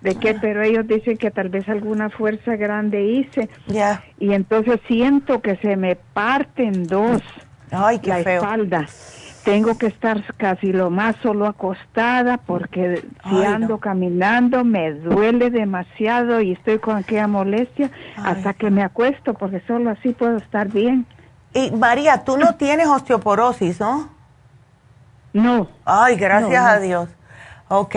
de 0.02 0.14
qué, 0.14 0.30
ah. 0.30 0.38
pero 0.40 0.62
ellos 0.62 0.86
dicen 0.86 1.18
que 1.18 1.32
tal 1.32 1.48
vez 1.48 1.68
alguna 1.68 2.08
fuerza 2.08 2.54
grande 2.54 3.04
hice. 3.04 3.48
Y 4.20 4.32
entonces 4.32 4.78
siento 4.86 5.42
que 5.42 5.56
se 5.56 5.74
me 5.74 5.96
parte 5.96 6.62
en 6.62 6.86
dos 6.86 7.20
Ay, 7.72 7.98
qué 7.98 8.10
la 8.10 8.20
espalda 8.20 8.86
tengo 9.44 9.76
que 9.76 9.86
estar 9.86 10.22
casi 10.36 10.72
lo 10.72 10.90
más 10.90 11.16
solo 11.22 11.46
acostada 11.46 12.38
porque 12.38 13.04
si 13.28 13.44
ando 13.44 13.78
caminando 13.78 14.64
me 14.64 14.92
duele 14.92 15.50
demasiado 15.50 16.40
y 16.40 16.52
estoy 16.52 16.78
con 16.78 16.96
aquella 16.96 17.26
molestia 17.26 17.90
hasta 18.16 18.54
que 18.54 18.70
me 18.70 18.82
acuesto 18.82 19.34
porque 19.34 19.60
solo 19.66 19.90
así 19.90 20.12
puedo 20.12 20.38
estar 20.38 20.68
bien. 20.68 21.06
Y 21.52 21.70
María, 21.70 22.24
tú 22.24 22.36
no 22.38 22.54
tienes 22.58 22.86
osteoporosis, 22.86 23.80
¿no? 23.80 24.08
No. 25.32 25.68
Ay, 25.84 26.16
gracias 26.16 26.64
a 26.64 26.78
Dios. 26.80 27.08
Ok. 27.68 27.94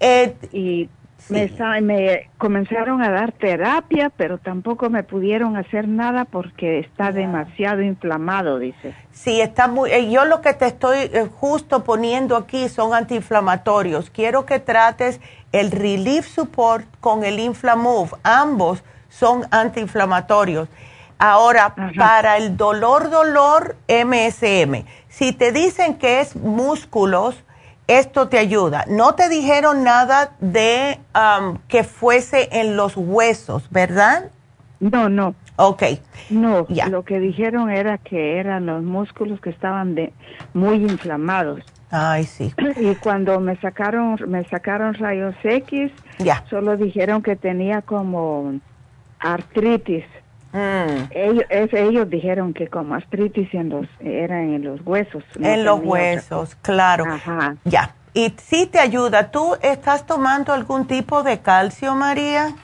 Eh, 0.00 0.36
y 0.52 0.88
me, 1.28 1.80
me, 1.82 2.30
comenzaron 2.38 3.02
a 3.02 3.10
dar 3.10 3.32
terapia, 3.32 4.10
pero 4.16 4.38
tampoco 4.38 4.88
me 4.88 5.02
pudieron 5.02 5.56
hacer 5.56 5.88
nada 5.88 6.24
porque 6.24 6.78
está 6.78 7.12
demasiado 7.12 7.82
inflamado, 7.82 8.58
dice. 8.58 8.94
Sí, 9.10 9.40
está 9.40 9.68
muy... 9.68 9.90
Eh, 9.90 10.10
yo 10.10 10.24
lo 10.24 10.40
que 10.40 10.54
te 10.54 10.66
estoy 10.66 10.98
eh, 10.98 11.28
justo 11.40 11.84
poniendo 11.84 12.36
aquí 12.36 12.68
son 12.68 12.94
antiinflamatorios. 12.94 14.10
Quiero 14.10 14.46
que 14.46 14.58
trates 14.58 15.20
el 15.52 15.70
Relief 15.70 16.26
Support 16.26 16.86
con 17.00 17.24
el 17.24 17.38
Inflamove. 17.38 18.12
Ambos 18.22 18.82
son 19.08 19.44
antiinflamatorios. 19.50 20.68
Ahora, 21.18 21.74
para 21.96 22.36
el 22.36 22.56
dolor, 22.56 23.10
dolor, 23.10 23.76
MSM. 23.88 24.84
Si 25.08 25.32
te 25.32 25.50
dicen 25.50 25.98
que 25.98 26.20
es 26.20 26.36
músculos, 26.36 27.42
esto 27.88 28.28
te 28.28 28.38
ayuda. 28.38 28.84
No 28.88 29.14
te 29.14 29.28
dijeron 29.28 29.82
nada 29.82 30.36
de 30.40 31.00
um, 31.14 31.58
que 31.66 31.82
fuese 31.82 32.48
en 32.52 32.76
los 32.76 32.96
huesos, 32.96 33.68
¿verdad? 33.70 34.30
No, 34.78 35.08
no. 35.08 35.34
Ok. 35.56 35.82
No, 36.30 36.66
lo 36.68 37.04
que 37.04 37.18
dijeron 37.18 37.68
era 37.68 37.98
que 37.98 38.38
eran 38.38 38.66
los 38.66 38.84
músculos 38.84 39.40
que 39.40 39.50
estaban 39.50 39.96
de, 39.96 40.12
muy 40.54 40.76
inflamados. 40.76 41.64
Ay, 41.90 42.24
sí. 42.24 42.54
Y 42.76 42.94
cuando 42.96 43.40
me 43.40 43.56
sacaron, 43.56 44.16
me 44.28 44.44
sacaron 44.44 44.94
rayos 44.94 45.34
X, 45.42 45.90
ya. 46.18 46.44
solo 46.48 46.76
dijeron 46.76 47.22
que 47.22 47.34
tenía 47.34 47.82
como 47.82 48.60
artritis. 49.18 50.04
Mm. 50.52 51.10
Ellos, 51.10 51.44
ellos 51.72 52.10
dijeron 52.10 52.54
que 52.54 52.68
como 52.68 52.94
artritis 52.94 53.52
en 53.52 53.68
los, 53.68 53.86
era 54.00 54.42
en 54.42 54.64
los 54.64 54.80
huesos. 54.84 55.22
en 55.38 55.64
los 55.64 55.80
huesos, 55.82 56.56
claro. 56.62 57.04
Ajá. 57.06 57.56
Ya. 57.64 57.94
Y 58.14 58.34
sí 58.38 58.66
te 58.66 58.78
ayuda. 58.78 59.30
¿Tú 59.30 59.56
estás 59.62 60.06
tomando 60.06 60.52
algún 60.52 60.86
tipo 60.86 61.22
de 61.22 61.38
calcio, 61.40 61.94
María? 61.94 62.54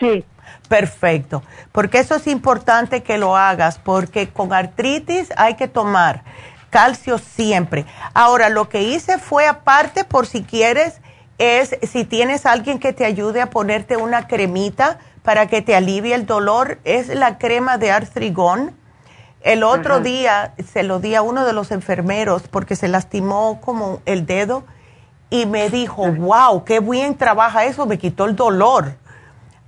Sí. 0.00 0.24
Perfecto. 0.68 1.42
Porque 1.72 1.98
eso 1.98 2.16
es 2.16 2.26
importante 2.26 3.02
que 3.02 3.18
lo 3.18 3.36
hagas, 3.36 3.78
porque 3.78 4.28
con 4.28 4.52
artritis 4.52 5.32
hay 5.36 5.54
que 5.54 5.68
tomar 5.68 6.22
calcio 6.70 7.18
siempre. 7.18 7.84
Ahora, 8.14 8.48
lo 8.48 8.68
que 8.68 8.82
hice 8.82 9.18
fue 9.18 9.46
aparte, 9.46 10.04
por 10.04 10.26
si 10.26 10.42
quieres, 10.42 11.00
es 11.38 11.76
si 11.82 12.04
tienes 12.04 12.46
alguien 12.46 12.78
que 12.78 12.92
te 12.92 13.04
ayude 13.04 13.40
a 13.40 13.50
ponerte 13.50 13.96
una 13.96 14.26
cremita 14.26 14.98
para 15.26 15.48
que 15.48 15.60
te 15.60 15.74
alivie 15.74 16.14
el 16.14 16.24
dolor 16.24 16.78
es 16.84 17.08
la 17.08 17.36
crema 17.36 17.78
de 17.78 17.90
artrigón. 17.90 18.70
El 19.40 19.64
otro 19.64 19.98
día 19.98 20.54
se 20.64 20.84
lo 20.84 21.00
di 21.00 21.16
a 21.16 21.22
uno 21.22 21.44
de 21.44 21.52
los 21.52 21.72
enfermeros 21.72 22.44
porque 22.48 22.76
se 22.76 22.86
lastimó 22.86 23.60
como 23.60 24.00
el 24.06 24.24
dedo 24.24 24.62
y 25.28 25.46
me 25.46 25.68
dijo, 25.68 26.06
wow, 26.12 26.62
qué 26.62 26.78
bien 26.78 27.16
trabaja 27.16 27.64
eso, 27.64 27.86
me 27.86 27.98
quitó 27.98 28.26
el 28.26 28.36
dolor. 28.36 28.94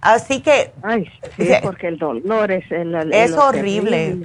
Así 0.00 0.42
que... 0.42 0.72
Ay, 0.84 1.10
sí, 1.36 1.50
porque 1.60 1.88
el 1.88 1.98
dolor 1.98 2.52
es 2.52 2.70
el... 2.70 3.12
es 3.12 3.32
horrible. 3.32 4.18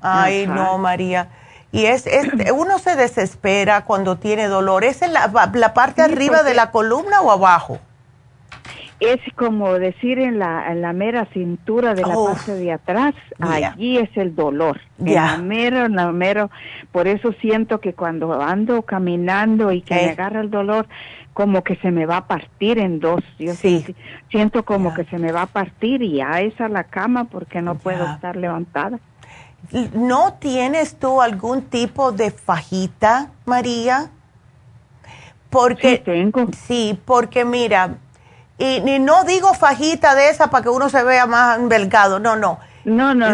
Ay, 0.00 0.46
no, 0.46 0.78
María. 0.78 1.30
Y 1.72 1.86
es, 1.86 2.06
es, 2.06 2.28
uno 2.52 2.78
se 2.78 2.94
desespera 2.94 3.84
cuando 3.84 4.18
tiene 4.18 4.46
dolor. 4.46 4.84
¿Es 4.84 5.02
en 5.02 5.12
la, 5.12 5.50
la 5.52 5.74
parte 5.74 6.02
arriba 6.02 6.44
de 6.44 6.54
la 6.54 6.70
columna 6.70 7.22
o 7.22 7.32
abajo? 7.32 7.80
Es 9.00 9.20
como 9.34 9.74
decir 9.74 10.18
en 10.18 10.38
la, 10.38 10.70
en 10.70 10.80
la 10.80 10.92
mera 10.92 11.26
cintura 11.32 11.94
de 11.94 12.02
la 12.02 12.14
parte 12.14 12.54
de 12.54 12.72
atrás, 12.72 13.14
allí 13.38 13.98
es 13.98 14.08
el 14.16 14.34
dolor. 14.34 14.80
En 14.98 15.14
la 15.14 15.36
mero, 15.38 15.84
en 15.84 15.96
la 15.96 16.10
mero, 16.12 16.50
por 16.92 17.06
eso 17.06 17.32
siento 17.40 17.80
que 17.80 17.92
cuando 17.92 18.40
ando 18.40 18.82
caminando 18.82 19.72
y 19.72 19.82
que 19.82 19.94
me 19.94 20.10
agarra 20.10 20.40
el 20.40 20.50
dolor, 20.50 20.86
como 21.34 21.62
que 21.62 21.76
se 21.76 21.90
me 21.90 22.06
va 22.06 22.16
a 22.18 22.26
partir 22.26 22.78
en 22.78 22.98
dos. 22.98 23.22
Yo 23.38 23.54
sí. 23.54 23.84
siento 24.30 24.64
como 24.64 24.94
que 24.94 25.04
se 25.04 25.18
me 25.18 25.32
va 25.32 25.42
a 25.42 25.46
partir 25.46 26.02
y 26.02 26.16
ya 26.16 26.40
es 26.40 26.58
a 26.60 26.68
la 26.68 26.84
cama 26.84 27.24
porque 27.24 27.60
no 27.60 27.74
puedo 27.74 28.06
estar 28.06 28.36
levantada. 28.36 28.98
¿No 29.92 30.34
tienes 30.34 30.96
tú 30.98 31.20
algún 31.20 31.62
tipo 31.62 32.12
de 32.12 32.30
fajita, 32.30 33.32
María? 33.44 34.10
Porque, 35.50 35.96
sí, 35.96 36.02
tengo. 36.04 36.46
Sí, 36.52 36.98
porque 37.04 37.44
mira, 37.44 37.96
y 38.58 38.80
ni 38.80 38.98
no 38.98 39.24
digo 39.24 39.54
fajita 39.54 40.14
de 40.14 40.30
esa 40.30 40.48
para 40.50 40.62
que 40.62 40.68
uno 40.70 40.88
se 40.88 41.02
vea 41.04 41.26
más 41.26 41.68
delgado, 41.68 42.18
no, 42.18 42.36
no. 42.36 42.58
No, 42.84 43.14
no, 43.14 43.26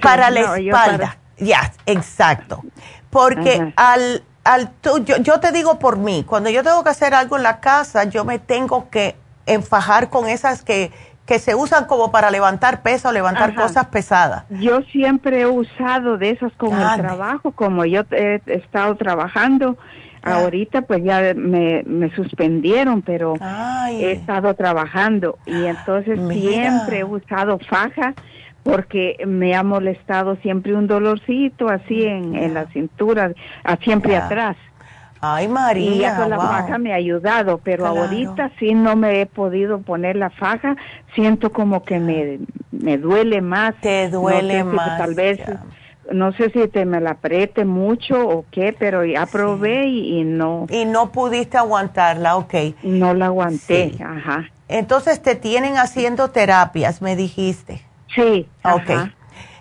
para 0.00 0.30
la 0.30 0.56
espalda. 0.56 1.18
Ya, 1.36 1.72
exacto. 1.84 2.62
Porque 3.10 3.72
al, 3.76 4.22
al 4.44 4.70
yo, 5.04 5.18
yo 5.18 5.40
te 5.40 5.52
digo 5.52 5.78
por 5.78 5.98
mí, 5.98 6.24
cuando 6.26 6.48
yo 6.50 6.62
tengo 6.62 6.82
que 6.82 6.90
hacer 6.90 7.14
algo 7.14 7.36
en 7.36 7.42
la 7.42 7.60
casa, 7.60 8.04
yo 8.04 8.24
me 8.24 8.38
tengo 8.38 8.88
que 8.88 9.16
enfajar 9.46 10.08
con 10.08 10.26
esas 10.26 10.62
que, 10.62 10.90
que 11.26 11.38
se 11.38 11.54
usan 11.54 11.86
como 11.86 12.10
para 12.10 12.30
levantar 12.30 12.82
peso 12.82 13.12
levantar 13.12 13.54
cosas 13.54 13.86
pesadas. 13.86 14.44
Yo 14.50 14.82
siempre 14.82 15.42
he 15.42 15.46
usado 15.46 16.18
de 16.18 16.30
esas 16.30 16.52
con 16.54 16.72
el 16.72 17.00
trabajo, 17.00 17.52
como 17.52 17.84
yo 17.84 18.02
he 18.10 18.40
estado 18.46 18.96
trabajando 18.96 19.76
Ahorita 20.24 20.82
pues 20.82 21.02
ya 21.04 21.34
me, 21.34 21.82
me 21.84 22.10
suspendieron, 22.14 23.02
pero 23.02 23.34
he 23.90 24.12
estado 24.12 24.54
trabajando 24.54 25.38
y 25.44 25.64
entonces 25.66 26.18
siempre 26.32 27.00
he 27.00 27.04
usado 27.04 27.58
faja 27.58 28.14
porque 28.62 29.18
me 29.26 29.54
ha 29.54 29.62
molestado 29.62 30.36
siempre 30.36 30.74
un 30.74 30.86
dolorcito 30.86 31.68
así 31.68 32.04
en, 32.04 32.34
en 32.34 32.54
la 32.54 32.66
cintura, 32.68 33.32
siempre 33.82 34.16
atrás. 34.16 34.56
Ay, 35.20 35.48
María. 35.48 35.90
Y 35.90 36.28
la 36.28 36.36
faja 36.38 36.76
me 36.78 36.92
ha 36.92 36.96
ayudado, 36.96 37.58
pero 37.62 37.86
ahorita 37.86 38.50
sí 38.58 38.74
no 38.74 38.94
me 38.94 39.22
he 39.22 39.26
podido 39.26 39.80
poner 39.80 40.16
la 40.16 40.28
faja. 40.28 40.76
Siento 41.14 41.50
como 41.50 41.82
que 41.82 41.98
me, 41.98 42.40
me 42.72 42.98
duele 42.98 43.40
más. 43.40 43.74
Te 43.80 44.10
duele 44.10 44.64
más. 44.64 44.98
tal 44.98 45.14
vez 45.14 45.40
no 46.12 46.32
sé 46.32 46.50
si 46.50 46.68
te 46.68 46.84
me 46.84 47.00
la 47.00 47.12
apriete 47.12 47.64
mucho 47.64 48.28
o 48.28 48.44
qué, 48.50 48.74
pero 48.78 49.04
ya 49.04 49.26
probé 49.26 49.86
y, 49.86 50.24
no. 50.24 50.66
Y 50.68 50.84
no 50.84 51.12
pudiste 51.12 51.56
aguantarla, 51.56 52.36
ok. 52.36 52.54
No 52.82 53.14
la 53.14 53.26
aguanté, 53.26 53.94
ajá. 54.00 54.50
Entonces 54.68 55.22
te 55.22 55.34
tienen 55.34 55.76
haciendo 55.76 56.30
terapias, 56.30 57.02
me 57.02 57.16
dijiste. 57.16 57.82
Sí, 58.14 58.48
ok. 58.64 59.10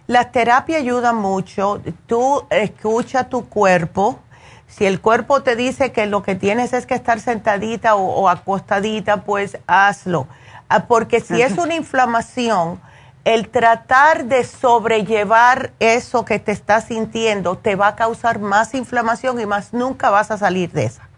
Las 0.07 0.31
terapias 0.31 0.81
ayudan 0.81 1.17
mucho. 1.17 1.81
Tú 2.07 2.45
escucha 2.49 3.29
tu 3.29 3.47
cuerpo. 3.47 4.19
Si 4.67 4.85
el 4.85 5.01
cuerpo 5.01 5.43
te 5.43 5.55
dice 5.55 5.91
que 5.91 6.07
lo 6.07 6.23
que 6.23 6.35
tienes 6.35 6.73
es 6.73 6.85
que 6.85 6.95
estar 6.95 7.19
sentadita 7.19 7.95
o 7.95 8.27
acostadita, 8.27 9.23
pues 9.23 9.57
hazlo 9.67 10.27
Ah, 10.73 10.87
porque 10.87 11.19
si 11.19 11.39
es 11.39 11.59
una 11.59 11.75
inflamación, 11.75 12.81
el 13.25 13.49
tratar 13.49 14.25
de 14.25 14.43
sobrellevar 14.43 15.71
eso 15.79 16.25
que 16.25 16.39
te 16.39 16.51
estás 16.51 16.85
sintiendo 16.85 17.57
te 17.57 17.75
va 17.75 17.89
a 17.89 17.95
causar 17.95 18.39
más 18.39 18.73
inflamación 18.73 19.39
y 19.39 19.45
más 19.45 19.73
nunca 19.73 20.09
vas 20.09 20.31
a 20.31 20.37
salir 20.37 20.71
de 20.71 20.85
esa. 20.85 21.09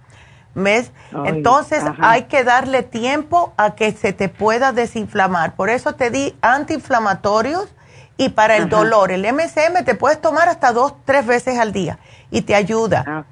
¿Ves? 0.53 0.91
Entonces 1.25 1.83
hay 1.99 2.23
que 2.23 2.45
darle 2.45 2.81
tiempo 2.81 3.53
a 3.57 3.75
que 3.75 3.91
se 3.91 4.13
te 4.13 4.29
pueda 4.29 4.71
desinflamar. 4.71 5.55
Por 5.55 5.69
eso 5.69 5.95
te 5.95 6.11
di 6.11 6.33
antiinflamatorios 6.41 7.67
y 8.15 8.29
para 8.29 8.55
el 8.55 8.69
dolor. 8.69 9.11
El 9.11 9.23
MSM 9.23 9.83
te 9.83 9.95
puedes 9.95 10.21
tomar 10.21 10.47
hasta 10.47 10.71
dos, 10.71 10.93
tres 11.03 11.25
veces 11.25 11.59
al 11.59 11.73
día 11.73 11.99
y 12.31 12.43
te 12.43 12.55
ayuda. 12.55 13.03
Ah. 13.05 13.23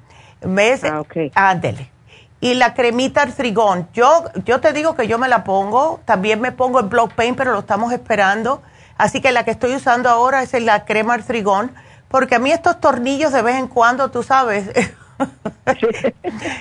¿Ves? 0.42 0.82
Ah, 0.84 1.02
Ándele. 1.34 1.90
Y 2.44 2.52
la 2.52 2.74
cremita 2.74 3.22
artrigón. 3.22 3.88
Yo, 3.94 4.24
yo 4.44 4.60
te 4.60 4.74
digo 4.74 4.94
que 4.94 5.06
yo 5.06 5.18
me 5.18 5.28
la 5.28 5.44
pongo. 5.44 6.00
También 6.04 6.42
me 6.42 6.52
pongo 6.52 6.78
el 6.78 6.88
Block 6.88 7.14
Pain, 7.14 7.34
pero 7.36 7.52
lo 7.52 7.60
estamos 7.60 7.90
esperando. 7.90 8.60
Así 8.98 9.22
que 9.22 9.32
la 9.32 9.46
que 9.46 9.50
estoy 9.50 9.74
usando 9.74 10.10
ahora 10.10 10.42
es 10.42 10.52
la 10.52 10.84
crema 10.84 11.14
artrigón. 11.14 11.72
Porque 12.08 12.34
a 12.34 12.38
mí 12.38 12.52
estos 12.52 12.82
tornillos 12.82 13.32
de 13.32 13.40
vez 13.40 13.56
en 13.56 13.66
cuando, 13.66 14.10
tú 14.10 14.22
sabes, 14.22 14.68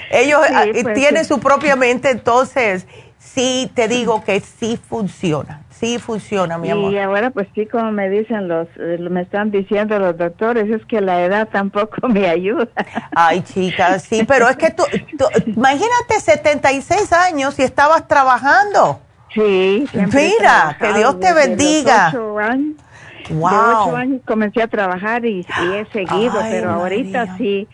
ellos 0.10 0.40
ah, 0.54 0.64
pues 0.72 0.94
tienen 0.94 1.26
su 1.26 1.42
propia 1.42 1.76
mente. 1.76 2.12
Entonces, 2.12 2.88
sí 3.20 3.70
te 3.76 3.90
digo 3.90 4.24
que 4.24 4.40
sí 4.40 4.80
funciona 4.88 5.64
sí 5.84 6.00
funciona, 6.00 6.58
mi 6.58 6.70
amor. 6.70 6.94
Y 6.94 6.98
ahora 6.98 7.30
pues 7.32 7.48
sí, 7.54 7.66
como 7.66 7.92
me 7.92 8.10
dicen 8.10 8.48
los, 8.48 8.68
eh, 8.78 8.98
me 9.00 9.22
están 9.22 9.52
diciendo 9.52 10.00
los 10.00 10.18
doctores, 10.18 10.70
es 10.70 10.86
que 10.86 11.02
la 11.02 11.24
edad 11.24 11.50
tampoco 11.52 12.08
me 12.08 12.28
ayuda. 12.30 12.70
Ay, 13.16 13.42
chicas, 13.42 14.04
sí, 14.04 14.24
pero 14.28 14.48
es 14.48 14.56
que 14.56 14.72
tú, 14.72 14.84
imagínate 15.46 16.20
76 16.20 17.12
años 17.14 17.60
y 17.60 17.64
estabas 17.64 18.08
trabajando. 18.08 19.00
Sí. 19.34 19.86
Mira, 19.94 20.78
que 20.80 20.94
Dios 20.94 21.20
te 21.20 21.34
bendiga. 21.34 22.08
Años, 22.08 22.76
wow. 23.32 23.50
De 23.50 23.58
ocho 23.58 23.96
años 23.96 24.22
comencé 24.26 24.62
a 24.62 24.68
trabajar 24.68 25.26
y, 25.26 25.46
he 25.74 25.86
seguido, 25.92 26.36
pero 26.50 26.70
ahorita 26.70 27.36
sí 27.38 27.68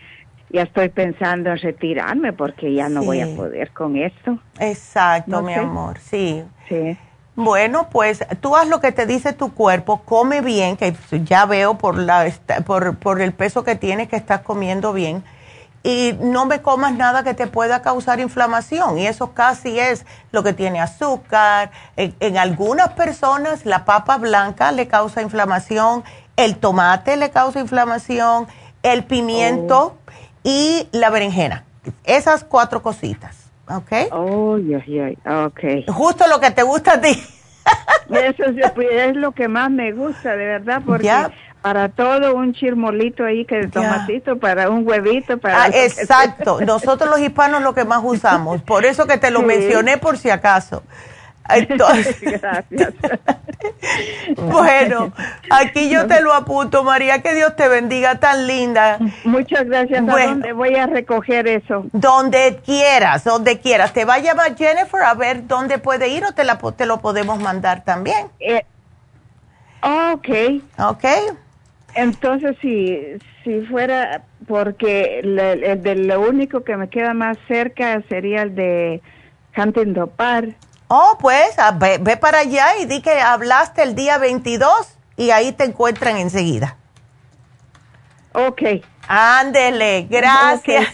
ya 0.48 0.62
estoy 0.62 0.88
pensando 0.88 1.50
en 1.50 1.58
retirarme 1.58 2.32
porque 2.32 2.72
ya 2.72 2.88
no 2.88 3.04
voy 3.04 3.20
a 3.20 3.26
poder 3.36 3.70
con 3.72 3.96
esto. 3.96 4.38
Exacto, 4.58 5.42
mi 5.42 5.54
amor, 5.54 5.98
sí. 5.98 6.42
Sí. 6.68 6.96
Bueno, 7.40 7.88
pues 7.88 8.22
tú 8.42 8.54
haz 8.54 8.68
lo 8.68 8.80
que 8.80 8.92
te 8.92 9.06
dice 9.06 9.32
tu 9.32 9.54
cuerpo, 9.54 10.02
come 10.04 10.42
bien, 10.42 10.76
que 10.76 10.94
ya 11.24 11.46
veo 11.46 11.78
por, 11.78 11.96
la, 11.96 12.30
por, 12.66 12.98
por 12.98 13.22
el 13.22 13.32
peso 13.32 13.64
que 13.64 13.76
tienes 13.76 14.10
que 14.10 14.16
estás 14.16 14.42
comiendo 14.42 14.92
bien, 14.92 15.24
y 15.82 16.18
no 16.20 16.44
me 16.44 16.60
comas 16.60 16.92
nada 16.92 17.22
que 17.22 17.32
te 17.32 17.46
pueda 17.46 17.80
causar 17.80 18.20
inflamación, 18.20 18.98
y 18.98 19.06
eso 19.06 19.32
casi 19.32 19.80
es 19.80 20.04
lo 20.32 20.42
que 20.42 20.52
tiene 20.52 20.82
azúcar. 20.82 21.70
En, 21.96 22.36
algunas 22.36 22.90
personas 22.90 23.64
la 23.64 23.86
papa 23.86 24.18
blanca 24.18 24.70
le 24.70 24.86
causa 24.86 25.22
inflamación, 25.22 26.04
el 26.36 26.58
tomate 26.58 27.16
le 27.16 27.30
causa 27.30 27.58
inflamación, 27.60 28.48
el 28.82 29.04
pimiento 29.04 29.96
oh. 29.96 30.12
y 30.44 30.86
la 30.92 31.08
berenjena. 31.08 31.64
Esas 32.04 32.44
cuatro 32.44 32.82
cositas. 32.82 33.39
¿Ok? 33.70 34.12
Oh, 34.12 34.58
yeah, 34.58 34.84
yeah. 34.84 35.46
ok. 35.46 35.86
Justo 35.88 36.26
lo 36.28 36.40
que 36.40 36.50
te 36.50 36.62
gusta 36.62 36.94
a 36.94 37.00
ti. 37.00 37.10
Eso 38.10 38.44
es, 38.44 39.16
lo 39.16 39.32
que 39.32 39.48
más 39.48 39.70
me 39.70 39.92
gusta, 39.92 40.30
de 40.36 40.44
verdad, 40.44 40.82
porque 40.84 41.12
para 41.62 41.90
todo 41.90 42.34
un 42.34 42.54
chirmolito 42.54 43.24
ahí 43.24 43.44
que 43.44 43.56
de 43.56 43.68
tomatito, 43.68 44.38
para 44.38 44.70
un 44.70 44.86
huevito, 44.86 45.38
para... 45.38 45.64
Ah, 45.64 45.68
exacto, 45.68 46.60
nosotros 46.62 47.08
los 47.10 47.20
hispanos 47.20 47.62
lo 47.62 47.74
que 47.74 47.84
más 47.84 48.00
usamos, 48.02 48.62
por 48.62 48.84
eso 48.84 49.06
que 49.06 49.18
te 49.18 49.30
lo 49.30 49.42
mencioné 49.42 49.98
por 49.98 50.18
si 50.18 50.30
acaso. 50.30 50.82
Gracias. 52.20 52.94
bueno, 54.36 55.12
aquí 55.50 55.90
yo 55.90 56.06
te 56.06 56.20
lo 56.20 56.32
apunto, 56.32 56.84
María, 56.84 57.22
que 57.22 57.34
Dios 57.34 57.56
te 57.56 57.68
bendiga, 57.68 58.18
tan 58.18 58.46
linda. 58.46 58.98
Muchas 59.24 59.66
gracias. 59.66 60.08
¿A 60.08 60.26
dónde 60.26 60.52
voy 60.52 60.74
a 60.76 60.86
recoger 60.86 61.46
eso? 61.48 61.86
Donde 61.92 62.60
quieras, 62.64 63.24
donde 63.24 63.58
quieras. 63.58 63.92
Te 63.92 64.04
va 64.04 64.14
a 64.14 64.18
llamar 64.18 64.56
Jennifer 64.56 65.02
a 65.02 65.14
ver 65.14 65.46
dónde 65.46 65.78
puede 65.78 66.08
ir 66.08 66.24
o 66.24 66.32
te, 66.32 66.44
la, 66.44 66.58
te 66.58 66.86
lo 66.86 67.00
podemos 67.00 67.40
mandar 67.40 67.84
también. 67.84 68.28
Eh, 68.38 68.64
ok. 69.82 70.28
Ok. 70.78 71.04
Entonces, 71.94 72.56
si, 72.60 72.98
si 73.44 73.60
fuera, 73.62 74.22
porque 74.46 75.20
el, 75.20 75.82
de 75.82 75.96
lo 75.96 76.20
único 76.20 76.62
que 76.62 76.76
me 76.76 76.88
queda 76.88 77.14
más 77.14 77.36
cerca 77.48 78.02
sería 78.08 78.42
el 78.42 78.54
de 78.54 79.00
Huntington 79.56 80.10
Park. 80.16 80.54
Oh, 80.92 81.16
pues 81.20 81.56
ah, 81.58 81.70
ve, 81.78 82.16
para 82.16 82.40
allá 82.40 82.76
y 82.80 82.84
di 82.84 83.00
que 83.00 83.20
hablaste 83.20 83.84
el 83.84 83.94
día 83.94 84.18
22 84.18 84.98
y 85.16 85.30
ahí 85.30 85.52
te 85.52 85.62
encuentran 85.62 86.16
enseguida. 86.16 86.76
Ok. 88.32 88.60
Ándele, 89.06 90.08
gracias. 90.10 90.88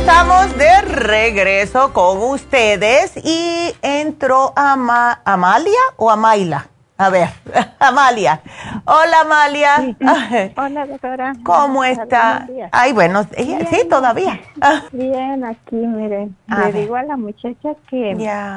Estamos 0.00 0.56
de 0.56 0.80
regreso 0.80 1.92
con 1.92 2.22
ustedes 2.22 3.14
y 3.22 3.70
entró 3.82 4.54
Amalia 4.56 5.80
o 5.96 6.10
Amaila. 6.10 6.68
A 6.96 7.10
ver, 7.10 7.28
Amalia. 7.78 8.40
Hola, 8.86 9.20
Amalia. 9.22 9.96
Hola, 10.56 10.86
doctora. 10.86 11.34
¿Cómo 11.44 11.84
está? 11.84 12.48
Ay, 12.72 12.94
bueno, 12.94 13.24
sí, 13.36 13.86
todavía. 13.90 14.40
Bien, 14.92 15.44
aquí, 15.44 15.76
miren. 15.76 16.34
le 16.48 16.72
digo 16.72 16.96
a 16.96 17.02
la 17.02 17.18
muchacha 17.18 17.74
que, 17.90 18.16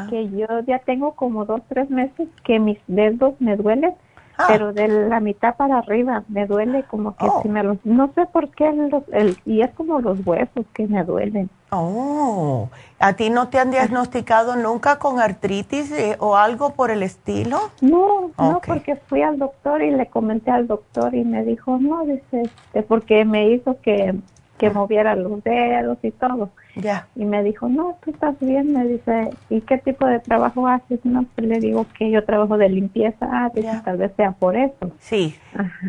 que 0.10 0.30
yo 0.30 0.48
ya 0.66 0.80
tengo 0.80 1.14
como 1.14 1.44
dos, 1.44 1.62
tres 1.68 1.90
meses 1.90 2.30
que 2.46 2.60
mis 2.60 2.80
dedos 2.88 3.34
me 3.40 3.58
duelen 3.58 3.94
Ah. 4.38 4.46
pero 4.48 4.74
de 4.74 4.88
la 4.88 5.20
mitad 5.20 5.56
para 5.56 5.78
arriba 5.78 6.24
me 6.28 6.48
duele 6.48 6.84
como 6.84 7.16
que 7.16 7.28
si 7.44 7.50
me 7.50 7.62
los 7.64 7.78
no 7.84 8.12
sé 8.16 8.26
por 8.26 8.50
qué 8.50 8.68
el, 9.12 9.38
y 9.46 9.62
es 9.62 9.72
como 9.72 10.02
los 10.02 10.26
huesos 10.26 10.66
que 10.74 10.88
me 10.88 11.04
duelen. 11.04 11.50
Oh 11.70 12.70
a 13.00 13.14
ti 13.14 13.30
no 13.30 13.50
te 13.50 13.60
han 13.60 13.72
diagnosticado 13.72 14.56
nunca 14.56 14.98
con 14.98 15.20
artritis 15.20 15.92
eh, 15.92 16.16
o 16.20 16.36
algo 16.36 16.72
por 16.72 16.90
el 16.90 17.04
estilo 17.04 17.60
no 17.82 18.32
no 18.38 18.62
porque 18.66 18.96
fui 18.96 19.22
al 19.22 19.38
doctor 19.38 19.84
y 19.84 19.92
le 19.92 20.08
comenté 20.08 20.52
al 20.52 20.68
doctor 20.68 21.14
y 21.14 21.24
me 21.24 21.44
dijo 21.44 21.78
no 21.80 22.06
dice 22.06 22.44
este, 22.44 22.84
porque 22.84 23.26
me 23.26 23.52
hizo 23.52 23.80
que 23.82 24.16
que 24.58 24.70
moviera 24.70 25.16
los 25.16 25.44
dedos 25.44 25.98
y 26.02 26.12
todo. 26.12 26.50
Ya. 26.76 27.08
Y 27.16 27.26
me 27.26 27.44
dijo, 27.44 27.70
no, 27.70 27.98
tú 28.04 28.12
estás 28.12 28.36
bien, 28.40 28.74
me 28.74 28.86
dice, 28.86 29.30
¿y 29.50 29.62
qué 29.62 29.78
tipo 29.78 30.08
de 30.08 30.20
trabajo 30.20 30.68
haces? 30.68 31.00
No, 31.04 31.24
pues 31.36 31.48
le 31.48 31.60
digo 31.60 31.86
que 31.98 32.10
yo 32.10 32.26
trabajo 32.26 32.58
de 32.58 32.70
limpieza, 32.70 33.28
ah, 33.32 33.52
tal 33.86 33.98
vez 33.98 34.12
sea 34.18 34.32
por 34.32 34.58
eso. 34.58 34.92
Sí, 35.00 35.38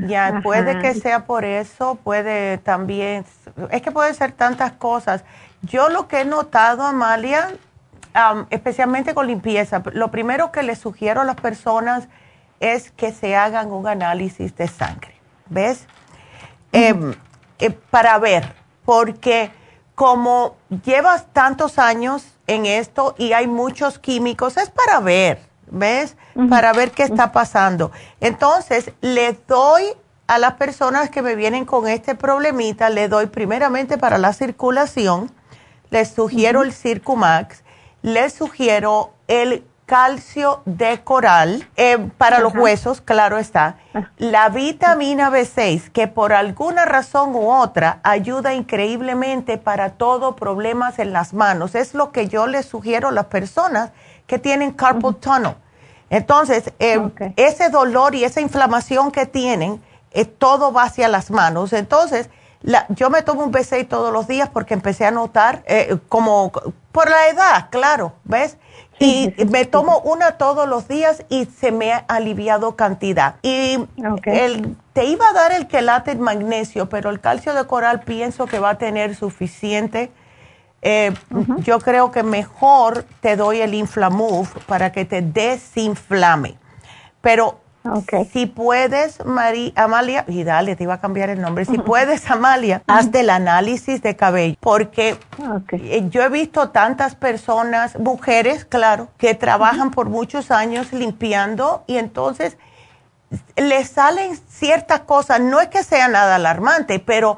ya, 0.07 0.41
puede 0.43 0.79
que 0.81 0.93
sea 0.95 1.25
por 1.25 1.45
eso, 1.45 1.95
puede 2.05 2.59
también, 2.59 3.25
es 3.71 3.83
que 3.83 3.93
puede 3.93 4.13
ser 4.13 4.33
tantas 4.33 4.73
cosas. 4.73 5.25
Yo 5.63 5.89
lo 5.89 6.07
que 6.07 6.21
he 6.21 6.25
notado, 6.27 6.83
Amalia, 6.83 7.49
especialmente 8.51 9.15
con 9.15 9.27
limpieza, 9.27 9.83
lo 9.93 10.11
primero 10.11 10.53
que 10.53 10.63
le 10.63 10.77
sugiero 10.77 11.23
a 11.23 11.25
las 11.25 11.37
personas 11.37 12.09
es 12.61 12.91
que 12.91 13.11
se 13.11 13.37
hagan 13.37 13.73
un 13.73 13.87
análisis 13.87 14.55
de 14.57 14.69
sangre, 14.69 15.15
¿ves? 15.49 15.87
Em, 16.73 17.15
eh, 17.59 17.71
para 17.71 18.19
ver 18.19 18.45
porque 18.85 19.51
como 19.95 20.57
llevas 20.85 21.27
tantos 21.33 21.79
años 21.79 22.25
en 22.47 22.67
esto 22.67 23.15
y 23.19 23.33
hay 23.33 23.47
muchos 23.47 23.99
químicos, 23.99 24.57
es 24.57 24.71
para 24.71 25.01
ver, 25.01 25.41
¿ves? 25.71 26.17
Para 26.51 26.73
ver 26.73 26.91
qué 26.91 27.05
está 27.05 27.33
pasando. 27.33 27.93
Entonces, 28.21 28.93
le 29.01 29.39
doy 29.47 29.85
a 30.27 30.39
las 30.39 30.55
personas 30.55 31.11
que 31.11 31.23
me 31.23 31.35
vienen 31.35 31.65
con 31.65 31.87
este 31.87 32.15
problemita, 32.15 32.91
le 32.91 33.09
doy 33.09 33.27
primeramente 33.27 33.99
para 33.99 34.19
la 34.19 34.33
circulación, 34.33 35.31
les 35.91 36.13
sugiero 36.13 36.63
el 36.63 36.73
Circumax, 36.73 37.63
les 38.03 38.33
sugiero 38.33 39.15
el 39.29 39.65
calcio 39.87 40.63
de 40.65 41.03
coral 41.03 41.69
eh, 41.77 41.99
para 42.17 42.39
los 42.39 42.55
huesos, 42.55 43.01
claro 43.01 43.39
está. 43.39 43.77
Ah. 43.93 44.11
La 44.17 44.49
vitamina 44.49 45.31
B6, 45.31 45.91
que 45.91 46.09
por 46.09 46.33
alguna 46.33 46.85
razón 46.85 47.35
u 47.35 47.51
otra 47.51 48.01
ayuda 48.03 48.55
increíblemente 48.55 49.59
para 49.59 49.91
todo 49.91 50.37
problemas 50.37 50.99
en 50.99 51.13
las 51.13 51.35
manos. 51.35 51.75
Es 51.75 51.95
lo 51.95 52.13
que 52.13 52.29
yo 52.29 52.47
les 52.47 52.67
sugiero 52.67 53.09
a 53.09 53.13
las 53.13 53.27
personas 53.27 53.91
que 54.27 54.39
tienen 54.39 54.73
carpal 54.73 55.17
tunnel. 55.17 55.55
Entonces, 56.09 56.73
eh, 56.79 57.01
ese 57.37 57.69
dolor 57.69 58.15
y 58.15 58.25
esa 58.25 58.41
inflamación 58.41 59.11
que 59.11 59.27
tienen, 59.27 59.83
eh, 60.13 60.25
todo 60.25 60.73
va 60.73 60.85
hacia 60.85 61.09
las 61.09 61.31
manos. 61.31 61.73
Entonces, 61.73 62.31
la, 62.63 62.87
yo 62.89 63.11
me 63.11 63.23
tomo 63.23 63.43
un 63.43 63.53
B6 63.53 63.89
todos 63.89 64.13
los 64.13 64.27
días 64.27 64.49
porque 64.49 64.73
empecé 64.73 65.05
a 65.05 65.11
notar, 65.11 65.63
como 66.09 66.51
por 66.93 67.11
la 67.11 67.29
edad, 67.29 67.69
claro, 67.71 68.15
¿ves? 68.25 68.57
Y 68.99 69.33
me 69.51 69.65
tomo 69.65 69.99
una 70.01 70.33
todos 70.33 70.69
los 70.69 70.89
días 70.89 71.25
y 71.29 71.47
se 71.47 71.73
me 71.73 71.93
ha 71.93 71.99
aliviado 72.09 72.77
cantidad. 72.77 73.37
Y 73.43 73.79
el, 74.25 74.77
te 74.93 75.05
iba 75.05 75.29
a 75.29 75.33
dar 75.33 75.53
el 75.53 75.67
quelate 75.67 76.15
magnesio, 76.15 76.89
pero 76.89 77.11
el 77.11 77.21
calcio 77.21 77.55
de 77.55 77.67
coral 77.67 78.01
pienso 78.01 78.47
que 78.47 78.59
va 78.59 78.71
a 78.71 78.79
tener 78.79 79.15
suficiente. 79.17 80.11
Eh, 80.83 81.13
yo 81.59 81.81
creo 81.81 82.11
que 82.11 82.23
mejor 82.23 83.05
te 83.21 83.37
doy 83.37 83.61
el 83.61 83.75
Inflamove 83.75 84.49
para 84.67 84.93
que 84.93 85.05
te 85.05 85.23
desinflame. 85.23 86.57
Pero 87.21 87.64
si 88.33 88.47
puedes, 88.47 89.19
Amalia, 89.77 90.25
y 90.27 90.43
dale, 90.43 90.75
te 90.75 90.85
iba 90.85 90.95
a 90.95 91.01
cambiar 91.01 91.29
el 91.29 91.41
nombre. 91.41 91.67
Si 91.67 91.77
puedes, 91.79 92.31
Amalia, 92.31 92.83
haz 92.87 93.13
el 93.13 93.29
análisis 93.29 94.01
de 94.01 94.17
cabello. 94.17 94.57
Porque 94.61 95.19
eh, 95.73 96.09
yo 96.09 96.23
he 96.23 96.29
visto 96.31 96.71
tantas 96.71 97.15
personas, 97.15 97.99
mujeres, 97.99 98.65
claro, 98.65 99.09
que 99.19 99.35
trabajan 99.35 99.91
por 99.91 100.09
muchos 100.09 100.51
años 100.51 100.93
limpiando 100.93 101.85
y 101.87 101.99
entonces 101.99 102.57
les 103.57 103.91
salen 103.91 104.37
ciertas 104.49 105.01
cosas. 105.01 105.41
No 105.41 105.61
es 105.61 105.69
que 105.69 105.83
sea 105.83 106.09
nada 106.09 106.37
alarmante, 106.37 107.01
pero 107.01 107.37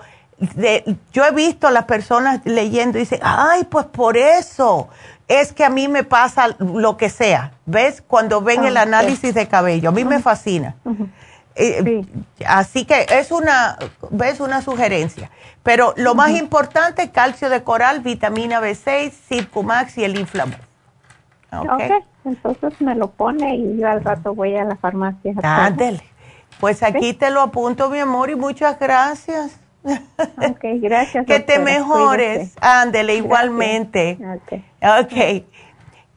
yo 1.12 1.24
he 1.24 1.32
visto 1.32 1.66
a 1.66 1.70
las 1.70 1.85
personas 1.86 2.40
leyendo 2.44 2.98
y 2.98 3.01
dicen, 3.01 3.20
ay, 3.23 3.64
pues 3.64 3.86
por 3.86 4.16
eso 4.16 4.89
es 5.28 5.53
que 5.53 5.65
a 5.65 5.70
mí 5.70 5.89
me 5.89 6.05
pasa 6.05 6.57
lo 6.59 6.97
que 6.97 7.09
sea, 7.09 7.53
¿ves? 7.66 8.03
Cuando 8.07 8.40
ven 8.40 8.65
el 8.65 8.77
ah, 8.77 8.82
análisis 8.82 9.35
de 9.35 9.48
cabello, 9.48 9.89
a 9.89 9.93
mí 9.93 10.05
me 10.05 10.20
fascina. 10.20 10.77
Eh, 11.57 12.05
así 12.47 12.85
que 12.85 13.07
es 13.11 13.32
una, 13.32 13.77
¿ves? 14.11 14.40
Una 14.40 14.62
sugerencia. 14.62 15.31
Pero 15.62 15.94
lo 15.97 16.15
más 16.15 16.31
importante, 16.31 17.11
calcio 17.11 17.48
de 17.48 17.65
coral, 17.65 18.01
vitamina 18.01 18.61
B6, 18.61 19.11
Circumax 19.11 19.98
y 19.98 20.05
el 20.05 20.19
inflamor. 20.19 20.61
Okay. 21.51 21.90
ok, 21.90 22.05
entonces 22.24 22.81
me 22.81 22.94
lo 22.94 23.11
pone 23.11 23.57
y 23.57 23.78
yo 23.78 23.89
al 23.89 24.05
rato 24.05 24.35
voy 24.35 24.57
a 24.57 24.65
la 24.65 24.77
farmacia. 24.77 25.35
Ándele. 25.43 26.03
Pues 26.61 26.82
aquí 26.82 27.15
te 27.15 27.31
lo 27.31 27.40
apunto, 27.43 27.90
mi 27.90 27.98
amor, 27.98 28.31
y 28.31 28.36
muchas 28.36 28.78
gracias. 28.78 29.59
Ok, 30.50 30.64
gracias. 30.80 31.26
que 31.26 31.40
te 31.40 31.58
mejores. 31.58 32.52
Ándele, 32.60 33.14
igualmente. 33.16 34.18
ok. 34.82 35.44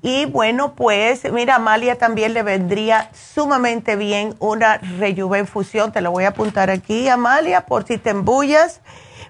Y 0.01 0.25
bueno, 0.25 0.75
pues 0.75 1.29
mira, 1.31 1.55
Amalia 1.55 1.97
también 1.97 2.33
le 2.33 2.41
vendría 2.41 3.09
sumamente 3.13 3.97
bien 3.97 4.35
una 4.39 4.77
rejuvenfusión. 4.77 5.91
Te 5.91 6.01
lo 6.01 6.11
voy 6.11 6.23
a 6.23 6.29
apuntar 6.29 6.69
aquí, 6.69 7.09
Amalia, 7.09 7.65
por 7.65 7.85
si 7.85 7.97
te 7.97 8.11
embullas, 8.11 8.79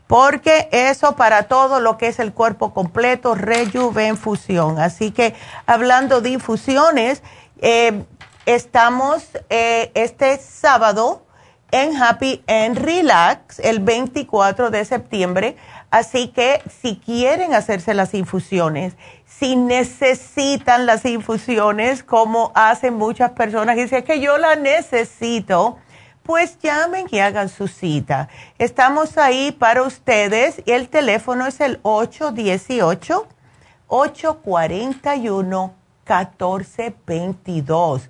porque 0.05 0.69
eso 0.71 1.15
para 1.15 1.43
todo 1.43 1.79
lo 1.79 1.97
que 1.97 2.07
es 2.07 2.19
el 2.19 2.33
cuerpo 2.33 2.71
completo, 2.73 3.33
rejuvenfusión. 3.33 4.77
Así 4.77 5.09
que 5.09 5.33
hablando 5.65 6.21
de 6.21 6.29
infusiones, 6.29 7.23
eh, 7.61 8.03
estamos 8.45 9.27
eh, 9.49 9.91
este 9.95 10.37
sábado 10.37 11.23
en 11.71 11.95
Happy 11.95 12.43
and 12.47 12.77
Relax 12.77 13.59
el 13.59 13.79
24 13.79 14.69
de 14.69 14.85
septiembre. 14.85 15.55
Así 15.91 16.29
que 16.29 16.61
si 16.81 16.97
quieren 16.97 17.53
hacerse 17.53 17.93
las 17.93 18.13
infusiones, 18.13 18.95
si 19.25 19.55
necesitan 19.55 20.85
las 20.85 21.05
infusiones, 21.05 22.03
como 22.03 22.51
hacen 22.55 22.95
muchas 22.95 23.31
personas 23.31 23.77
y 23.77 23.83
dicen 23.83 24.03
que 24.03 24.19
yo 24.19 24.37
la 24.37 24.55
necesito, 24.55 25.77
pues 26.23 26.59
llamen 26.59 27.07
y 27.09 27.19
hagan 27.19 27.49
su 27.49 27.67
cita. 27.67 28.29
Estamos 28.59 29.17
ahí 29.17 29.51
para 29.51 29.81
ustedes 29.81 30.61
y 30.65 30.71
el 30.71 30.89
teléfono 30.89 31.47
es 31.47 31.59
el 31.59 31.79
818 31.81 33.27
841 33.87 35.79
1422 36.09 38.09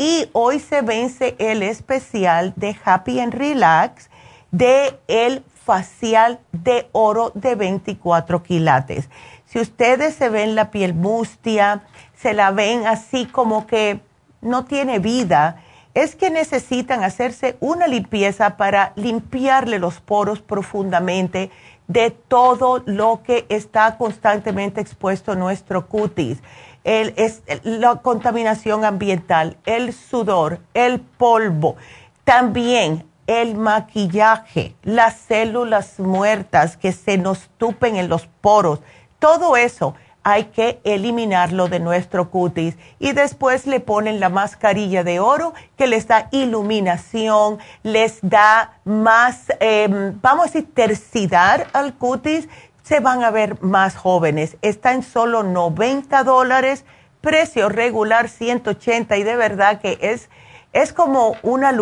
y 0.00 0.30
hoy 0.32 0.60
se 0.60 0.80
vence 0.80 1.36
el 1.38 1.62
especial 1.62 2.54
de 2.56 2.74
Happy 2.82 3.20
and 3.20 3.34
Relax 3.34 4.08
de 4.50 4.98
el 5.08 5.44
facial 5.66 6.40
de 6.52 6.88
oro 6.92 7.32
de 7.34 7.54
24 7.54 8.42
quilates. 8.42 9.10
Si 9.44 9.58
ustedes 9.58 10.14
se 10.14 10.30
ven 10.30 10.54
la 10.54 10.70
piel 10.70 10.94
mustia, 10.94 11.82
se 12.16 12.32
la 12.32 12.50
ven 12.50 12.86
así 12.86 13.26
como 13.26 13.66
que 13.66 14.00
no 14.40 14.64
tiene 14.64 15.00
vida, 15.00 15.62
es 15.92 16.16
que 16.16 16.30
necesitan 16.30 17.04
hacerse 17.04 17.58
una 17.60 17.86
limpieza 17.86 18.56
para 18.56 18.94
limpiarle 18.96 19.78
los 19.78 20.00
poros 20.00 20.40
profundamente 20.40 21.50
de 21.88 22.10
todo 22.10 22.82
lo 22.86 23.22
que 23.22 23.44
está 23.50 23.98
constantemente 23.98 24.80
expuesto 24.80 25.34
nuestro 25.34 25.88
cutis. 25.88 26.38
El, 26.84 27.12
es, 27.16 27.42
la 27.62 27.96
contaminación 27.96 28.84
ambiental, 28.84 29.56
el 29.66 29.92
sudor, 29.92 30.60
el 30.74 31.00
polvo, 31.00 31.76
también 32.24 33.04
el 33.26 33.54
maquillaje, 33.54 34.74
las 34.82 35.16
células 35.16 36.00
muertas 36.00 36.76
que 36.76 36.92
se 36.92 37.18
nos 37.18 37.48
tupen 37.58 37.96
en 37.96 38.08
los 38.08 38.26
poros, 38.40 38.80
todo 39.18 39.56
eso 39.56 39.94
hay 40.22 40.44
que 40.44 40.80
eliminarlo 40.84 41.68
de 41.68 41.80
nuestro 41.80 42.30
cutis 42.30 42.76
y 42.98 43.12
después 43.12 43.66
le 43.66 43.80
ponen 43.80 44.20
la 44.20 44.28
mascarilla 44.28 45.02
de 45.02 45.20
oro 45.20 45.54
que 45.76 45.86
les 45.86 46.06
da 46.06 46.28
iluminación, 46.30 47.58
les 47.82 48.18
da 48.22 48.78
más, 48.84 49.46
em, 49.60 50.18
vamos 50.20 50.44
a 50.44 50.46
decir, 50.48 50.74
tercidad 50.74 51.66
al 51.72 51.94
cutis, 51.94 52.48
se 52.90 52.98
van 52.98 53.22
a 53.22 53.30
ver 53.30 53.62
más 53.62 53.94
jóvenes. 53.94 54.56
Está 54.62 54.94
en 54.94 55.04
solo 55.04 55.44
90 55.44 56.24
dólares, 56.24 56.84
precio 57.20 57.68
regular 57.68 58.28
180 58.28 59.16
y 59.16 59.22
de 59.22 59.36
verdad 59.36 59.80
que 59.80 59.96
es, 60.00 60.28
es 60.72 60.92
como 60.92 61.36
una, 61.42 61.72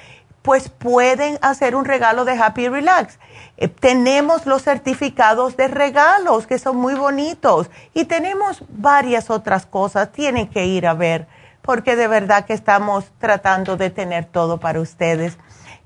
pues 0.45 0.69
pueden 0.69 1.41
hacer 1.43 1.75
un 1.75 1.85
regalo 1.85 2.25
de 2.25 2.39
Happy 2.41 2.69
Relax. 2.69 3.19
Eh, 3.57 3.67
tenemos 3.67 4.47
los 4.47 4.63
certificados 4.63 5.57
de 5.57 5.67
regalos 5.67 6.47
que 6.47 6.61
son 6.61 6.77
muy 6.77 6.95
bonitos 6.95 7.69
y 7.95 8.05
tenemos 8.05 8.63
varias 8.69 9.29
otras 9.31 9.67
cosas, 9.67 10.13
tienen 10.13 10.47
que 10.47 10.67
ir 10.67 10.87
a 10.87 10.95
ver 10.95 11.27
porque 11.63 11.97
de 11.97 12.07
verdad 12.07 12.45
que 12.45 12.53
estamos 12.53 13.07
tratando 13.19 13.77
de 13.77 13.89
tener 13.89 14.27
todo 14.27 14.61
para 14.61 14.81
ustedes. 14.81 15.39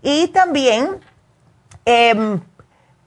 Y 0.03 0.27
también 0.29 0.99
Em, 1.89 2.43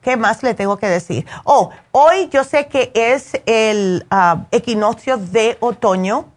¿Qué 0.01 0.17
más 0.17 0.41
le 0.41 0.55
tengo 0.55 0.77
que 0.77 0.87
decir? 0.87 1.27
Oh, 1.43 1.69
hoy 1.91 2.29
yo 2.29 2.43
sé 2.43 2.65
que 2.65 2.91
es 2.95 3.39
el 3.45 4.07
ah, 4.09 4.45
equinoccio 4.49 5.17
de 5.17 5.57
otoño. 5.59 6.30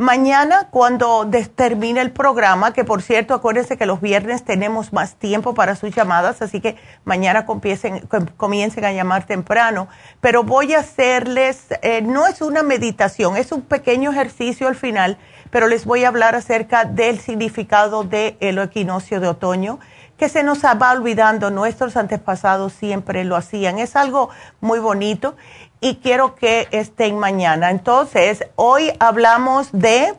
Mañana, 0.00 0.68
cuando 0.70 1.28
termine 1.56 2.00
el 2.00 2.12
programa, 2.12 2.72
que 2.72 2.84
por 2.84 3.02
cierto, 3.02 3.34
acuérdense 3.34 3.76
que 3.76 3.84
los 3.84 4.00
viernes 4.00 4.44
tenemos 4.44 4.92
más 4.92 5.16
tiempo 5.16 5.54
para 5.54 5.74
sus 5.74 5.92
llamadas, 5.92 6.40
así 6.40 6.60
que 6.60 6.76
mañana 7.04 7.44
comiencen, 7.46 8.84
a 8.84 8.92
llamar 8.92 9.26
temprano. 9.26 9.88
Pero 10.20 10.44
voy 10.44 10.74
a 10.74 10.78
hacerles, 10.78 11.66
eh, 11.82 12.00
no 12.00 12.28
es 12.28 12.42
una 12.42 12.62
meditación, 12.62 13.36
es 13.36 13.50
un 13.50 13.62
pequeño 13.62 14.12
ejercicio 14.12 14.68
al 14.68 14.76
final, 14.76 15.18
pero 15.50 15.66
les 15.66 15.84
voy 15.84 16.04
a 16.04 16.08
hablar 16.08 16.36
acerca 16.36 16.84
del 16.84 17.18
significado 17.18 18.04
del 18.04 18.58
equinoccio 18.60 19.18
de 19.18 19.26
otoño 19.26 19.80
que 20.18 20.28
se 20.28 20.42
nos 20.42 20.64
va 20.64 20.92
olvidando, 20.92 21.50
nuestros 21.50 21.96
antepasados 21.96 22.72
siempre 22.72 23.24
lo 23.24 23.36
hacían. 23.36 23.78
Es 23.78 23.94
algo 23.94 24.30
muy 24.60 24.80
bonito 24.80 25.36
y 25.80 25.96
quiero 25.96 26.34
que 26.34 26.68
estén 26.70 27.18
mañana. 27.18 27.70
Entonces, 27.70 28.44
hoy 28.56 28.90
hablamos 28.98 29.70
de 29.72 30.14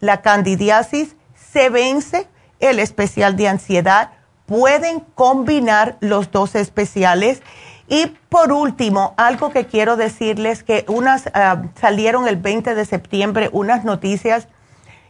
la 0.00 0.22
candidiasis, 0.22 1.16
se 1.34 1.68
vence 1.68 2.26
el 2.60 2.78
especial 2.78 3.36
de 3.36 3.48
ansiedad, 3.48 4.12
pueden 4.46 5.00
combinar 5.00 5.96
los 6.00 6.30
dos 6.30 6.54
especiales. 6.54 7.42
Y 7.88 8.06
por 8.28 8.52
último, 8.52 9.12
algo 9.16 9.50
que 9.50 9.66
quiero 9.66 9.96
decirles 9.96 10.62
que 10.62 10.84
unas 10.88 11.28
ah, 11.34 11.62
salieron 11.80 12.26
el 12.26 12.36
20 12.36 12.74
de 12.74 12.84
septiembre 12.86 13.50
unas 13.52 13.84
noticias 13.84 14.48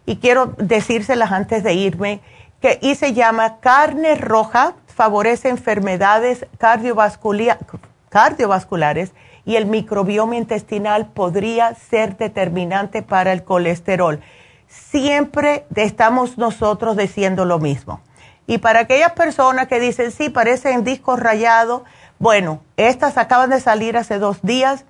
y 0.04 0.16
quiero 0.16 0.54
decírselas 0.58 1.30
antes 1.30 1.62
de 1.62 1.74
irme 1.74 2.20
que, 2.60 2.78
y 2.82 2.96
se 2.96 3.12
llama 3.12 3.60
carne 3.60 4.16
roja, 4.16 4.74
favorece 4.86 5.48
enfermedades 5.48 6.46
cardiovasculares 6.58 9.12
y 9.44 9.56
el 9.56 9.66
microbioma 9.66 10.36
intestinal 10.36 11.06
podría 11.06 11.74
ser 11.74 12.16
determinante 12.16 13.02
para 13.02 13.32
el 13.32 13.44
colesterol. 13.44 14.20
Siempre 14.68 15.66
estamos 15.74 16.38
nosotros 16.38 16.96
diciendo 16.96 17.44
lo 17.44 17.58
mismo. 17.58 18.00
Y 18.46 18.58
para 18.58 18.80
aquellas 18.80 19.12
personas 19.12 19.68
que 19.68 19.80
dicen, 19.80 20.10
sí, 20.10 20.28
parecen 20.28 20.84
discos 20.84 21.20
rayados, 21.20 21.82
bueno, 22.18 22.62
estas 22.76 23.18
acaban 23.18 23.50
de 23.50 23.60
salir 23.60 23.96
hace 23.96 24.18
dos 24.18 24.42
días 24.42 24.84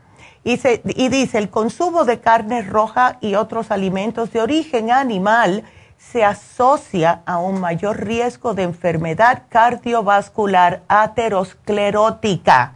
y, 0.44 0.58
y 0.84 1.08
dice, 1.08 1.38
el 1.38 1.50
consumo 1.50 2.04
de 2.04 2.20
carne 2.20 2.62
roja 2.62 3.18
y 3.20 3.34
otros 3.36 3.70
alimentos 3.70 4.32
de 4.32 4.40
origen 4.40 4.90
animal 4.90 5.64
se 5.98 6.24
asocia 6.24 7.22
a 7.26 7.38
un 7.38 7.60
mayor 7.60 8.04
riesgo 8.04 8.54
de 8.54 8.64
enfermedad 8.64 9.44
cardiovascular 9.48 10.82
aterosclerótica. 10.88 12.74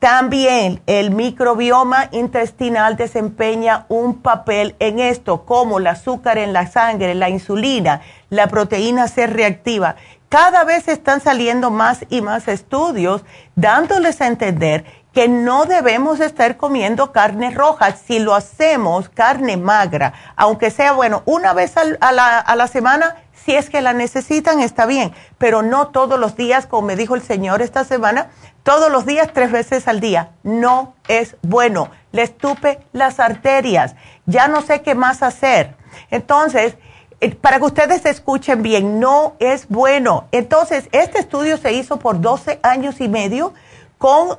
También 0.00 0.80
el 0.86 1.10
microbioma 1.10 2.08
intestinal 2.12 2.96
desempeña 2.96 3.84
un 3.90 4.22
papel 4.22 4.74
en 4.78 4.98
esto, 4.98 5.44
como 5.44 5.78
el 5.78 5.86
azúcar 5.86 6.38
en 6.38 6.54
la 6.54 6.66
sangre, 6.68 7.14
la 7.14 7.28
insulina, 7.28 8.00
la 8.30 8.46
proteína 8.46 9.08
C 9.08 9.26
reactiva. 9.26 9.96
Cada 10.30 10.64
vez 10.64 10.88
están 10.88 11.20
saliendo 11.20 11.70
más 11.70 12.06
y 12.08 12.22
más 12.22 12.48
estudios 12.48 13.26
dándoles 13.56 14.22
a 14.22 14.28
entender 14.28 14.86
que 15.12 15.28
no 15.28 15.66
debemos 15.66 16.20
estar 16.20 16.56
comiendo 16.56 17.12
carne 17.12 17.50
roja. 17.50 17.92
Si 17.92 18.20
lo 18.20 18.34
hacemos, 18.34 19.10
carne 19.10 19.58
magra, 19.58 20.14
aunque 20.34 20.70
sea, 20.70 20.92
bueno, 20.92 21.22
una 21.26 21.52
vez 21.52 21.74
a, 21.76 22.12
la, 22.12 22.38
a 22.38 22.56
la 22.56 22.68
semana, 22.68 23.16
si 23.44 23.54
es 23.54 23.68
que 23.68 23.80
la 23.80 23.92
necesitan, 23.92 24.60
está 24.60 24.86
bien, 24.86 25.12
pero 25.36 25.62
no 25.62 25.88
todos 25.88 26.18
los 26.18 26.36
días, 26.36 26.66
como 26.66 26.86
me 26.86 26.96
dijo 26.96 27.14
el 27.14 27.22
Señor 27.22 27.60
esta 27.60 27.84
semana, 27.84 28.28
todos 28.62 28.90
los 28.90 29.06
días, 29.06 29.30
tres 29.32 29.50
veces 29.52 29.88
al 29.88 30.00
día. 30.00 30.30
No 30.42 30.94
es 31.08 31.36
bueno. 31.42 31.90
Le 32.12 32.22
estupe 32.22 32.80
las 32.92 33.20
arterias. 33.20 33.94
Ya 34.26 34.48
no 34.48 34.62
sé 34.62 34.82
qué 34.82 34.94
más 34.94 35.22
hacer. 35.22 35.74
Entonces, 36.10 36.76
eh, 37.20 37.34
para 37.34 37.58
que 37.58 37.64
ustedes 37.64 38.06
escuchen 38.06 38.62
bien, 38.62 39.00
no 39.00 39.34
es 39.38 39.68
bueno. 39.68 40.28
Entonces, 40.32 40.88
este 40.92 41.18
estudio 41.18 41.56
se 41.56 41.72
hizo 41.72 41.98
por 41.98 42.20
12 42.20 42.60
años 42.62 43.00
y 43.00 43.08
medio 43.08 43.52
con 43.98 44.38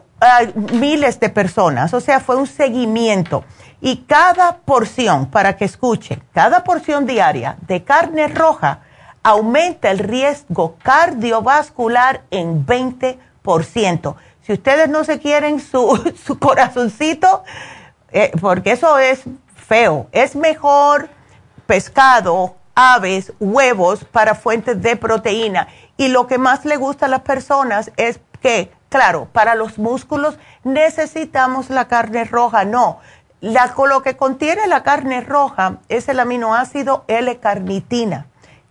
miles 0.73 1.19
de 1.19 1.30
personas, 1.30 1.93
o 1.93 1.99
sea, 1.99 2.19
fue 2.19 2.35
un 2.35 2.48
seguimiento. 2.48 3.43
Y 3.80 3.98
cada 4.07 4.57
porción, 4.57 5.27
para 5.27 5.56
que 5.56 5.65
escuchen, 5.65 6.23
cada 6.34 6.64
porción 6.64 7.06
diaria 7.06 7.57
de 7.68 7.84
carne 7.84 8.27
roja 8.27 8.81
aumenta 9.23 9.89
el 9.89 9.99
riesgo 9.99 10.77
cardiovascular 10.84 12.22
en 12.31 12.65
20%. 12.65 13.18
Si 14.41 14.53
ustedes 14.53 14.89
no 14.89 15.03
se 15.03 15.19
quieren 15.19 15.59
su, 15.59 16.13
su 16.26 16.39
corazoncito, 16.39 17.43
eh, 18.11 18.31
porque 18.39 18.72
eso 18.72 18.97
es 18.97 19.23
feo, 19.55 20.07
es 20.11 20.35
mejor 20.35 21.09
pescado, 21.65 22.55
aves, 22.76 23.34
huevos 23.39 24.03
para 24.05 24.35
fuentes 24.35 24.81
de 24.81 24.95
proteína. 24.95 25.68
Y 25.97 26.07
lo 26.07 26.27
que 26.27 26.38
más 26.38 26.65
le 26.65 26.77
gusta 26.77 27.05
a 27.05 27.09
las 27.09 27.22
personas 27.22 27.91
es 27.97 28.19
que 28.41 28.72
Claro, 28.91 29.30
para 29.31 29.55
los 29.55 29.80
músculos 29.80 30.38
necesitamos 30.65 31.69
la 31.69 31.88
carne 31.88 32.26
roja, 32.26 32.65
no. 32.65 32.99
lo 33.39 34.01
que 34.01 34.18
contiene 34.18 34.68
la 34.68 34.84
carne 34.84 35.22
roja 35.22 35.77
es 35.88 36.09
el 36.09 36.19
aminoácido 36.19 37.05
L-carnitina, 37.07 38.26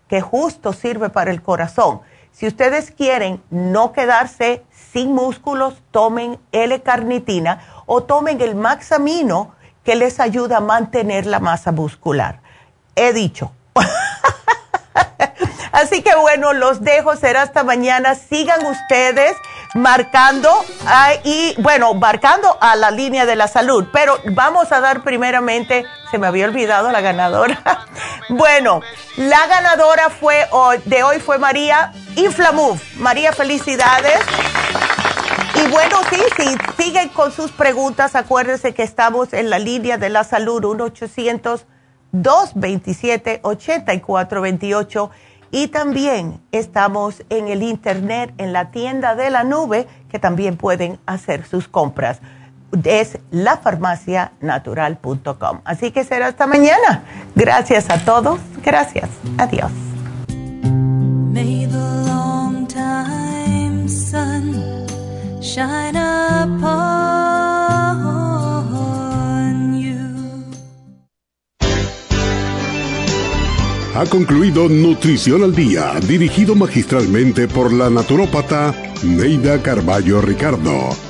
que 0.08 0.20
justo 0.20 0.74
sirve 0.74 1.08
para 1.08 1.30
el 1.30 1.40
corazón. 1.40 2.02
Si 2.32 2.46
ustedes 2.46 2.90
quieren 2.90 3.42
no 3.50 3.92
quedarse 3.92 4.64
sin 4.92 5.12
músculos, 5.12 5.74
tomen 5.90 6.38
L-carnitina 6.52 7.60
o 7.86 8.02
tomen 8.02 8.40
el 8.40 8.54
Maxamino 8.54 9.54
que 9.84 9.96
les 9.96 10.20
ayuda 10.20 10.58
a 10.58 10.60
mantener 10.60 11.26
la 11.26 11.40
masa 11.40 11.72
muscular. 11.72 12.40
He 12.94 13.12
dicho. 13.12 13.52
Así 15.72 16.02
que 16.02 16.14
bueno, 16.16 16.52
los 16.52 16.82
dejo, 16.82 17.16
será 17.16 17.42
hasta 17.42 17.62
mañana. 17.64 18.14
Sigan 18.14 18.66
ustedes 18.66 19.36
marcando 19.74 20.50
y 21.24 21.54
bueno, 21.58 21.94
marcando 21.94 22.56
a 22.60 22.76
la 22.76 22.90
línea 22.90 23.26
de 23.26 23.36
la 23.36 23.48
salud. 23.48 23.86
Pero 23.92 24.18
vamos 24.32 24.72
a 24.72 24.80
dar 24.80 25.02
primeramente, 25.02 25.84
se 26.10 26.18
me 26.18 26.26
había 26.26 26.46
olvidado 26.46 26.90
la 26.90 27.00
ganadora. 27.00 27.86
bueno, 28.28 28.82
la 29.16 29.46
ganadora 29.46 30.10
fue 30.10 30.46
de 30.84 31.02
hoy 31.02 31.18
fue 31.20 31.38
María 31.38 31.92
Inflamuf. 32.16 32.96
María, 32.96 33.32
felicidades. 33.32 34.18
Y 35.54 35.70
bueno, 35.70 35.98
sí, 36.10 36.20
sí, 36.36 36.44
siguen 36.82 37.08
con 37.10 37.30
sus 37.32 37.52
preguntas. 37.52 38.16
Acuérdense 38.16 38.74
que 38.74 38.82
estamos 38.82 39.32
en 39.32 39.48
la 39.50 39.58
línea 39.58 39.98
de 39.98 40.08
la 40.08 40.24
salud 40.24 40.62
1-800-227-8428 42.12 45.10
y 45.52 45.68
también 45.68 46.40
estamos 46.52 47.24
en 47.28 47.48
el 47.48 47.62
internet, 47.62 48.32
en 48.38 48.52
la 48.52 48.70
tienda 48.70 49.16
de 49.16 49.30
la 49.30 49.44
nube, 49.44 49.86
que 50.08 50.18
también 50.18 50.56
pueden 50.56 50.98
hacer 51.06 51.44
sus 51.44 51.68
compras. 51.68 52.20
Es 52.84 53.18
lafarmacianatural.com. 53.30 55.60
Así 55.64 55.90
que 55.90 56.04
será 56.04 56.28
hasta 56.28 56.46
mañana. 56.46 57.02
Gracias 57.34 57.90
a 57.90 58.04
todos. 58.04 58.38
Gracias. 58.62 59.08
Adiós. 59.38 59.72
Ha 74.00 74.06
concluido 74.06 74.66
Nutrición 74.68 75.42
al 75.42 75.54
Día, 75.54 75.92
dirigido 76.08 76.54
magistralmente 76.54 77.48
por 77.48 77.70
la 77.70 77.90
naturópata 77.90 78.74
Neida 79.02 79.62
Carballo 79.62 80.22
Ricardo. 80.22 81.09